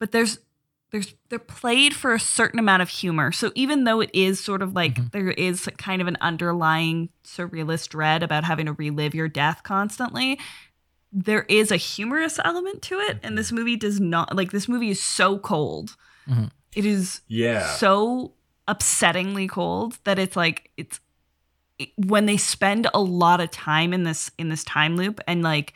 But 0.00 0.10
there's 0.12 0.38
there's 0.92 1.14
they're 1.30 1.38
played 1.38 1.94
for 1.94 2.14
a 2.14 2.20
certain 2.20 2.58
amount 2.58 2.82
of 2.82 2.88
humor. 2.90 3.32
So 3.32 3.50
even 3.54 3.84
though 3.84 4.00
it 4.00 4.10
is 4.12 4.38
sort 4.44 4.62
of 4.62 4.74
like 4.74 4.94
Mhm. 4.94 5.10
there 5.10 5.30
is 5.30 5.68
kind 5.78 6.00
of 6.00 6.06
an 6.08 6.18
underlying 6.20 7.08
surrealist 7.24 7.88
dread 7.88 8.22
about 8.22 8.44
having 8.44 8.66
to 8.66 8.72
relive 8.74 9.14
your 9.14 9.28
death 9.28 9.62
constantly, 9.64 10.38
there 11.10 11.42
is 11.48 11.70
a 11.70 11.76
humorous 11.76 12.38
element 12.44 12.82
to 12.82 12.98
it. 13.00 13.18
And 13.22 13.36
this 13.36 13.50
movie 13.52 13.76
does 13.76 14.00
not 14.00 14.36
like 14.36 14.52
this 14.52 14.68
movie 14.68 14.90
is 14.90 15.02
so 15.02 15.38
cold. 15.38 15.96
Mhm. 16.28 16.50
It 16.74 16.84
is 16.86 17.22
Yeah. 17.26 17.66
so 17.76 18.34
upsettingly 18.68 19.48
cold 19.48 19.98
that 20.04 20.18
it's 20.18 20.36
like 20.36 20.70
it's 20.76 21.00
it- 21.78 21.90
when 21.96 22.26
they 22.26 22.36
spend 22.36 22.86
a 22.94 23.00
lot 23.00 23.40
of 23.40 23.50
time 23.50 23.92
in 23.92 24.04
this 24.04 24.30
in 24.38 24.50
this 24.50 24.62
time 24.62 24.96
loop 24.96 25.20
and 25.26 25.42
like 25.42 25.72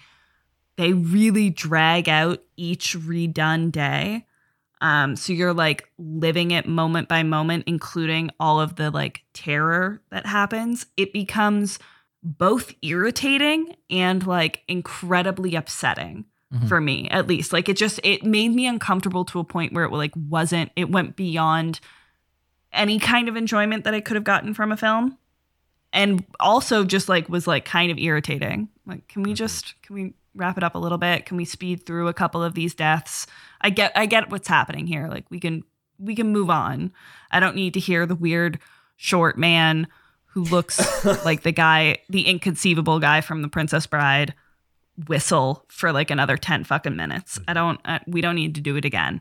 they 0.76 0.92
really 0.92 1.48
drag 1.50 2.06
out 2.08 2.42
each 2.56 2.94
redone 2.96 3.72
day 3.72 4.24
um 4.80 5.16
so 5.16 5.32
you're 5.32 5.54
like 5.54 5.88
living 5.98 6.50
it 6.50 6.66
moment 6.66 7.08
by 7.08 7.22
moment 7.22 7.64
including 7.66 8.30
all 8.38 8.60
of 8.60 8.76
the 8.76 8.90
like 8.90 9.22
terror 9.32 10.00
that 10.10 10.26
happens 10.26 10.86
it 10.96 11.12
becomes 11.12 11.78
both 12.22 12.74
irritating 12.82 13.74
and 13.90 14.26
like 14.26 14.62
incredibly 14.68 15.54
upsetting 15.54 16.24
Mhm. 16.52 16.68
for 16.68 16.80
me 16.80 17.08
at 17.10 17.26
least 17.26 17.52
like 17.52 17.68
it 17.68 17.76
just 17.76 17.98
it 18.04 18.22
made 18.22 18.54
me 18.54 18.66
uncomfortable 18.66 19.24
to 19.24 19.40
a 19.40 19.44
point 19.44 19.72
where 19.72 19.84
it 19.84 19.90
like 19.92 20.12
wasn't 20.28 20.70
it 20.76 20.88
went 20.90 21.16
beyond 21.16 21.80
any 22.72 22.98
kind 22.98 23.28
of 23.28 23.36
enjoyment 23.36 23.84
that 23.84 23.94
I 23.94 24.00
could 24.00 24.14
have 24.16 24.24
gotten 24.24 24.52
from 24.54 24.70
a 24.70 24.76
film. 24.76 25.16
And 25.92 26.24
also 26.38 26.84
just 26.84 27.08
like 27.08 27.28
was 27.28 27.46
like 27.46 27.64
kind 27.64 27.90
of 27.90 27.96
irritating. 27.98 28.68
Like, 28.84 29.08
can 29.08 29.22
we 29.22 29.32
just 29.32 29.80
can 29.82 29.94
we 29.94 30.14
wrap 30.36 30.56
it 30.56 30.64
up 30.64 30.74
a 30.74 30.78
little 30.78 30.98
bit? 30.98 31.26
Can 31.26 31.36
we 31.36 31.44
speed 31.44 31.86
through 31.86 32.08
a 32.08 32.14
couple 32.14 32.42
of 32.42 32.54
these 32.54 32.74
deaths? 32.74 33.26
I 33.60 33.70
get 33.70 33.92
I 33.96 34.06
get 34.06 34.30
what's 34.30 34.48
happening 34.48 34.86
here. 34.86 35.08
Like 35.08 35.24
we 35.30 35.40
can 35.40 35.64
we 35.98 36.14
can 36.14 36.32
move 36.32 36.50
on. 36.50 36.92
I 37.30 37.40
don't 37.40 37.56
need 37.56 37.74
to 37.74 37.80
hear 37.80 38.06
the 38.06 38.14
weird 38.14 38.58
short 38.96 39.38
man 39.38 39.88
who 40.26 40.44
looks 40.44 41.04
like 41.24 41.42
the 41.42 41.52
guy, 41.52 41.98
the 42.08 42.26
inconceivable 42.26 42.98
guy 42.98 43.20
from 43.20 43.42
The 43.42 43.48
Princess 43.48 43.86
Bride 43.86 44.34
whistle 45.08 45.64
for 45.68 45.92
like 45.92 46.10
another 46.10 46.36
10 46.36 46.64
fucking 46.64 46.96
minutes. 46.96 47.38
I 47.46 47.52
don't 47.52 47.80
uh, 47.84 48.00
we 48.06 48.20
don't 48.20 48.36
need 48.36 48.54
to 48.54 48.60
do 48.60 48.76
it 48.76 48.84
again. 48.84 49.20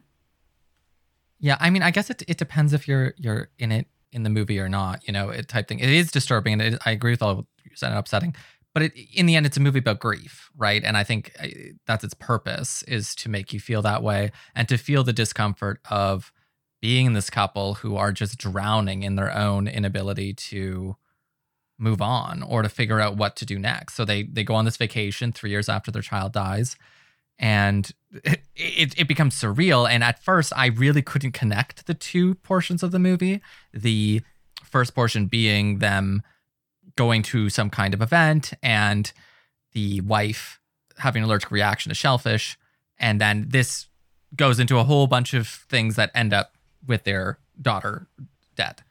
Yeah, 1.40 1.58
I 1.60 1.70
mean, 1.70 1.82
I 1.82 1.92
guess 1.92 2.10
it 2.10 2.24
it 2.28 2.38
depends 2.38 2.74
if 2.74 2.88
you're 2.88 3.14
you're 3.18 3.50
in 3.58 3.72
it 3.72 3.88
in 4.12 4.24
the 4.24 4.30
movie 4.30 4.60
or 4.60 4.70
not. 4.70 5.06
You 5.08 5.14
know, 5.14 5.30
it 5.30 5.48
type 5.48 5.68
thing. 5.68 5.80
It 5.80 5.90
is 5.90 6.10
disturbing, 6.12 6.54
and 6.54 6.62
it, 6.62 6.82
I 6.86 6.92
agree 6.92 7.12
with 7.12 7.22
all 7.22 7.46
you 7.64 7.72
said 7.76 7.90
and 7.90 8.00
upsetting. 8.00 8.36
But 8.76 8.84
it, 8.84 8.94
in 9.14 9.26
the 9.26 9.38
end, 9.38 9.46
it's 9.46 9.56
a 9.56 9.62
movie 9.62 9.80
about 9.80 10.00
grief, 10.00 10.52
right? 10.56 10.84
And 10.84 10.98
I 10.98 11.04
think 11.06 11.32
uh, 11.40 11.48
that's 11.88 12.04
its 12.04 12.14
purpose 12.14 12.84
is 12.84 13.16
to 13.16 13.30
make 13.30 13.54
you 13.54 13.60
feel 13.60 13.82
that 13.82 14.04
way 14.04 14.34
and 14.54 14.68
to 14.68 14.78
feel 14.78 15.04
the 15.04 15.14
discomfort 15.14 15.80
of 15.90 16.34
being 16.82 17.14
this 17.14 17.30
couple 17.30 17.76
who 17.76 17.96
are 17.96 18.12
just 18.12 18.38
drowning 18.38 19.04
in 19.04 19.16
their 19.16 19.34
own 19.36 19.70
inability 19.70 20.34
to 20.34 20.98
move 21.80 22.02
on 22.02 22.44
or 22.44 22.62
to 22.64 22.70
figure 22.70 23.00
out 23.00 23.16
what 23.16 23.38
to 23.38 23.46
do 23.46 23.58
next. 23.58 23.96
So 23.96 24.04
they 24.04 24.24
they 24.24 24.44
go 24.44 24.56
on 24.56 24.66
this 24.66 24.78
vacation 24.78 25.32
three 25.32 25.52
years 25.52 25.70
after 25.70 25.90
their 25.90 26.02
child 26.02 26.34
dies, 26.34 26.76
and 27.40 27.90
it, 28.26 28.42
it, 28.58 29.00
it 29.00 29.08
becomes 29.08 29.36
surreal. 29.36 29.90
And 29.90 30.04
at 30.04 30.22
first, 30.22 30.52
I 30.54 30.66
really 30.66 31.02
couldn't 31.02 31.32
connect 31.32 31.88
the 31.88 31.94
two 31.94 32.36
portions 32.36 32.84
of 32.84 32.92
the 32.92 33.00
movie. 33.00 33.42
The 33.74 34.22
first 34.64 34.94
portion 34.94 35.28
being 35.28 35.80
them 35.80 36.24
going 36.96 37.22
to 37.24 37.50
some 37.50 37.70
kind 37.70 37.94
of 37.94 38.02
event 38.02 38.54
and 38.64 39.12
the 39.74 40.02
wife 40.02 40.60
having 40.98 41.24
an 41.24 41.30
allergic 41.30 41.52
reaction 41.52 41.90
to 41.90 41.96
shellfish, 41.96 42.58
and 42.98 43.20
then 43.20 43.46
this 43.50 43.88
goes 44.36 44.60
into 44.60 44.78
a 44.78 44.84
whole 44.84 45.08
bunch 45.08 45.34
of 45.34 45.48
things 45.48 45.96
that 45.96 46.12
end 46.14 46.34
up 46.34 46.56
with 46.86 47.04
their 47.04 47.40
daughter 47.62 48.08
dead. 48.56 48.82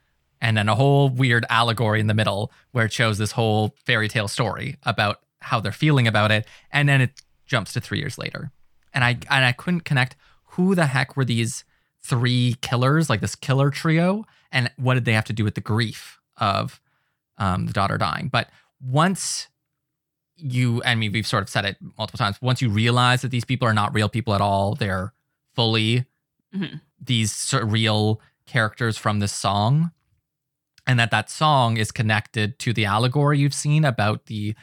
And 0.40 0.56
then 0.56 0.68
a 0.68 0.74
whole 0.74 1.08
weird 1.08 1.46
allegory 1.48 2.00
in 2.00 2.06
the 2.06 2.14
middle 2.14 2.52
where 2.72 2.86
it 2.86 2.92
shows 2.92 3.18
this 3.18 3.32
whole 3.32 3.74
fairy 3.84 4.08
tale 4.08 4.28
story 4.28 4.76
about 4.82 5.20
how 5.40 5.60
they're 5.60 5.72
feeling 5.72 6.06
about 6.06 6.30
it. 6.30 6.46
And 6.70 6.88
then 6.88 7.00
it 7.00 7.22
jumps 7.46 7.72
to 7.74 7.80
3 7.80 7.98
years 7.98 8.18
later. 8.18 8.50
And 8.92 9.04
I 9.04 9.14
hmm. 9.14 9.20
and 9.30 9.44
I 9.44 9.52
couldn't 9.52 9.84
connect 9.84 10.16
who 10.48 10.74
the 10.74 10.86
heck 10.86 11.16
were 11.16 11.24
these 11.24 11.64
three 12.02 12.56
killers 12.60 13.08
like 13.08 13.20
this 13.20 13.34
killer 13.34 13.70
trio 13.70 14.24
and 14.52 14.70
what 14.76 14.94
did 14.94 15.06
they 15.06 15.14
have 15.14 15.24
to 15.24 15.32
do 15.32 15.42
with 15.42 15.54
the 15.54 15.60
grief 15.60 16.20
of 16.36 16.80
um, 17.38 17.66
the 17.66 17.72
daughter 17.72 17.98
dying 17.98 18.28
but 18.28 18.48
once 18.80 19.48
you 20.36 20.82
I 20.84 20.94
mean 20.94 21.12
we've 21.12 21.26
sort 21.26 21.42
of 21.42 21.48
said 21.48 21.64
it 21.64 21.76
multiple 21.96 22.18
times 22.18 22.40
once 22.42 22.60
you 22.60 22.68
realize 22.68 23.22
that 23.22 23.30
these 23.30 23.44
people 23.44 23.66
are 23.68 23.74
not 23.74 23.94
real 23.94 24.08
people 24.08 24.34
at 24.34 24.40
all 24.40 24.74
they're 24.74 25.12
fully 25.54 26.04
Mhm. 26.54 26.80
these 27.00 27.32
sort 27.32 27.62
of 27.64 27.72
real 27.72 28.20
characters 28.46 28.96
from 28.96 29.18
this 29.20 29.32
song 29.32 29.90
and 30.86 30.98
that 31.00 31.10
that 31.10 31.30
song 31.30 31.76
is 31.78 31.90
connected 31.90 32.58
to 32.60 32.72
the 32.72 32.84
allegory 32.84 33.38
you've 33.38 33.54
seen 33.54 33.84
about 33.84 34.26
the 34.26 34.54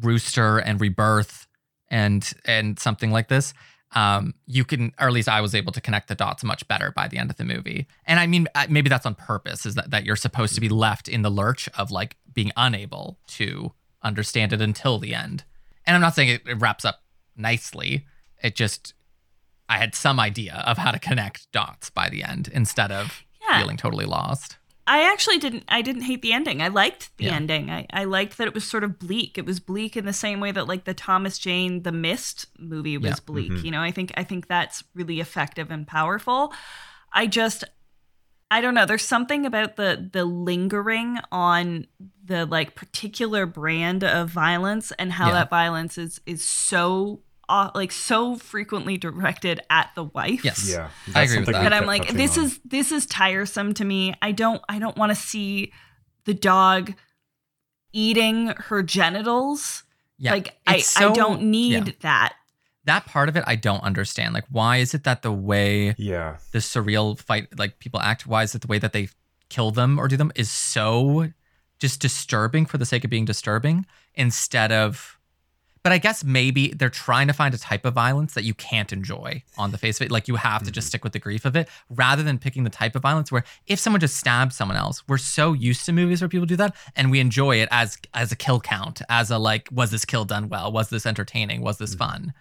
rooster 0.00 0.58
and 0.58 0.80
rebirth 0.80 1.46
and 1.88 2.32
and 2.44 2.78
something 2.78 3.10
like 3.10 3.28
this 3.28 3.54
um 3.94 4.34
you 4.46 4.64
can 4.64 4.92
or 5.00 5.06
at 5.08 5.12
least 5.12 5.28
i 5.28 5.40
was 5.40 5.54
able 5.54 5.72
to 5.72 5.80
connect 5.80 6.08
the 6.08 6.14
dots 6.14 6.42
much 6.44 6.66
better 6.68 6.90
by 6.90 7.06
the 7.08 7.16
end 7.18 7.30
of 7.30 7.36
the 7.36 7.44
movie. 7.44 7.86
And 8.06 8.18
i 8.20 8.26
mean 8.26 8.48
maybe 8.68 8.88
that's 8.88 9.06
on 9.06 9.14
purpose 9.14 9.64
is 9.66 9.74
that 9.76 9.90
that 9.90 10.04
you're 10.04 10.16
supposed 10.16 10.54
to 10.54 10.60
be 10.60 10.68
left 10.68 11.08
in 11.08 11.22
the 11.22 11.30
lurch 11.30 11.68
of 11.78 11.90
like 11.90 12.16
being 12.32 12.50
unable 12.56 13.18
to 13.28 13.72
understand 14.02 14.52
it 14.52 14.60
until 14.60 14.98
the 14.98 15.14
end. 15.14 15.44
And 15.86 15.94
i'm 15.94 16.02
not 16.02 16.14
saying 16.14 16.28
it, 16.30 16.42
it 16.46 16.60
wraps 16.60 16.84
up 16.84 17.02
nicely. 17.36 18.04
It 18.42 18.54
just 18.54 18.94
i 19.68 19.78
had 19.78 19.94
some 19.94 20.18
idea 20.20 20.62
of 20.66 20.76
how 20.78 20.90
to 20.90 20.98
connect 20.98 21.50
dots 21.52 21.90
by 21.90 22.08
the 22.08 22.22
end 22.22 22.48
instead 22.52 22.90
of 22.92 23.22
Yeah. 23.48 23.60
feeling 23.60 23.76
totally 23.76 24.04
lost 24.06 24.56
I 24.86 25.10
actually 25.10 25.38
didn't 25.38 25.64
I 25.68 25.80
didn't 25.82 26.02
hate 26.02 26.20
the 26.22 26.32
ending. 26.32 26.60
I 26.60 26.68
liked 26.68 27.16
the 27.16 27.24
Yeah. 27.24 27.34
ending. 27.36 27.70
I, 27.70 27.86
I 27.90 28.04
liked 28.04 28.36
that 28.38 28.46
it 28.46 28.54
was 28.54 28.64
sort 28.64 28.84
of 28.84 28.98
bleak. 28.98 29.38
It 29.38 29.46
was 29.46 29.58
bleak 29.60 29.96
in 29.96 30.04
the 30.04 30.12
same 30.12 30.40
way 30.40 30.52
that 30.52 30.68
like 30.68 30.84
the 30.84 30.92
Thomas 30.94 31.38
Jane 31.38 31.82
The 31.84 31.92
Mist 31.92 32.46
movie 32.58 32.98
was 32.98 33.08
Yeah. 33.10 33.16
bleak. 33.24 33.50
Mm-hmm. 33.52 33.64
You 33.64 33.70
know, 33.72 33.80
I 33.82 33.90
think 33.90 34.12
I 34.16 34.24
think 34.24 34.46
that's 34.46 34.84
really 34.94 35.20
effective 35.20 35.70
and 35.70 35.86
powerful. 35.86 36.52
I 37.12 37.26
just 37.26 37.64
I 38.50 38.60
don't 38.60 38.74
know. 38.74 38.84
There's 38.86 39.02
something 39.04 39.46
about 39.46 39.76
the 39.76 40.08
the 40.12 40.24
lingering 40.26 41.18
on 41.32 41.86
the 42.24 42.44
like 42.46 42.74
particular 42.74 43.46
brand 43.46 44.04
of 44.04 44.28
violence 44.28 44.92
and 44.98 45.12
how 45.12 45.28
Yeah. 45.28 45.34
that 45.34 45.50
violence 45.50 45.96
is 45.96 46.20
is 46.26 46.44
so 46.44 47.22
uh, 47.48 47.70
like 47.74 47.92
so 47.92 48.36
frequently 48.36 48.96
directed 48.96 49.60
at 49.70 49.90
the 49.94 50.04
wife 50.04 50.44
yes 50.44 50.68
Yeah, 50.70 50.90
I 51.14 51.22
agree 51.22 51.38
with 51.38 51.46
something 51.46 51.52
that. 51.52 51.60
we 51.60 51.66
and 51.66 51.74
I'm 51.74 51.86
like, 51.86 52.08
this 52.10 52.38
on. 52.38 52.44
is 52.44 52.60
this 52.64 52.92
is 52.92 53.06
tiresome 53.06 53.74
to 53.74 53.84
me. 53.84 54.14
I 54.22 54.32
don't 54.32 54.62
I 54.68 54.78
don't 54.78 54.96
want 54.96 55.10
to 55.10 55.16
see 55.16 55.72
the 56.24 56.34
dog 56.34 56.94
eating 57.92 58.48
her 58.48 58.82
genitals. 58.82 59.84
yeah 60.18 60.32
like 60.32 60.56
I, 60.66 60.76
it's 60.76 60.96
I 60.96 61.00
so- 61.00 61.14
don't 61.14 61.42
need 61.42 61.86
yeah. 61.88 61.92
that. 62.00 62.34
that 62.84 63.06
part 63.06 63.28
of 63.28 63.36
it 63.36 63.44
I 63.46 63.56
don't 63.56 63.82
understand. 63.82 64.34
Like, 64.34 64.44
why 64.50 64.78
is 64.78 64.94
it 64.94 65.04
that 65.04 65.22
the 65.22 65.32
way 65.32 65.94
yeah, 65.98 66.38
the 66.52 66.58
surreal 66.58 67.18
fight, 67.18 67.56
like 67.58 67.78
people 67.78 68.00
act, 68.00 68.26
why 68.26 68.42
is 68.42 68.54
it 68.54 68.62
the 68.62 68.68
way 68.68 68.78
that 68.78 68.92
they 68.92 69.08
kill 69.48 69.70
them 69.70 69.98
or 69.98 70.08
do 70.08 70.16
them 70.16 70.32
is 70.34 70.50
so 70.50 71.28
just 71.78 72.00
disturbing 72.00 72.66
for 72.66 72.78
the 72.78 72.86
sake 72.86 73.04
of 73.04 73.10
being 73.10 73.24
disturbing 73.24 73.86
instead 74.14 74.72
of. 74.72 75.18
But 75.84 75.92
I 75.92 75.98
guess 75.98 76.24
maybe 76.24 76.68
they're 76.68 76.88
trying 76.88 77.26
to 77.26 77.34
find 77.34 77.54
a 77.54 77.58
type 77.58 77.84
of 77.84 77.92
violence 77.92 78.32
that 78.34 78.44
you 78.44 78.54
can't 78.54 78.90
enjoy 78.90 79.42
on 79.58 79.70
the 79.70 79.76
face 79.76 80.00
of 80.00 80.06
it. 80.06 80.10
Like 80.10 80.28
you 80.28 80.36
have 80.36 80.62
to 80.62 80.70
just 80.70 80.86
mm-hmm. 80.86 80.88
stick 80.88 81.04
with 81.04 81.12
the 81.12 81.18
grief 81.18 81.44
of 81.44 81.54
it 81.56 81.68
rather 81.90 82.22
than 82.22 82.38
picking 82.38 82.64
the 82.64 82.70
type 82.70 82.96
of 82.96 83.02
violence 83.02 83.30
where 83.30 83.44
if 83.66 83.78
someone 83.78 84.00
just 84.00 84.16
stabs 84.16 84.56
someone 84.56 84.78
else, 84.78 85.06
we're 85.06 85.18
so 85.18 85.52
used 85.52 85.84
to 85.84 85.92
movies 85.92 86.22
where 86.22 86.28
people 86.28 86.46
do 86.46 86.56
that 86.56 86.74
and 86.96 87.10
we 87.10 87.20
enjoy 87.20 87.56
it 87.56 87.68
as 87.70 87.98
as 88.14 88.32
a 88.32 88.36
kill 88.36 88.60
count, 88.60 89.02
as 89.10 89.30
a 89.30 89.36
like, 89.36 89.68
was 89.70 89.90
this 89.90 90.06
kill 90.06 90.24
done 90.24 90.48
well? 90.48 90.72
Was 90.72 90.88
this 90.88 91.04
entertaining? 91.04 91.60
Was 91.60 91.76
this 91.76 91.90
mm-hmm. 91.90 92.10
fun? 92.10 92.32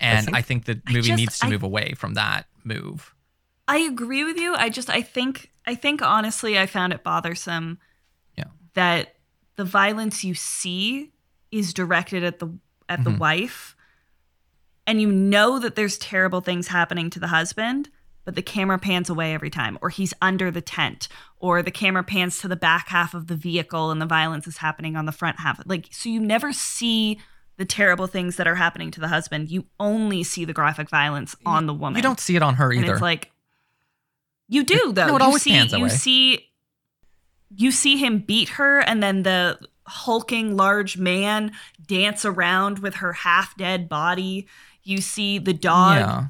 And 0.00 0.28
I 0.32 0.40
think, 0.40 0.64
think- 0.64 0.84
the 0.86 0.92
movie 0.92 1.08
just- 1.08 1.18
needs 1.18 1.38
to 1.40 1.46
I- 1.46 1.50
move 1.50 1.64
away 1.64 1.94
from 1.96 2.14
that 2.14 2.46
move. 2.62 3.12
I 3.66 3.78
agree 3.78 4.22
with 4.22 4.36
you. 4.36 4.54
I 4.54 4.68
just 4.68 4.90
I 4.90 5.02
think 5.02 5.50
I 5.66 5.74
think 5.74 6.02
honestly 6.02 6.56
I 6.56 6.66
found 6.66 6.92
it 6.92 7.02
bothersome 7.02 7.78
Yeah. 8.36 8.44
that 8.74 9.16
the 9.56 9.64
violence 9.64 10.22
you 10.22 10.34
see 10.34 11.12
is 11.50 11.72
directed 11.74 12.22
at 12.22 12.38
the 12.38 12.52
at 12.92 13.00
Mm-hmm. 13.00 13.12
the 13.12 13.18
wife 13.18 13.74
and 14.86 15.00
you 15.00 15.10
know 15.10 15.58
that 15.58 15.76
there's 15.76 15.96
terrible 15.98 16.40
things 16.40 16.68
happening 16.68 17.08
to 17.10 17.20
the 17.20 17.28
husband 17.28 17.88
but 18.24 18.34
the 18.36 18.42
camera 18.42 18.78
pans 18.78 19.10
away 19.10 19.34
every 19.34 19.50
time 19.50 19.78
or 19.82 19.88
he's 19.90 20.14
under 20.22 20.50
the 20.50 20.60
tent 20.60 21.08
or 21.38 21.62
the 21.62 21.70
camera 21.70 22.04
pans 22.04 22.38
to 22.40 22.48
the 22.48 22.56
back 22.56 22.88
half 22.88 23.14
of 23.14 23.26
the 23.26 23.34
vehicle 23.36 23.90
and 23.90 24.00
the 24.00 24.06
violence 24.06 24.46
is 24.46 24.58
happening 24.58 24.94
on 24.96 25.06
the 25.06 25.12
front 25.12 25.40
half 25.40 25.60
like 25.66 25.88
so 25.90 26.08
you 26.08 26.20
never 26.20 26.52
see 26.52 27.18
the 27.58 27.64
terrible 27.64 28.06
things 28.06 28.36
that 28.36 28.46
are 28.46 28.54
happening 28.56 28.90
to 28.90 29.00
the 29.00 29.08
husband 29.08 29.50
you 29.50 29.64
only 29.80 30.22
see 30.22 30.44
the 30.44 30.52
graphic 30.52 30.88
violence 30.88 31.34
on 31.46 31.66
the 31.66 31.74
woman 31.74 31.96
You 31.96 32.02
don't 32.02 32.20
see 32.20 32.36
it 32.36 32.42
on 32.42 32.54
her 32.56 32.70
and 32.72 32.82
either. 32.84 32.92
it's 32.94 33.02
like 33.02 33.30
you 34.48 34.64
do 34.64 34.92
though. 34.92 35.06
no, 35.06 35.16
it 35.16 35.20
you 35.20 35.24
always 35.26 35.42
see, 35.42 35.50
pans 35.52 35.72
you 35.72 35.88
see, 35.88 36.48
you 37.56 37.70
see 37.70 37.96
him 37.96 38.18
beat 38.18 38.50
her, 38.50 38.80
and 38.80 39.02
then 39.02 39.22
the 39.22 39.58
hulking 39.86 40.56
large 40.56 40.96
man 40.96 41.52
dance 41.86 42.24
around 42.24 42.78
with 42.78 42.96
her 42.96 43.12
half 43.12 43.56
dead 43.56 43.88
body. 43.88 44.46
You 44.82 45.00
see 45.00 45.38
the 45.38 45.52
dog 45.52 45.98
yeah. 45.98 46.24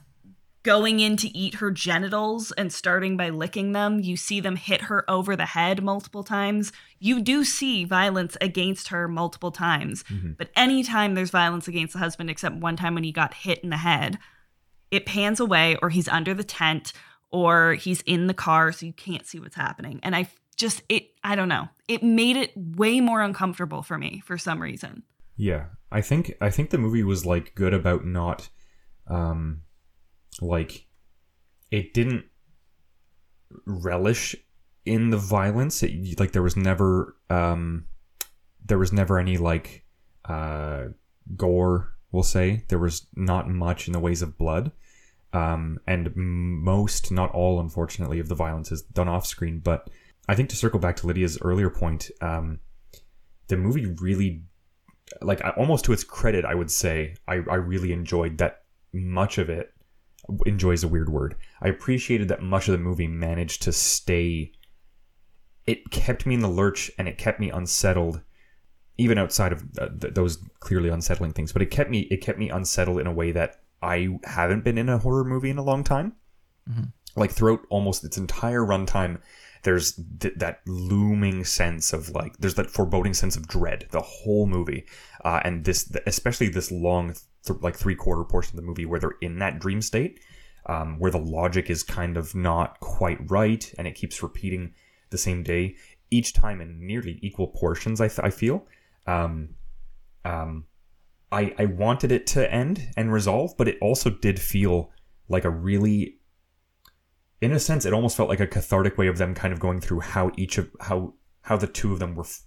going 0.63 1.01
in 1.01 1.17
to 1.19 1.37
eat 1.37 1.55
her 1.55 1.71
genitals 1.71 2.53
and 2.53 2.73
starting 2.73 3.17
by 3.17 3.31
licking 3.31 3.73
them. 3.73 4.01
You 4.01 4.17
see 4.17 4.41
them 4.41 4.57
hit 4.57 4.83
her 4.83 5.09
over 5.11 5.37
the 5.37 5.47
head 5.47 5.83
multiple 5.83 6.25
times. 6.25 6.73
You 6.99 7.21
do 7.21 7.45
see 7.45 7.85
violence 7.85 8.37
against 8.41 8.89
her 8.89 9.09
multiple 9.09 9.53
times. 9.53 10.03
Mm-hmm. 10.05 10.33
But 10.39 10.51
anytime 10.57 11.15
there's 11.15 11.31
violence 11.31 11.69
against 11.69 11.95
the 11.95 11.99
husband, 11.99 12.31
except 12.31 12.57
one 12.57 12.77
time 12.77 12.95
when 12.95 13.05
he 13.05 13.13
got 13.13 13.35
hit 13.35 13.61
in 13.61 13.71
the 13.71 13.79
head, 13.79 14.19
it 14.91 15.07
pans 15.07 15.41
away 15.41 15.77
or 15.81 15.89
he's 15.89 16.09
under 16.09 16.35
the 16.35 16.45
tent 16.45 16.93
or 17.31 17.75
he's 17.75 18.03
in 18.03 18.27
the 18.27 18.35
car 18.35 18.71
so 18.73 18.85
you 18.85 18.93
can't 18.93 19.27
see 19.27 19.41
what's 19.41 19.57
happening. 19.57 19.99
And 20.03 20.15
I 20.15 20.29
just 20.57 20.83
it 20.89 21.09
I 21.25 21.35
don't 21.35 21.49
know. 21.49 21.69
It 21.89 22.03
made 22.03 22.37
it 22.37 22.53
way 22.57 23.01
more 23.01 23.21
uncomfortable 23.21 23.83
for 23.83 23.99
me 23.99 24.23
for 24.25 24.39
some 24.39 24.63
reason. 24.63 25.03
Yeah, 25.37 25.67
I 25.91 26.01
think 26.03 26.35
I 26.41 26.51
think 26.51 26.71
the 26.71 26.79
movie 26.79 27.03
was 27.03 27.25
like 27.27 27.55
good 27.55 27.75
about 27.75 28.05
not, 28.05 28.49
um, 29.07 29.63
like, 30.41 30.87
it 31.71 31.95
didn't 31.95 32.27
relish 33.67 34.37
in 34.85 35.11
the 35.11 35.17
violence. 35.17 35.83
It, 35.83 36.21
like 36.21 36.33
there 36.33 36.43
was 36.43 36.57
never, 36.57 37.17
um, 37.31 37.87
there 38.65 38.79
was 38.79 38.93
never 38.93 39.19
any 39.19 39.39
like, 39.39 39.85
uh, 40.25 40.89
gore. 41.35 41.95
We'll 42.11 42.23
say 42.23 42.65
there 42.69 42.79
was 42.79 43.07
not 43.17 43.49
much 43.49 43.87
in 43.87 43.93
the 43.93 44.01
ways 44.01 44.23
of 44.23 44.37
blood, 44.37 44.71
Um, 45.33 45.81
and 45.87 46.15
most, 46.15 47.11
not 47.11 47.31
all, 47.33 47.59
unfortunately, 47.59 48.21
of 48.21 48.29
the 48.29 48.35
violence 48.35 48.71
is 48.71 48.83
done 48.83 49.09
off 49.09 49.27
screen. 49.27 49.61
But 49.61 49.89
I 50.29 50.35
think 50.35 50.49
to 50.51 50.57
circle 50.57 50.81
back 50.81 50.97
to 50.97 51.07
Lydia's 51.07 51.39
earlier 51.43 51.71
point, 51.71 52.11
um, 52.21 52.61
the 53.49 53.57
movie 53.57 53.87
really, 53.87 54.43
like, 55.21 55.41
almost 55.57 55.85
to 55.87 55.93
its 55.93 56.05
credit, 56.05 56.45
I 56.45 56.55
would 56.55 56.71
say, 56.71 57.17
I, 57.27 57.35
I 57.35 57.57
really 57.57 57.93
enjoyed 57.93 58.39
that 58.39 58.63
much 58.93 59.39
of 59.39 59.51
it. 59.51 59.73
Enjoys 60.47 60.85
a 60.85 60.89
weird 60.89 61.09
word. 61.09 61.35
I 61.61 61.69
appreciated 61.69 62.29
that 62.29 62.43
much 62.43 62.69
of 62.69 62.73
the 62.73 62.79
movie 62.79 63.09
managed 63.09 63.63
to 63.63 63.73
stay. 63.73 64.53
It 65.67 65.91
kept 65.91 66.27
me 66.27 66.35
in 66.35 66.41
the 66.41 66.49
lurch 66.49 66.93
and 66.97 67.09
it 67.09 67.19
kept 67.19 67.41
me 67.41 67.51
unsettled 67.51 68.21
even 68.99 69.19
outside 69.19 69.53
of 69.53 69.65
uh, 69.79 69.89
th- 70.01 70.15
those 70.15 70.39
clearly 70.61 70.89
unsettling 70.89 71.33
things 71.33 71.53
but 71.53 71.63
it 71.63 71.71
kept 71.71 71.91
me 71.91 72.01
it 72.11 72.19
kept 72.19 72.39
me 72.39 72.51
unsettled 72.51 73.01
in 73.01 73.07
a 73.07 73.13
way 73.13 73.33
that 73.33 73.61
i 73.83 74.09
haven't 74.25 74.65
been 74.65 74.79
in 74.79 74.89
a 74.89 74.99
horror 74.99 75.25
movie 75.25 75.51
in 75.51 75.59
a 75.59 75.63
long 75.63 75.83
time 75.83 76.13
like 77.17 77.31
throughout 77.31 77.61
almost 77.69 78.05
its 78.05 78.19
entire 78.19 78.61
runtime 78.61 79.19
there's 79.63 79.99
th- 80.21 80.35
that 80.37 80.61
looming 80.67 81.45
sense 81.45 81.93
of 81.93 82.11
like 82.11 82.37
there's 82.39 82.55
that 82.55 82.71
foreboding 82.71 83.15
sense 83.15 83.37
of 83.37 83.47
dread 83.47 83.87
the 83.91 84.01
whole 84.01 84.47
movie 84.47 84.85
uh, 85.25 85.41
and 85.45 85.65
this 85.65 85.93
especially 86.07 86.49
this 86.49 86.71
long 86.71 87.15
th- 87.45 87.61
like 87.61 87.77
three 87.77 87.95
quarter 87.95 88.25
portion 88.25 88.57
of 88.57 88.63
the 88.63 88.67
movie 88.67 88.85
where 88.87 89.01
they're 89.01 89.17
in 89.21 89.39
that 89.39 89.59
dream 89.59 89.81
state 89.81 90.21
um, 90.67 90.99
where 90.99 91.11
the 91.11 91.19
logic 91.19 91.71
is 91.71 91.83
kind 91.83 92.17
of 92.17 92.35
not 92.35 92.79
quite 92.81 93.19
right 93.31 93.73
and 93.79 93.87
it 93.87 93.95
keeps 93.95 94.23
repeating 94.23 94.75
the 95.11 95.19
same 95.19 95.43
day 95.43 95.77
each 96.11 96.33
time 96.33 96.61
in 96.61 96.85
nearly 96.87 97.19
equal 97.23 97.49
portions 97.49 98.01
i, 98.01 98.09
th- 98.09 98.21
I 98.23 98.31
feel. 98.31 98.67
Um, 99.07 99.51
um, 100.25 100.67
I, 101.33 101.55
I 101.59 101.65
wanted 101.65 102.13
it 102.13 102.27
to 102.29 102.53
end 102.53 102.91
and 102.97 103.13
resolve 103.13 103.57
but 103.57 103.67
it 103.67 103.79
also 103.81 104.11
did 104.11 104.39
feel 104.39 104.91
like 105.29 105.45
a 105.45 105.51
really 105.51 106.19
in 107.43 107.53
a 107.53 107.59
sense 107.59 107.85
it 107.85 107.93
almost 107.93 108.17
felt 108.17 108.29
like 108.29 108.41
a 108.41 108.47
cathartic 108.47 108.97
way 108.97 109.09
of 109.09 109.19
them 109.19 109.35
kind 109.35 109.53
of 109.53 109.61
going 109.61 109.81
through 109.81 110.01
how 110.01 110.31
each 110.37 110.57
of 110.59 110.71
how 110.81 111.13
how 111.43 111.57
the 111.57 111.67
two 111.67 111.93
of 111.93 111.99
them 111.99 112.15
were 112.15 112.25
f- 112.25 112.43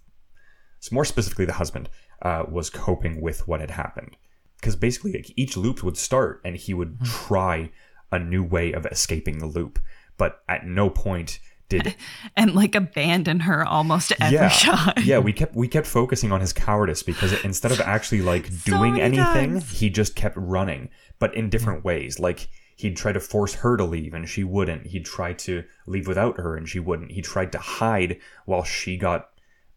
so 0.80 0.94
more 0.94 1.04
specifically 1.04 1.44
the 1.44 1.52
husband 1.52 1.88
uh, 2.22 2.44
was 2.50 2.70
coping 2.70 3.20
with 3.20 3.46
what 3.46 3.60
had 3.60 3.70
happened 3.70 4.16
because 4.58 4.74
basically 4.74 5.12
like, 5.12 5.30
each 5.36 5.56
loop 5.56 5.82
would 5.82 5.96
start 5.98 6.40
and 6.44 6.56
he 6.56 6.72
would 6.74 6.98
try 7.04 7.70
a 8.10 8.18
new 8.18 8.42
way 8.42 8.72
of 8.72 8.86
escaping 8.86 9.38
the 9.38 9.46
loop 9.46 9.78
but 10.16 10.42
at 10.48 10.66
no 10.66 10.88
point 10.88 11.38
did 11.68 11.94
and 12.36 12.54
like 12.54 12.74
abandon 12.74 13.40
her 13.40 13.66
almost 13.66 14.12
every 14.20 14.36
yeah, 14.36 14.48
shot. 14.48 15.04
yeah, 15.04 15.18
we 15.18 15.32
kept 15.32 15.54
we 15.54 15.68
kept 15.68 15.86
focusing 15.86 16.32
on 16.32 16.40
his 16.40 16.52
cowardice 16.52 17.02
because 17.02 17.32
instead 17.44 17.72
of 17.72 17.80
actually 17.80 18.22
like 18.22 18.46
So 18.50 18.76
doing 18.76 19.00
anything, 19.00 19.54
times. 19.54 19.70
he 19.70 19.90
just 19.90 20.14
kept 20.14 20.36
running, 20.36 20.90
but 21.18 21.34
in 21.34 21.50
different 21.50 21.84
ways. 21.84 22.18
Like 22.18 22.48
he'd 22.76 22.96
try 22.96 23.10
to 23.10 23.20
force 23.20 23.54
her 23.54 23.76
to 23.76 23.84
leave 23.84 24.14
and 24.14 24.28
she 24.28 24.44
wouldn't. 24.44 24.86
He'd 24.86 25.06
try 25.06 25.32
to 25.32 25.64
leave 25.86 26.06
without 26.06 26.36
her 26.36 26.56
and 26.56 26.68
she 26.68 26.78
wouldn't. 26.78 27.12
He 27.12 27.22
tried 27.22 27.50
to 27.52 27.58
hide 27.58 28.20
while 28.44 28.62
she 28.62 28.96
got 28.96 29.30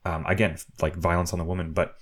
um, 0.06 0.26
again 0.28 0.58
like 0.82 0.96
violence 0.96 1.34
on 1.34 1.40
the 1.40 1.46
woman, 1.46 1.72
but 1.72 1.96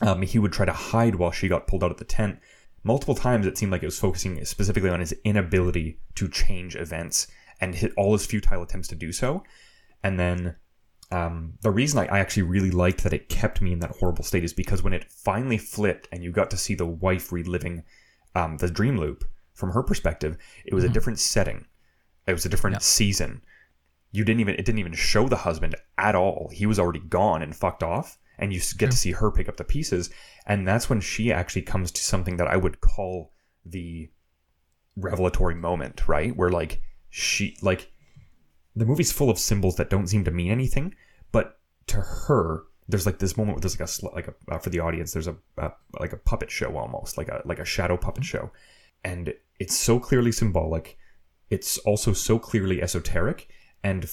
um, 0.00 0.22
he 0.22 0.38
would 0.38 0.52
try 0.52 0.66
to 0.66 0.72
hide 0.72 1.14
while 1.14 1.30
she 1.30 1.48
got 1.48 1.66
pulled 1.66 1.84
out 1.84 1.92
of 1.92 1.96
the 1.96 2.04
tent. 2.04 2.40
Multiple 2.82 3.14
times 3.14 3.46
it 3.46 3.56
seemed 3.56 3.72
like 3.72 3.82
it 3.82 3.86
was 3.86 3.98
focusing 3.98 4.44
specifically 4.44 4.90
on 4.90 5.00
his 5.00 5.14
inability 5.24 6.00
to 6.16 6.28
change 6.28 6.76
events 6.76 7.28
and 7.60 7.74
hit 7.74 7.92
all 7.96 8.12
his 8.12 8.26
futile 8.26 8.62
attempts 8.62 8.88
to 8.88 8.94
do 8.94 9.12
so. 9.12 9.42
And 10.02 10.18
then 10.18 10.56
um, 11.12 11.54
the 11.62 11.70
reason 11.70 12.00
I, 12.00 12.06
I 12.06 12.18
actually 12.18 12.42
really 12.42 12.70
liked 12.70 13.04
that 13.04 13.12
it 13.12 13.28
kept 13.28 13.60
me 13.60 13.72
in 13.72 13.78
that 13.78 13.92
horrible 13.92 14.24
state 14.24 14.44
is 14.44 14.52
because 14.52 14.82
when 14.82 14.92
it 14.92 15.10
finally 15.10 15.58
flipped 15.58 16.08
and 16.10 16.22
you 16.22 16.32
got 16.32 16.50
to 16.50 16.56
see 16.56 16.74
the 16.74 16.86
wife 16.86 17.30
reliving 17.32 17.84
um, 18.34 18.56
the 18.58 18.70
dream 18.70 18.98
loop 18.98 19.24
from 19.56 19.72
her 19.72 19.82
perspective, 19.82 20.36
it 20.64 20.74
was 20.74 20.84
a 20.84 20.88
different 20.88 21.18
setting. 21.18 21.66
It 22.26 22.32
was 22.32 22.44
a 22.46 22.48
different 22.48 22.74
Yeah. 22.76 22.80
season. 22.80 23.42
You 24.12 24.24
didn't 24.24 24.40
even 24.40 24.54
it 24.54 24.64
didn't 24.64 24.78
even 24.78 24.92
show 24.94 25.28
the 25.28 25.36
husband 25.36 25.74
at 25.98 26.14
all. 26.14 26.50
He 26.52 26.66
was 26.66 26.78
already 26.78 27.00
gone 27.00 27.42
and 27.42 27.54
fucked 27.56 27.82
off, 27.82 28.18
and 28.38 28.52
you 28.52 28.60
get 28.78 28.90
to 28.90 28.96
see 28.96 29.12
her 29.12 29.30
pick 29.30 29.48
up 29.48 29.56
the 29.56 29.64
pieces. 29.64 30.10
And 30.46 30.66
that's 30.68 30.88
when 30.88 31.00
she 31.00 31.32
actually 31.32 31.62
comes 31.62 31.90
to 31.92 32.00
something 32.02 32.36
that 32.36 32.46
I 32.46 32.56
would 32.56 32.80
call 32.80 33.32
the 33.64 34.10
revelatory 34.96 35.54
moment, 35.54 36.06
right? 36.08 36.34
Where 36.36 36.50
like 36.50 36.80
she 37.10 37.56
like 37.62 37.90
the 38.74 38.86
movie's 38.86 39.12
full 39.12 39.30
of 39.30 39.38
symbols 39.38 39.76
that 39.76 39.90
don't 39.90 40.06
seem 40.06 40.24
to 40.24 40.30
mean 40.30 40.50
anything, 40.52 40.94
but 41.32 41.58
to 41.88 41.96
her, 42.00 42.64
there's 42.88 43.06
like 43.06 43.18
this 43.18 43.36
moment 43.36 43.56
where 43.56 43.60
there's 43.62 43.78
like 43.80 43.88
a 43.88 44.14
like 44.14 44.28
a 44.28 44.54
uh, 44.54 44.58
for 44.58 44.70
the 44.70 44.80
audience, 44.80 45.12
there's 45.12 45.26
a, 45.28 45.36
a 45.58 45.72
like 45.98 46.12
a 46.12 46.16
puppet 46.18 46.50
show 46.50 46.76
almost, 46.76 47.16
like 47.18 47.28
a 47.28 47.42
like 47.44 47.58
a 47.58 47.64
shadow 47.64 47.96
puppet 47.96 48.24
show, 48.24 48.50
and 49.06 49.32
it's 49.58 49.76
so 49.76 49.98
clearly 49.98 50.32
symbolic. 50.32 50.98
It's 51.48 51.78
also 51.78 52.12
so 52.12 52.38
clearly 52.38 52.82
esoteric, 52.82 53.48
and 53.82 54.10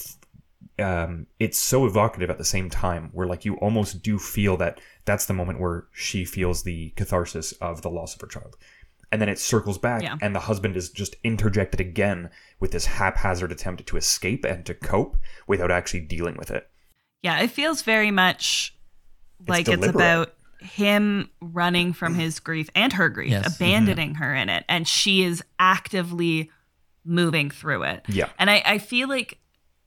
um, 0.78 1.26
it's 1.38 1.58
so 1.58 1.84
evocative 1.84 2.30
at 2.30 2.38
the 2.38 2.44
same 2.44 2.70
time. 2.70 3.10
Where 3.12 3.26
like 3.26 3.44
you 3.44 3.56
almost 3.56 4.02
do 4.02 4.18
feel 4.18 4.56
that 4.58 4.80
that's 5.04 5.26
the 5.26 5.34
moment 5.34 5.60
where 5.60 5.86
she 5.92 6.24
feels 6.24 6.62
the 6.62 6.90
catharsis 6.96 7.52
of 7.60 7.82
the 7.82 7.90
loss 7.90 8.14
of 8.14 8.20
her 8.20 8.26
child 8.26 8.56
and 9.14 9.22
then 9.22 9.28
it 9.28 9.38
circles 9.38 9.78
back 9.78 10.02
Yeah. 10.02 10.16
and 10.20 10.34
the 10.34 10.40
husband 10.40 10.76
is 10.76 10.90
just 10.90 11.14
interjected 11.22 11.80
again 11.80 12.30
with 12.58 12.72
this 12.72 12.84
haphazard 12.84 13.52
attempt 13.52 13.86
to 13.86 13.96
escape 13.96 14.44
and 14.44 14.66
to 14.66 14.74
cope 14.74 15.16
without 15.46 15.70
actually 15.70 16.00
dealing 16.00 16.36
with 16.36 16.50
it 16.50 16.68
Yeah, 17.22 17.40
it 17.40 17.52
feels 17.52 17.82
very 17.82 18.10
much 18.10 18.74
like 19.46 19.68
it's, 19.68 19.86
about 19.86 20.34
him 20.64 21.30
running 21.40 21.92
from 21.92 22.14
his 22.14 22.40
grief 22.40 22.68
and 22.74 22.92
her 22.94 23.08
grief, 23.08 23.30
Yes. 23.30 23.44
Mm-hmm. 23.54 23.64
abandoning 23.64 24.14
her 24.16 24.34
in 24.34 24.48
it, 24.48 24.64
and 24.68 24.88
she 24.88 25.22
is 25.22 25.42
actively 25.58 26.50
moving 27.04 27.50
through 27.50 27.82
it. 27.84 28.04
Yeah. 28.08 28.28
and 28.38 28.50
I, 28.50 28.62
I 28.64 28.78
feel 28.78 29.08
like 29.08 29.38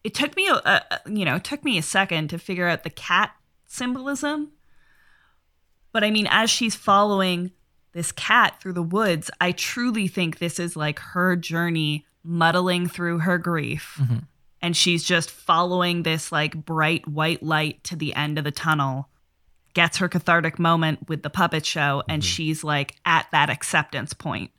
it 0.04 0.14
took 0.14 0.36
me 0.38 0.48
a, 0.48 0.54
a 0.56 0.84
you 1.10 1.26
know 1.26 1.36
it 1.36 1.44
took 1.44 1.64
me 1.66 1.78
a 1.78 1.82
second 1.82 2.30
to 2.30 2.38
figure 2.38 2.68
out 2.68 2.84
the 2.84 2.90
cat 2.90 3.32
symbolism, 3.66 4.52
but 5.91 6.04
I 6.04 6.12
mean 6.12 6.28
as 6.30 6.49
she's 6.49 6.76
following 6.76 7.52
this 7.94 8.12
cat 8.12 8.62
through 8.62 8.74
the 8.74 8.84
woods, 8.84 9.32
I 9.41 9.52
truly 9.52 10.08
think 10.08 10.38
this 10.38 10.60
is 10.60 10.76
like 10.76 10.99
her 10.99 11.36
journey 11.36 12.06
muddling 12.24 12.88
through 12.88 13.20
her 13.20 13.38
grief 13.38 13.98
mm-hmm. 13.99 14.18
and 14.62 14.76
she's 14.78 15.04
just 15.04 15.32
following 15.32 16.04
this 16.04 16.32
like 16.32 16.54
bright 16.54 17.08
white 17.08 17.41
light 17.41 17.84
to 17.86 17.95
the 17.95 18.14
end 18.14 18.38
of 18.38 18.44
the 18.44 18.52
tunnel 18.52 19.10
gets 19.78 19.99
her 19.99 20.10
cathartic 20.10 20.58
moment 20.58 21.08
with 21.08 21.22
the 21.22 21.30
puppet 21.30 21.64
show 21.64 22.02
and 22.10 22.24
mm-hmm. 22.24 22.28
she's 22.28 22.64
like 22.64 22.95
at 23.06 23.28
that 23.32 23.48
acceptance 23.48 24.12
point 24.12 24.49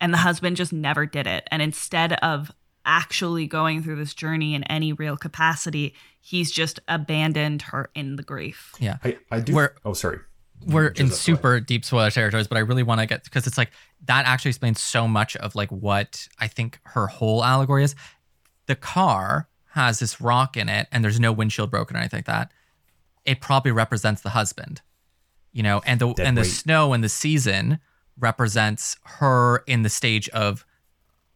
and 0.00 0.12
the 0.12 0.18
husband 0.18 0.56
just 0.56 0.72
never 0.72 1.06
did 1.06 1.28
it 1.28 1.46
and 1.52 1.62
instead 1.62 2.14
of 2.14 2.50
actually 2.84 3.46
going 3.46 3.84
through 3.84 3.94
this 3.94 4.12
journey 4.12 4.52
in 4.52 4.64
any 4.64 4.92
real 4.92 5.16
capacity 5.16 5.94
he's 6.20 6.50
just 6.50 6.80
abandoned 6.88 7.62
her 7.62 7.88
in 7.94 8.16
the 8.16 8.24
grief 8.24 8.72
Yeah. 8.80 8.96
i, 9.04 9.16
I 9.30 9.38
do 9.38 9.54
Where- 9.54 9.76
oh 9.84 9.92
sorry 9.92 10.18
we're 10.66 10.88
in 10.88 11.08
Joseph, 11.08 11.10
go 11.10 11.14
super 11.14 11.60
deep 11.60 11.84
spoiler 11.84 12.10
territories, 12.10 12.46
but 12.46 12.56
I 12.56 12.60
really 12.60 12.84
want 12.84 13.00
to 13.00 13.06
get 13.06 13.24
because 13.24 13.46
it's 13.46 13.58
like 13.58 13.70
that 14.06 14.24
actually 14.24 14.50
explains 14.50 14.80
so 14.80 15.06
much 15.06 15.36
of 15.36 15.54
like 15.54 15.68
what 15.68 16.26
I 16.38 16.48
think 16.48 16.78
her 16.84 17.06
whole 17.06 17.44
allegory 17.44 17.84
is. 17.84 17.94
The 18.66 18.76
car 18.76 19.46
has 19.72 19.98
this 19.98 20.22
rock 20.22 20.56
in 20.56 20.70
it, 20.70 20.88
and 20.90 21.04
there's 21.04 21.20
no 21.20 21.32
windshield 21.32 21.70
broken 21.70 21.96
or 21.96 22.00
anything 22.00 22.18
like 22.18 22.26
that. 22.26 22.52
It 23.24 23.40
probably 23.40 23.72
represents 23.72 24.22
the 24.22 24.30
husband, 24.30 24.82
you 25.52 25.62
know, 25.62 25.82
and 25.86 26.00
the 26.00 26.12
Dead 26.12 26.26
and 26.26 26.36
the 26.36 26.44
snow 26.44 26.92
and 26.92 27.02
the 27.02 27.08
season 27.08 27.78
represents 28.18 28.96
her 29.04 29.58
in 29.66 29.82
the 29.82 29.88
stage 29.88 30.28
of 30.30 30.64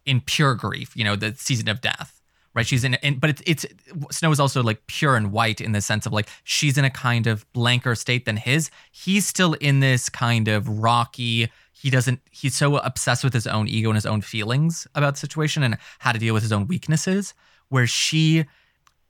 in 0.06 0.20
pure 0.20 0.54
grief, 0.54 0.96
you 0.96 1.04
know, 1.04 1.16
the 1.16 1.34
season 1.34 1.68
of 1.68 1.80
death, 1.80 2.20
right? 2.54 2.66
She's 2.66 2.84
in, 2.84 2.94
in 2.94 3.18
but 3.18 3.30
it's 3.30 3.42
it's 3.46 3.66
snow 4.10 4.30
is 4.32 4.40
also 4.40 4.62
like 4.62 4.86
pure 4.86 5.16
and 5.16 5.32
white 5.32 5.60
in 5.60 5.72
the 5.72 5.80
sense 5.80 6.06
of 6.06 6.12
like 6.12 6.28
she's 6.44 6.78
in 6.78 6.84
a 6.84 6.90
kind 6.90 7.26
of 7.26 7.50
blanker 7.52 7.94
state 7.94 8.24
than 8.24 8.36
his. 8.36 8.70
He's 8.90 9.26
still 9.26 9.54
in 9.54 9.80
this 9.80 10.08
kind 10.08 10.48
of 10.48 10.68
rocky. 10.68 11.50
He 11.72 11.90
doesn't. 11.90 12.20
He's 12.30 12.54
so 12.54 12.78
obsessed 12.78 13.22
with 13.22 13.34
his 13.34 13.46
own 13.46 13.68
ego 13.68 13.90
and 13.90 13.96
his 13.96 14.06
own 14.06 14.22
feelings 14.22 14.86
about 14.94 15.14
the 15.14 15.20
situation 15.20 15.62
and 15.62 15.76
how 15.98 16.12
to 16.12 16.18
deal 16.18 16.34
with 16.34 16.42
his 16.42 16.52
own 16.52 16.66
weaknesses. 16.66 17.34
Where 17.68 17.86
she, 17.86 18.46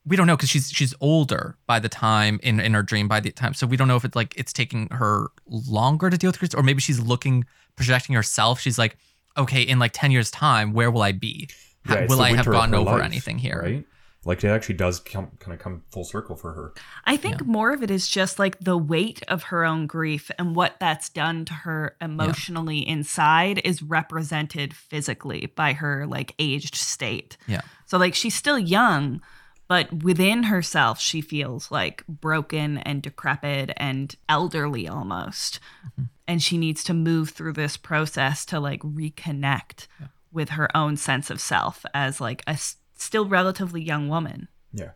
we 0.09 0.17
don't 0.17 0.27
know 0.27 0.37
because 0.37 0.49
she's 0.49 0.71
she's 0.71 0.95
older 1.01 1.57
by 1.67 1.79
the 1.79 1.89
time 1.89 2.41
in 2.43 2.61
in 2.61 2.75
her 2.75 2.83
dream 2.83 3.09
by 3.09 3.21
the 3.21 3.31
time. 3.31 3.55
So 3.55 3.67
we 3.67 3.77
don't 3.77 3.89
know 3.89 3.97
if 3.97 4.05
it's 4.05 4.17
like 4.17 4.35
it's 4.37 4.53
taking 4.53 4.89
her 4.91 5.29
longer 5.47 6.11
to 6.11 6.17
deal 6.17 6.29
with 6.29 6.39
Chris, 6.39 6.55
or 6.55 6.63
maybe 6.63 6.81
she's 6.81 7.01
looking 7.01 7.45
projecting 7.77 8.15
herself. 8.15 8.61
She's 8.61 8.79
like, 8.79 8.97
okay, 9.37 9.63
in 9.63 9.79
like 9.79 9.93
ten 9.93 10.11
years' 10.11 10.31
time, 10.31 10.73
where 10.73 10.91
will 10.91 11.03
I 11.03 11.13
be? 11.13 11.49
Yeah, 11.89 12.07
will 12.07 12.21
I 12.21 12.29
have 12.29 12.39
winter 12.39 12.51
of 12.51 12.57
gotten 12.57 12.73
her 12.73 12.81
over 12.81 12.91
life, 12.99 13.05
anything 13.05 13.39
here? 13.39 13.61
right 13.63 13.85
like 14.25 14.43
it 14.45 14.49
actually 14.49 14.75
does 14.75 15.01
come 15.01 15.31
kind 15.39 15.55
of 15.55 15.59
come 15.59 15.83
full 15.91 16.05
circle 16.05 16.37
for 16.37 16.53
her 16.53 16.73
I 17.05 17.17
think 17.17 17.47
more 17.47 17.73
of 17.73 17.83
it 17.83 17.91
is 17.91 18.09
just 18.09 18.39
like 18.39 18.59
the 18.61 18.77
weight 18.77 19.23
of 19.29 19.45
her 19.45 19.65
own 19.65 19.87
grief 19.87 20.31
and 20.39 20.55
what 20.55 20.77
that's 20.79 21.09
done 21.09 21.45
to 21.47 21.53
her 21.53 21.97
emotionally 22.01 22.87
inside 22.87 23.61
is 23.65 23.83
represented 23.83 24.75
physically 24.75 25.47
by 25.55 25.73
her 25.73 26.07
like 26.07 26.35
aged 26.39 26.75
state. 26.75 27.39
Yeah. 27.47 27.63
So 27.87 27.97
like 27.97 28.15
she's 28.15 28.35
still 28.35 28.59
young, 28.59 29.23
but 29.69 30.03
within 30.03 30.45
herself 30.45 31.01
she 31.01 31.21
feels 31.21 31.71
like 31.71 32.03
broken 32.07 32.79
and 32.79 33.03
decrepit 33.03 33.71
and 33.77 34.17
elderly 34.29 34.89
almost. 34.89 35.61
Mm-hmm. 35.87 36.03
And 36.27 36.43
she 36.43 36.59
needs 36.59 36.85
to 36.85 36.95
move 36.95 37.31
through 37.31 37.55
this 37.55 37.77
process 37.77 38.45
to 38.47 38.61
like 38.61 38.83
reconnect 38.83 39.87
with 40.33 40.51
her 40.51 40.75
own 40.77 40.97
sense 40.97 41.31
of 41.31 41.41
self 41.41 41.87
as 41.95 42.21
like 42.21 42.43
a 42.47 42.51
s- 42.51 42.77
still 42.97 43.27
relatively 43.27 43.83
young 43.83 44.09
woman. 44.09 44.49
Yeah. 44.73 44.91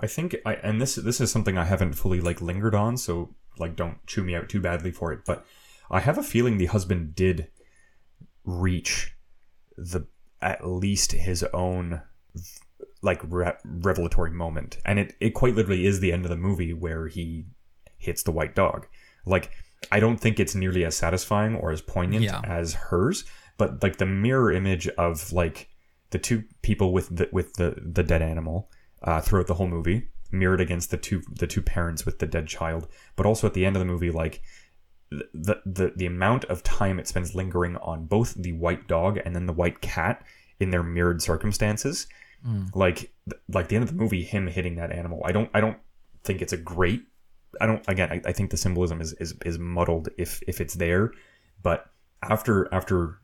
I 0.00 0.06
think 0.06 0.36
I 0.46 0.54
and 0.54 0.80
this 0.80 0.94
this 0.94 1.20
is 1.20 1.30
something 1.30 1.58
I 1.58 1.64
haven't 1.64 1.94
fully 1.94 2.20
like 2.20 2.40
lingered 2.40 2.74
on, 2.74 2.96
so 2.96 3.34
like 3.58 3.76
don't 3.76 4.04
chew 4.06 4.22
me 4.22 4.34
out 4.34 4.48
too 4.48 4.60
badly 4.60 4.92
for 4.92 5.12
it, 5.12 5.20
but 5.26 5.44
I 5.90 6.00
have 6.00 6.18
a 6.18 6.22
feeling 6.22 6.58
the 6.58 6.66
husband 6.66 7.14
did 7.14 7.48
reach 8.44 9.14
the 9.76 10.06
at 10.40 10.66
least 10.66 11.12
his 11.12 11.42
own 11.52 12.02
like 13.02 13.20
re- 13.28 13.52
revelatory 13.64 14.30
moment. 14.30 14.78
And 14.84 14.98
it 14.98 15.14
it 15.20 15.30
quite 15.30 15.54
literally 15.54 15.86
is 15.86 16.00
the 16.00 16.12
end 16.12 16.24
of 16.24 16.30
the 16.30 16.36
movie 16.36 16.72
where 16.72 17.06
he 17.08 17.46
hits 17.98 18.22
the 18.22 18.32
white 18.32 18.54
dog. 18.54 18.86
Like 19.26 19.50
I 19.92 20.00
don't 20.00 20.18
think 20.18 20.40
it's 20.40 20.54
nearly 20.54 20.84
as 20.84 20.96
satisfying 20.96 21.54
or 21.54 21.70
as 21.70 21.80
poignant 21.80 22.24
Yeah. 22.24 22.40
as 22.44 22.74
hers, 22.74 23.24
but 23.56 23.82
like 23.82 23.98
the 23.98 24.06
mirror 24.06 24.50
image 24.52 24.88
of 24.88 25.32
like 25.32 25.68
the 26.10 26.18
two 26.18 26.44
people 26.62 26.92
with 26.92 27.14
the 27.14 27.28
with 27.32 27.54
the 27.54 27.76
the 27.80 28.02
dead 28.02 28.22
animal 28.22 28.70
uh, 29.02 29.20
throughout 29.20 29.46
the 29.46 29.54
whole 29.54 29.68
movie 29.68 30.08
mirrored 30.32 30.60
against 30.60 30.90
the 30.90 30.96
two 30.96 31.22
the 31.36 31.46
two 31.46 31.62
parents 31.62 32.04
with 32.04 32.18
the 32.18 32.26
dead 32.26 32.46
child, 32.48 32.88
but 33.16 33.26
also 33.26 33.46
at 33.46 33.54
the 33.54 33.64
end 33.64 33.76
of 33.76 33.80
the 33.80 33.86
movie 33.86 34.10
like 34.10 34.42
the 35.10 35.60
the 35.64 35.92
the 35.96 36.06
amount 36.06 36.44
of 36.46 36.62
time 36.62 36.98
it 36.98 37.08
spends 37.08 37.34
lingering 37.34 37.76
on 37.76 38.04
both 38.06 38.34
the 38.34 38.52
white 38.52 38.86
dog 38.88 39.18
and 39.24 39.34
then 39.34 39.46
the 39.46 39.52
white 39.52 39.80
cat 39.80 40.22
in 40.60 40.70
their 40.70 40.82
mirrored 40.82 41.22
circumstances 41.22 42.06
like 42.74 43.12
like 43.48 43.68
the 43.68 43.76
end 43.76 43.82
of 43.84 43.90
the 43.90 43.96
movie 43.96 44.22
him 44.22 44.46
hitting 44.46 44.76
that 44.76 44.92
animal. 44.92 45.20
I 45.24 45.32
don't 45.32 45.50
i 45.54 45.60
don't 45.60 45.78
think 46.24 46.40
it's 46.42 46.52
a 46.52 46.56
great 46.56 47.02
i 47.60 47.66
don't 47.66 47.82
again 47.88 48.10
i, 48.12 48.20
I 48.28 48.32
think 48.32 48.50
the 48.50 48.56
symbolism 48.56 49.00
is, 49.00 49.12
is 49.14 49.34
is 49.44 49.58
muddled 49.58 50.08
if 50.18 50.40
if 50.46 50.60
it's 50.60 50.74
there. 50.74 51.12
But 51.62 51.86
after 52.22 52.68
after 52.72 53.20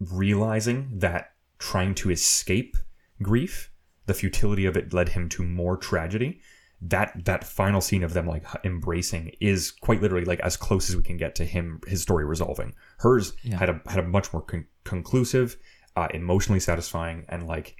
realizing 0.00 0.90
that 0.98 1.32
trying 1.58 1.94
to 1.94 2.10
escape 2.10 2.76
grief 3.22 3.70
the 4.06 4.14
futility 4.14 4.66
of 4.66 4.76
it 4.76 4.92
led 4.92 5.10
him 5.10 5.28
to 5.28 5.42
more 5.44 5.76
tragedy. 5.76 6.40
That 6.80 7.24
that 7.26 7.44
final 7.44 7.80
scene 7.80 8.02
of 8.02 8.12
them 8.12 8.26
like 8.26 8.44
embracing 8.64 9.30
is 9.40 9.70
quite 9.70 10.02
literally 10.02 10.24
like 10.24 10.40
as 10.40 10.56
close 10.56 10.90
as 10.90 10.96
we 10.96 11.02
can 11.04 11.16
get 11.16 11.36
to 11.36 11.44
him 11.44 11.80
his 11.86 12.02
story 12.02 12.24
resolving. 12.24 12.74
Hers 12.98 13.32
Yeah. 13.44 13.58
had 13.58 13.70
a 13.70 13.80
had 13.86 14.00
a 14.00 14.08
much 14.08 14.32
more 14.32 14.42
con- 14.42 14.66
conclusive 14.82 15.56
uh, 15.94 16.08
emotionally 16.12 16.58
satisfying 16.58 17.24
and 17.28 17.46
like 17.46 17.76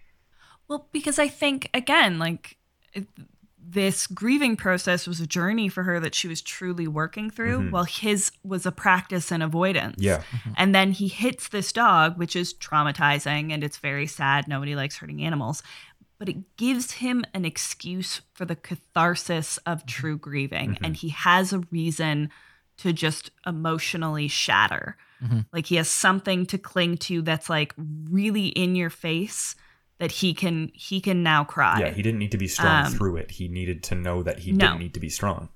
Well, 0.68 0.88
because 0.92 1.18
I 1.18 1.28
think 1.28 1.68
again, 1.74 2.18
like 2.18 2.56
it, 2.92 3.06
this 3.58 4.06
grieving 4.06 4.56
process 4.56 5.06
was 5.06 5.20
a 5.20 5.26
journey 5.26 5.68
for 5.68 5.82
her 5.82 6.00
that 6.00 6.14
she 6.14 6.28
was 6.28 6.42
truly 6.42 6.86
working 6.86 7.30
through, 7.30 7.58
mm-hmm. 7.58 7.70
while 7.70 7.84
his 7.84 8.30
was 8.44 8.66
a 8.66 8.72
practice 8.72 9.30
and 9.32 9.42
avoidance. 9.42 9.96
Yeah. 9.98 10.18
Mm-hmm. 10.18 10.52
And 10.56 10.74
then 10.74 10.92
he 10.92 11.08
hits 11.08 11.48
this 11.48 11.72
dog, 11.72 12.18
which 12.18 12.36
is 12.36 12.52
traumatizing 12.54 13.52
and 13.52 13.64
it's 13.64 13.78
very 13.78 14.06
sad. 14.06 14.48
Nobody 14.48 14.74
likes 14.74 14.96
hurting 14.96 15.22
animals. 15.22 15.62
But 16.18 16.28
it 16.28 16.56
gives 16.56 16.92
him 16.92 17.24
an 17.34 17.44
excuse 17.44 18.20
for 18.32 18.44
the 18.44 18.56
catharsis 18.56 19.58
of 19.58 19.80
mm-hmm. 19.80 19.88
true 19.88 20.18
grieving. 20.18 20.78
And 20.82 20.96
he 20.96 21.08
has 21.08 21.52
a 21.52 21.60
reason 21.70 22.30
to 22.78 22.92
just 22.92 23.30
emotionally 23.46 24.28
shatter. 24.28 24.96
Like 25.52 25.66
he 25.66 25.76
has 25.76 25.88
something 25.88 26.46
to 26.46 26.58
cling 26.58 26.96
to 26.98 27.22
that's 27.22 27.48
like 27.48 27.74
really 27.76 28.48
in 28.48 28.74
your 28.74 28.90
face 28.90 29.54
that 30.02 30.10
he 30.10 30.34
can 30.34 30.68
he 30.74 31.00
can 31.00 31.22
now 31.22 31.44
cry. 31.44 31.78
Yeah, 31.78 31.90
he 31.90 32.02
didn't 32.02 32.18
need 32.18 32.32
to 32.32 32.36
be 32.36 32.48
strong 32.48 32.86
Um, 32.86 32.92
through 32.92 33.18
it. 33.18 33.30
He 33.30 33.46
needed 33.46 33.84
to 33.84 33.94
know 33.94 34.24
that 34.24 34.40
he 34.40 34.50
No. 34.50 34.66
didn't 34.66 34.80
need 34.80 34.94
to 34.94 35.00
be 35.00 35.08
strong. 35.08 35.48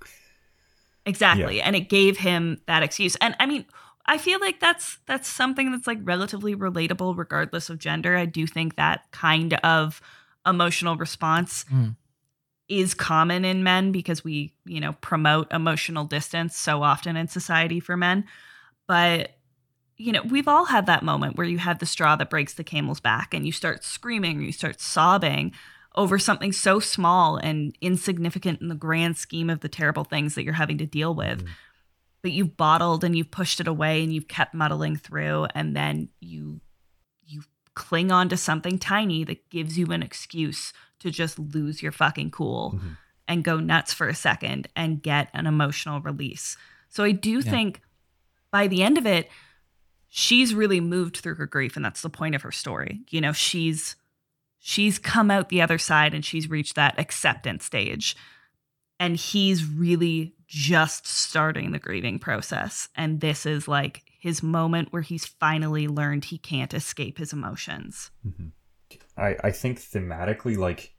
Exactly. 1.04 1.60
And 1.60 1.74
it 1.74 1.88
gave 1.88 2.18
him 2.18 2.60
that 2.66 2.84
excuse. 2.84 3.16
And 3.16 3.34
I 3.40 3.46
mean, 3.46 3.64
I 4.06 4.18
feel 4.18 4.38
like 4.40 4.60
that's 4.60 4.98
that's 5.06 5.28
something 5.28 5.72
that's 5.72 5.88
like 5.88 5.98
relatively 6.02 6.54
relatable 6.54 7.18
regardless 7.18 7.70
of 7.70 7.78
gender. 7.80 8.16
I 8.16 8.24
do 8.24 8.46
think 8.46 8.76
that 8.76 9.10
kind 9.10 9.54
of 9.54 10.00
emotional 10.46 10.96
response 10.96 11.64
Mm. 11.72 11.96
is 12.68 12.94
common 12.94 13.44
in 13.44 13.64
men 13.64 13.90
because 13.90 14.22
we, 14.22 14.54
you 14.64 14.80
know, 14.80 14.92
promote 15.00 15.52
emotional 15.52 16.04
distance 16.04 16.56
so 16.56 16.84
often 16.84 17.16
in 17.16 17.26
society 17.26 17.80
for 17.80 17.96
men. 17.96 18.24
But 18.86 19.35
you 19.96 20.12
know, 20.12 20.22
we've 20.22 20.48
all 20.48 20.66
had 20.66 20.86
that 20.86 21.02
moment 21.02 21.36
where 21.36 21.46
you 21.46 21.58
have 21.58 21.78
the 21.78 21.86
straw 21.86 22.16
that 22.16 22.30
breaks 22.30 22.54
the 22.54 22.64
camel's 22.64 23.00
back 23.00 23.32
and 23.32 23.46
you 23.46 23.52
start 23.52 23.82
screaming 23.84 24.42
you 24.42 24.52
start 24.52 24.80
sobbing 24.80 25.52
over 25.94 26.18
something 26.18 26.52
so 26.52 26.78
small 26.78 27.38
and 27.38 27.76
insignificant 27.80 28.60
in 28.60 28.68
the 28.68 28.74
grand 28.74 29.16
scheme 29.16 29.48
of 29.48 29.60
the 29.60 29.68
terrible 29.68 30.04
things 30.04 30.34
that 30.34 30.44
you're 30.44 30.52
having 30.52 30.78
to 30.78 30.86
deal 30.86 31.14
with. 31.14 31.44
Mm. 31.44 31.48
But 32.20 32.32
you've 32.32 32.56
bottled 32.56 33.02
and 33.02 33.16
you've 33.16 33.30
pushed 33.30 33.60
it 33.60 33.68
away 33.68 34.02
and 34.02 34.12
you've 34.12 34.28
kept 34.28 34.52
muddling 34.52 34.96
through 34.96 35.46
and 35.54 35.74
then 35.74 36.10
you 36.20 36.60
you 37.24 37.42
cling 37.74 38.10
on 38.10 38.28
to 38.28 38.36
something 38.36 38.78
tiny 38.78 39.24
that 39.24 39.48
gives 39.50 39.78
you 39.78 39.86
an 39.86 40.02
excuse 40.02 40.72
to 40.98 41.10
just 41.10 41.38
lose 41.38 41.82
your 41.82 41.92
fucking 41.92 42.30
cool 42.30 42.72
mm-hmm. 42.76 42.88
and 43.28 43.44
go 43.44 43.58
nuts 43.58 43.92
for 43.92 44.08
a 44.08 44.14
second 44.14 44.68
and 44.76 45.02
get 45.02 45.28
an 45.34 45.46
emotional 45.46 46.00
release. 46.00 46.56
So 46.88 47.04
I 47.04 47.12
do 47.12 47.42
think 47.42 47.80
by 48.50 48.66
the 48.66 48.82
end 48.82 48.96
of 48.96 49.06
it, 49.06 49.28
she's 50.16 50.54
really 50.54 50.80
moved 50.80 51.18
through 51.18 51.34
her 51.34 51.44
grief 51.44 51.76
and 51.76 51.84
that's 51.84 52.00
the 52.00 52.08
point 52.08 52.34
of 52.34 52.40
her 52.40 52.50
story. 52.50 53.02
You 53.10 53.20
know 53.20 53.32
she's 53.32 53.96
she's 54.58 54.98
come 54.98 55.30
out 55.30 55.50
the 55.50 55.60
other 55.60 55.76
side 55.76 56.14
and 56.14 56.24
she's 56.24 56.48
reached 56.48 56.74
that 56.74 56.98
acceptance 56.98 57.66
stage. 57.66 58.16
And 58.98 59.16
he's 59.16 59.66
really 59.66 60.34
just 60.46 61.06
starting 61.06 61.70
the 61.70 61.78
grieving 61.78 62.18
process. 62.18 62.88
And 62.96 63.20
this 63.20 63.44
is 63.44 63.68
like 63.68 64.04
his 64.18 64.42
moment 64.42 64.90
where 64.90 65.02
he's 65.02 65.26
finally 65.26 65.86
learned 65.86 66.24
he 66.24 66.38
can't 66.38 66.72
escape 66.72 67.18
his 67.18 67.34
emotions. 67.34 68.10
Mm-hmm. 68.26 68.46
I, 69.18 69.36
I 69.44 69.50
think 69.50 69.80
thematically, 69.80 70.56
like 70.56 70.94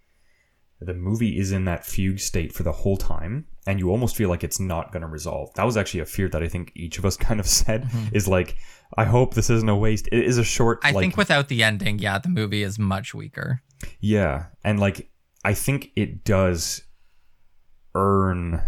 the 0.80 0.94
movie 0.94 1.40
is 1.40 1.52
in 1.52 1.66
that 1.66 1.86
fugue 1.86 2.20
state 2.20 2.54
for 2.54 2.64
the 2.64 2.72
whole 2.72 2.98
time, 2.98 3.46
and 3.66 3.80
you 3.80 3.90
almost 3.90 4.16
feel 4.16 4.30
like 4.30 4.44
it's 4.44 4.60
not 4.60 4.92
going 4.92 5.02
to 5.02 5.08
resolve. 5.08 5.52
That 5.56 5.66
was 5.66 5.76
actually 5.76 6.02
a 6.02 6.06
fear 6.06 6.30
that 6.30 6.44
I 6.44 6.48
think 6.48 6.72
each 6.76 7.00
of 7.00 7.06
us 7.06 7.18
kind 7.18 7.40
of 7.40 7.48
said 7.48 7.86
mm-hmm. 7.86 8.16
is 8.16 8.28
like, 8.28 8.58
I 8.96 9.06
hope 9.06 9.34
this 9.34 9.50
isn't 9.50 9.68
a 9.68 9.76
waste. 9.76 10.08
It 10.12 10.24
is 10.24 10.38
a 10.38 10.44
short. 10.44 10.80
I 10.84 10.92
like, 10.92 11.02
think 11.02 11.18
without 11.18 11.48
the 11.48 11.64
ending, 11.64 12.00
yeah, 12.00 12.20
the 12.20 12.30
movie 12.30 12.64
is 12.64 12.78
much 12.78 13.14
weaker. 13.14 13.62
Yeah, 14.00 14.46
and 14.64 14.80
like 14.80 15.10
I 15.44 15.54
think 15.54 15.92
it 15.96 16.24
does 16.24 16.84
earn 17.96 18.62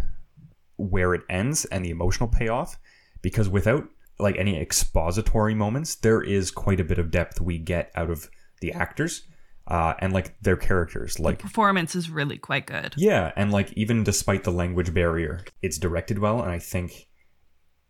where 0.77 1.13
it 1.13 1.21
ends 1.29 1.65
and 1.65 1.85
the 1.85 1.89
emotional 1.89 2.29
payoff 2.29 2.79
because 3.21 3.49
without 3.49 3.83
like 4.17 4.37
any 4.37 4.59
expository 4.59 5.53
moments, 5.53 5.95
there 5.95 6.21
is 6.21 6.51
quite 6.51 6.79
a 6.79 6.83
bit 6.83 6.97
of 6.97 7.11
depth 7.11 7.39
we 7.39 7.57
get 7.57 7.91
out 7.95 8.09
of 8.09 8.29
the 8.61 8.73
actors 8.73 9.23
uh, 9.69 9.93
and 9.99 10.11
like 10.13 10.35
their 10.41 10.57
characters. 10.57 11.19
Like 11.19 11.39
performance 11.39 11.95
is 11.95 12.09
really 12.09 12.37
quite 12.37 12.65
good 12.65 12.93
yeah, 12.97 13.31
and 13.35 13.51
like 13.51 13.71
even 13.73 14.03
despite 14.03 14.43
the 14.43 14.51
language 14.51 14.93
barrier, 14.93 15.41
it's 15.61 15.77
directed 15.77 16.19
well, 16.19 16.41
and 16.41 16.51
I 16.51 16.59
think 16.59 17.07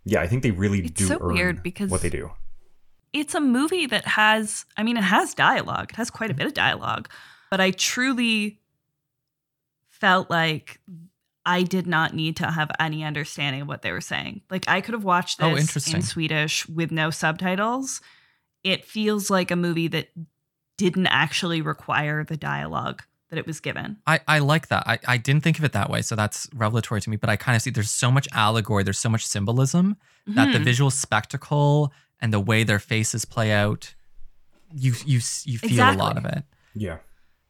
yeah, 0.05 0.21
I 0.21 0.27
think 0.27 0.43
they 0.43 0.51
really 0.51 0.79
It's 0.79 0.91
do 0.91 1.05
so 1.07 1.17
earn 1.21 1.33
weird 1.33 1.63
because- 1.63 1.89
what 1.89 2.01
they 2.01 2.09
do. 2.09 2.31
it's 3.13 3.33
a 3.35 3.39
movie 3.41 3.85
that 3.87 4.05
has 4.05 4.65
i 4.77 4.83
mean 4.83 4.95
it 4.97 5.03
has 5.03 5.33
dialogue 5.33 5.89
it 5.91 5.95
has 5.95 6.09
quite 6.11 6.29
a 6.29 6.33
bit 6.35 6.45
of 6.45 6.53
dialogue 6.53 7.09
but 7.49 7.59
i 7.59 7.71
truly 7.71 8.59
felt 9.89 10.29
like 10.29 10.79
i 11.45 11.63
did 11.63 11.87
not 11.87 12.13
need 12.13 12.35
to 12.37 12.45
have 12.51 12.69
any 12.79 13.03
understanding 13.03 13.61
of 13.63 13.67
what 13.67 13.81
they 13.81 13.91
were 13.91 14.01
saying 14.01 14.41
like 14.51 14.63
i 14.67 14.79
could 14.81 14.93
have 14.93 15.03
watched 15.03 15.41
Oh, 15.41 15.51
this 15.55 15.61
interesting. 15.61 15.95
in 15.97 16.01
swedish 16.03 16.67
with 16.69 16.91
no 16.91 17.09
subtitles 17.09 17.99
it 18.63 18.85
feels 18.85 19.29
like 19.29 19.49
a 19.51 19.55
movie 19.55 19.87
that 19.87 20.09
didn't 20.79 21.07
actually 21.07 21.61
require 21.61 22.23
the 22.23 22.37
dialogue 22.37 23.03
that 23.29 23.37
it 23.37 23.45
was 23.45 23.59
given 23.59 23.97
I, 24.07 24.19
I 24.27 24.39
like 24.39 24.69
that. 24.69 24.83
I, 24.87 24.97
I 25.07 25.17
didn't 25.17 25.43
think 25.43 25.59
of 25.59 25.63
it 25.65 25.73
that 25.73 25.89
way, 25.89 26.01
so 26.01 26.15
that's 26.15 26.47
revelatory 26.55 26.99
to 27.01 27.09
me. 27.11 27.15
But 27.17 27.29
I 27.29 27.35
kind 27.35 27.55
of 27.55 27.61
see 27.61 27.69
there's 27.69 27.91
so 27.91 28.09
much 28.09 28.27
allegory, 28.33 28.83
there's 28.83 28.97
so 28.97 29.09
much 29.09 29.23
symbolism 29.27 29.97
that 30.25 30.51
the 30.51 30.57
Mhm. 30.59 30.63
visual 30.63 30.89
spectacle 30.91 31.93
and 32.21 32.33
the 32.33 32.39
way 32.39 32.63
their 32.63 32.79
faces 32.79 33.25
play 33.25 33.51
out, 33.51 33.93
you 34.73 34.93
you 35.05 35.19
you 35.45 35.57
feel 35.59 35.89
a 35.89 35.93
lot 35.93 36.17
of 36.17 36.25
it. 36.25 36.43
Yeah. 36.73 36.97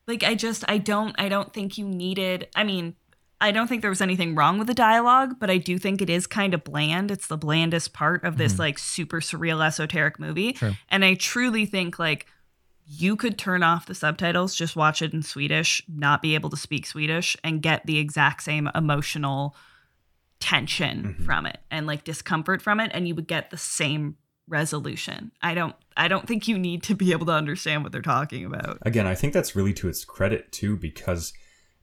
like 0.07 0.23
i 0.23 0.33
just 0.35 0.63
i 0.67 0.77
don't 0.77 1.15
i 1.19 1.27
don't 1.29 1.53
think 1.53 1.77
you 1.77 1.85
needed 1.85 2.47
i 2.55 2.63
mean 2.63 2.95
i 3.41 3.51
don't 3.51 3.67
think 3.67 3.81
there 3.81 3.91
was 3.91 4.01
anything 4.01 4.33
wrong 4.35 4.57
with 4.57 4.67
the 4.67 4.73
dialogue 4.73 5.35
but 5.39 5.49
i 5.49 5.57
do 5.57 5.77
think 5.77 6.01
it 6.01 6.09
is 6.09 6.25
kind 6.25 6.53
of 6.53 6.63
bland 6.63 7.11
it's 7.11 7.27
the 7.27 7.37
blandest 7.37 7.93
part 7.93 8.23
of 8.23 8.37
this 8.37 8.57
like 8.57 8.79
super 8.79 9.19
surreal 9.19 9.63
esoteric 9.63 10.17
movie 10.19 10.53
True. 10.53 10.73
and 10.89 11.03
i 11.05 11.13
truly 11.13 11.65
think 11.65 11.99
like 11.99 12.25
you 12.91 13.15
could 13.15 13.37
turn 13.37 13.61
off 13.61 13.85
the 13.85 13.93
subtitles 13.93 14.55
just 14.55 14.75
watch 14.75 15.01
it 15.01 15.13
in 15.13 15.21
swedish 15.21 15.81
not 15.87 16.21
be 16.21 16.33
able 16.33 16.49
to 16.49 16.57
speak 16.57 16.85
swedish 16.85 17.37
and 17.43 17.61
get 17.61 17.85
the 17.85 17.99
exact 17.99 18.41
same 18.41 18.69
emotional 18.73 19.55
tension 20.39 21.15
from 21.25 21.45
it 21.45 21.59
and 21.69 21.85
like 21.85 22.03
discomfort 22.03 22.61
from 22.61 22.79
it 22.79 22.89
and 22.93 23.07
you 23.07 23.13
would 23.13 23.27
get 23.27 23.51
the 23.51 23.57
same 23.57 24.15
resolution. 24.49 25.31
I 25.41 25.53
don't 25.53 25.75
i 25.95 26.07
don't 26.07 26.27
think 26.27 26.47
you 26.47 26.57
need 26.57 26.83
to 26.83 26.95
be 26.95 27.11
able 27.11 27.27
to 27.27 27.31
understand 27.31 27.83
what 27.83 27.91
they're 27.91 28.01
talking 28.01 28.45
about. 28.45 28.79
Again 28.81 29.05
i 29.05 29.15
think 29.15 29.33
that's 29.33 29.55
really 29.55 29.73
to 29.73 29.87
its 29.87 30.03
credit 30.03 30.51
too 30.51 30.75
because 30.75 31.33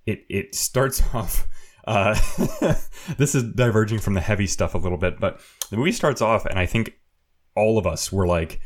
it 0.05 0.25
it 0.29 0.55
starts 0.55 1.03
off 1.15 1.47
uh 1.87 2.15
this 3.17 3.35
is 3.35 3.45
diverging 3.55 4.01
from 4.01 4.15
the 4.15 4.21
heavy 4.21 4.47
stuff 4.47 4.75
a 4.75 4.79
little 4.79 4.99
bit 4.99 5.21
but 5.21 5.41
the 5.71 5.77
movie 5.77 5.93
starts 5.93 6.21
off 6.21 6.45
and 6.45 6.59
i 6.59 6.67
think 6.67 6.95
all 7.55 7.79
of 7.79 7.87
us 7.87 8.11
were 8.11 8.27
like 8.27 8.61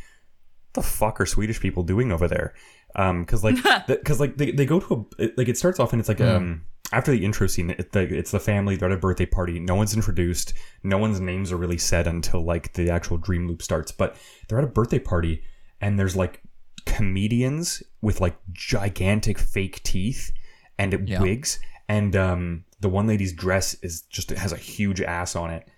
the 0.75 0.83
fuck 0.83 1.21
are 1.21 1.27
Swedish 1.27 1.61
people 1.61 1.83
doing 1.83 2.13
over 2.13 2.29
there? 2.29 2.55
Um, 2.97 3.23
because 3.25 3.43
like, 3.45 3.57
because 3.87 4.21
like 4.21 4.37
they, 4.37 4.51
they 4.53 4.67
go 4.67 4.81
to 4.81 5.07
a 5.19 5.29
like 5.37 5.49
it 5.49 5.57
starts 5.59 5.79
off 5.81 5.93
and 5.93 6.01
it's 6.01 6.09
like 6.09 6.21
um 6.21 6.63
after 6.93 7.13
the 7.13 7.25
intro 7.25 7.47
scene, 7.47 7.71
it, 7.71 7.93
the, 7.93 8.01
it's 8.03 8.33
the 8.33 8.41
family 8.41 8.75
they're 8.77 8.91
at 8.91 8.95
a 8.97 9.01
birthday 9.01 9.27
party. 9.27 9.61
No 9.61 9.77
one's 9.77 9.95
introduced. 9.95 10.55
No 10.83 10.99
one's 10.99 11.21
names 11.21 11.53
are 11.53 11.57
really 11.57 11.79
said 11.79 12.07
until 12.09 12.45
like 12.45 12.73
the 12.73 12.91
actual 12.91 13.17
dream 13.17 13.47
loop 13.47 13.63
starts. 13.63 13.93
But 13.93 14.17
they're 14.49 14.59
at 14.59 14.65
a 14.65 14.69
birthday 14.69 14.99
party 14.99 15.43
and 15.81 15.99
there's 15.99 16.17
like 16.17 16.43
comedians 16.87 17.83
with 18.03 18.21
like 18.21 18.37
gigantic 18.53 19.39
fake 19.39 19.83
teeth 19.83 20.33
and 20.79 21.09
Yeah. 21.09 21.21
wigs, 21.23 21.59
and 21.89 22.15
um 22.17 22.65
the 22.81 22.89
one 22.89 23.07
lady's 23.07 23.33
dress 23.33 23.75
is 23.83 24.03
just 24.03 24.33
it 24.33 24.39
has 24.39 24.53
a 24.53 24.57
huge 24.57 25.01
ass 25.01 25.37
on 25.37 25.51
it. 25.51 25.69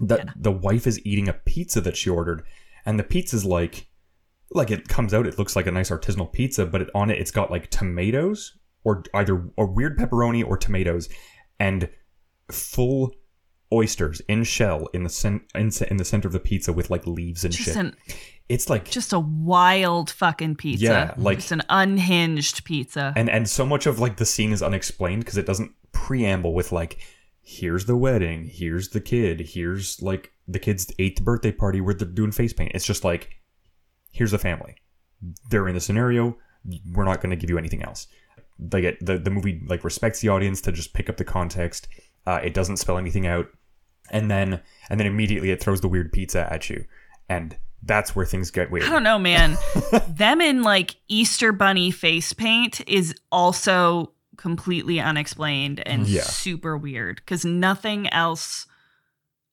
The 0.00 0.26
the 0.36 0.50
wife 0.52 0.86
is 0.86 1.04
eating 1.06 1.28
a 1.28 1.32
pizza 1.32 1.80
that 1.82 1.96
she 1.96 2.10
ordered, 2.10 2.42
and 2.84 2.98
the 2.98 3.04
pizza's 3.04 3.44
like 3.44 3.86
like 4.54 4.70
it 4.70 4.88
comes 4.88 5.12
out 5.12 5.26
it 5.26 5.38
looks 5.38 5.56
like 5.56 5.66
a 5.66 5.70
nice 5.72 5.90
artisanal 5.90 6.32
pizza 6.32 6.64
but 6.64 6.80
it, 6.82 6.88
on 6.94 7.10
it 7.10 7.18
it's 7.18 7.30
got 7.30 7.50
like 7.50 7.68
tomatoes 7.70 8.56
or 8.84 9.02
either 9.14 9.44
a 9.58 9.64
weird 9.64 9.98
pepperoni 9.98 10.46
or 10.46 10.56
tomatoes 10.56 11.08
and 11.58 11.88
full 12.50 13.12
oysters 13.72 14.20
in 14.28 14.44
shell 14.44 14.88
in 14.92 15.02
the 15.02 15.08
cen- 15.08 15.44
in, 15.54 15.70
in 15.90 15.96
the 15.96 16.04
center 16.04 16.28
of 16.28 16.32
the 16.32 16.40
pizza 16.40 16.72
with 16.72 16.90
like 16.90 17.06
leaves 17.06 17.44
and 17.44 17.52
Just 17.52 17.64
shit 17.66 17.76
an 17.76 17.96
it's 18.48 18.68
like 18.68 18.90
just 18.90 19.12
a 19.14 19.18
wild 19.18 20.10
fucking 20.10 20.56
pizza. 20.56 20.84
Yeah, 20.84 21.14
like- 21.16 21.38
just 21.38 21.50
an 21.52 21.62
unhinged 21.70 22.64
pizza. 22.64 23.12
and 23.16 23.30
and 23.30 23.48
so 23.48 23.64
much 23.64 23.86
of 23.86 23.98
like 23.98 24.18
the 24.18 24.26
scene 24.26 24.52
is 24.52 24.62
unexplained 24.62 25.24
because 25.24 25.38
it 25.38 25.46
doesn't 25.46 25.72
preamble 25.92 26.52
with 26.54 26.70
like 26.70 26.98
here's 27.40 27.86
the 27.86 27.96
wedding 27.96 28.44
here's 28.44 28.90
the 28.90 29.00
kid 29.00 29.40
here's 29.40 30.00
like 30.02 30.30
the 30.48 30.58
kid's 30.58 30.92
eighth 30.98 31.22
birthday 31.22 31.52
party 31.52 31.80
where 31.80 31.94
they're 31.94 32.08
doing 32.08 32.32
face 32.32 32.52
paint 32.52 32.72
it's 32.74 32.86
just 32.86 33.04
like 33.04 33.30
here's 34.14 34.30
the 34.30 34.38
family 34.38 34.76
they're 35.50 35.68
in 35.68 35.74
the 35.74 35.80
scenario 35.80 36.36
we're 36.92 37.04
not 37.04 37.20
going 37.20 37.30
to 37.30 37.36
give 37.36 37.50
you 37.50 37.58
anything 37.58 37.82
else 37.82 38.06
they 38.58 38.80
get 38.80 39.04
the, 39.04 39.18
the 39.18 39.30
movie 39.30 39.60
like 39.66 39.82
respects 39.84 40.20
the 40.20 40.28
audience 40.28 40.60
to 40.60 40.72
just 40.72 40.94
pick 40.94 41.10
up 41.10 41.16
the 41.18 41.24
context 41.24 41.88
uh, 42.26 42.40
it 42.42 42.54
doesn't 42.54 42.76
spell 42.78 42.96
anything 42.98 43.26
out 43.26 43.46
and 44.10 44.30
then 44.30 44.60
and 44.88 44.98
then 45.00 45.06
immediately 45.06 45.50
it 45.50 45.60
throws 45.60 45.80
the 45.80 45.88
weird 45.88 46.12
pizza 46.12 46.50
at 46.52 46.70
you 46.70 46.84
and 47.28 47.56
that's 47.82 48.14
where 48.16 48.24
things 48.24 48.50
get 48.50 48.70
weird 48.70 48.86
I 48.86 48.90
don't 48.90 49.02
know, 49.02 49.18
man. 49.18 49.58
Them 50.08 50.40
in 50.40 50.62
like 50.62 50.96
Easter 51.08 51.52
bunny 51.52 51.90
face 51.90 52.32
paint 52.32 52.80
is 52.88 53.14
also 53.30 54.12
completely 54.38 55.00
unexplained 55.00 55.82
and 55.86 56.06
Yeah. 56.06 56.22
super 56.22 56.78
weird 56.78 57.16
because 57.16 57.44
nothing 57.44 58.08
else 58.08 58.66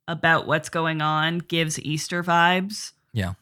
about 0.08 0.48
what's 0.48 0.70
going 0.70 1.02
on 1.02 1.40
gives 1.40 1.78
Easter 1.82 2.24
vibes. 2.24 2.94
Yeah. 3.14 3.34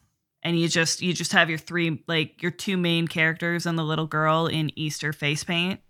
And 0.42 0.58
you 0.58 0.68
just 0.68 1.02
you 1.02 1.12
just 1.12 1.32
have 1.32 1.48
your 1.48 1.58
three 1.58 2.02
like 2.06 2.42
your 2.42 2.50
two 2.50 2.76
main 2.76 3.08
characters 3.08 3.66
and 3.66 3.78
the 3.78 3.84
little 3.84 4.06
girl 4.06 4.46
in 4.46 4.70
Easter 4.78 5.12
face 5.12 5.44
paint. 5.44 5.80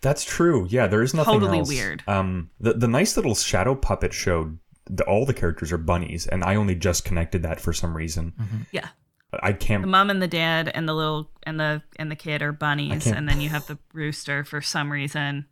That's 0.00 0.22
true. 0.24 0.66
Yeah, 0.70 0.86
there 0.86 1.02
is 1.02 1.12
nothing 1.12 1.34
Totally 1.34 1.58
else. 1.58 1.68
weird. 1.68 2.04
Um, 2.06 2.50
the 2.60 2.74
the 2.74 2.88
nice 2.88 3.16
little 3.16 3.34
shadow 3.34 3.74
puppet 3.74 4.12
showed 4.12 4.58
the, 4.88 5.02
all 5.04 5.26
the 5.26 5.34
characters 5.34 5.72
are 5.72 5.78
bunnies, 5.78 6.26
and 6.28 6.44
I 6.44 6.54
only 6.54 6.76
just 6.76 7.04
connected 7.04 7.42
that 7.42 7.60
for 7.60 7.72
some 7.72 7.96
reason. 7.96 8.32
Yeah. 8.70 8.88
I 9.42 9.52
can't. 9.52 9.82
The 9.82 9.88
mom 9.88 10.08
and 10.08 10.22
the 10.22 10.28
dad 10.28 10.70
and 10.72 10.88
the 10.88 10.94
little 10.94 11.30
and 11.42 11.58
the 11.58 11.82
and 11.96 12.10
the 12.10 12.16
kid 12.16 12.42
are 12.42 12.52
bunnies 12.52 13.06
and 13.06 13.28
then 13.28 13.40
you 13.40 13.48
have 13.48 13.66
the 13.66 13.78
rooster 13.92 14.44
for 14.44 14.60
some 14.60 14.90
reason. 14.90 15.46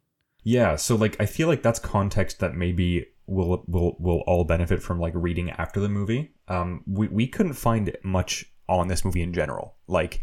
Yeah, 0.45 0.77
so 0.77 0.95
like 0.95 1.17
I 1.21 1.27
feel 1.27 1.49
like 1.49 1.63
that's 1.63 1.81
context 1.81 2.39
that 2.39 2.55
maybe 2.55 3.07
will 3.27 3.65
will 3.67 3.97
will 3.99 4.23
all 4.27 4.45
benefit 4.45 4.83
from 4.83 5.01
like 5.01 5.13
reading 5.15 5.51
after 5.51 5.81
the 5.81 5.89
movie. 5.89 6.33
Um, 6.49 6.83
we 6.87 7.09
we 7.09 7.27
couldn't 7.27 7.55
find 7.55 7.97
much 8.03 8.45
on 8.69 8.89
this 8.89 9.05
movie 9.05 9.23
in 9.23 9.33
general. 9.33 9.75
Like 9.87 10.23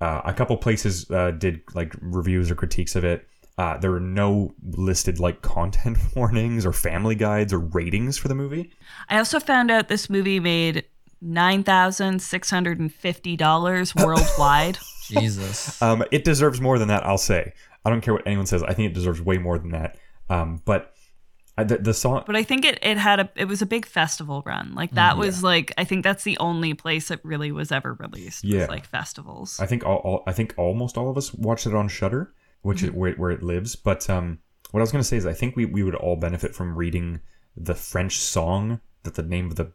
uh, 0.00 0.22
a 0.24 0.32
couple 0.32 0.56
places 0.56 1.10
uh, 1.10 1.32
did 1.32 1.62
like 1.74 1.94
reviews 2.00 2.50
or 2.50 2.54
critiques 2.54 2.96
of 2.96 3.04
it. 3.04 3.26
Uh, 3.56 3.76
there 3.76 3.90
were 3.90 4.00
no 4.00 4.54
listed 4.62 5.18
like 5.18 5.42
content 5.42 5.98
warnings 6.16 6.64
or 6.64 6.72
family 6.72 7.16
guides 7.16 7.52
or 7.52 7.58
ratings 7.58 8.16
for 8.16 8.28
the 8.28 8.34
movie. 8.34 8.70
I 9.08 9.18
also 9.18 9.40
found 9.40 9.70
out 9.70 9.88
this 9.88 10.08
movie 10.08 10.38
made 10.38 10.84
nine 11.20 11.64
thousand 11.64 12.22
six 12.22 12.50
hundred 12.50 12.78
and 12.78 12.92
fifty 12.92 13.36
dollars 13.36 13.94
worldwide. 13.94 14.78
Jesus. 15.08 15.80
Um, 15.82 16.04
it 16.12 16.24
deserves 16.24 16.60
more 16.60 16.78
than 16.78 16.88
that. 16.88 17.04
I'll 17.04 17.18
say. 17.18 17.52
I 17.84 17.90
don't 17.90 18.00
care 18.00 18.12
what 18.14 18.26
anyone 18.26 18.46
says. 18.46 18.62
I 18.62 18.74
think 18.74 18.90
it 18.90 18.94
deserves 18.94 19.20
way 19.20 19.38
more 19.38 19.58
than 19.58 19.70
that. 19.70 19.96
Um, 20.28 20.60
but 20.64 20.94
I, 21.58 21.64
the, 21.64 21.78
the 21.78 21.92
song. 21.92 22.22
but 22.24 22.36
I 22.36 22.44
think 22.44 22.64
it, 22.64 22.78
it 22.82 22.98
had 22.98 23.18
a 23.18 23.28
it 23.34 23.46
was 23.46 23.60
a 23.62 23.66
big 23.66 23.84
festival 23.84 24.44
run. 24.46 24.76
Like 24.76 24.92
that 24.92 25.12
mm-hmm. 25.12 25.20
was 25.20 25.42
like 25.42 25.72
I 25.76 25.82
think 25.82 26.04
that's 26.04 26.22
the 26.22 26.38
only 26.38 26.72
place 26.72 27.10
it 27.10 27.18
really 27.24 27.50
was 27.50 27.72
ever 27.72 27.94
released. 27.94 28.44
was, 28.44 28.52
Yeah. 28.52 28.66
like 28.66 28.86
festivals. 28.86 29.58
I 29.58 29.66
think 29.66 29.84
all, 29.84 29.96
all 29.96 30.22
I 30.28 30.32
think 30.32 30.54
almost 30.56 30.96
all 30.96 31.10
of 31.10 31.16
us 31.18 31.34
watched 31.34 31.66
it 31.66 31.74
on 31.74 31.88
Shudder, 31.88 32.32
which 32.62 32.84
is 32.84 32.90
mm-hmm. 32.90 32.98
where, 32.98 33.12
where 33.14 33.30
it 33.32 33.42
lives. 33.42 33.74
But 33.74 34.08
um, 34.08 34.38
what 34.70 34.78
I 34.78 34.82
was 34.82 34.92
going 34.92 35.02
to 35.02 35.08
say 35.08 35.16
is 35.16 35.26
I 35.26 35.32
think 35.32 35.56
we, 35.56 35.64
we 35.64 35.82
would 35.82 35.96
all 35.96 36.14
benefit 36.14 36.54
from 36.54 36.76
reading 36.76 37.20
the 37.56 37.74
French 37.74 38.18
song 38.18 38.80
that 39.02 39.16
the 39.16 39.24
name 39.24 39.46
of 39.46 39.56
the 39.56 39.72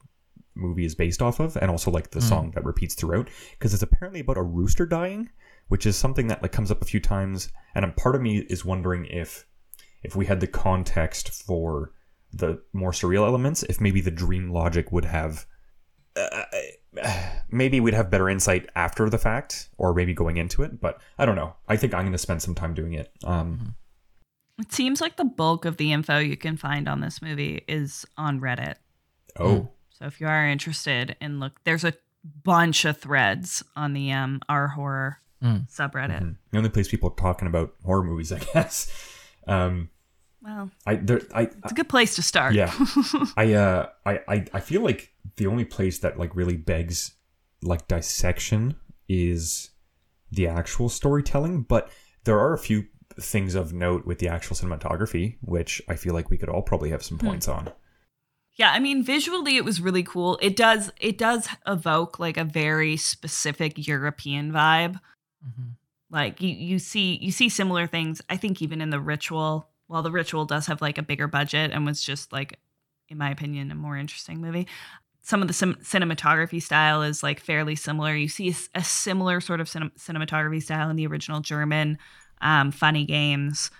movie 0.55 0.85
is 0.85 0.95
based 0.95 1.21
off 1.21 1.41
of, 1.41 1.57
and 1.57 1.69
also 1.69 1.91
like 1.91 2.11
the 2.11 2.19
mm. 2.19 2.29
song 2.29 2.51
that 2.51 2.63
repeats 2.63 2.95
throughout, 2.95 3.27
because 3.59 3.73
it's 3.73 3.83
apparently 3.83 4.21
about 4.21 4.37
a 4.37 4.43
rooster 4.43 4.85
dying, 4.85 5.29
which 5.67 5.85
is 5.85 5.97
something 5.97 6.27
that 6.27 6.41
like 6.41 6.53
comes 6.53 6.71
up 6.71 6.81
a 6.81 6.85
few 6.85 7.01
times, 7.01 7.49
and 7.75 7.83
a 7.83 7.89
part 7.89 8.15
of 8.15 8.21
me 8.21 8.37
is 8.49 8.63
wondering 8.63 9.05
if 9.05 9.45
if 10.03 10.15
we 10.15 10.25
had 10.25 10.39
the 10.39 10.47
context 10.47 11.29
for 11.29 11.91
the 12.31 12.61
more 12.73 12.91
surreal 12.91 13.25
elements, 13.27 13.63
if 13.63 13.79
maybe 13.79 14.01
the 14.01 14.11
dream 14.11 14.51
logic 14.51 14.91
would 14.91 15.05
have 15.05 15.45
maybe 17.49 17.79
we'd 17.79 17.93
have 17.93 18.09
better 18.11 18.29
insight 18.29 18.69
after 18.75 19.09
the 19.09 19.17
fact 19.17 19.69
or 19.77 19.93
maybe 19.95 20.13
going 20.13 20.37
into 20.37 20.61
it 20.61 20.79
but 20.79 21.01
i 21.17 21.25
don't 21.25 21.35
know 21.35 21.55
i 21.67 21.75
think 21.75 21.91
i'm 21.93 22.01
going 22.03 22.11
to 22.11 22.17
spend 22.19 22.39
some 22.39 22.53
time 22.53 22.73
doing 22.75 22.93
it 22.93 23.11
um 23.23 23.73
it 24.59 24.71
seems 24.71 25.01
like 25.01 25.15
the 25.17 25.25
bulk 25.25 25.65
of 25.65 25.77
the 25.77 25.91
info 25.91 26.19
you 26.19 26.37
can 26.37 26.55
find 26.55 26.87
on 26.87 27.01
this 27.01 27.19
movie 27.19 27.63
is 27.67 28.05
on 28.15 28.39
Reddit. 28.39 28.75
oh 29.39 29.69
So 29.89 30.05
if 30.05 30.21
you 30.21 30.27
are 30.27 30.47
interested 30.47 31.15
in 31.19 31.39
look, 31.39 31.63
there's 31.63 31.83
a 31.83 31.95
bunch 32.43 32.85
of 32.85 32.97
threads 32.99 33.63
on 33.75 33.93
the 33.93 34.11
um 34.11 34.41
our 34.47 34.67
horror 34.69 35.17
Mm. 35.43 35.67
subreddit. 35.69 36.37
the 36.51 36.57
only 36.57 36.69
place 36.69 36.87
people 36.87 37.09
are 37.09 37.15
talking 37.21 37.49
about 37.49 37.73
horror 37.83 38.03
movies 38.03 38.31
i 38.31 38.39
guess 38.53 38.89
um 39.45 39.89
Well, 40.43 40.69
i 40.85 40.95
there 40.95 41.21
i 41.33 41.43
it's 41.43 41.71
a 41.71 41.75
good 41.75 41.87
place 41.89 42.15
to 42.15 42.21
start. 42.21 42.53
yeah 42.53 42.73
i 43.37 43.53
uh 43.53 43.87
I, 44.05 44.19
I 44.27 44.45
i 44.53 44.59
feel 44.59 44.81
like 44.81 45.13
the 45.37 45.47
only 45.47 45.63
place 45.65 45.99
that 45.99 46.19
like 46.19 46.35
really 46.35 46.57
begs 46.57 47.15
like 47.61 47.87
dissection 47.87 48.75
is 49.07 49.69
the 50.31 50.47
actual 50.47 50.89
storytelling 50.89 51.61
but 51.61 51.89
there 52.25 52.37
are 52.39 52.53
a 52.53 52.57
few 52.57 52.85
things 53.19 53.55
of 53.55 53.71
note 53.73 54.05
with 54.05 54.19
the 54.19 54.27
actual 54.27 54.55
cinematography 54.55 55.37
which 55.41 55.81
i 55.87 55.95
feel 55.95 56.13
like 56.13 56.29
we 56.29 56.37
could 56.37 56.49
all 56.49 56.61
probably 56.61 56.89
have 56.89 57.03
some 57.03 57.17
points 57.17 57.47
on 57.47 57.71
Yeah, 58.55 58.71
I 58.71 58.79
mean 58.79 59.01
visually 59.03 59.55
it 59.57 59.65
was 59.65 59.81
really 59.81 60.03
cool. 60.03 60.37
It 60.41 60.55
does 60.55 60.91
it 60.99 61.17
does 61.17 61.47
evoke 61.65 62.19
like 62.19 62.37
a 62.37 62.43
very 62.43 62.97
specific 62.97 63.87
European 63.87 64.51
vibe. 64.51 64.99
Mhm. 65.43 65.73
Like 66.11 66.39
you 66.41 66.49
you 66.49 66.77
see 66.79 67.17
you 67.19 67.31
see 67.31 67.49
similar 67.49 67.87
things. 67.87 68.21
I 68.29 68.37
think 68.37 68.61
even 68.61 68.79
in 68.81 68.91
the 68.91 68.99
ritual, 68.99 69.69
while 69.93 70.03
the 70.03 70.11
ritual 70.11 70.45
does 70.45 70.65
have 70.65 70.81
like 70.81 70.97
a 70.97 71.03
bigger 71.03 71.27
budget 71.27 71.71
and 71.71 71.85
was 71.85 72.03
just 72.03 72.33
like 72.33 72.59
in 73.09 73.17
my 73.17 73.29
opinion 73.29 73.71
a 73.71 73.75
more 73.75 73.95
interesting 73.95 74.41
movie. 74.41 74.67
Some 75.21 75.41
of 75.41 75.47
the 75.47 75.53
sim- 75.53 75.77
cinematography 75.81 76.61
style 76.61 77.01
is 77.01 77.23
like 77.23 77.39
fairly 77.39 77.75
similar. 77.75 78.13
You 78.15 78.27
see 78.27 78.53
a 78.75 78.83
similar 78.83 79.39
sort 79.39 79.61
of 79.61 79.69
cinem- 79.69 79.95
cinematography 79.97 80.61
style 80.61 80.89
in 80.89 80.95
the 80.95 81.07
original 81.07 81.39
German 81.39 81.97
um, 82.41 82.71
Funny 82.71 83.05
Games 83.05 83.71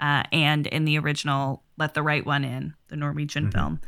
uh, 0.00 0.22
and 0.30 0.66
in 0.68 0.84
the 0.84 0.98
original 0.98 1.64
Let 1.78 1.94
the 1.94 2.02
Right 2.02 2.24
One 2.24 2.44
In, 2.44 2.74
the 2.88 2.96
Norwegian 2.96 3.50
film 3.50 3.80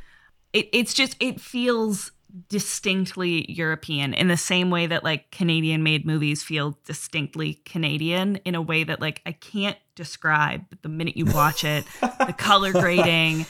it, 0.57 0.69
it's 0.73 0.95
just 0.95 1.17
it 1.21 1.41
feels 1.41 2.13
distinctly 2.49 3.51
European 3.51 4.13
in 4.13 4.29
the 4.29 4.37
same 4.37 4.71
way 4.71 4.87
that 4.87 5.05
like 5.05 5.31
Canadian 5.31 5.83
made 5.83 6.05
movies 6.05 6.43
feel 6.43 6.79
distinctly 6.85 7.55
Canadian 7.65 8.37
in 8.45 8.55
a 8.55 8.63
way 8.63 8.85
that 8.85 9.01
like 9.01 9.23
I 9.25 9.33
can't 9.33 9.79
describe 9.95 10.65
but 10.69 10.83
the 10.83 10.89
minute 10.89 11.17
you 11.17 11.25
watch 11.25 11.65
it 11.65 11.85
the 12.01 12.35
color 12.37 12.73
grading 12.73 13.47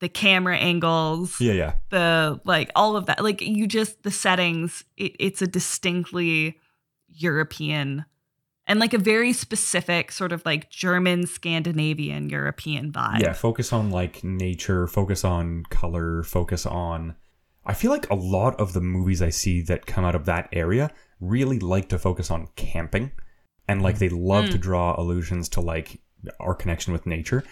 the 0.00 0.08
camera 0.08 0.56
angles 0.56 1.38
yeah 1.40 1.52
yeah 1.52 1.74
the 1.90 2.40
like 2.44 2.70
all 2.74 2.96
of 2.96 3.06
that 3.06 3.22
like 3.22 3.42
you 3.42 3.66
just 3.66 4.02
the 4.02 4.10
settings 4.10 4.84
it, 4.96 5.14
it's 5.18 5.42
a 5.42 5.46
distinctly 5.46 6.58
European 7.08 8.06
and 8.66 8.80
like 8.80 8.94
a 8.94 8.98
very 8.98 9.32
specific 9.32 10.12
sort 10.12 10.32
of 10.32 10.44
like 10.46 10.70
German 10.70 11.26
Scandinavian 11.26 12.28
European 12.28 12.92
vibe 12.92 13.20
Yeah, 13.20 13.32
focus 13.32 13.72
on 13.72 13.90
like 13.90 14.22
nature, 14.22 14.86
focus 14.86 15.24
on 15.24 15.64
color, 15.70 16.22
focus 16.22 16.64
on. 16.64 17.16
I 17.64 17.74
feel 17.74 17.90
like 17.90 18.08
a 18.10 18.14
lot 18.14 18.58
of 18.60 18.72
the 18.72 18.80
movies 18.80 19.22
I 19.22 19.30
see 19.30 19.62
that 19.62 19.86
come 19.86 20.04
out 20.04 20.14
of 20.14 20.24
that 20.26 20.48
area 20.52 20.90
really 21.20 21.58
like 21.60 21.88
to 21.90 21.98
focus 21.98 22.30
on 22.30 22.48
camping 22.56 23.12
and 23.68 23.82
like 23.82 23.98
they 23.98 24.08
love 24.08 24.46
to 24.50 24.58
draw 24.58 25.00
allusions 25.00 25.48
to 25.50 25.60
like 25.60 26.00
our 26.40 26.54
connection 26.54 26.92
with 26.92 27.06
nature. 27.06 27.44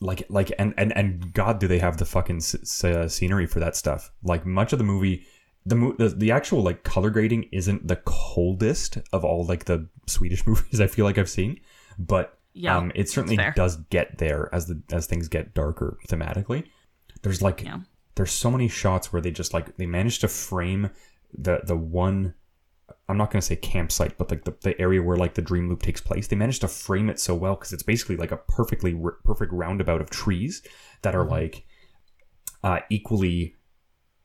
Like, 0.00 0.24
like, 0.28 0.50
and, 0.58 0.74
and, 0.76 0.94
and 0.96 1.32
God, 1.32 1.60
do 1.60 1.68
they 1.68 1.78
have 1.78 1.98
the 1.98 2.04
fucking 2.04 2.38
s- 2.38 2.56
s- 2.56 2.84
uh, 2.84 3.08
scenery 3.08 3.46
for 3.46 3.60
that 3.60 3.76
stuff? 3.76 4.10
Like, 4.24 4.44
much 4.44 4.72
of 4.72 4.78
the 4.78 4.84
movie 4.84 5.24
the, 5.66 5.76
mo- 5.76 5.94
the 5.96 6.08
the 6.10 6.30
actual 6.30 6.62
like 6.62 6.82
color 6.82 7.08
grading 7.08 7.44
isn't 7.50 7.88
the 7.88 7.96
coldest 8.04 8.98
of 9.14 9.24
all 9.24 9.46
like 9.46 9.64
the 9.64 9.88
Swedish 10.06 10.46
movies 10.48 10.78
I 10.80 10.88
feel 10.88 11.04
like 11.06 11.16
I've 11.16 11.30
seen, 11.30 11.60
but 11.98 12.38
Yeah, 12.52 12.76
um, 12.76 12.92
it 12.94 13.08
certainly 13.08 13.36
does 13.56 13.76
get 13.88 14.18
there 14.18 14.50
as 14.52 14.66
the 14.66 14.82
as 14.92 15.06
things 15.06 15.28
get 15.28 15.54
darker 15.54 15.96
thematically. 16.08 16.64
There's 17.22 17.40
like 17.40 17.62
Yeah. 17.62 17.78
There's 18.14 18.32
so 18.32 18.50
many 18.50 18.68
shots 18.68 19.12
where 19.12 19.22
they 19.22 19.30
just 19.30 19.52
like 19.52 19.76
they 19.76 19.86
managed 19.86 20.20
to 20.20 20.28
frame 20.28 20.90
the 21.36 21.60
the 21.64 21.76
one 21.76 22.34
I'm 23.08 23.16
not 23.16 23.30
going 23.30 23.40
to 23.40 23.46
say 23.46 23.56
campsite, 23.56 24.16
but 24.16 24.30
like 24.30 24.44
the, 24.44 24.54
the 24.60 24.80
area 24.80 25.02
where 25.02 25.16
like 25.16 25.34
the 25.34 25.42
dream 25.42 25.68
loop 25.68 25.82
takes 25.82 26.00
place. 26.00 26.26
They 26.26 26.36
managed 26.36 26.62
to 26.62 26.68
frame 26.68 27.10
it 27.10 27.20
so 27.20 27.34
well 27.34 27.54
because 27.54 27.72
it's 27.72 27.82
basically 27.82 28.16
like 28.16 28.32
a 28.32 28.36
perfectly 28.36 28.98
perfect 29.24 29.52
roundabout 29.52 30.00
of 30.00 30.10
trees 30.10 30.62
that 31.02 31.14
are 31.14 31.24
like 31.24 31.64
uh, 32.62 32.80
equally 32.90 33.56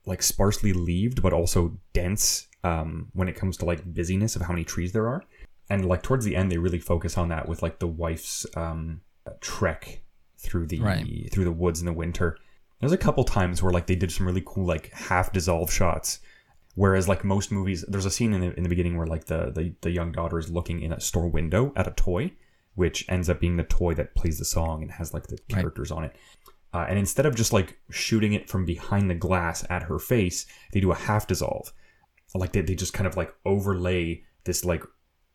like 0.06 0.22
sparsely 0.22 0.74
leaved, 0.74 1.22
but 1.22 1.34
also 1.34 1.78
dense 1.94 2.48
um, 2.64 3.10
when 3.14 3.28
it 3.28 3.36
comes 3.36 3.58
to 3.58 3.66
like 3.66 3.94
busyness 3.94 4.36
of 4.36 4.42
how 4.44 4.54
many 4.54 4.64
trees 4.64 4.92
there 4.92 5.08
are. 5.08 5.24
And 5.70 5.86
like 5.86 6.02
towards 6.02 6.26
the 6.26 6.36
end, 6.36 6.52
they 6.52 6.58
really 6.58 6.80
focus 6.80 7.18
on 7.18 7.30
that 7.30 7.48
with 7.48 7.62
like 7.62 7.80
the 7.80 7.88
wife's 7.88 8.46
um, 8.56 9.02
trek 9.42 10.02
through 10.38 10.68
the 10.68 10.80
Right. 10.80 11.30
through 11.32 11.44
the 11.44 11.52
woods 11.52 11.80
in 11.80 11.86
the 11.86 11.94
winter. 11.94 12.38
There's 12.80 12.92
a 12.92 12.98
couple 12.98 13.24
times 13.24 13.62
where 13.62 13.74
like 13.74 13.88
they 13.88 13.96
did 13.96 14.12
some 14.12 14.26
really 14.26 14.44
cool 14.46 14.66
like 14.66 14.92
half 14.94 15.32
dissolve 15.34 15.72
shots 15.72 16.20
Whereas 16.80 17.10
like 17.10 17.26
most 17.26 17.52
movies, 17.52 17.84
there's 17.90 18.06
a 18.06 18.10
scene 18.12 18.32
in 18.32 18.40
the, 18.40 18.56
in 18.56 18.64
the 18.64 18.70
beginning 18.70 18.96
where 18.96 19.06
like 19.06 19.26
the, 19.26 19.52
the 19.52 19.74
the 19.82 19.92
young 19.92 20.14
daughter 20.14 20.40
is 20.40 20.50
looking 20.50 20.82
in 20.82 20.94
a 20.94 21.00
store 21.02 21.28
window 21.28 21.74
at 21.76 21.88
a 21.88 21.92
toy, 21.92 22.32
which 22.76 23.06
ends 23.10 23.30
up 23.30 23.42
being 23.42 23.58
the 23.58 23.64
toy 23.66 23.94
that 23.96 24.16
plays 24.16 24.40
the 24.40 24.46
song 24.46 24.82
and 24.82 24.92
has 24.92 25.14
like 25.14 25.28
the 25.28 25.38
Right. 25.52 25.60
characters 25.60 25.92
on 25.92 26.06
it. 26.06 26.16
Uh, 26.74 26.86
and 26.88 26.98
instead 26.98 27.26
of 27.26 27.36
just 27.36 27.52
like 27.52 27.78
shooting 27.90 28.32
it 28.32 28.50
from 28.50 28.64
behind 28.64 29.10
the 29.10 29.16
glass 29.16 29.66
at 29.70 29.84
her 29.84 30.00
face, 30.00 30.46
they 30.72 30.80
do 30.80 30.92
a 30.92 30.96
half 30.96 31.28
dissolve. 31.28 31.74
Like 32.34 32.54
they, 32.54 32.62
they 32.62 32.76
just 32.76 32.94
kind 32.94 33.08
of 33.08 33.18
like 33.18 33.34
overlay 33.44 34.24
this 34.46 34.64
like 34.64 34.84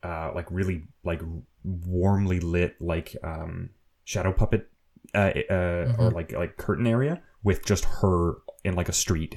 uh 0.02 0.32
like 0.34 0.46
really 0.50 0.84
like 1.04 1.20
warmly 1.62 2.40
lit 2.40 2.80
like 2.80 3.16
um 3.22 3.68
shadow 4.04 4.32
puppet 4.32 4.70
uh, 5.14 5.32
uh 5.50 5.94
or 5.98 6.10
like 6.10 6.32
like 6.32 6.56
curtain 6.56 6.86
area 6.86 7.20
with 7.44 7.64
just 7.64 7.84
her 7.84 8.38
in 8.64 8.74
like 8.74 8.88
a 8.88 8.92
street 8.92 9.36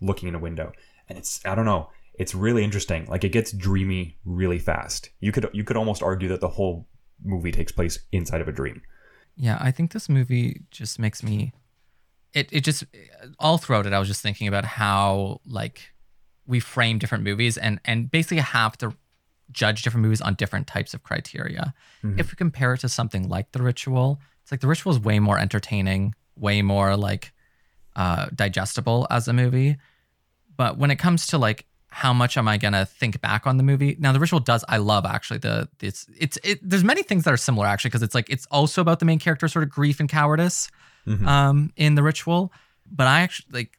looking 0.00 0.28
in 0.28 0.36
a 0.36 0.38
window. 0.38 0.72
And 1.08 1.18
it's 1.18 1.44
i 1.44 1.54
don't 1.54 1.64
know 1.64 1.88
it's 2.18 2.34
really 2.34 2.64
interesting. 2.64 3.06
Like 3.06 3.24
it 3.24 3.30
gets 3.30 3.52
dreamy 3.52 4.16
really 4.24 4.58
fast. 4.58 5.10
You 5.20 5.32
could 5.32 5.48
you 5.52 5.64
could 5.64 5.76
almost 5.76 6.02
argue 6.02 6.28
that 6.28 6.40
the 6.40 6.48
whole 6.48 6.88
movie 7.22 7.52
takes 7.52 7.72
place 7.72 7.98
inside 8.12 8.40
of 8.40 8.48
a 8.48 8.52
dream. 8.52 8.82
Yeah, 9.36 9.58
I 9.60 9.70
think 9.70 9.92
this 9.92 10.08
movie 10.08 10.62
just 10.70 10.98
makes 10.98 11.22
me 11.22 11.52
it 12.32 12.48
it 12.52 12.64
just 12.64 12.84
all 13.38 13.58
throughout 13.58 13.86
it 13.86 13.92
I 13.92 13.98
was 13.98 14.08
just 14.08 14.22
thinking 14.22 14.48
about 14.48 14.64
how 14.64 15.40
like 15.46 15.92
we 16.46 16.60
frame 16.60 16.98
different 16.98 17.24
movies 17.24 17.58
and 17.58 17.80
and 17.84 18.10
basically 18.10 18.38
have 18.38 18.78
to 18.78 18.94
judge 19.52 19.82
different 19.82 20.02
movies 20.02 20.20
on 20.20 20.34
different 20.34 20.66
types 20.66 20.94
of 20.94 21.02
criteria. 21.02 21.74
Mm-hmm. 22.02 22.18
If 22.18 22.32
we 22.32 22.36
compare 22.36 22.74
it 22.74 22.78
to 22.78 22.88
something 22.88 23.28
like 23.28 23.52
The 23.52 23.62
Ritual, 23.62 24.20
it's 24.42 24.50
like 24.50 24.60
The 24.60 24.66
Ritual 24.66 24.92
is 24.92 24.98
way 24.98 25.18
more 25.20 25.38
entertaining, 25.38 26.14
way 26.34 26.62
more 26.62 26.96
like 26.96 27.32
uh 27.96 28.26
digestible 28.34 29.06
as 29.10 29.26
a 29.28 29.32
movie. 29.32 29.76
But 30.56 30.78
when 30.78 30.90
it 30.90 30.96
comes 30.96 31.26
to 31.28 31.38
like 31.38 31.66
how 31.88 32.12
much 32.12 32.36
am 32.36 32.46
I 32.46 32.58
gonna 32.58 32.84
think 32.84 33.20
back 33.22 33.46
on 33.46 33.56
the 33.56 33.62
movie? 33.62 33.96
Now, 33.98 34.12
The 34.12 34.20
Ritual 34.20 34.40
does 34.40 34.64
I 34.68 34.76
love 34.76 35.06
actually 35.06 35.38
the 35.38 35.68
it's 35.80 36.06
it's 36.18 36.38
it. 36.44 36.60
There's 36.62 36.84
many 36.84 37.02
things 37.02 37.24
that 37.24 37.32
are 37.32 37.38
similar 37.38 37.66
actually 37.66 37.88
because 37.90 38.02
it's 38.02 38.14
like 38.14 38.28
it's 38.28 38.46
also 38.50 38.82
about 38.82 38.98
the 39.00 39.06
main 39.06 39.18
character 39.18 39.48
sort 39.48 39.62
of 39.62 39.70
grief 39.70 39.98
and 40.00 40.08
cowardice 40.08 40.68
Mhm. 41.06 41.26
um 41.26 41.72
in 41.76 41.94
The 41.94 42.02
Ritual. 42.02 42.52
But 42.90 43.06
I 43.06 43.20
actually 43.22 43.46
like 43.52 43.78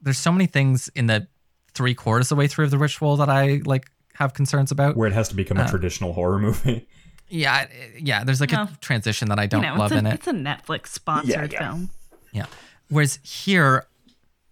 there's 0.00 0.18
so 0.18 0.32
many 0.32 0.46
things 0.46 0.88
in 0.94 1.06
the 1.06 1.26
three 1.74 1.94
quarters 1.94 2.26
of 2.30 2.36
the 2.36 2.40
way 2.40 2.48
through 2.48 2.64
of 2.66 2.70
The 2.70 2.78
Ritual 2.78 3.16
that 3.18 3.28
I 3.28 3.60
like 3.66 3.90
have 4.14 4.32
concerns 4.34 4.70
about. 4.70 4.96
where 4.96 5.06
it 5.08 5.14
has 5.14 5.28
to 5.28 5.34
become 5.36 5.58
a 5.58 5.62
Uh, 5.64 5.68
traditional 5.68 6.12
horror 6.14 6.38
movie 6.38 6.88
Yeah, 7.28 7.66
yeah. 7.98 8.24
There's 8.24 8.40
like 8.40 8.52
No. 8.52 8.62
a 8.62 8.70
transition 8.80 9.28
that 9.28 9.38
I 9.38 9.46
don't 9.46 9.62
you 9.62 9.68
know, 9.68 9.76
love 9.76 9.92
a, 9.92 9.98
in 9.98 10.06
it. 10.06 10.14
It's 10.14 10.26
a 10.26 10.32
Netflix 10.32 10.88
sponsored 10.88 11.52
Yeah, 11.52 11.60
yeah. 11.60 11.68
film. 11.70 11.90
Yeah. 12.32 12.46
Whereas 12.88 13.18
here, 13.22 13.86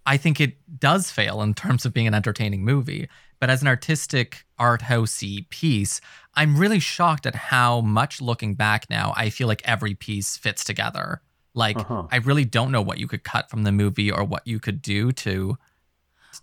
I 0.05 0.17
think 0.17 0.39
it 0.39 0.57
does 0.79 1.11
fail 1.11 1.41
in 1.41 1.53
terms 1.53 1.85
of 1.85 1.93
being 1.93 2.07
an 2.07 2.13
entertaining 2.13 2.63
movie. 2.63 3.09
But 3.39 3.49
as 3.49 3.61
an 3.61 3.67
artistic 3.67 4.45
art 4.57 4.81
housey 4.81 5.47
piece, 5.49 6.01
I'm 6.35 6.57
really 6.57 6.79
shocked 6.79 7.25
at 7.25 7.35
how 7.35 7.81
much 7.81 8.21
looking 8.21 8.55
back 8.55 8.89
now, 8.89 9.13
I 9.15 9.29
feel 9.29 9.47
like 9.47 9.61
every 9.65 9.93
piece 9.93 10.37
fits 10.37 10.63
together. 10.63 11.21
Like 11.53 11.77
Uh-huh. 11.77 12.07
I 12.11 12.17
really 12.17 12.45
don't 12.45 12.71
know 12.71 12.81
what 12.81 12.99
you 12.99 13.07
could 13.07 13.23
cut 13.23 13.49
from 13.49 13.63
the 13.63 13.71
movie 13.71 14.11
or 14.11 14.23
what 14.23 14.45
you 14.45 14.59
could 14.59 14.81
do 14.81 15.11
to. 15.11 15.57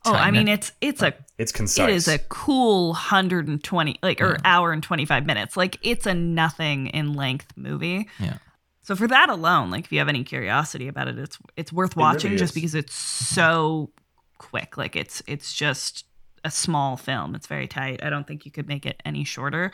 Oh, 0.04 0.12
I 0.12 0.30
mean, 0.32 0.48
it. 0.48 0.52
it's 0.52 0.72
it's 0.80 1.02
a 1.02 1.14
it's 1.38 1.52
concise 1.52 1.88
it 1.88 1.90
is 1.90 2.08
a 2.08 2.18
cool 2.18 2.88
120 2.88 3.98
like 4.02 4.20
or 4.20 4.38
hour 4.44 4.72
and 4.72 4.82
25 4.82 5.24
minutes. 5.24 5.56
Like 5.56 5.78
it's 5.82 6.06
a 6.06 6.14
nothing 6.14 6.88
in 6.88 7.14
length 7.14 7.52
movie. 7.56 8.08
Yeah. 8.18 8.38
So 8.84 8.94
for 8.94 9.08
that 9.08 9.30
alone, 9.30 9.70
like 9.70 9.86
if 9.86 9.92
you 9.92 9.98
have 9.98 10.10
any 10.10 10.24
curiosity 10.24 10.88
about 10.88 11.08
it, 11.08 11.18
it's 11.18 11.38
it's 11.56 11.72
worth 11.72 11.96
watching 11.96 12.32
really 12.32 12.38
just 12.38 12.54
because 12.54 12.74
it's 12.74 12.94
so 12.94 13.90
quick. 14.36 14.76
Like 14.76 14.94
it's 14.94 15.22
it's 15.26 15.54
just 15.54 16.04
a 16.44 16.50
small 16.50 16.98
film. 16.98 17.34
It's 17.34 17.46
very 17.46 17.66
tight. 17.66 18.04
I 18.04 18.10
don't 18.10 18.26
think 18.26 18.44
you 18.44 18.52
could 18.52 18.68
make 18.68 18.84
it 18.84 19.00
any 19.06 19.24
shorter. 19.24 19.72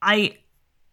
I 0.00 0.38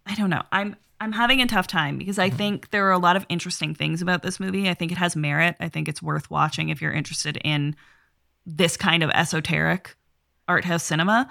I 0.06 0.16
don't 0.16 0.30
know. 0.30 0.44
I'm 0.52 0.76
I'm 1.00 1.14
having 1.14 1.42
a 1.42 1.48
tough 1.48 1.66
time 1.66 1.98
because 1.98 2.20
I 2.20 2.28
mm-hmm. 2.28 2.38
think 2.38 2.70
there 2.72 2.86
are 2.88 2.92
a 2.92 3.00
lot 3.00 3.16
of 3.16 3.26
interesting 3.30 3.74
things 3.74 4.02
about 4.02 4.22
this 4.22 4.38
movie. 4.38 4.70
I 4.70 4.74
think 4.74 4.92
it 4.92 4.98
has 4.98 5.16
merit. 5.16 5.56
I 5.62 5.70
think 5.70 5.88
it's 5.88 6.02
worth 6.02 6.30
watching 6.30 6.70
if 6.70 6.82
you're 6.82 6.92
interested 6.92 7.38
in 7.46 7.78
this 8.46 8.76
kind 8.76 9.02
of 9.02 9.10
esoteric 9.12 9.96
art 10.50 10.66
house 10.66 10.84
cinema. 10.84 11.30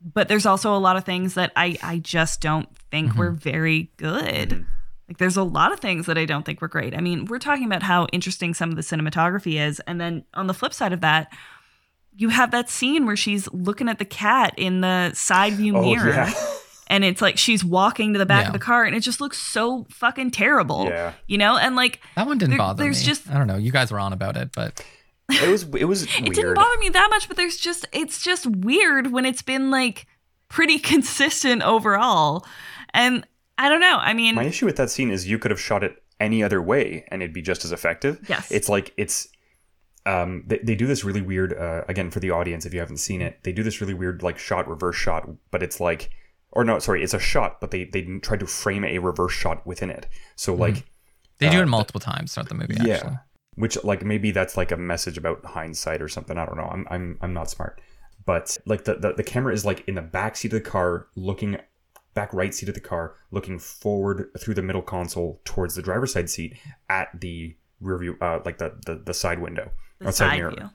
But 0.00 0.28
there's 0.28 0.46
also 0.46 0.76
a 0.76 0.78
lot 0.78 0.96
of 0.96 1.04
things 1.04 1.34
that 1.34 1.50
I 1.56 1.76
I 1.82 1.98
just 1.98 2.40
don't 2.40 2.68
think 2.92 3.10
mm-hmm. 3.10 3.18
were 3.18 3.30
very 3.32 3.90
good. 3.96 4.50
Mm-hmm. 4.50 4.75
Like 5.08 5.18
there's 5.18 5.36
a 5.36 5.42
lot 5.44 5.72
of 5.72 5.78
things 5.80 6.06
that 6.06 6.18
I 6.18 6.24
don't 6.24 6.44
think 6.44 6.60
were 6.60 6.68
great. 6.68 6.94
I 6.94 7.00
mean, 7.00 7.26
we're 7.26 7.38
talking 7.38 7.64
about 7.64 7.82
how 7.82 8.06
interesting 8.12 8.54
some 8.54 8.70
of 8.70 8.76
the 8.76 8.82
cinematography 8.82 9.60
is, 9.64 9.80
and 9.86 10.00
then 10.00 10.24
on 10.34 10.46
the 10.48 10.54
flip 10.54 10.74
side 10.74 10.92
of 10.92 11.00
that, 11.02 11.32
you 12.16 12.30
have 12.30 12.50
that 12.50 12.68
scene 12.70 13.06
where 13.06 13.16
she's 13.16 13.46
looking 13.52 13.88
at 13.88 13.98
the 13.98 14.04
cat 14.04 14.54
in 14.56 14.80
the 14.80 15.12
side 15.14 15.52
view 15.52 15.76
oh 15.76 15.82
mirror, 15.82 16.08
yeah 16.08 16.32
and 16.88 17.04
it's 17.04 17.20
like 17.22 17.36
she's 17.38 17.64
walking 17.64 18.14
to 18.14 18.18
the 18.18 18.26
back 18.26 18.42
Yeah. 18.44 18.46
of 18.48 18.52
the 18.52 18.58
car, 18.58 18.84
and 18.84 18.96
it 18.96 19.00
just 19.00 19.20
looks 19.20 19.38
so 19.38 19.86
fucking 19.90 20.30
terrible. 20.32 20.86
Yeah. 20.86 21.12
you 21.28 21.38
know, 21.38 21.56
and 21.56 21.76
like 21.76 22.00
that 22.16 22.26
one 22.26 22.38
didn't 22.38 22.50
there- 22.50 22.58
bother 22.58 22.82
there's 22.82 23.00
me. 23.00 23.06
just- 23.06 23.30
I 23.30 23.38
don't 23.38 23.46
know. 23.46 23.56
You 23.58 23.70
guys 23.70 23.92
were 23.92 24.00
on 24.00 24.12
about 24.12 24.36
it, 24.36 24.50
but 24.56 24.84
it 25.30 25.48
was 25.48 25.64
it 25.76 25.84
was 25.84 26.02
it 26.18 26.32
didn't 26.34 26.54
bother 26.54 26.78
me 26.80 26.88
that 26.88 27.08
much, 27.10 27.28
but 27.28 27.36
there's 27.36 27.58
just 27.58 27.86
it's 27.92 28.22
just 28.22 28.46
weird 28.46 29.12
when 29.12 29.24
it's 29.26 29.42
been 29.42 29.70
like 29.70 30.06
pretty 30.48 30.78
consistent 30.92 31.62
overall, 31.62 32.44
and 32.94 33.26
I 33.58 33.68
don't 33.68 33.80
know. 33.80 33.96
I 34.00 34.12
mean, 34.12 34.34
My 34.34 34.44
issue 34.44 34.66
with 34.66 34.76
that 34.76 34.90
scene 34.90 35.10
is 35.10 35.26
you 35.28 35.38
could 35.38 35.50
have 35.50 35.60
shot 35.60 35.82
it 35.82 36.02
any 36.20 36.42
other 36.42 36.60
way 36.62 37.04
and 37.08 37.22
it'd 37.22 37.34
be 37.34 37.42
just 37.42 37.64
as 37.64 37.72
effective. 37.72 38.20
Yes. 38.28 38.50
It's 38.50 38.68
like 38.68 38.92
it's 38.96 39.28
um 40.04 40.44
they, 40.46 40.58
they 40.58 40.74
do 40.74 40.86
this 40.86 41.04
really 41.04 41.20
weird 41.22 41.52
uh, 41.52 41.82
again 41.88 42.10
for 42.10 42.20
the 42.20 42.30
audience 42.30 42.64
if 42.64 42.72
you 42.72 42.80
haven't 42.80 42.98
seen 42.98 43.20
it. 43.22 43.38
They 43.42 43.52
do 43.52 43.62
this 43.62 43.80
really 43.80 43.94
weird 43.94 44.22
like 44.22 44.38
shot 44.38 44.68
reverse 44.68 44.96
shot, 44.96 45.28
but 45.50 45.62
it's 45.62 45.80
like 45.80 46.10
or 46.52 46.64
no, 46.64 46.78
sorry, 46.78 47.02
it's 47.02 47.12
a 47.14 47.18
shot, 47.18 47.60
but 47.60 47.70
they 47.70 47.84
they 47.84 48.02
try 48.22 48.36
to 48.36 48.46
frame 48.46 48.84
a 48.84 48.98
reverse 48.98 49.32
shot 49.32 49.66
within 49.66 49.90
it. 49.90 50.06
So 50.36 50.54
like 50.54 50.84
they 51.38 51.50
do 51.50 51.58
Uh, 51.58 51.62
it 51.62 51.66
multiple 51.66 52.00
times 52.00 52.32
throughout 52.34 52.48
the 52.48 52.54
movie. 52.54 52.76
yeah. 52.82 52.94
Actually. 52.94 53.18
Which 53.56 53.82
like 53.84 54.04
maybe 54.04 54.30
that's 54.32 54.56
like 54.56 54.70
a 54.70 54.76
message 54.76 55.16
about 55.18 55.44
hindsight 55.44 56.00
or 56.02 56.08
something. 56.08 56.36
I 56.38 56.44
don't 56.46 56.56
know. 56.56 56.68
I'm 56.70 56.86
I'm 56.90 57.18
I'm 57.20 57.32
not 57.34 57.50
smart. 57.50 57.80
But 58.24 58.58
like 58.66 58.84
the, 58.84 58.94
the, 58.96 59.12
the 59.14 59.22
camera 59.22 59.52
is 59.54 59.64
like 59.64 59.86
in 59.88 59.94
the 59.94 60.02
back 60.02 60.36
seat 60.36 60.52
of 60.52 60.62
the 60.62 60.68
car, 60.70 61.06
looking 61.14 61.58
back 62.16 62.34
right 62.34 62.52
seat 62.52 62.68
of 62.68 62.74
the 62.74 62.80
car, 62.80 63.14
looking 63.30 63.60
forward 63.60 64.30
through 64.40 64.54
the 64.54 64.62
middle 64.62 64.82
console 64.82 65.40
towards 65.44 65.76
the 65.76 65.82
driver's 65.82 66.14
side 66.14 66.28
seat 66.28 66.56
at 66.88 67.08
the 67.20 67.54
rear 67.80 67.98
view, 67.98 68.16
uh, 68.20 68.40
like 68.44 68.58
the, 68.58 68.74
the, 68.86 68.96
the 69.04 69.14
side 69.14 69.38
window, 69.38 69.70
the 70.00 70.08
or 70.08 70.12
side 70.12 70.38
mirror. 70.38 70.50
view. 70.50 70.70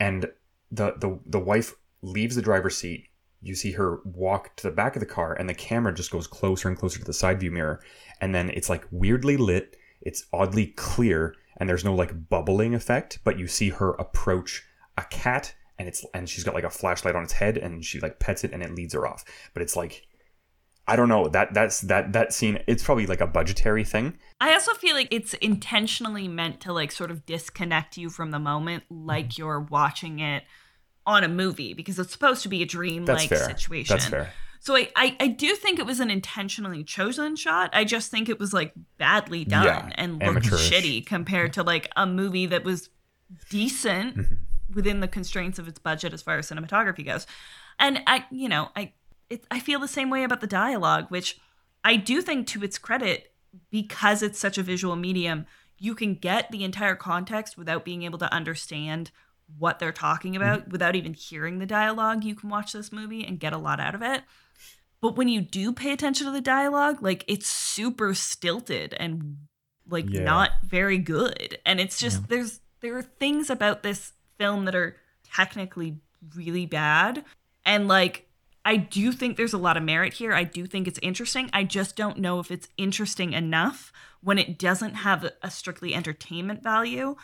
And 0.00 0.30
the, 0.70 0.94
the 0.98 1.18
the 1.26 1.38
wife 1.38 1.74
leaves 2.02 2.36
the 2.36 2.42
driver's 2.42 2.76
seat. 2.76 3.08
You 3.42 3.54
see 3.54 3.72
her 3.72 4.00
walk 4.04 4.56
to 4.56 4.62
the 4.62 4.74
back 4.74 4.96
of 4.96 5.00
the 5.00 5.06
car, 5.06 5.34
and 5.34 5.48
the 5.48 5.54
camera 5.54 5.92
just 5.94 6.10
goes 6.10 6.26
closer 6.26 6.68
and 6.68 6.78
closer 6.78 6.98
to 6.98 7.04
the 7.04 7.12
side 7.12 7.40
view 7.40 7.50
mirror. 7.50 7.80
And 8.20 8.34
then 8.34 8.50
it's 8.50 8.70
like 8.70 8.84
weirdly 8.90 9.36
lit. 9.36 9.76
It's 10.00 10.24
oddly 10.32 10.68
clear, 10.68 11.34
and 11.58 11.68
there's 11.68 11.84
no 11.84 11.94
like 11.94 12.28
bubbling 12.28 12.74
effect. 12.74 13.18
But 13.24 13.38
you 13.38 13.46
see 13.46 13.70
her 13.70 13.90
approach 13.94 14.64
a 14.96 15.04
cat, 15.04 15.54
and 15.78 15.88
it's 15.88 16.04
and 16.14 16.28
she's 16.28 16.44
got 16.44 16.54
like 16.54 16.64
a 16.64 16.70
flashlight 16.70 17.16
on 17.16 17.24
its 17.24 17.32
head, 17.32 17.56
and 17.58 17.84
she 17.84 18.00
like 18.00 18.20
pets 18.20 18.44
it, 18.44 18.52
and 18.52 18.62
it 18.62 18.74
leads 18.74 18.94
her 18.94 19.06
off. 19.06 19.24
But 19.52 19.62
it's 19.62 19.76
like, 19.76 20.06
I 20.88 20.94
don't 20.96 21.08
know 21.08 21.28
that 21.28 21.52
that's 21.54 21.80
that 21.82 22.12
that 22.12 22.32
scene. 22.32 22.62
It's 22.66 22.84
probably 22.84 23.06
like 23.06 23.20
a 23.20 23.26
budgetary 23.26 23.84
thing. 23.84 24.16
I 24.40 24.52
also 24.52 24.72
feel 24.74 24.94
like 24.94 25.08
it's 25.10 25.34
intentionally 25.34 26.28
meant 26.28 26.60
to 26.62 26.72
like 26.72 26.92
sort 26.92 27.10
of 27.10 27.26
disconnect 27.26 27.96
you 27.96 28.08
from 28.10 28.30
the 28.30 28.38
moment, 28.38 28.84
like 28.90 29.26
Mm-hmm. 29.30 29.40
you're 29.40 29.60
watching 29.60 30.20
it 30.20 30.44
on 31.06 31.24
a 31.24 31.28
movie 31.28 31.72
because 31.74 31.98
it's 31.98 32.12
supposed 32.12 32.42
to 32.42 32.48
be 32.48 32.62
a 32.62 32.66
dream 32.66 33.04
like 33.04 33.28
situation. 33.30 33.94
That's 33.94 34.06
fair. 34.06 34.32
So 34.60 34.74
I, 34.76 34.88
I 34.96 35.16
I 35.20 35.26
do 35.28 35.54
think 35.54 35.78
it 35.78 35.86
was 35.86 36.00
an 36.00 36.10
intentionally 36.10 36.82
chosen 36.84 37.36
shot. 37.36 37.70
I 37.72 37.84
just 37.84 38.10
think 38.10 38.28
it 38.28 38.38
was 38.40 38.52
like 38.52 38.72
badly 38.98 39.44
done 39.44 39.64
Yeah, 39.64 39.90
and 39.96 40.12
looked 40.14 40.24
amateurish. 40.24 40.70
shitty 40.70 41.06
compared 41.06 41.52
to 41.54 41.62
like 41.62 41.90
a 41.96 42.06
movie 42.06 42.46
that 42.46 42.64
was 42.64 42.90
decent. 43.50 44.16
Mm-hmm. 44.16 44.34
within 44.74 44.98
the 45.00 45.06
constraints 45.08 45.58
of 45.60 45.68
its 45.68 45.78
budget 45.78 46.12
as 46.12 46.22
far 46.22 46.38
as 46.38 46.50
cinematography 46.50 47.04
goes. 47.06 47.24
And 47.78 48.00
I, 48.08 48.24
you 48.32 48.48
know, 48.48 48.68
I 48.74 48.92
it, 49.30 49.44
I 49.50 49.60
feel 49.60 49.80
the 49.80 49.88
same 49.88 50.10
way 50.10 50.24
about 50.24 50.40
the 50.40 50.46
dialogue, 50.46 51.06
which 51.08 51.38
I 51.84 51.96
do 51.96 52.22
think 52.22 52.46
to 52.48 52.62
its 52.62 52.78
credit 52.78 53.32
because 53.70 54.22
it's 54.22 54.38
such 54.38 54.58
a 54.58 54.62
visual 54.62 54.96
medium, 54.96 55.46
you 55.78 55.94
can 55.94 56.14
get 56.14 56.50
the 56.50 56.64
entire 56.64 56.96
context 56.96 57.56
without 57.56 57.84
being 57.84 58.02
able 58.02 58.18
to 58.18 58.32
understand 58.32 59.10
what 59.58 59.78
they're 59.78 59.92
talking 59.92 60.32
mm-hmm. 60.32 60.42
about 60.42 60.68
without 60.68 60.96
even 60.96 61.14
hearing 61.14 61.58
the 61.58 61.66
dialogue. 61.66 62.24
You 62.24 62.34
can 62.34 62.50
watch 62.50 62.72
this 62.72 62.92
movie 62.92 63.24
and 63.24 63.40
get 63.40 63.52
a 63.52 63.58
lot 63.58 63.80
out 63.80 63.94
of 63.94 64.02
it. 64.02 64.22
But 65.00 65.16
when 65.16 65.28
you 65.28 65.40
do 65.40 65.72
pay 65.72 65.92
attention 65.92 66.26
to 66.26 66.32
the 66.32 66.40
dialogue, 66.40 67.02
like 67.02 67.24
it's 67.28 67.46
super 67.46 68.14
stilted 68.14 68.94
and 68.94 69.36
like 69.88 70.10
Yeah. 70.10 70.24
not 70.24 70.50
very 70.64 70.98
good. 70.98 71.58
And 71.64 71.80
it's 71.80 71.98
just 71.98 72.28
there's 72.28 72.60
there 72.80 72.96
are 72.96 73.02
things 73.02 73.50
about 73.50 73.82
this 73.82 74.12
film 74.38 74.64
that 74.64 74.74
are 74.74 74.96
technically 75.22 75.98
really 76.34 76.66
bad. 76.66 77.24
And 77.64 77.88
like 77.88 78.25
I 78.66 78.76
do 78.76 79.12
think 79.12 79.36
there's 79.36 79.52
a 79.52 79.58
lot 79.58 79.76
of 79.76 79.84
merit 79.84 80.12
here. 80.12 80.32
I 80.32 80.42
do 80.42 80.66
think 80.66 80.88
it's 80.88 80.98
interesting. 81.00 81.48
I 81.52 81.62
just 81.62 81.94
don't 81.94 82.18
know 82.18 82.40
if 82.40 82.50
it's 82.50 82.68
interesting 82.76 83.32
enough 83.32 83.92
when 84.22 84.38
it 84.38 84.58
doesn't 84.58 84.94
have 84.94 85.30
a- 85.40 85.50
strictly 85.50 85.94
entertainment 85.94 86.64
value 86.64 87.14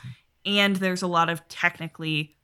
and 0.47 0.77
there's 0.77 1.02
a 1.02 1.09
lot 1.09 1.28
of 1.28 1.47
technically 1.48 2.36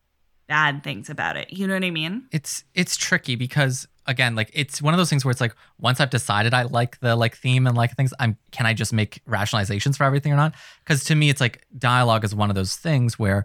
bad 0.49 0.83
things 0.83 1.09
about 1.09 1.37
it. 1.37 1.53
You 1.53 1.69
know 1.69 1.75
what 1.75 1.85
I 1.85 1.91
mean? 1.91 2.27
it's 2.33 2.65
it's 2.75 2.97
tricky 2.97 3.37
because 3.37 3.87
again 4.07 4.35
like 4.35 4.51
it's 4.53 4.83
one 4.83 4.95
of 4.95 4.99
those 4.99 5.11
things 5.11 5.25
where 5.25 5.31
it's 5.31 5.41
like 5.41 5.55
once 5.79 6.01
i've 6.01 6.09
decided 6.09 6.55
i 6.55 6.63
like 6.63 6.99
the 7.01 7.15
like 7.15 7.37
theme 7.37 7.67
and 7.67 7.77
like 7.77 7.95
things 7.95 8.15
i'm 8.19 8.39
can 8.53 8.65
i 8.65 8.73
just 8.73 8.91
make 8.91 9.23
rationalizations 9.29 9.97
for 9.99 10.05
everything 10.05 10.33
or 10.33 10.37
not 10.37 10.55
because 10.83 11.05
to 11.05 11.15
me 11.15 11.29
it's 11.29 11.43
like 11.43 11.63
dialogue 11.77 12.25
is 12.25 12.35
one 12.35 12.49
of 12.49 12.57
those 12.57 12.75
things 12.75 13.19
where 13.19 13.45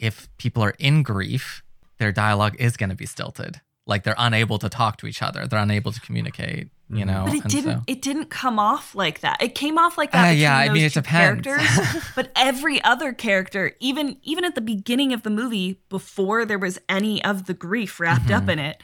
if 0.00 0.28
people 0.36 0.64
are 0.64 0.74
in 0.80 1.04
grief 1.04 1.62
their 1.98 2.10
dialogue 2.10 2.56
is 2.58 2.76
going 2.76 2.90
to 2.90 2.96
be 2.96 3.06
stilted 3.06 3.60
like 3.90 4.04
they're 4.04 4.14
unable 4.18 4.58
to 4.58 4.68
talk 4.70 4.96
to 4.96 5.06
each 5.06 5.20
other 5.22 5.46
they're 5.46 5.60
unable 5.60 5.92
to 5.92 6.00
communicate 6.00 6.68
you 6.88 7.04
know 7.04 7.24
But 7.26 7.34
it 7.34 7.42
and 7.44 7.52
didn't 7.52 7.78
so- 7.78 7.84
it 7.86 8.00
didn't 8.02 8.30
come 8.30 8.58
off 8.58 8.94
like 8.96 9.20
that. 9.20 9.40
It 9.40 9.54
came 9.54 9.78
off 9.78 9.96
like 9.96 10.10
that. 10.10 10.22
Uh, 10.24 10.28
between 10.30 10.40
yeah, 10.42 10.56
I 10.56 10.66
those 10.66 10.74
mean, 10.74 10.84
it 10.86 10.92
two 10.92 11.00
depends. 11.02 11.46
Characters, 11.46 12.02
but 12.16 12.32
every 12.34 12.82
other 12.82 13.12
character, 13.12 13.76
even 13.78 14.16
even 14.24 14.44
at 14.44 14.56
the 14.56 14.60
beginning 14.60 15.12
of 15.12 15.22
the 15.22 15.30
movie, 15.30 15.80
before 15.88 16.44
there 16.44 16.58
was 16.58 16.80
any 16.88 17.22
of 17.22 17.46
the 17.46 17.54
grief 17.54 18.00
wrapped 18.00 18.30
up 18.32 18.40
Mm-hmm. 18.42 18.50
in 18.50 18.58
it, 18.58 18.82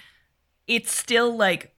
it's 0.69 0.93
still 0.93 1.37
like 1.37 1.75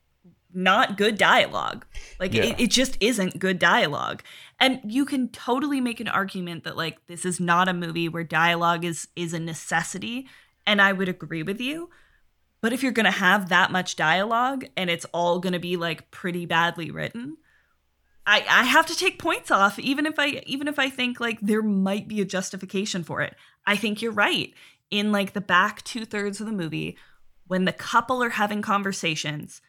not 0.53 0.99
good 0.99 1.17
dialogue. 1.17 1.87
Like 2.21 2.35
Yeah. 2.35 2.45
it, 2.45 2.61
it 2.61 2.71
just 2.71 2.99
isn't 3.01 3.39
good 3.39 3.59
dialogue. 3.59 4.23
And 4.61 4.81
you 4.85 5.07
can 5.07 5.29
totally 5.31 5.81
make 5.81 5.99
an 6.01 6.09
argument 6.09 6.65
that 6.65 6.77
like 6.77 6.99
this 7.07 7.25
is 7.25 7.41
not 7.41 7.69
a 7.69 7.73
movie 7.73 8.09
where 8.11 8.25
dialogue 8.25 8.85
is 8.85 9.09
is 9.17 9.33
a 9.33 9.39
necessity. 9.41 10.27
And 10.67 10.83
I 10.83 10.93
would 10.93 11.09
agree 11.09 11.43
with 11.43 11.59
you. 11.59 11.89
But 12.61 12.73
if 12.73 12.83
you're 12.83 12.93
going 12.93 13.05
to 13.05 13.11
have 13.11 13.49
that 13.49 13.71
much 13.71 13.97
dialogue 13.97 14.65
and 14.77 14.91
it's 14.91 15.07
all 15.13 15.39
going 15.39 15.53
to 15.53 15.59
be 15.59 15.77
like 15.77 16.11
pretty 16.11 16.45
badly 16.45 16.91
written, 16.91 17.37
I 18.27 18.45
I 18.49 18.65
have 18.65 18.87
to 18.87 18.97
take 18.97 19.19
points 19.19 19.51
off 19.51 19.79
even 19.79 20.07
if 20.07 20.19
I 20.19 20.43
even 20.47 20.69
if 20.69 20.79
I 20.79 20.91
think 20.91 21.21
like 21.21 21.41
there 21.41 21.63
might 21.63 22.09
be 22.09 22.21
a 22.21 22.25
justification 22.25 23.05
for 23.05 23.23
it. 23.23 23.35
I 23.67 23.77
think 23.77 24.03
you're 24.03 24.13
right. 24.13 24.53
In 24.91 25.13
like 25.13 25.35
the 25.35 25.41
back 25.41 25.83
two 25.85 26.05
thirds 26.05 26.41
of 26.41 26.47
the 26.47 26.53
movie, 26.53 26.97
when 27.47 27.65
the 27.65 27.73
couple 27.73 28.23
are 28.23 28.31
having 28.31 28.63
conversations, 28.63 29.61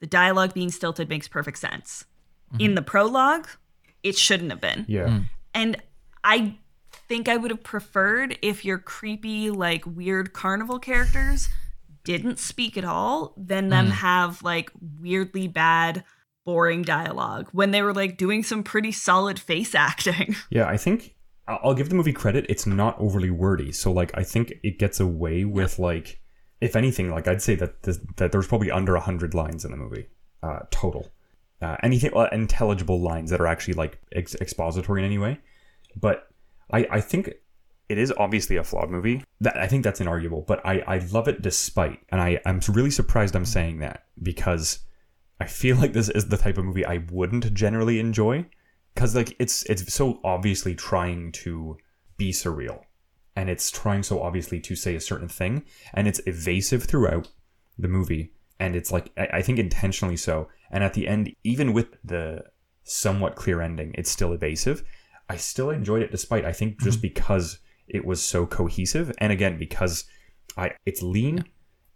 the 0.00 0.06
dialogue 0.06 0.54
being 0.54 0.70
stilted 0.70 1.08
makes 1.08 1.28
perfect 1.28 1.58
sense. 1.58 2.04
Mm-hmm. 2.52 2.60
In 2.60 2.74
the 2.74 2.82
prologue, 2.82 3.48
it 4.02 4.16
shouldn't 4.16 4.50
have 4.50 4.60
been. 4.60 4.84
Yeah. 4.86 5.08
Mm. 5.08 5.24
And 5.54 5.82
I 6.22 6.58
think 7.08 7.28
I 7.28 7.36
would 7.36 7.50
have 7.50 7.62
preferred 7.62 8.38
if 8.42 8.64
your 8.64 8.78
creepy, 8.78 9.50
like 9.50 9.84
weird 9.86 10.32
carnival 10.32 10.78
characters 10.78 11.48
didn't 12.06 12.38
speak 12.38 12.78
at 12.78 12.84
all, 12.84 13.34
than 13.36 13.68
them 13.68 13.90
have 13.90 14.42
like 14.42 14.70
weirdly 15.00 15.48
bad, 15.48 16.04
boring 16.46 16.82
dialogue 16.82 17.48
when 17.50 17.72
they 17.72 17.82
were 17.82 17.92
like 17.92 18.16
doing 18.16 18.42
some 18.42 18.62
pretty 18.62 18.92
solid 18.92 19.38
face 19.38 19.74
acting. 19.88 20.34
Yeah, 20.48 20.66
I 20.66 20.78
think 20.78 21.14
I'll 21.46 21.60
I'll 21.62 21.74
give 21.74 21.90
the 21.90 21.94
movie 21.94 22.14
credit. 22.14 22.46
It's 22.48 22.66
not 22.66 22.98
overly 22.98 23.30
wordy, 23.30 23.72
so 23.72 23.92
like 23.92 24.12
I 24.14 24.22
think 24.22 24.54
it 24.62 24.78
gets 24.78 25.00
away 25.00 25.44
with 25.44 25.78
like, 25.78 26.20
if 26.62 26.76
anything, 26.76 27.10
like 27.10 27.28
I'd 27.28 27.42
say 27.42 27.56
that 27.56 27.82
this, 27.82 27.98
that 28.16 28.32
there's 28.32 28.46
probably 28.46 28.70
under 28.70 28.96
hundred 28.96 29.34
lines 29.34 29.64
in 29.64 29.72
the 29.72 29.76
movie 29.76 30.06
uh, 30.42 30.60
total. 30.70 31.12
Uh, 31.60 31.76
anything 31.82 32.12
uh, 32.14 32.28
intelligible 32.32 33.00
lines 33.00 33.30
that 33.30 33.40
are 33.40 33.46
actually 33.46 33.74
like 33.74 33.98
ex- 34.12 34.36
expository 34.36 35.00
in 35.00 35.06
any 35.06 35.18
way, 35.18 35.40
but 35.98 36.28
I 36.70 36.86
I 36.90 37.00
think 37.00 37.34
it 37.88 37.98
is 37.98 38.12
obviously 38.16 38.56
a 38.56 38.64
flawed 38.64 38.90
movie. 38.90 39.22
That 39.40 39.56
I 39.56 39.66
think 39.66 39.84
that's 39.84 40.00
inarguable, 40.00 40.46
but 40.46 40.64
I 40.64 40.80
I 40.86 40.98
love 40.98 41.28
it 41.28 41.42
despite, 41.42 42.00
and 42.10 42.20
I 42.20 42.40
I'm 42.44 42.60
really 42.68 42.90
surprised 42.90 43.36
I'm 43.36 43.44
saying 43.44 43.78
that 43.80 44.04
because 44.22 44.80
I 45.40 45.46
feel 45.46 45.76
like 45.76 45.92
this 45.92 46.08
is 46.08 46.28
the 46.28 46.36
type 46.36 46.58
of 46.58 46.64
movie 46.64 46.86
I 46.86 47.04
wouldn't 47.10 47.52
generally 47.54 48.00
enjoy 48.00 48.46
because 48.94 49.14
like 49.14 49.36
it's 49.38 49.62
it's 49.64 49.92
so 49.92 50.20
obviously 50.24 50.74
trying 50.74 51.30
to 51.30 51.76
be 52.16 52.32
surreal 52.32 52.80
and 53.36 53.50
it's 53.50 53.70
trying 53.70 54.02
so 54.02 54.22
obviously 54.22 54.58
to 54.58 54.74
say 54.74 54.96
a 54.96 55.00
certain 55.00 55.28
thing 55.28 55.62
and 55.92 56.08
it's 56.08 56.20
evasive 56.26 56.84
throughout 56.84 57.28
the 57.78 57.88
movie 57.88 58.32
and 58.58 58.74
it's 58.74 58.90
like 58.90 59.12
I, 59.18 59.28
I 59.34 59.42
think 59.42 59.58
intentionally 59.58 60.16
so 60.16 60.48
and 60.70 60.82
at 60.82 60.94
the 60.94 61.06
end 61.06 61.34
even 61.44 61.74
with 61.74 61.88
the 62.02 62.44
somewhat 62.84 63.36
clear 63.36 63.60
ending 63.60 63.92
it's 63.98 64.10
still 64.10 64.32
evasive 64.32 64.82
i 65.28 65.36
still 65.36 65.70
enjoyed 65.70 66.02
it 66.02 66.10
despite 66.10 66.46
i 66.46 66.52
think 66.52 66.80
just 66.80 66.98
mm-hmm. 66.98 67.08
because 67.08 67.58
it 67.88 68.04
was 68.04 68.22
so 68.22 68.46
cohesive 68.46 69.12
and 69.18 69.32
again 69.32 69.58
because 69.58 70.04
i 70.56 70.70
it's 70.84 71.02
lean 71.02 71.44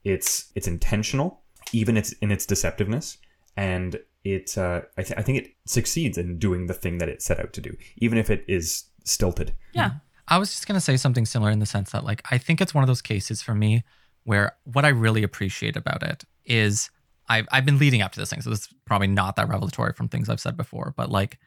it's 0.04 0.50
it's 0.54 0.68
intentional 0.68 1.42
even 1.72 1.96
it's 1.96 2.12
in 2.14 2.30
its 2.30 2.46
deceptiveness 2.46 3.18
and 3.56 3.98
it 4.24 4.56
uh, 4.58 4.82
I, 4.98 5.02
th- 5.02 5.18
I 5.18 5.22
think 5.22 5.38
it 5.38 5.54
succeeds 5.64 6.18
in 6.18 6.38
doing 6.38 6.66
the 6.66 6.74
thing 6.74 6.98
that 6.98 7.08
it 7.08 7.22
set 7.22 7.40
out 7.40 7.52
to 7.54 7.60
do 7.60 7.76
even 7.96 8.18
if 8.18 8.30
it 8.30 8.44
is 8.46 8.84
stilted 9.04 9.54
Yeah. 9.72 9.92
I 10.28 10.38
was 10.38 10.50
just 10.50 10.68
going 10.68 10.76
to 10.76 10.80
say 10.80 10.96
something 10.96 11.26
similar 11.26 11.50
in 11.50 11.58
the 11.58 11.66
sense 11.66 11.90
that, 11.90 12.04
like, 12.04 12.22
I 12.30 12.38
think 12.38 12.60
it's 12.60 12.72
one 12.72 12.84
of 12.84 12.88
those 12.88 13.02
cases 13.02 13.42
for 13.42 13.52
me 13.52 13.82
where 14.22 14.52
what 14.62 14.84
I 14.84 14.88
really 14.88 15.24
appreciate 15.24 15.74
about 15.74 16.04
it 16.04 16.22
is 16.44 16.88
I've, 17.28 17.48
I've 17.50 17.64
been 17.64 17.78
leading 17.78 18.00
up 18.00 18.12
to 18.12 18.20
this 18.20 18.30
thing. 18.30 18.40
So 18.40 18.50
this 18.50 18.60
is 18.60 18.68
probably 18.84 19.08
not 19.08 19.34
that 19.36 19.48
revelatory 19.48 19.92
from 19.92 20.08
things 20.08 20.28
I've 20.28 20.38
said 20.40 20.56
before, 20.56 20.94
but 20.96 21.10
like, 21.10 21.38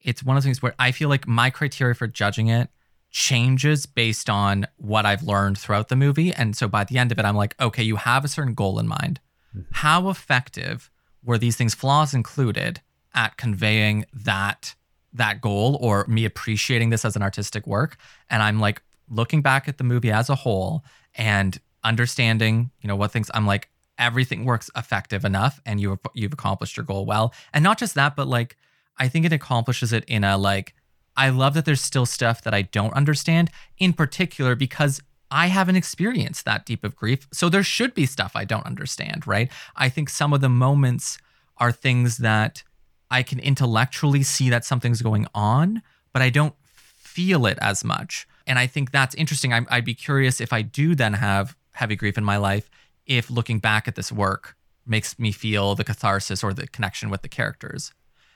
it's 0.00 0.24
one 0.24 0.36
of 0.36 0.42
those 0.42 0.46
things 0.46 0.62
where 0.62 0.74
I 0.80 0.90
feel 0.90 1.08
like 1.08 1.28
my 1.28 1.48
criteria 1.48 1.94
for 1.94 2.08
judging 2.08 2.48
it 2.48 2.70
changes 3.14 3.86
based 3.86 4.28
on 4.28 4.66
what 4.76 5.06
I've 5.06 5.22
learned 5.22 5.56
throughout 5.56 5.88
the 5.88 5.94
movie. 5.94 6.32
And 6.32 6.56
so 6.56 6.66
by 6.66 6.82
the 6.82 6.98
end 6.98 7.12
of 7.12 7.18
it, 7.20 7.24
I'm 7.24 7.36
like, 7.36 7.54
okay, 7.60 7.82
you 7.84 7.94
have 7.94 8.24
a 8.24 8.28
certain 8.28 8.54
goal 8.54 8.80
in 8.80 8.88
mind. 8.88 9.20
Mm-hmm. 9.56 9.70
How 9.70 10.08
effective 10.08 10.90
were 11.22 11.38
these 11.38 11.54
things, 11.54 11.74
flaws 11.74 12.12
included, 12.12 12.80
at 13.14 13.36
conveying 13.36 14.04
that 14.12 14.74
that 15.12 15.40
goal 15.40 15.78
or 15.80 16.04
me 16.08 16.24
appreciating 16.24 16.90
this 16.90 17.04
as 17.04 17.14
an 17.14 17.22
artistic 17.22 17.68
work? 17.68 17.96
And 18.28 18.42
I'm 18.42 18.58
like 18.58 18.82
looking 19.08 19.42
back 19.42 19.68
at 19.68 19.78
the 19.78 19.84
movie 19.84 20.10
as 20.10 20.28
a 20.28 20.34
whole 20.34 20.84
and 21.14 21.56
understanding, 21.84 22.72
you 22.80 22.88
know, 22.88 22.96
what 22.96 23.12
things 23.12 23.30
I'm 23.32 23.46
like, 23.46 23.70
everything 23.96 24.44
works 24.44 24.70
effective 24.76 25.24
enough 25.24 25.60
and 25.64 25.80
you've 25.80 26.00
you've 26.14 26.32
accomplished 26.32 26.76
your 26.76 26.84
goal 26.84 27.06
well. 27.06 27.32
And 27.52 27.62
not 27.62 27.78
just 27.78 27.94
that, 27.94 28.16
but 28.16 28.26
like 28.26 28.56
I 28.98 29.06
think 29.06 29.24
it 29.24 29.32
accomplishes 29.32 29.92
it 29.92 30.04
in 30.08 30.24
a 30.24 30.36
like 30.36 30.74
I 31.16 31.30
love 31.30 31.54
that 31.54 31.64
there's 31.64 31.80
still 31.80 32.06
stuff 32.06 32.42
that 32.42 32.54
I 32.54 32.62
don't 32.62 32.92
understand, 32.94 33.50
in 33.78 33.92
particular 33.92 34.54
because 34.54 35.00
I 35.30 35.46
haven't 35.46 35.76
experienced 35.76 36.44
that 36.44 36.66
deep 36.66 36.84
of 36.84 36.96
grief. 36.96 37.26
So 37.32 37.48
there 37.48 37.62
should 37.62 37.94
be 37.94 38.06
stuff 38.06 38.32
I 38.34 38.44
don't 38.44 38.66
understand, 38.66 39.26
right? 39.26 39.50
I 39.76 39.88
think 39.88 40.08
some 40.08 40.32
of 40.32 40.40
the 40.40 40.48
moments 40.48 41.18
are 41.58 41.72
things 41.72 42.18
that 42.18 42.62
I 43.10 43.22
can 43.22 43.38
intellectually 43.38 44.22
see 44.22 44.50
that 44.50 44.64
something's 44.64 45.02
going 45.02 45.26
on, 45.34 45.82
but 46.12 46.22
I 46.22 46.30
don't 46.30 46.54
feel 46.64 47.46
it 47.46 47.58
as 47.60 47.84
much. 47.84 48.26
And 48.46 48.58
I 48.58 48.66
think 48.66 48.90
that's 48.90 49.14
interesting. 49.14 49.52
I'm, 49.52 49.66
I'd 49.70 49.84
be 49.84 49.94
curious 49.94 50.40
if 50.40 50.52
I 50.52 50.62
do 50.62 50.94
then 50.94 51.14
have 51.14 51.56
heavy 51.72 51.96
grief 51.96 52.18
in 52.18 52.24
my 52.24 52.36
life, 52.36 52.68
if 53.06 53.30
looking 53.30 53.58
back 53.58 53.88
at 53.88 53.94
this 53.94 54.12
work 54.12 54.56
makes 54.86 55.18
me 55.18 55.32
feel 55.32 55.74
the 55.74 55.84
catharsis 55.84 56.44
or 56.44 56.52
the 56.52 56.66
connection 56.66 57.10
with 57.10 57.22
the 57.22 57.28
characters. 57.28 57.92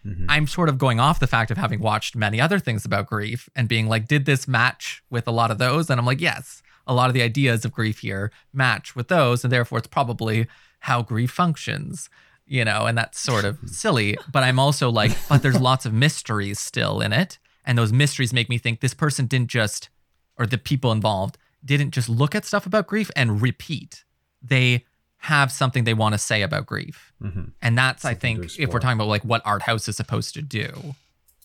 Mm-hmm. 0.09 0.27
I'm 0.29 0.47
sort 0.47 0.69
of 0.69 0.79
going 0.79 1.01
off 1.01 1.21
the 1.21 1.27
fact 1.27 1.51
of 1.51 1.59
having 1.59 1.81
watched 1.81 2.17
many 2.17 2.41
other 2.41 2.59
things 2.59 2.85
about 2.85 3.07
grief 3.07 3.49
and 3.55 3.69
being 3.69 3.89
like, 3.89 4.09
did 4.09 4.25
this 4.25 4.49
match 4.49 5.03
with 5.11 5.29
a 5.29 5.31
lot 5.31 5.51
of 5.51 5.59
those? 5.59 5.91
And 5.91 6.01
I'm 6.01 6.07
like, 6.07 6.21
yes, 6.21 6.63
a 6.87 6.95
lot 6.95 7.11
of 7.11 7.15
the 7.15 7.23
ideas 7.23 7.65
of 7.65 7.73
grief 7.73 7.99
here 7.99 8.33
match 8.53 8.97
with 8.97 9.09
those. 9.09 9.45
And 9.45 9.53
therefore, 9.53 9.79
it's 9.79 9.87
probably 9.87 10.47
how 10.81 11.03
grief 11.03 11.31
functions, 11.31 12.09
you 12.47 12.65
know, 12.65 12.87
and 12.87 12.97
that's 12.97 13.21
sort 13.21 13.45
of 13.45 13.59
silly. 13.67 14.17
But 14.33 14.45
I'm 14.45 14.59
also 14.59 14.91
like, 14.91 15.13
but 15.29 15.43
there's 15.43 15.61
lots 15.61 15.85
of 15.85 15.93
mysteries 15.93 16.59
still 16.59 17.01
in 17.01 17.13
it. 17.13 17.39
And 17.65 17.77
those 17.77 17.93
mysteries 17.93 18.33
make 18.33 18.49
me 18.49 18.57
think 18.57 18.81
this 18.81 18.95
person 18.95 19.27
didn't 19.27 19.51
just, 19.51 19.91
or 20.39 20.47
the 20.47 20.57
people 20.57 20.91
involved 20.91 21.37
didn't 21.65 21.91
just 21.91 22.09
look 22.09 22.35
at 22.35 22.45
stuff 22.45 22.65
about 22.65 22.87
grief 22.87 23.11
and 23.15 23.43
repeat. 23.43 24.05
They 24.41 24.85
have 25.19 25.51
something 25.51 25.85
they 25.85 25.95
want 25.95 26.15
to 26.15 26.19
say 26.19 26.43
about 26.43 26.65
grief. 26.67 27.13
Mm-hmm. 27.23 27.51
And 27.61 27.77
that's, 27.77 28.05
I 28.05 28.13
Something 28.13 28.37
to 28.37 28.49
think, 28.49 28.61
if 28.61 28.73
we're 28.73 28.81
talking 28.81 28.97
about 28.99 29.09
like 29.09 29.25
what 29.25 29.43
art 29.45 29.63
house 29.63 29.89
is 29.89 29.97
supposed 29.97 30.35
to 30.35 30.43
do, 30.43 30.95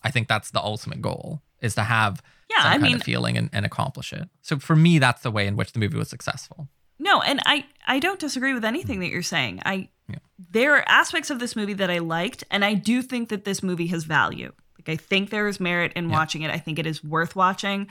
I 0.04 0.12
think 0.12 0.28
that's 0.28 0.52
the 0.52 0.62
ultimate 0.62 1.02
goal 1.02 1.42
is 1.62 1.76
to 1.76 1.84
have 1.84 2.22
Yeah, 2.50 2.58
some 2.58 2.68
I 2.68 2.72
kind 2.74 2.84
mean- 2.84 2.96
of 2.98 3.04
feeling 3.04 3.38
and, 3.38 3.50
and 3.52 3.66
accomplish 3.66 4.14
it. 4.14 4.30
So 4.42 4.60
for 4.60 4.76
me, 4.76 5.00
that's 5.00 5.22
the 5.22 5.32
way 5.32 5.48
in 5.48 5.56
which 5.56 5.72
the 5.72 5.80
movie 5.80 5.98
was 5.98 6.10
successful. 6.10 6.68
No, 7.00 7.22
and 7.22 7.42
I 7.46 7.66
I 7.88 8.00
don't 8.00 8.20
disagree 8.20 8.54
with 8.54 8.64
anything 8.64 9.00
mm. 9.00 9.02
that 9.02 9.10
you're 9.10 9.24
saying. 9.24 9.62
I 9.66 9.90
Yeah. 10.08 10.20
there 10.52 10.76
are 10.76 10.84
aspects 10.88 11.30
of 11.32 11.40
this 11.40 11.56
movie 11.56 11.74
that 11.74 11.90
I 11.90 11.98
liked, 11.98 12.44
and 12.52 12.64
I 12.64 12.76
do 12.76 13.02
think 13.02 13.30
that 13.30 13.44
this 13.44 13.64
movie 13.64 13.88
has 13.88 14.04
value. 14.04 14.54
Like 14.78 14.90
I 14.90 14.96
think 15.02 15.30
there 15.32 15.48
is 15.48 15.60
merit 15.60 15.92
in 15.96 16.10
Yeah. 16.10 16.16
watching 16.16 16.44
it. 16.44 16.52
I 16.52 16.60
think 16.60 16.78
it 16.80 16.86
is 16.86 17.04
worth 17.04 17.36
watching. 17.36 17.88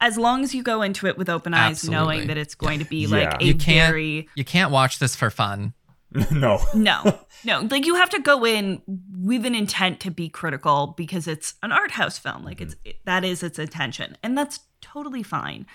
As 0.00 0.16
long 0.16 0.42
as 0.44 0.54
you 0.54 0.62
go 0.62 0.82
into 0.82 1.06
it 1.06 1.18
with 1.18 1.28
open 1.28 1.52
eyes, 1.52 1.72
Absolutely. 1.72 1.96
knowing 2.04 2.26
that 2.28 2.38
it's 2.38 2.54
going 2.54 2.78
to 2.78 2.84
be 2.86 3.06
Yeah. 3.06 3.16
like 3.16 3.42
a 3.42 3.44
You 3.44 3.54
can't- 3.54 3.88
very 3.90 4.28
You 4.34 4.44
can't 4.44 4.70
watch 4.70 4.98
this 4.98 5.14
for 5.14 5.30
fun. 5.30 5.74
no. 6.32 6.60
no, 6.74 7.20
no, 7.44 7.60
like 7.70 7.86
you 7.86 7.94
have 7.94 8.10
to 8.10 8.18
go 8.20 8.44
in 8.44 8.82
with 9.16 9.46
an 9.46 9.54
intent 9.54 10.00
to 10.00 10.10
be 10.10 10.28
critical 10.28 10.94
because 10.96 11.28
it's 11.28 11.54
an 11.62 11.70
art 11.70 11.92
house 11.92 12.18
film. 12.18 12.42
Like 12.44 12.60
it's 12.60 12.74
it, 12.84 12.96
that 13.04 13.24
is 13.24 13.44
its 13.44 13.60
intention, 13.60 14.16
and 14.22 14.36
that's 14.36 14.58
totally 14.80 15.22
fine. 15.22 15.66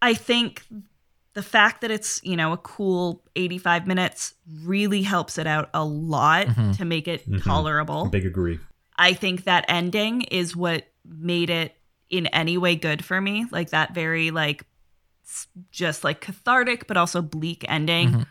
I 0.00 0.14
think 0.14 0.62
the 1.34 1.42
fact 1.42 1.82
that 1.82 1.90
it's 1.90 2.20
you 2.24 2.36
know 2.38 2.52
a 2.54 2.56
cool 2.56 3.22
85 3.36 3.86
minutes 3.86 4.32
really 4.64 5.02
helps 5.02 5.36
it 5.36 5.46
out 5.46 5.68
a 5.74 5.84
lot 5.84 6.46
Mhm. 6.46 6.78
to 6.78 6.86
make 6.86 7.06
it 7.06 7.28
Mhm. 7.30 7.42
tolerable. 7.44 8.06
Big 8.06 8.24
agree. 8.24 8.58
I 8.96 9.12
think 9.12 9.44
that 9.44 9.66
ending 9.68 10.22
is 10.22 10.56
what 10.56 10.86
made 11.04 11.50
it 11.50 11.76
in 12.10 12.26
any 12.28 12.56
way 12.58 12.76
good 12.76 13.04
for 13.04 13.20
me. 13.20 13.46
Like 13.50 13.70
that 13.70 13.94
very 13.94 14.30
like 14.30 14.64
just 15.72 16.04
like 16.04 16.20
cathartic 16.20 16.86
but 16.86 16.96
also 16.96 17.20
bleak 17.20 17.64
ending 17.68 18.10
Mhm. 18.10 18.26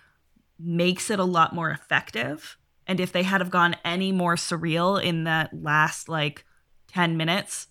makes 0.57 1.09
it 1.09 1.19
a 1.19 1.25
lot 1.25 1.53
more 1.53 1.69
effective. 1.71 2.57
And 2.87 2.99
if 2.99 3.11
they 3.11 3.23
had 3.23 3.41
have 3.41 3.49
gone 3.49 3.75
any 3.83 4.11
more 4.11 4.35
surreal 4.35 5.01
in 5.01 5.25
that 5.25 5.49
last 5.53 6.07
like 6.07 6.45
10 6.87 7.17
minutes, 7.17 7.67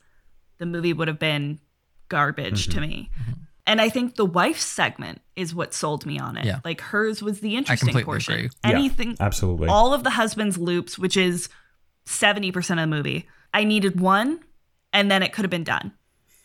the 0.59 0.67
movie 0.67 0.93
would 0.93 1.09
have 1.09 1.19
been 1.19 1.59
garbage 2.09 2.69
to 2.69 2.81
me. 2.81 3.11
And 3.67 3.81
I 3.81 3.89
think 3.89 4.17
the 4.17 4.27
wife's 4.27 4.65
segment 4.67 5.23
is 5.37 5.55
what 5.55 5.73
sold 5.73 6.05
me 6.05 6.19
on 6.19 6.37
it. 6.37 6.45
Yeah. 6.45 6.61
Like 6.65 6.83
hers 6.83 7.23
was 7.23 7.41
the 7.41 7.57
interesting 7.57 7.95
portion. 8.05 8.35
agree. 8.35 8.51
Yeah. 8.63 8.71
Anything 8.73 9.17
Absolutely. 9.19 9.69
all 9.69 9.95
of 9.95 10.05
the 10.05 10.11
husband's 10.11 10.59
loops, 10.59 10.99
which 10.99 11.17
is 11.17 11.49
70% 12.05 12.55
of 12.73 12.91
the 12.91 12.95
movie. 12.97 13.27
I 13.55 13.65
needed 13.65 13.99
one 14.01 14.41
and 14.95 15.11
then 15.11 15.23
it 15.23 15.35
could 15.35 15.45
have 15.45 15.51
been 15.51 15.65
done. 15.65 15.93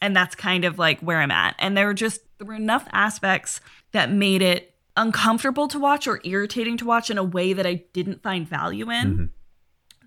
And 0.02 0.14
that's 0.16 0.36
kind 0.36 0.66
of 0.66 0.78
like 0.78 1.00
where 1.00 1.20
I'm 1.20 1.32
at. 1.32 1.56
And 1.60 1.78
there 1.78 1.86
were 1.86 1.94
just 1.94 2.22
there 2.38 2.48
were 2.48 2.54
enough 2.56 2.88
aspects 2.92 3.62
that 3.94 4.12
made 4.12 4.42
it 4.42 4.74
uncomfortable 4.98 5.68
to 5.70 5.80
watch 5.80 6.08
or 6.08 6.20
irritating 6.26 6.76
to 6.78 6.86
watch 6.86 7.10
in 7.10 7.18
a 7.18 7.24
way 7.24 7.54
that 7.54 7.66
I 7.66 7.84
didn't 7.94 8.22
find 8.24 8.48
value 8.48 8.90
in. 8.92 9.18
Mhm. 9.18 9.30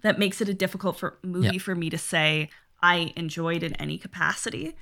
That 0.03 0.19
makes 0.19 0.41
it 0.41 0.49
a 0.49 0.55
difficult 0.55 0.99
for 0.99 1.19
movie 1.23 1.51
Yeah. 1.55 1.59
for 1.63 1.75
me 1.75 1.89
to 1.91 1.99
say 1.99 2.51
I 2.83 3.13
enjoyed 3.17 3.63
in 3.63 3.75
any 3.77 3.97
capacity. 3.99 4.75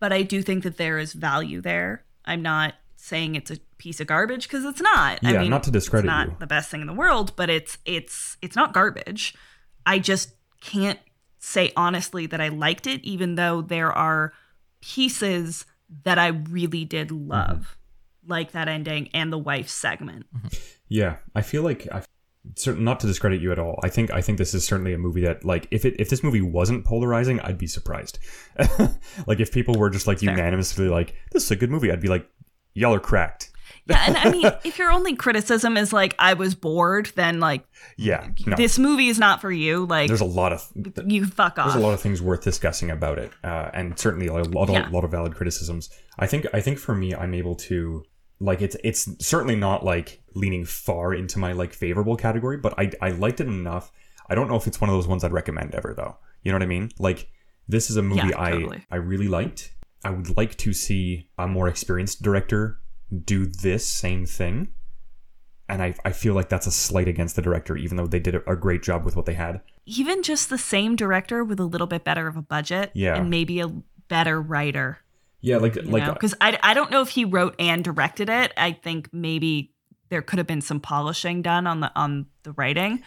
But 0.00 0.12
I 0.12 0.22
do 0.22 0.42
think 0.42 0.64
that 0.64 0.76
there 0.76 0.98
is 0.98 1.12
value 1.12 1.60
there. 1.60 2.04
I'm 2.24 2.42
not 2.42 2.74
saying 2.96 3.34
it's 3.36 3.50
a 3.50 3.58
piece 3.78 4.00
of 4.00 4.06
garbage 4.06 4.48
because 4.48 4.64
it's 4.64 4.80
not. 4.80 5.20
I 5.22 5.32
Yeah, 5.32 5.40
mean, 5.42 5.50
not 5.50 5.62
to 5.64 5.70
discredit 5.70 6.06
it's 6.06 6.10
not 6.10 6.26
you. 6.28 6.36
the 6.40 6.46
best 6.46 6.70
thing 6.70 6.80
in 6.80 6.86
the 6.86 6.92
world, 6.92 7.36
but 7.36 7.48
it's 7.50 7.78
it's 7.84 8.36
it's 8.42 8.56
not 8.56 8.72
garbage. 8.74 9.34
I 9.84 9.98
just 9.98 10.32
can't 10.60 10.98
say 11.46 11.72
honestly 11.76 12.26
that 12.26 12.40
I 12.40 12.48
liked 12.48 12.86
it, 12.88 13.04
even 13.04 13.36
though 13.36 13.62
there 13.62 13.92
are 13.92 14.32
pieces 14.80 15.64
that 16.02 16.18
I 16.18 16.28
really 16.28 16.84
did 16.84 17.08
mm-hmm. 17.08 17.28
love, 17.28 17.78
like 18.26 18.50
that 18.52 18.68
ending 18.68 19.08
and 19.14 19.32
the 19.32 19.38
wife 19.38 19.68
segment. 19.68 20.26
Mm-hmm. 20.34 20.48
Yeah, 20.88 21.16
I 21.34 21.42
feel 21.42 21.62
like 21.62 21.86
I 21.92 22.02
certain 22.56 22.84
not 22.84 23.00
to 23.00 23.06
discredit 23.06 23.40
you 23.40 23.52
at 23.52 23.60
all. 23.60 23.78
I 23.84 23.88
think 23.88 24.12
I 24.12 24.20
think 24.20 24.38
this 24.38 24.54
is 24.54 24.64
certainly 24.64 24.92
a 24.92 24.98
movie 24.98 25.20
that 25.22 25.44
like 25.44 25.68
if 25.70 25.84
it 25.84 25.94
if 26.00 26.08
this 26.08 26.24
movie 26.24 26.42
wasn't 26.42 26.84
polarizing, 26.84 27.40
I'd 27.40 27.58
be 27.58 27.68
surprised. 27.68 28.18
like 29.26 29.38
if 29.38 29.52
people 29.52 29.76
were 29.76 29.90
just 29.90 30.08
like 30.08 30.18
Fair. 30.18 30.30
unanimously 30.30 30.88
like 30.88 31.14
this 31.30 31.44
is 31.44 31.50
a 31.52 31.56
good 31.56 31.70
movie, 31.70 31.92
I'd 31.92 32.00
be 32.00 32.08
like 32.08 32.28
y'all 32.74 32.94
are 32.94 33.00
cracked. 33.00 33.50
Yeah, 33.90 34.02
and 34.06 34.16
I 34.16 34.30
mean, 34.30 34.50
if 34.64 34.78
your 34.78 34.90
only 34.90 35.14
criticism 35.14 35.76
is 35.76 35.92
like 35.92 36.14
I 36.18 36.34
was 36.34 36.54
bored, 36.56 37.12
then 37.14 37.38
like 37.38 37.64
Yeah, 37.96 38.28
no. 38.44 38.56
this 38.56 38.78
movie 38.80 39.06
is 39.08 39.18
not 39.18 39.40
for 39.40 39.52
you. 39.52 39.86
Like 39.86 40.08
there's 40.08 40.20
a 40.20 40.24
lot 40.24 40.52
of 40.52 40.68
you 41.06 41.24
fuck 41.26 41.58
off. 41.58 41.66
there's 41.66 41.76
a 41.82 41.86
lot 41.86 41.94
of 41.94 42.00
things 42.00 42.20
worth 42.20 42.42
discussing 42.42 42.90
about 42.90 43.18
it, 43.18 43.30
uh, 43.44 43.70
and 43.72 43.96
certainly 43.98 44.26
a 44.26 44.32
lot, 44.32 44.68
Yeah. 44.68 44.88
a 44.88 44.90
lot 44.90 45.04
of 45.04 45.12
valid 45.12 45.34
criticisms. 45.36 45.88
I 46.18 46.26
think 46.26 46.46
I 46.52 46.60
think 46.60 46.78
for 46.78 46.94
me, 46.96 47.14
I'm 47.14 47.32
able 47.32 47.54
to 47.56 48.04
like 48.40 48.60
it's 48.60 48.76
it's 48.82 49.08
certainly 49.24 49.54
not 49.56 49.84
like 49.84 50.20
leaning 50.34 50.64
far 50.64 51.14
into 51.14 51.38
my 51.38 51.52
like 51.52 51.72
favorable 51.72 52.16
category, 52.16 52.56
but 52.56 52.74
I 52.78 52.90
I 53.00 53.10
liked 53.10 53.40
it 53.40 53.46
enough. 53.46 53.92
I 54.28 54.34
don't 54.34 54.48
know 54.48 54.56
if 54.56 54.66
it's 54.66 54.80
one 54.80 54.90
of 54.90 54.96
those 54.96 55.06
ones 55.06 55.22
I'd 55.22 55.32
recommend 55.32 55.74
ever 55.76 55.94
though. 55.96 56.16
You 56.42 56.50
know 56.50 56.56
what 56.56 56.64
I 56.64 56.66
mean? 56.66 56.90
Like 56.98 57.28
this 57.68 57.88
is 57.88 57.96
a 57.96 58.02
movie 58.02 58.28
Yeah, 58.30 58.50
totally. 58.50 58.84
I 58.90 58.96
I 58.96 58.98
really 58.98 59.28
liked. 59.28 59.72
I 60.04 60.10
would 60.10 60.36
like 60.36 60.56
to 60.58 60.72
see 60.72 61.28
a 61.38 61.46
more 61.46 61.68
experienced 61.68 62.22
director 62.22 62.78
do 63.24 63.46
this 63.46 63.86
same 63.86 64.26
thing. 64.26 64.68
And 65.68 65.82
I, 65.82 65.94
I 66.04 66.12
feel 66.12 66.34
like 66.34 66.48
that's 66.48 66.66
a 66.66 66.70
slight 66.70 67.08
against 67.08 67.34
the 67.34 67.42
director, 67.42 67.76
even 67.76 67.96
though 67.96 68.06
they 68.06 68.20
did 68.20 68.36
a, 68.36 68.50
a 68.50 68.54
great 68.56 68.82
job 68.82 69.04
with 69.04 69.16
what 69.16 69.26
they 69.26 69.34
had. 69.34 69.60
Even 69.84 70.22
just 70.22 70.48
the 70.48 70.58
same 70.58 70.94
director 70.94 71.42
with 71.42 71.58
a 71.58 71.64
little 71.64 71.88
bit 71.88 72.04
better 72.04 72.28
of 72.28 72.36
a 72.36 72.42
budget, 72.42 72.90
Yeah. 72.94 73.16
and 73.16 73.30
maybe 73.30 73.60
a 73.60 73.68
better 74.08 74.40
writer. 74.40 74.98
Yeah, 75.40 75.58
like 75.58 75.76
like 75.84 76.12
because 76.12 76.34
I, 76.40 76.58
I 76.62 76.74
don't 76.74 76.90
know 76.90 77.02
if 77.02 77.10
he 77.10 77.24
wrote 77.24 77.54
and 77.60 77.84
directed 77.84 78.28
it 78.28 78.52
i 78.56 78.72
think 78.72 79.08
maybe 79.12 79.70
there 80.08 80.20
could 80.22 80.38
have 80.38 80.46
been 80.46 80.62
some 80.62 80.80
polishing 80.80 81.40
done 81.42 81.68
on 81.68 81.80
the 81.80 81.92
on 81.94 82.26
the 82.42 82.50
writing 82.52 83.02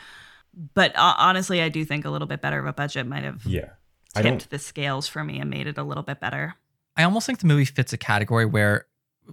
but 0.73 0.95
uh, 0.95 1.15
honestly 1.17 1.61
i 1.61 1.67
do 1.67 1.83
think 1.83 2.05
a 2.05 2.09
little 2.09 2.27
bit 2.27 2.39
better 2.41 2.59
of 2.59 2.65
a 2.65 2.71
budget 2.71 3.05
might 3.07 3.23
have 3.23 3.45
yeah. 3.45 3.71
I 4.15 4.21
tipped 4.21 4.51
the 4.51 4.59
scales 4.59 5.05
for 5.07 5.21
me 5.23 5.39
and 5.39 5.49
made 5.49 5.67
it 5.67 5.77
a 5.77 5.83
little 5.83 6.03
bit 6.03 6.21
better 6.21 6.55
I 6.95 7.03
almost 7.03 7.25
think 7.25 7.39
the 7.39 7.47
movie 7.47 7.65
fits 7.65 7.91
a 7.93 7.97
category 7.97 8.45
where, 8.45 8.85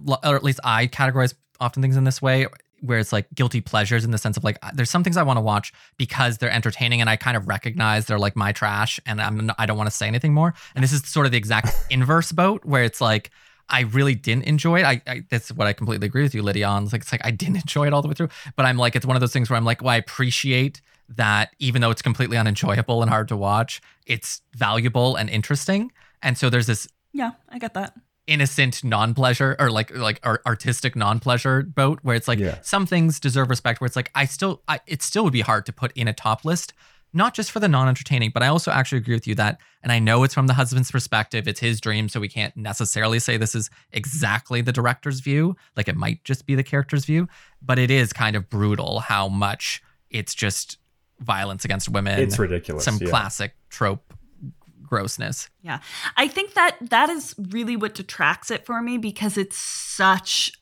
or 0.05 0.35
at 0.35 0.43
least 0.43 0.59
I 0.63 0.87
categorize 0.87 1.33
often 1.59 1.81
things 1.81 1.97
in 1.97 2.03
this 2.03 2.21
way, 2.21 2.47
where 2.81 2.99
it's 2.99 3.11
like 3.11 3.27
guilty 3.33 3.61
pleasures 3.61 4.05
in 4.05 4.11
the 4.11 4.17
sense 4.17 4.37
of 4.37 4.43
like, 4.43 4.57
there's 4.73 4.89
some 4.89 5.03
things 5.03 5.17
I 5.17 5.23
want 5.23 5.37
to 5.37 5.41
watch 5.41 5.73
because 5.97 6.37
they're 6.37 6.51
entertaining 6.51 7.01
and 7.01 7.09
I 7.09 7.15
kind 7.15 7.35
of 7.35 7.47
recognize 7.47 8.05
they're 8.05 8.19
like 8.19 8.35
my 8.35 8.51
trash 8.51 8.99
and 9.05 9.21
I'm 9.21 9.51
I 9.57 9.65
don't 9.65 9.77
want 9.77 9.89
to 9.89 9.95
say 9.95 10.07
anything 10.07 10.33
more. 10.33 10.53
And 10.75 10.83
this 10.83 10.93
is 10.93 11.01
sort 11.07 11.25
of 11.25 11.31
the 11.31 11.37
exact 11.37 11.75
inverse 11.89 12.31
boat 12.31 12.65
where 12.65 12.83
it's 12.83 13.01
like. 13.01 13.31
I 13.69 13.81
really 13.81 14.15
didn't 14.15 14.45
enjoy 14.45 14.79
it. 14.79 14.85
I, 14.85 15.01
I 15.05 15.23
that's 15.29 15.51
what 15.51 15.67
I 15.67 15.73
completely 15.73 16.07
agree 16.07 16.23
with 16.23 16.33
you, 16.33 16.41
Lydia. 16.41 16.67
On 16.67 16.83
it's 16.83 16.93
like 16.93 17.01
it's 17.01 17.11
like 17.11 17.25
I 17.25 17.31
didn't 17.31 17.55
enjoy 17.65 17.85
it 17.85 17.91
all 17.91 18.01
the 18.01 18.07
way 18.07 18.13
through, 18.13 18.29
but 18.55 18.65
I'm 18.65 18.77
like 18.77 18.95
it's 18.95 19.05
one 19.05 19.17
of 19.17 19.19
those 19.19 19.33
things 19.33 19.49
where 19.49 19.57
I'm 19.57 19.65
like, 19.65 19.81
well, 19.81 19.89
I 19.89 19.97
appreciate 19.97 20.81
that 21.17 21.49
even 21.59 21.81
though 21.81 21.91
it's 21.91 22.01
completely 22.01 22.37
unenjoyable 22.37 23.01
and 23.01 23.09
hard 23.09 23.27
to 23.27 23.35
watch, 23.35 23.81
it's 24.05 24.41
valuable 24.53 25.17
and 25.17 25.29
interesting. 25.29 25.91
And 26.23 26.37
so 26.37 26.49
there's 26.49 26.67
this 26.67 26.87
yeah 27.13 27.31
i 27.49 27.57
get 27.57 27.73
that 27.73 27.93
innocent 28.27 28.83
non-pleasure 28.83 29.55
or 29.59 29.71
like 29.71 29.95
like 29.95 30.19
ar- 30.23 30.41
artistic 30.45 30.95
non-pleasure 30.95 31.63
boat 31.63 31.99
where 32.03 32.15
it's 32.15 32.27
like 32.27 32.39
Yeah. 32.39 32.59
some 32.61 32.85
things 32.85 33.19
deserve 33.19 33.49
respect 33.49 33.79
where 33.81 33.85
it's 33.85 33.95
like 33.95 34.11
I 34.13 34.25
still 34.25 34.61
I, 34.67 34.79
it 34.85 35.01
still 35.01 35.23
would 35.23 35.33
be 35.33 35.41
hard 35.41 35.65
to 35.67 35.73
put 35.73 35.91
in 35.93 36.07
a 36.07 36.13
top 36.13 36.43
list 36.43 36.73
not 37.13 37.33
just 37.33 37.51
for 37.51 37.61
the 37.61 37.69
non-entertaining 37.69 38.31
but 38.33 38.43
I 38.43 38.47
also 38.47 38.69
actually 38.69 38.97
agree 38.99 39.13
with 39.15 39.27
you 39.27 39.35
that 39.35 39.59
and 39.81 39.91
I 39.93 39.99
know 39.99 40.23
it's 40.23 40.33
from 40.33 40.47
the 40.47 40.53
husband's 40.55 40.91
perspective 40.91 41.47
it's 41.47 41.61
his 41.61 41.79
dream 41.79 42.09
so 42.09 42.19
we 42.19 42.27
can't 42.27 42.55
necessarily 42.57 43.19
say 43.19 43.37
this 43.37 43.55
is 43.55 43.69
exactly 43.93 44.59
the 44.61 44.73
director's 44.73 45.21
view 45.21 45.55
like 45.77 45.87
it 45.87 45.95
might 45.95 46.23
just 46.25 46.45
be 46.45 46.53
the 46.55 46.63
character's 46.63 47.05
view 47.05 47.29
but 47.61 47.79
it 47.79 47.89
is 47.89 48.11
kind 48.11 48.35
of 48.35 48.49
brutal 48.49 48.99
how 48.99 49.29
much 49.29 49.81
it's 50.09 50.35
just 50.35 50.77
violence 51.19 51.63
against 51.65 51.87
women 51.89 52.19
It's 52.19 52.37
ridiculous. 52.37 52.83
some 52.83 52.97
yeah. 53.01 53.07
classic 53.09 53.55
trope 53.69 54.13
grossness. 54.87 55.49
Yeah. 55.61 55.79
I 56.15 56.27
think 56.27 56.53
that 56.55 56.77
that 56.81 57.09
is 57.09 57.35
really 57.37 57.75
what 57.75 57.93
detracts 57.93 58.49
it 58.49 58.65
for 58.65 58.81
me 58.81 58.97
because 58.97 59.37
it's 59.37 59.57
such 59.57 60.53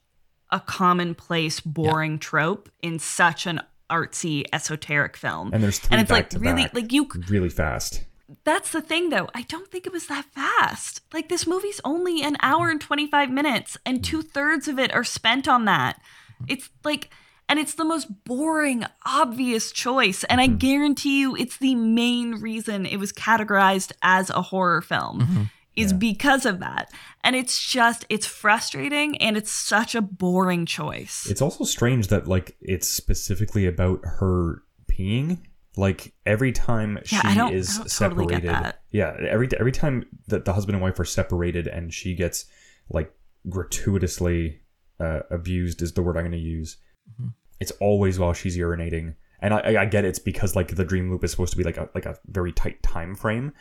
a 0.52 0.60
commonplace 0.60 1.60
boring 1.60 2.20
trope 2.20 2.70
in 2.82 3.00
such 3.00 3.46
an 3.46 3.62
artsy 3.90 4.46
esoteric 4.52 5.18
film. 5.18 5.52
And 5.54 5.64
there's 5.64 5.80
three 5.80 5.90
and 5.92 6.02
it's 6.02 6.10
back 6.10 6.18
like 6.18 6.30
to 6.32 6.40
really 6.40 6.64
back, 6.64 6.74
like 6.74 6.92
you 6.92 7.08
really 7.30 7.50
fast. 7.50 8.04
that's 8.44 8.72
the 8.72 8.82
thing 8.82 9.10
though. 9.10 9.30
I 9.34 9.44
don't 9.44 9.70
think 9.70 9.86
it 9.86 9.94
was 9.94 10.08
that 10.08 10.26
fast. 10.26 11.02
Like 11.14 11.30
this 11.30 11.48
movie's 11.48 11.82
only 11.84 12.22
an 12.24 12.38
hour 12.42 12.70
and 12.70 12.82
25 12.82 13.30
minutes 13.30 13.78
and 13.86 14.00
mm. 14.00 14.04
two-thirds 14.04 14.68
of 14.68 14.80
it 14.80 14.94
are 14.94 15.04
spent 15.04 15.48
on 15.48 15.66
that. 15.66 16.02
It's 16.48 16.70
like 16.84 17.10
and 17.48 17.60
it's 17.60 17.76
the 17.76 17.86
most 17.86 18.08
boring 18.26 18.84
obvious 19.06 19.72
choice 19.72 20.24
and 20.26 20.42
i 20.42 20.48
guarantee 20.48 21.20
you 21.22 21.36
it's 21.36 21.58
the 21.58 21.76
main 21.76 22.34
reason 22.42 22.86
it 22.86 22.98
was 22.98 23.12
categorized 23.14 23.92
as 24.02 24.30
a 24.32 24.42
horror 24.42 24.82
film 24.82 25.50
is 25.76 25.92
because 25.94 26.46
of 26.46 26.60
that 26.60 26.90
and 27.24 27.36
it's 27.36 27.64
just 27.68 28.06
it's 28.10 28.26
frustrating 28.26 29.18
and 29.18 29.36
it's 29.38 29.52
such 29.52 29.94
a 29.96 30.02
boring 30.02 30.66
choice 30.66 31.26
It's 31.30 31.42
also 31.42 31.64
strange 31.66 32.08
that 32.08 32.28
like 32.28 32.56
it's 32.62 32.88
specifically 32.88 33.66
about 33.66 34.00
her 34.04 34.64
peeing. 34.90 35.40
Like 35.78 36.14
every 36.26 36.54
time 36.54 37.00
she 37.04 37.18
Yeah, 37.18 37.28
is 37.28 37.32
I 37.32 37.36
don't 37.36 37.52
totally 37.52 37.82
get 37.82 37.92
separated, 37.92 38.50
that. 38.50 38.82
yeah, 38.92 39.14
every 39.28 39.50
every 39.60 39.74
time 39.74 40.06
that 40.30 40.46
the 40.46 40.54
husband 40.54 40.76
and 40.78 40.82
wife 40.82 40.98
are 41.02 41.04
separated 41.04 41.68
and 41.68 41.94
she 41.94 42.16
gets 42.16 42.46
like 42.90 43.12
gratuitously 43.50 44.62
uh, 45.00 45.20
abused 45.30 45.82
is 45.82 45.92
the 45.94 46.02
word 46.02 46.16
I'm 46.16 46.24
going 46.24 46.32
to 46.32 46.38
use. 46.38 46.78
Mm-hmm. 47.12 47.30
It's 47.60 47.72
always 47.80 48.20
while 48.20 48.34
she's 48.34 48.58
urinating, 48.58 49.16
and 49.42 49.54
I, 49.54 49.82
I- 49.82 49.86
get 49.86 50.06
it's 50.06 50.20
because 50.20 50.56
like 50.56 50.76
the 50.76 50.86
dream 50.86 51.10
loop 51.10 51.24
is 51.24 51.32
supposed 51.32 51.52
to 51.52 51.58
be 51.58 51.64
like 51.64 51.78
a 51.78 51.90
like 51.96 52.06
a 52.06 52.18
very 52.28 52.52
tight 52.52 52.82
time 52.84 53.16
frame. 53.16 53.54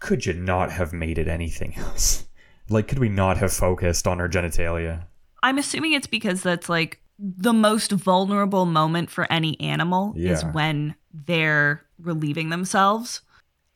could 0.00 0.26
you 0.26 0.32
not 0.32 0.70
have 0.72 0.92
made 0.92 1.18
it 1.18 1.28
anything 1.28 1.74
else? 1.76 2.26
Like, 2.68 2.86
could 2.88 3.00
we 3.00 3.08
not 3.08 3.36
have 3.38 3.52
focused 3.52 4.06
on 4.06 4.18
her 4.20 4.28
genitalia? 4.28 5.04
I'm 5.42 5.58
assuming 5.58 5.92
it's 5.92 6.06
because 6.06 6.42
that's 6.42 6.68
like 6.68 7.02
the 7.18 7.52
most 7.52 7.90
vulnerable 7.92 8.64
moment 8.66 9.10
for 9.10 9.30
any 9.30 9.60
animal 9.60 10.14
is 10.16 10.42
when 10.52 10.94
they're 11.12 11.84
relieving 11.98 12.48
themselves. 12.50 13.20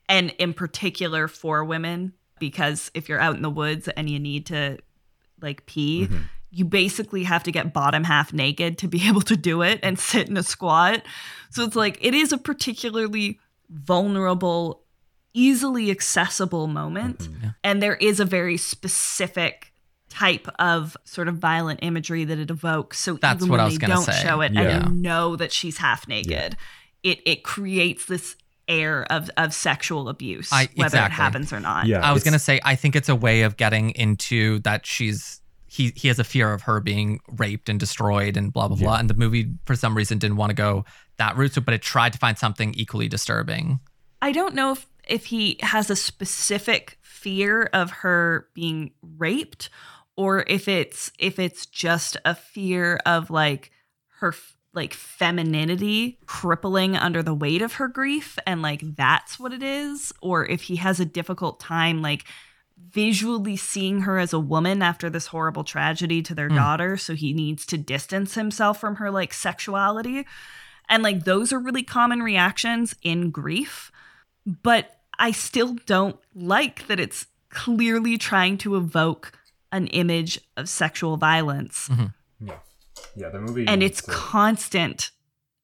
And 0.09 0.31
in 0.39 0.53
particular 0.53 1.27
for 1.27 1.63
women, 1.65 2.13
because 2.39 2.89
if 2.93 3.07
you're 3.09 3.19
out 3.19 3.35
in 3.35 3.41
the 3.41 3.49
woods 3.51 3.87
and 3.89 4.09
you 4.09 4.19
need 4.19 4.45
to 4.47 4.77
like 5.41 5.65
pee, 5.65 6.05
Mm-hmm. 6.07 6.21
You 6.49 6.63
basically 6.65 7.23
have 7.23 7.43
to 7.43 7.51
get 7.51 7.73
bottom 7.73 8.03
half 8.03 8.31
naked 8.33 8.77
to 8.79 8.87
be 8.87 9.01
able 9.07 9.21
to 9.21 9.35
do 9.37 9.61
it 9.61 9.79
and 9.83 9.99
sit 9.99 10.29
in 10.29 10.37
a 10.37 10.43
squat. 10.43 11.01
So 11.51 11.63
it's 11.63 11.75
like 11.75 11.97
it 12.01 12.13
is 12.13 12.31
a 12.31 12.37
particularly 12.37 13.39
vulnerable, 13.69 14.83
easily 15.33 15.91
accessible 15.91 16.67
moment. 16.67 17.19
Mm-hmm. 17.19 17.47
And 17.63 17.81
there 17.81 17.95
is 17.95 18.19
a 18.19 18.25
very 18.25 18.57
specific 18.57 19.73
type 20.09 20.47
of 20.57 20.95
sort 21.03 21.27
of 21.27 21.35
violent 21.37 21.79
imagery 21.83 22.23
that 22.23 22.39
it 22.39 22.49
evokes. 22.49 22.99
So 22.99 23.15
That's 23.15 23.37
even 23.41 23.49
what 23.49 23.55
when 23.57 23.59
I 23.61 23.65
was 23.65 23.77
they 23.77 23.87
don't 23.87 24.03
say. 24.03 24.13
show 24.23 24.41
it 24.41 24.53
Yeah. 24.53 24.61
and 24.61 24.85
you 24.95 25.01
know 25.01 25.35
that 25.35 25.51
she's 25.51 25.77
half 25.77 26.07
naked, 26.07 26.55
it 27.03 27.19
it 27.25 27.43
creates 27.43 28.05
this 28.05 28.35
air 28.69 29.05
of 29.11 29.29
of 29.37 29.53
sexual 29.53 30.07
abuse, 30.09 30.49
I- 30.51 30.69
whether 30.75 30.97
it 30.99 31.11
happens 31.11 31.51
or 31.51 31.59
not. 31.59 31.87
Yeah, 31.87 31.99
I 31.99 32.13
was 32.13 32.23
gonna 32.23 32.39
say 32.39 32.59
I 32.63 32.75
think 32.75 32.95
it's 32.95 33.09
a 33.09 33.15
way 33.15 33.41
of 33.41 33.57
getting 33.57 33.91
into 33.91 34.59
that 34.59 34.85
she's 34.85 35.41
he 35.77 35.93
he 35.95 36.07
has 36.07 36.17
a 36.17 36.23
fear 36.23 36.51
of 36.51 36.63
her 36.63 36.79
being 36.79 37.19
raped 37.37 37.69
and 37.69 37.79
destroyed 37.79 38.35
and 38.35 38.51
blah 38.51 38.67
blah 38.67 38.77
blah. 38.77 38.97
And 38.97 39.09
the 39.09 39.13
movie 39.13 39.53
for 39.65 39.75
some 39.75 39.95
reason 39.95 40.17
didn't 40.17 40.37
want 40.37 40.49
to 40.49 40.55
go 40.55 40.85
that 41.17 41.37
route, 41.37 41.53
so 41.53 41.61
but 41.61 41.73
it 41.73 41.81
tried 41.81 42.13
to 42.13 42.19
find 42.19 42.37
something 42.37 42.73
equally 42.73 43.07
disturbing. 43.07 43.79
I 44.21 44.31
don't 44.31 44.55
know 44.55 44.71
if 44.71 44.87
if 45.07 45.27
he 45.27 45.57
has 45.61 45.89
a 45.89 45.95
specific 45.95 46.97
fear 47.01 47.69
of 47.73 47.91
her 47.91 48.47
being 48.53 48.91
raped 49.17 49.69
or 50.15 50.43
if 50.47 50.67
it's 50.67 51.11
if 51.19 51.37
it's 51.37 51.65
just 51.65 52.17
a 52.25 52.33
fear 52.33 52.99
of 53.05 53.29
like 53.29 53.71
her 54.19 54.29
f- 54.29 54.55
like 54.73 54.93
femininity 54.93 56.19
crippling 56.25 56.95
under 56.95 57.23
the 57.23 57.33
weight 57.33 57.61
of 57.61 57.73
her 57.73 57.87
grief 57.87 58.37
and 58.45 58.61
like 58.61 58.81
that's 58.95 59.39
what 59.39 59.53
it 59.53 59.63
is 59.63 60.11
or 60.21 60.45
if 60.45 60.63
he 60.63 60.75
has 60.75 60.99
a 60.99 61.05
difficult 61.05 61.59
time 61.59 62.01
like 62.01 62.25
visually 62.91 63.57
seeing 63.57 64.01
her 64.01 64.17
as 64.17 64.33
a 64.33 64.39
woman 64.39 64.81
after 64.81 65.09
this 65.09 65.27
horrible 65.27 65.63
tragedy 65.63 66.21
to 66.21 66.33
their 66.33 66.47
daughter 66.49 66.95
so 66.97 67.13
he 67.15 67.33
needs 67.33 67.65
to 67.65 67.77
distance 67.77 68.35
himself 68.35 68.79
from 68.79 68.95
her 68.95 69.11
like 69.11 69.33
sexuality 69.33 70.25
and 70.89 71.03
like 71.03 71.25
those 71.25 71.51
are 71.51 71.59
really 71.59 71.83
common 71.83 72.21
reactions 72.23 72.95
in 73.01 73.29
grief 73.29 73.91
but 74.63 74.99
I 75.19 75.31
still 75.31 75.75
don't 75.85 76.17
like 76.33 76.87
that 76.87 76.99
it's 76.99 77.25
clearly 77.49 78.17
trying 78.17 78.57
to 78.59 78.75
evoke 78.75 79.33
an 79.71 79.87
image 79.87 80.39
of 80.55 80.69
sexual 80.69 81.17
violence 81.17 81.89
Yeah, 82.39 82.53
yeah. 83.15 83.29
The 83.29 83.41
movie 83.41 83.67
and 83.67 83.83
it's 83.83 84.07
uh, 84.07 84.11
constant 84.11 85.11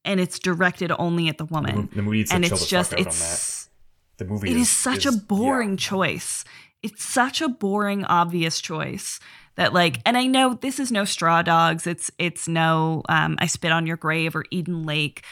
and 0.03 0.19
it's 0.19 0.39
directed 0.39 0.91
only 0.99 1.29
at 1.29 1.37
the 1.37 1.45
the, 1.45 1.53
woman 1.53 1.75
mo- 1.75 1.89
the 1.93 2.01
movie 2.01 2.17
needs 2.17 2.31
to 2.31 2.35
and 2.35 2.45
chill 2.45 2.53
it's 2.53 2.63
the 2.63 2.67
just 2.69 2.89
fuck 2.89 2.99
out 2.99 3.07
it's 3.07 3.21
on 3.21 3.27
that. 3.29 3.69
The 4.17 4.25
movie 4.25 4.51
it 4.51 4.57
is 4.57 4.69
such 4.69 5.05
is- 5.05 5.15
a 5.15 5.17
boring 5.17 5.71
yeah. 5.71 5.77
choice. 5.77 6.43
It's 6.83 7.03
such 7.03 7.41
a 7.41 7.49
boring, 7.49 8.05
obvious 8.05 8.61
choice 8.61 9.19
that 9.55 9.73
like, 9.73 9.99
and 10.05 10.17
I 10.17 10.25
know 10.25 10.55
this 10.55 10.79
is 10.79 10.91
no 10.91 11.05
Straw 11.05 11.41
Dogs. 11.41 11.87
It's 11.87 12.11
it's 12.17 12.47
no 12.47 13.03
um, 13.09 13.37
I 13.39 13.47
Spit 13.47 13.71
on 13.71 13.87
Your 13.87 13.97
Grave 13.97 14.35
or 14.35 14.45
Eden 14.51 14.83
Lake. 14.83 15.23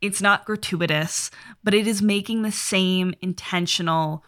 It's 0.00 0.22
not 0.22 0.44
gratuitous, 0.44 1.30
but 1.64 1.74
it 1.74 1.86
is 1.86 2.02
making 2.02 2.42
the 2.42 2.52
same 2.52 3.14
intentional 3.20 4.24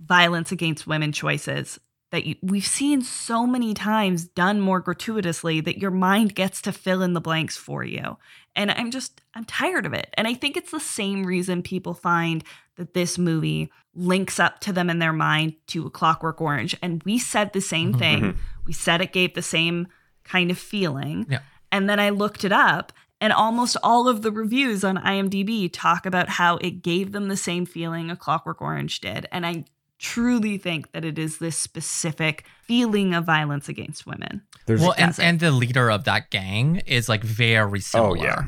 violence 0.00 0.52
against 0.52 0.86
women 0.86 1.12
choices 1.12 1.78
that 2.14 2.26
you, 2.26 2.36
we've 2.42 2.64
seen 2.64 3.02
so 3.02 3.44
many 3.44 3.74
times 3.74 4.24
done 4.24 4.60
more 4.60 4.78
gratuitously 4.78 5.60
that 5.62 5.78
your 5.78 5.90
mind 5.90 6.32
gets 6.36 6.62
to 6.62 6.70
fill 6.70 7.02
in 7.02 7.12
the 7.12 7.20
blanks 7.20 7.56
for 7.56 7.82
you. 7.82 8.16
And 8.54 8.70
I'm 8.70 8.92
just, 8.92 9.20
I'm 9.34 9.44
tired 9.44 9.84
of 9.84 9.92
it. 9.92 10.14
And 10.14 10.28
I 10.28 10.34
think 10.34 10.56
it's 10.56 10.70
the 10.70 10.78
same 10.78 11.26
reason 11.26 11.60
people 11.60 11.92
find 11.92 12.44
that 12.76 12.94
this 12.94 13.18
movie 13.18 13.68
links 13.96 14.38
up 14.38 14.60
to 14.60 14.72
them 14.72 14.90
in 14.90 15.00
their 15.00 15.12
mind 15.12 15.54
to 15.66 15.86
A 15.86 15.90
Clockwork 15.90 16.40
Orange. 16.40 16.76
And 16.80 17.02
we 17.02 17.18
said 17.18 17.52
the 17.52 17.60
same 17.60 17.90
mm-hmm. 17.90 17.98
thing. 17.98 18.20
Mm-hmm. 18.20 18.38
We 18.64 18.72
said 18.72 19.00
it 19.00 19.12
gave 19.12 19.34
the 19.34 19.42
same 19.42 19.88
kind 20.22 20.52
of 20.52 20.58
feeling. 20.58 21.26
Yeah. 21.28 21.40
And 21.72 21.90
then 21.90 21.98
I 21.98 22.10
looked 22.10 22.44
it 22.44 22.52
up, 22.52 22.92
and 23.20 23.32
almost 23.32 23.76
all 23.82 24.06
of 24.06 24.22
the 24.22 24.30
reviews 24.30 24.84
on 24.84 24.98
IMDb 24.98 25.68
talk 25.72 26.06
about 26.06 26.28
how 26.28 26.58
it 26.58 26.82
gave 26.82 27.10
them 27.10 27.26
the 27.26 27.36
same 27.36 27.66
feeling 27.66 28.08
A 28.08 28.16
Clockwork 28.16 28.62
Orange 28.62 29.00
did. 29.00 29.26
And 29.32 29.44
I 29.44 29.64
truly 29.98 30.58
think 30.58 30.92
that 30.92 31.04
it 31.04 31.18
is 31.18 31.38
this 31.38 31.56
specific 31.56 32.44
feeling 32.62 33.14
of 33.14 33.24
violence 33.24 33.68
against 33.68 34.06
women. 34.06 34.42
There's 34.66 34.80
well, 34.80 34.94
and, 34.98 35.18
and 35.20 35.40
the 35.40 35.50
leader 35.50 35.90
of 35.90 36.04
that 36.04 36.30
gang 36.30 36.82
is 36.86 37.08
like 37.08 37.22
very 37.22 37.80
similar 37.80 38.10
Oh, 38.10 38.14
yeah. 38.14 38.42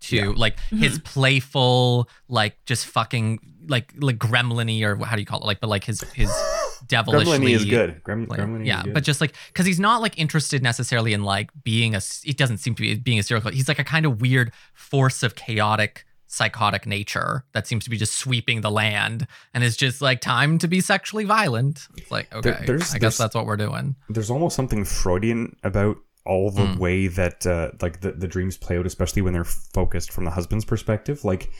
to 0.00 0.32
like 0.34 0.56
Mm-hmm. 0.56 0.78
his 0.78 0.98
playful, 1.00 2.08
like 2.28 2.56
just 2.66 2.86
fucking 2.86 3.40
like 3.68 3.92
like 3.98 4.16
gremlin 4.18 4.82
or 4.84 5.04
how 5.04 5.16
do 5.16 5.20
you 5.22 5.26
call 5.26 5.40
it? 5.40 5.44
Like, 5.46 5.60
but 5.60 5.68
like 5.68 5.84
his 5.84 6.00
his 6.14 6.30
devilish. 6.86 7.26
Gremlin 7.26 7.50
is 7.50 7.64
good. 7.64 8.02
Grem, 8.04 8.28
like, 8.28 8.38
Gremlin 8.38 8.64
yeah, 8.66 8.82
good. 8.84 8.94
but 8.94 9.02
just 9.02 9.20
like 9.20 9.34
because 9.48 9.66
he's 9.66 9.80
not 9.80 10.00
like 10.02 10.16
interested 10.18 10.62
necessarily 10.62 11.12
in 11.12 11.24
like 11.24 11.50
being 11.64 11.94
a. 11.94 12.00
It 12.24 12.36
doesn't 12.36 12.58
seem 12.58 12.74
to 12.76 12.82
be 12.82 12.94
being 12.94 13.18
a 13.18 13.22
serial 13.22 13.42
killer. 13.42 13.54
He's 13.54 13.68
like 13.68 13.78
a 13.80 13.84
kind 13.84 14.06
of 14.06 14.20
weird 14.20 14.52
force 14.74 15.22
of 15.24 15.34
chaotic, 15.34 16.04
psychotic 16.36 16.86
nature 16.86 17.44
that 17.52 17.66
seems 17.66 17.84
to 17.84 17.90
be 17.90 17.96
just 17.96 18.18
sweeping 18.18 18.60
the 18.60 18.70
land 18.70 19.26
and 19.54 19.64
is 19.64 19.76
just 19.76 20.00
like 20.02 20.20
time 20.20 20.58
to 20.58 20.68
be 20.68 20.80
sexually 20.80 21.24
violent. 21.24 21.88
It's 21.96 22.10
like 22.10 22.32
okay, 22.34 22.62
There- 22.66 22.78
I 22.92 22.98
guess 22.98 23.16
that's 23.18 23.34
what 23.34 23.46
we're 23.46 23.56
doing. 23.56 23.96
there's 24.08 24.30
almost 24.30 24.54
something 24.56 24.84
Freudian 24.84 25.56
about 25.64 25.96
all 26.24 26.50
the 26.50 26.62
Mm. 26.62 26.78
way 26.78 27.06
that 27.06 27.46
uh, 27.46 27.70
like 27.80 28.00
the, 28.00 28.10
the 28.12 28.26
dreams 28.26 28.56
play 28.56 28.76
out, 28.78 28.84
especially 28.86 29.22
when 29.22 29.32
they're 29.32 29.44
focused 29.44 30.10
from 30.12 30.24
the 30.24 30.30
husband's 30.32 30.64
perspective. 30.64 31.24
Like 31.24 31.50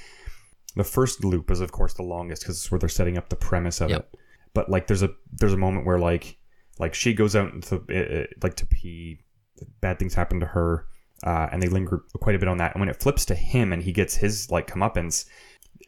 the 0.75 0.85
first 0.85 1.25
loop 1.25 1.51
is 1.51 1.61
of 1.61 1.73
course 1.73 1.95
the 1.95 2.03
longest 2.03 2.43
because 2.43 2.57
it's 2.57 2.71
where 2.71 2.79
they're 2.79 2.89
setting 2.89 3.17
up 3.17 3.29
the 3.29 3.37
premise 3.37 3.81
of 3.81 3.91
Yep. 3.91 4.01
it. 4.13 4.19
But 4.55 4.69
like 4.69 4.87
there's 4.89 5.03
a 5.03 5.11
there's 5.33 5.53
a 5.53 5.57
moment 5.59 5.87
where 5.87 5.99
like 5.99 6.37
like 6.79 6.95
she 6.95 7.15
goes 7.15 7.35
out 7.37 7.53
into 7.55 7.77
uh, 7.91 8.23
uh, 8.23 8.27
like 8.43 8.55
to 8.57 8.67
pee, 8.67 9.21
bad 9.81 9.99
things 9.99 10.15
happen 10.15 10.41
to 10.41 10.47
her, 10.47 10.87
uh, 11.25 11.49
and 11.53 11.63
they 11.63 11.69
linger 11.69 12.03
quite 12.21 12.35
a 12.35 12.39
bit 12.39 12.49
on 12.49 12.59
that. 12.59 12.75
And 12.75 12.81
when 12.81 12.89
it 12.89 13.01
flips 13.01 13.25
to 13.27 13.35
him 13.35 13.73
and 13.73 13.83
he 13.83 13.93
gets 13.93 14.17
his 14.17 14.51
like 14.51 14.67
comeuppance, 14.67 15.27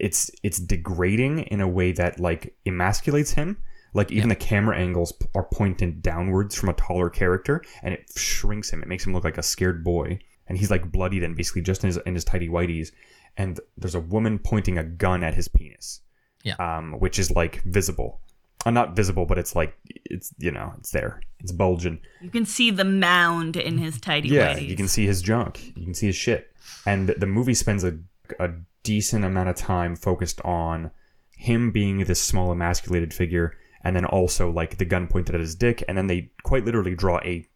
it's 0.01 0.31
it's 0.43 0.59
degrading 0.59 1.41
in 1.41 1.61
a 1.61 1.69
way 1.69 1.93
that 1.93 2.21
like 2.21 2.55
emasculates 2.67 3.35
him. 3.35 3.57
Like 3.95 4.13
even 4.13 4.29
the 4.29 4.37
camera 4.37 4.77
angles 4.77 5.13
are 5.35 5.49
pointed 5.53 6.03
downwards 6.03 6.55
from 6.55 6.69
a 6.69 6.75
taller 6.75 7.09
character, 7.11 7.63
and 7.83 7.95
it 7.95 8.11
shrinks 8.17 8.71
him. 8.71 8.83
It 8.83 8.89
makes 8.89 9.07
him 9.07 9.13
look 9.15 9.25
like 9.25 9.39
a 9.39 9.43
scared 9.43 9.83
boy, 9.83 10.19
and 10.47 10.59
he's 10.59 10.71
like 10.71 10.93
bloodied 10.93 11.23
and 11.23 11.35
basically 11.35 11.63
just 11.63 11.83
in 11.83 11.89
his 11.89 11.97
in 11.99 12.15
his 12.15 12.25
tidy 12.25 12.49
whities. 12.49 12.93
And 13.37 13.59
there's 13.77 13.95
a 13.95 14.01
woman 14.01 14.39
pointing 14.39 14.79
a 14.79 14.85
gun 14.85 15.23
at 15.23 15.35
his 15.35 15.49
penis, 15.49 16.01
Yeah. 16.43 16.57
um, 16.59 16.95
which 16.99 17.19
is 17.19 17.31
like 17.31 17.63
visible, 17.63 18.21
uh, 18.67 18.71
not 18.71 18.97
visible, 18.97 19.25
but 19.27 19.39
it's 19.39 19.55
like 19.55 19.77
it's 20.05 20.33
you 20.39 20.51
know 20.51 20.73
it's 20.79 20.91
there, 20.91 21.21
it's 21.41 21.53
bulging. 21.53 22.01
You 22.21 22.31
can 22.31 22.45
see 22.47 22.71
the 22.71 22.85
mound 22.85 23.57
in 23.57 23.79
his 23.79 24.01
tidy 24.01 24.29
Yeah, 24.29 24.55
whities. 24.57 24.69
you 24.69 24.77
can 24.77 24.89
see 24.89 25.07
his 25.07 25.23
junk. 25.23 25.73
You 25.77 25.85
can 25.85 25.95
see 25.95 26.07
his 26.07 26.17
shit. 26.17 26.53
And 26.87 27.09
the, 27.09 27.15
the 27.15 27.27
movie 27.27 27.55
spends 27.55 27.85
a, 27.85 27.99
a 28.39 28.51
decent 28.83 29.25
amount 29.25 29.49
of 29.49 29.57
time 29.57 29.97
focused 29.97 30.41
on 30.45 30.91
him 31.37 31.71
being 31.71 31.99
this 32.05 32.21
small 32.21 32.51
emasculated 32.53 33.15
figure 33.15 33.57
and 33.85 33.95
then 33.95 34.05
also 34.05 34.51
like 34.51 34.79
the 34.79 34.85
gun 34.85 35.07
pointed 35.07 35.35
at 35.35 35.41
his 35.41 35.55
dick 35.55 35.85
and 35.87 35.97
then 35.97 36.09
they 36.09 36.31
quite 36.43 36.65
literally 36.65 36.95
draw 36.97 37.19
a 37.21 37.47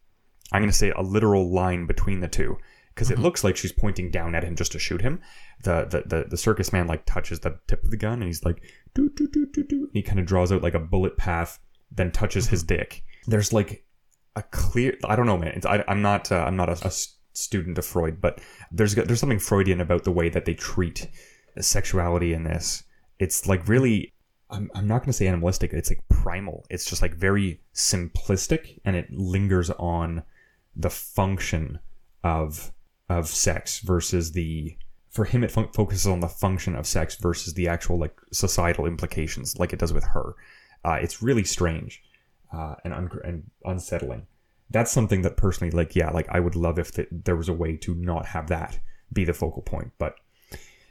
I'm 0.51 0.61
going 0.61 0.71
to 0.71 0.77
say 0.77 0.91
a 0.95 1.01
literal 1.01 1.51
line 1.51 1.85
between 1.85 2.19
the 2.21 2.27
two 2.27 2.57
because 2.93 3.09
it 3.11 3.17
looks 3.19 3.43
like 3.43 3.57
she's 3.57 3.71
pointing 3.71 4.09
down 4.11 4.35
at 4.35 4.43
him 4.43 4.55
just 4.55 4.71
to 4.73 4.79
shoot 4.79 5.01
him. 5.01 5.19
The 5.63 5.85
the 5.89 6.03
the, 6.05 6.25
the 6.29 6.37
circus 6.37 6.71
man 6.71 6.87
like 6.87 7.05
touches 7.05 7.39
the 7.39 7.59
tip 7.67 7.83
of 7.83 7.91
the 7.91 7.97
gun 7.97 8.13
and 8.13 8.23
he's 8.23 8.43
like 8.43 8.61
doo 8.93 9.09
doo 9.09 9.27
doo 9.27 9.47
doo 9.47 9.63
doo. 9.63 9.89
He 9.93 10.01
kind 10.01 10.19
of 10.19 10.25
draws 10.25 10.51
out 10.51 10.61
like 10.63 10.75
a 10.75 10.79
bullet 10.79 11.17
path 11.17 11.59
then 11.95 12.11
touches 12.11 12.47
his 12.47 12.63
dick. 12.63 13.03
There's 13.27 13.53
like 13.53 13.85
a 14.35 14.43
clear 14.43 14.97
i 15.05 15.15
don't 15.15 15.25
know 15.25 15.37
man 15.37 15.53
it's, 15.55 15.65
I, 15.65 15.83
i'm 15.87 16.01
not 16.01 16.31
uh, 16.31 16.43
i'm 16.45 16.55
not 16.55 16.69
a, 16.69 16.87
a 16.87 16.91
student 17.33 17.77
of 17.77 17.85
freud 17.85 18.21
but 18.21 18.41
there's 18.71 18.95
there's 18.95 19.19
something 19.19 19.39
freudian 19.39 19.81
about 19.81 20.03
the 20.03 20.11
way 20.11 20.29
that 20.29 20.45
they 20.45 20.53
treat 20.53 21.07
sexuality 21.59 22.33
in 22.33 22.43
this 22.43 22.83
it's 23.19 23.47
like 23.47 23.67
really 23.67 24.13
i'm, 24.49 24.69
I'm 24.75 24.87
not 24.87 24.99
going 24.99 25.07
to 25.07 25.13
say 25.13 25.27
animalistic 25.27 25.73
it's 25.73 25.89
like 25.89 26.03
primal 26.09 26.65
it's 26.69 26.85
just 26.85 27.01
like 27.01 27.13
very 27.13 27.61
simplistic 27.73 28.79
and 28.85 28.95
it 28.95 29.11
lingers 29.11 29.69
on 29.71 30.23
the 30.75 30.89
function 30.89 31.79
of 32.23 32.71
of 33.09 33.27
sex 33.27 33.79
versus 33.79 34.31
the 34.31 34.77
for 35.13 35.25
him 35.25 35.43
it 35.43 35.51
fun- 35.51 35.69
focuses 35.73 36.05
on 36.07 36.19
the 36.19 36.27
function 36.27 36.75
of 36.75 36.85
sex 36.85 37.15
versus 37.15 37.53
the 37.53 37.67
actual 37.67 37.97
like 37.97 38.15
societal 38.31 38.85
implications 38.85 39.57
like 39.59 39.71
it 39.71 39.79
does 39.79 39.93
with 39.93 40.03
her 40.03 40.35
uh, 40.85 40.97
it's 41.01 41.21
really 41.23 41.45
strange 41.45 42.01
uh, 42.51 42.75
and, 42.83 42.93
un- 42.93 43.19
and 43.23 43.43
unsettling. 43.63 44.27
That's 44.69 44.91
something 44.91 45.21
that 45.21 45.37
personally, 45.37 45.71
like, 45.71 45.95
yeah, 45.95 46.09
like 46.11 46.27
I 46.29 46.39
would 46.41 46.55
love 46.55 46.77
if 46.77 46.91
th- 46.93 47.07
there 47.09 47.35
was 47.37 47.47
a 47.47 47.53
way 47.53 47.77
to 47.77 47.95
not 47.95 48.25
have 48.27 48.47
that 48.47 48.79
be 49.13 49.23
the 49.23 49.33
focal 49.33 49.61
point, 49.61 49.91
but 49.97 50.15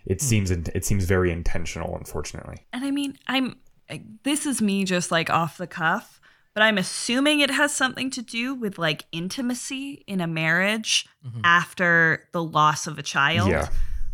it 0.06 0.20
seems 0.22 0.50
in- 0.50 0.64
it 0.74 0.84
seems 0.86 1.04
very 1.04 1.30
intentional, 1.30 1.94
unfortunately. 1.96 2.56
And 2.72 2.84
I 2.84 2.90
mean, 2.90 3.18
I'm 3.26 3.56
this 4.22 4.46
is 4.46 4.62
me 4.62 4.84
just 4.84 5.10
like 5.10 5.28
off 5.30 5.58
the 5.58 5.66
cuff, 5.66 6.20
but 6.54 6.62
I'm 6.62 6.78
assuming 6.78 7.40
it 7.40 7.50
has 7.50 7.74
something 7.74 8.08
to 8.12 8.22
do 8.22 8.54
with 8.54 8.78
like 8.78 9.04
intimacy 9.12 10.04
in 10.06 10.20
a 10.20 10.26
marriage 10.26 11.06
Mhm. 11.26 11.40
after 11.44 12.28
the 12.32 12.42
loss 12.42 12.86
of 12.86 12.98
a 12.98 13.02
child. 13.02 13.50
Yeah, 13.50 13.68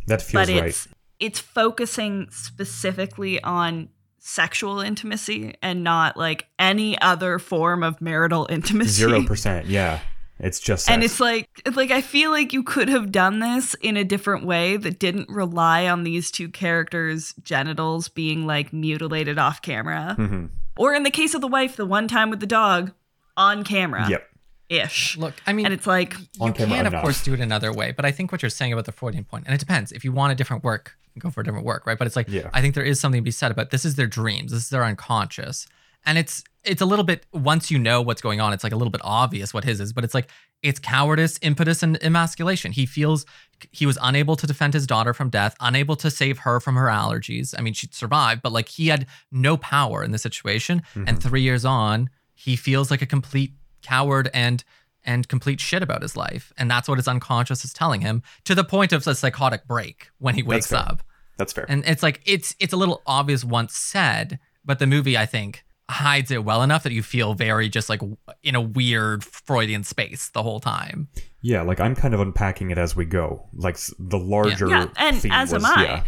that 0.08 0.22
feels 0.22 0.46
but 0.46 0.54
right. 0.54 0.68
it's 0.68 0.88
it's 1.20 1.40
focusing 1.40 2.28
specifically 2.30 3.42
on 3.42 3.88
sexual 4.18 4.80
intimacy 4.80 5.54
and 5.62 5.82
not 5.82 6.16
like 6.16 6.46
any 6.58 7.00
other 7.00 7.38
form 7.38 7.82
of 7.82 8.00
marital 8.00 8.46
intimacy. 8.50 8.90
Zero 8.90 9.22
percent. 9.26 9.66
Yeah, 9.66 10.00
it's 10.38 10.60
just 10.60 10.88
And 10.90 11.02
it's 11.02 11.18
like 11.18 11.48
it's 11.64 11.76
like 11.76 11.90
I 11.90 12.00
feel 12.00 12.30
like 12.30 12.52
you 12.52 12.62
could 12.62 12.88
have 12.88 13.10
done 13.10 13.40
this 13.40 13.74
in 13.74 13.96
a 13.96 14.04
different 14.04 14.44
way 14.44 14.76
that 14.76 14.98
didn't 14.98 15.28
rely 15.28 15.88
on 15.88 16.04
these 16.04 16.30
two 16.30 16.48
characters' 16.48 17.34
genitals 17.42 18.08
being 18.08 18.46
like 18.46 18.72
mutilated 18.72 19.38
off 19.38 19.62
camera. 19.62 20.14
Mhm. 20.18 20.50
Or 20.76 20.94
in 20.94 21.02
the 21.02 21.10
case 21.10 21.34
of 21.34 21.40
the 21.40 21.48
wife, 21.48 21.76
the 21.76 21.86
one 21.86 22.06
time 22.06 22.30
with 22.30 22.40
the 22.40 22.46
dog 22.46 22.92
on 23.36 23.64
camera. 23.64 24.08
Yep. 24.08 24.24
Ish. 24.68 25.16
Look, 25.16 25.34
I 25.46 25.52
mean, 25.52 25.64
And 25.64 25.74
it's 25.74 25.86
like 25.86 26.14
you 26.18 26.52
camera 26.52 26.76
can 26.76 26.86
of 26.86 27.02
course 27.02 27.24
do 27.24 27.32
it 27.32 27.40
another 27.40 27.72
way, 27.72 27.92
but 27.92 28.04
I 28.04 28.12
think 28.12 28.32
what 28.32 28.42
you're 28.42 28.50
saying 28.50 28.72
about 28.72 28.84
the 28.84 28.92
Freudian 28.92 29.24
point, 29.24 29.46
and 29.46 29.54
it 29.54 29.58
depends. 29.58 29.92
If 29.92 30.04
you 30.04 30.12
want 30.12 30.32
a 30.32 30.34
different 30.34 30.62
work, 30.62 30.96
go 31.18 31.30
for 31.30 31.40
a 31.40 31.44
different 31.44 31.64
work, 31.64 31.86
right? 31.86 31.98
But 31.98 32.06
it's 32.06 32.16
like 32.16 32.28
Yeah. 32.28 32.50
I 32.52 32.60
think 32.60 32.74
there 32.74 32.84
is 32.84 33.00
something 33.00 33.20
to 33.20 33.24
be 33.24 33.30
said 33.30 33.50
about 33.50 33.70
this 33.70 33.84
is 33.84 33.94
their 33.96 34.06
dreams, 34.06 34.52
this 34.52 34.64
is 34.64 34.70
their 34.70 34.84
unconscious, 34.84 35.66
and 36.04 36.18
it's 36.18 36.44
it's 36.64 36.82
a 36.82 36.86
little 36.86 37.04
bit 37.04 37.24
once 37.32 37.70
you 37.70 37.78
know 37.78 38.02
what's 38.02 38.20
going 38.20 38.40
on, 38.40 38.52
it's 38.52 38.62
like 38.62 38.72
a 38.72 38.76
little 38.76 38.90
bit 38.90 39.00
obvious 39.04 39.54
what 39.54 39.64
his 39.64 39.80
is, 39.80 39.92
but 39.92 40.04
it's 40.04 40.14
like 40.14 40.28
it's 40.62 40.78
cowardice, 40.78 41.38
impetus, 41.40 41.82
and 41.82 42.02
emasculation. 42.02 42.72
He 42.72 42.84
feels 42.84 43.24
he 43.70 43.86
was 43.86 43.98
unable 44.02 44.36
to 44.36 44.46
defend 44.46 44.74
his 44.74 44.86
daughter 44.86 45.14
from 45.14 45.30
death, 45.30 45.56
unable 45.60 45.96
to 45.96 46.10
save 46.10 46.40
her 46.40 46.60
from 46.60 46.74
her 46.76 46.86
allergies. 46.86 47.54
I 47.56 47.62
mean, 47.62 47.74
she 47.74 47.88
survived, 47.90 48.42
but 48.42 48.52
like 48.52 48.68
he 48.68 48.88
had 48.88 49.06
no 49.32 49.56
power 49.56 50.02
in 50.04 50.10
the 50.10 50.18
situation. 50.18 50.82
Mm-hmm. 50.94 51.04
And 51.06 51.22
three 51.22 51.42
years 51.42 51.64
on, 51.64 52.10
he 52.34 52.56
feels 52.56 52.90
like 52.90 53.02
a 53.02 53.06
complete 53.06 53.52
coward 53.82 54.30
and 54.34 54.64
and 55.04 55.26
complete 55.28 55.60
shit 55.60 55.82
about 55.82 56.02
his 56.02 56.16
life. 56.16 56.52
And 56.58 56.70
that's 56.70 56.88
what 56.88 56.98
his 56.98 57.08
unconscious 57.08 57.64
is 57.64 57.72
telling 57.72 58.00
him 58.02 58.22
to 58.44 58.54
the 58.54 58.64
point 58.64 58.92
of 58.92 59.06
a 59.06 59.14
psychotic 59.14 59.66
break 59.66 60.10
when 60.18 60.34
he 60.34 60.42
wakes 60.42 60.66
fair. 60.66 60.80
up. 60.80 61.02
That's 61.38 61.52
fair. 61.52 61.64
And 61.68 61.84
it's 61.86 62.02
like 62.02 62.20
it's 62.26 62.54
it's 62.60 62.72
a 62.72 62.76
little 62.76 63.02
obvious 63.06 63.44
once 63.44 63.74
said, 63.74 64.38
but 64.64 64.78
the 64.80 64.86
movie 64.86 65.16
I 65.16 65.24
think 65.24 65.64
hides 65.90 66.30
it 66.30 66.44
well 66.44 66.62
enough 66.62 66.82
that 66.82 66.92
you 66.92 67.02
feel 67.02 67.32
very 67.32 67.68
just 67.70 67.88
like 67.88 68.02
in 68.42 68.54
a 68.54 68.60
weird 68.60 69.24
Freudian 69.24 69.84
space 69.84 70.28
the 70.30 70.42
whole 70.42 70.60
time. 70.60 71.08
yeah, 71.40 71.62
like 71.62 71.80
I'm 71.80 71.94
kind 71.94 72.12
of 72.12 72.20
unpacking 72.20 72.70
it 72.70 72.76
as 72.76 72.94
we 72.94 73.06
go. 73.06 73.46
Like 73.54 73.78
the 73.98 74.18
larger 74.18 74.68
Yeah, 74.68 74.88
and 74.96 75.16
theme 75.16 75.32
as 75.32 75.52
was, 75.54 75.64
am 75.64 75.78
I. 75.78 75.82
Yeah, 75.84 76.04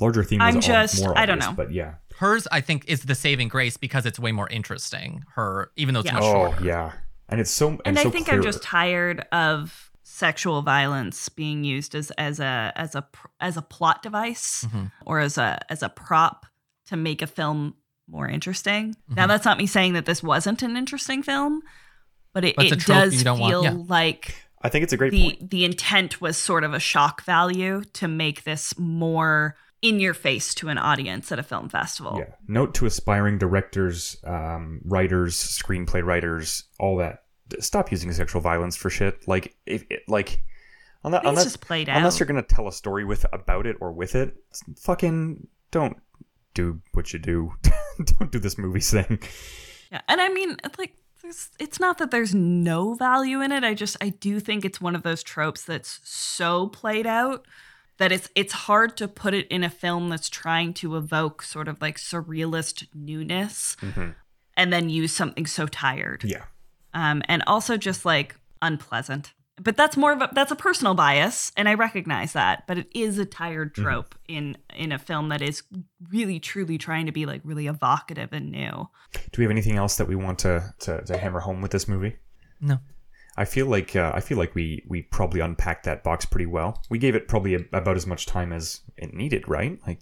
larger 0.00 0.22
theme 0.24 0.42
I'm 0.42 0.56
all- 0.56 0.60
just- 0.60 1.02
more 1.02 1.16
I 1.16 1.24
don't 1.24 1.38
know. 1.38 1.54
but 1.56 1.72
yeah. 1.72 1.94
Hers 2.18 2.46
I 2.52 2.60
think 2.60 2.84
is 2.88 3.02
the 3.02 3.14
saving 3.14 3.48
grace 3.48 3.76
because 3.76 4.06
it's 4.06 4.18
way 4.18 4.32
more 4.32 4.48
interesting. 4.48 5.24
Her 5.34 5.70
even 5.76 5.94
though 5.94 6.00
it's 6.00 6.06
Yeah. 6.08 6.14
much 6.14 6.22
Oh 6.24 6.32
shorter. 6.50 6.64
yeah, 6.64 6.92
and 7.28 7.40
it's 7.40 7.50
so 7.50 7.78
and 7.84 7.98
I 7.98 8.02
so 8.04 8.10
think 8.10 8.26
clear. 8.26 8.36
I'm 8.38 8.42
just 8.42 8.62
tired 8.62 9.26
of 9.32 9.90
sexual 10.04 10.62
violence 10.62 11.28
being 11.30 11.64
used 11.64 11.94
as 11.94 12.10
as 12.12 12.38
a 12.40 12.72
as 12.76 12.94
a 12.94 13.06
as 13.40 13.56
a 13.56 13.62
plot 13.62 14.02
device 14.02 14.64
Mhm. 14.68 14.90
or 15.06 15.20
as 15.20 15.38
a 15.38 15.58
as 15.70 15.82
a 15.82 15.88
prop 15.88 16.46
to 16.86 16.96
make 16.96 17.22
a 17.22 17.26
film 17.26 17.74
more 18.08 18.28
interesting. 18.28 18.94
Now 19.08 19.24
Mhm. 19.24 19.28
that's 19.28 19.44
not 19.44 19.58
me 19.58 19.66
saying 19.66 19.94
that 19.94 20.04
this 20.06 20.22
wasn't 20.22 20.62
an 20.62 20.76
interesting 20.76 21.22
film, 21.22 21.62
but 22.34 22.44
it, 22.44 22.56
But 22.56 22.66
it 22.66 22.84
does 22.84 23.22
feel 23.22 23.38
want- 23.38 23.62
yeah. 23.64 23.74
like 23.88 24.34
I 24.60 24.68
think 24.68 24.82
it's 24.84 24.92
a 24.92 24.96
great 24.96 25.12
the 25.12 25.22
point. 25.36 25.50
the 25.50 25.64
intent 25.64 26.20
was 26.20 26.36
sort 26.36 26.62
of 26.64 26.74
a 26.74 26.78
shock 26.80 27.24
value 27.24 27.82
to 27.94 28.06
make 28.08 28.44
this 28.44 28.78
more 28.78 29.56
in 29.82 29.98
your 29.98 30.14
face 30.14 30.54
to 30.54 30.68
an 30.68 30.78
audience 30.78 31.32
at 31.32 31.38
a 31.40 31.42
film 31.42 31.68
festival. 31.68 32.16
Yeah. 32.18 32.34
Note 32.46 32.72
to 32.74 32.86
aspiring 32.86 33.36
directors, 33.36 34.16
um, 34.24 34.80
writers, 34.84 35.36
screenplay 35.36 36.04
writers, 36.04 36.64
all 36.78 36.96
that. 36.98 37.24
Stop 37.58 37.90
using 37.90 38.12
sexual 38.12 38.40
violence 38.40 38.76
for 38.76 38.88
shit. 38.88 39.26
Like, 39.26 39.56
if 39.66 39.84
it, 39.90 40.02
like, 40.08 40.42
unless, 41.02 41.22
unless, 41.24 41.44
just 41.44 41.60
played 41.60 41.88
unless 41.88 42.18
you're 42.18 42.26
gonna 42.26 42.42
tell 42.42 42.68
a 42.68 42.72
story 42.72 43.04
with 43.04 43.26
about 43.32 43.66
it 43.66 43.76
or 43.80 43.92
with 43.92 44.14
it, 44.14 44.36
fucking 44.78 45.48
don't 45.72 45.96
do 46.54 46.80
what 46.92 47.12
you 47.12 47.18
do. 47.18 47.52
don't 48.18 48.30
do 48.30 48.38
this 48.38 48.56
movie 48.56 48.80
thing. 48.80 49.18
Yeah, 49.90 50.00
and 50.08 50.20
I 50.20 50.28
mean, 50.28 50.56
it's 50.64 50.78
like, 50.78 50.94
there's, 51.22 51.50
it's 51.58 51.78
not 51.78 51.98
that 51.98 52.10
there's 52.10 52.34
no 52.34 52.94
value 52.94 53.42
in 53.42 53.52
it. 53.52 53.64
I 53.64 53.74
just, 53.74 53.96
I 54.00 54.10
do 54.10 54.40
think 54.40 54.64
it's 54.64 54.80
one 54.80 54.96
of 54.96 55.02
those 55.02 55.22
tropes 55.22 55.64
that's 55.64 56.00
so 56.04 56.68
played 56.68 57.06
out 57.06 57.46
that 58.02 58.10
it's 58.10 58.28
it's 58.34 58.52
hard 58.52 58.96
to 58.96 59.06
put 59.06 59.32
it 59.32 59.46
in 59.46 59.62
a 59.62 59.70
film 59.70 60.08
that's 60.08 60.28
trying 60.28 60.74
to 60.74 60.96
evoke 60.96 61.40
sort 61.42 61.68
of 61.68 61.80
like 61.80 61.96
surrealist 61.98 62.88
newness, 62.92 63.76
Mhm. 63.80 64.16
and 64.56 64.72
then 64.72 64.90
use 64.90 65.12
something 65.12 65.46
so 65.46 65.66
tired, 65.68 66.24
Yeah. 66.24 66.44
um, 66.94 67.22
and 67.28 67.44
also 67.46 67.76
just 67.76 68.04
like 68.04 68.34
unpleasant. 68.60 69.34
But 69.62 69.76
that's 69.76 69.96
more 69.96 70.12
of 70.12 70.20
a 70.20 70.28
that's 70.32 70.50
a 70.50 70.56
personal 70.56 70.94
bias, 70.94 71.52
and 71.56 71.68
I 71.68 71.74
recognize 71.74 72.32
that. 72.32 72.66
But 72.66 72.78
it 72.78 72.88
is 72.92 73.18
a 73.18 73.24
tired 73.24 73.72
trope 73.74 74.16
in 74.26 74.56
in 74.74 74.90
a 74.90 74.98
film 74.98 75.28
that 75.28 75.40
is 75.42 75.62
really 76.10 76.40
truly 76.40 76.78
trying 76.78 77.06
to 77.06 77.12
be 77.12 77.24
like 77.24 77.42
really 77.44 77.68
evocative 77.68 78.32
and 78.32 78.50
new. 78.50 78.88
Do 79.12 79.36
we 79.38 79.44
have 79.44 79.50
anything 79.52 79.76
else 79.76 79.96
that 79.98 80.08
we 80.08 80.16
want 80.16 80.40
to 80.40 80.74
to, 80.80 81.02
to 81.04 81.16
hammer 81.18 81.40
home 81.40 81.60
with 81.62 81.70
this 81.70 81.86
movie? 81.86 82.16
No. 82.60 82.80
I 83.36 83.44
feel 83.46 83.66
like 83.66 83.96
uh, 83.96 84.12
I 84.14 84.20
feel 84.20 84.36
like 84.38 84.54
we 84.54 84.84
we 84.88 85.02
probably 85.02 85.40
unpacked 85.40 85.84
that 85.84 86.02
box 86.04 86.24
pretty 86.26 86.46
well. 86.46 86.82
We 86.90 86.98
gave 86.98 87.14
it 87.14 87.28
probably 87.28 87.54
a, 87.54 87.60
about 87.72 87.96
as 87.96 88.06
much 88.06 88.26
time 88.26 88.52
as 88.52 88.80
it 88.96 89.14
needed, 89.14 89.48
right? 89.48 89.78
Like 89.86 90.00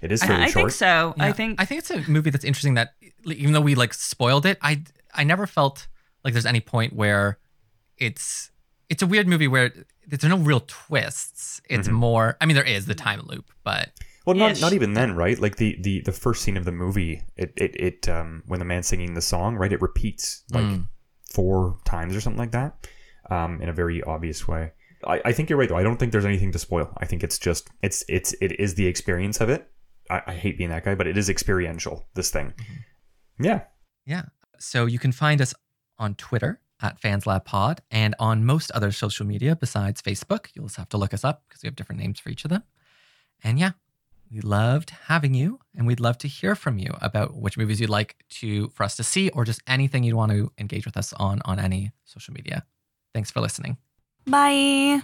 it 0.00 0.10
is 0.12 0.22
fairly 0.22 0.42
I, 0.42 0.46
I 0.46 0.50
short. 0.50 0.62
think 0.64 0.70
so. 0.72 1.14
I 1.18 1.32
think 1.32 1.60
I 1.60 1.64
think 1.64 1.78
it's 1.80 1.90
a 1.90 2.02
movie 2.10 2.30
that's 2.30 2.44
interesting 2.44 2.74
that 2.74 2.94
even 3.24 3.52
though 3.52 3.60
we 3.60 3.74
like 3.74 3.94
spoiled 3.94 4.46
it, 4.46 4.58
I 4.62 4.82
I 5.14 5.24
never 5.24 5.46
felt 5.46 5.86
like 6.24 6.32
there's 6.34 6.46
any 6.46 6.60
point 6.60 6.92
where 6.94 7.38
it's 7.98 8.50
it's 8.88 9.02
a 9.02 9.06
weird 9.06 9.28
movie 9.28 9.48
where 9.48 9.72
there's 10.06 10.24
no 10.24 10.36
real 10.38 10.60
twists. 10.66 11.60
It's 11.70 11.86
Mm-hmm. 11.88 11.96
more 11.96 12.36
I 12.40 12.46
mean 12.46 12.56
there 12.56 12.64
is 12.64 12.86
the 12.86 12.94
time 12.94 13.22
loop, 13.26 13.50
but 13.62 13.92
Well, 14.26 14.34
not 14.36 14.52
Ish. 14.52 14.60
not 14.60 14.72
even 14.72 14.94
then, 14.94 15.14
right? 15.14 15.38
Like 15.38 15.56
the 15.56 15.76
the 15.80 16.00
the 16.00 16.12
first 16.12 16.42
scene 16.42 16.56
of 16.56 16.64
the 16.64 16.72
movie, 16.72 17.22
it 17.36 17.52
it 17.56 17.76
it 17.76 18.08
um 18.08 18.42
when 18.46 18.58
the 18.58 18.64
man's 18.66 18.88
singing 18.88 19.14
the 19.14 19.22
song, 19.22 19.54
right? 19.56 19.72
It 19.72 19.80
repeats 19.80 20.42
like 20.50 20.64
Mm. 20.64 20.88
Four 21.34 21.78
times 21.84 22.14
or 22.16 22.20
something 22.20 22.38
like 22.38 22.52
that, 22.52 22.86
um, 23.30 23.60
in 23.62 23.68
a 23.68 23.72
very 23.72 24.02
obvious 24.02 24.46
way. 24.48 24.72
I, 25.06 25.20
I 25.26 25.32
think 25.32 25.50
you're 25.50 25.58
right 25.58 25.68
though. 25.68 25.76
I 25.76 25.82
don't 25.82 25.98
think 25.98 26.12
there's 26.12 26.24
anything 26.24 26.52
to 26.52 26.58
spoil. 26.58 26.88
I 26.98 27.06
think 27.06 27.22
it's 27.22 27.38
just 27.38 27.68
it's 27.82 28.04
it's 28.08 28.34
it 28.40 28.58
is 28.60 28.74
the 28.74 28.86
experience 28.86 29.40
of 29.40 29.48
it. 29.50 29.68
I, 30.10 30.22
I 30.28 30.34
hate 30.34 30.56
being 30.58 30.70
that 30.70 30.84
guy, 30.84 30.94
but 30.94 31.06
it 31.06 31.16
is 31.18 31.28
experiential. 31.28 32.06
This 32.14 32.30
thing, 32.30 32.54
Mm-hmm. 32.58 33.44
yeah. 33.44 33.60
Yeah. 34.06 34.22
So 34.58 34.86
you 34.86 34.98
can 34.98 35.12
find 35.12 35.40
us 35.42 35.52
on 35.98 36.14
Twitter 36.14 36.60
at 36.82 37.00
FansLabPod 37.00 37.78
and 37.90 38.14
on 38.18 38.44
most 38.44 38.70
other 38.72 38.92
social 38.92 39.26
media 39.26 39.56
besides 39.56 40.02
Facebook. 40.02 40.48
You'll 40.54 40.66
just 40.66 40.76
have 40.76 40.88
to 40.90 40.96
look 40.98 41.14
us 41.14 41.24
up 41.24 41.42
because 41.48 41.62
we 41.62 41.66
have 41.68 41.76
different 41.76 42.00
names 42.00 42.18
for 42.20 42.28
each 42.30 42.44
of 42.44 42.50
them. 42.50 42.62
And 43.42 43.58
yeah, 43.58 43.72
we 44.34 44.40
loved 44.40 44.90
having 45.06 45.32
you 45.32 45.60
and 45.76 45.86
we'd 45.86 46.00
love 46.00 46.18
to 46.18 46.28
hear 46.28 46.56
from 46.56 46.78
you 46.78 46.92
about 47.00 47.36
which 47.36 47.56
movies 47.56 47.80
you'd 47.80 47.88
like 47.88 48.16
to 48.28 48.68
for 48.70 48.82
us 48.82 48.96
to 48.96 49.04
see 49.04 49.28
or 49.30 49.44
just 49.44 49.62
anything 49.66 50.02
you'd 50.02 50.16
want 50.16 50.32
to 50.32 50.50
engage 50.58 50.84
with 50.84 50.96
us 50.96 51.12
on 51.14 51.40
on 51.44 51.60
any 51.60 51.92
social 52.04 52.34
media. 52.34 52.66
Thanks 53.14 53.30
for 53.30 53.40
listening. 53.40 53.76
bye. 54.26 55.02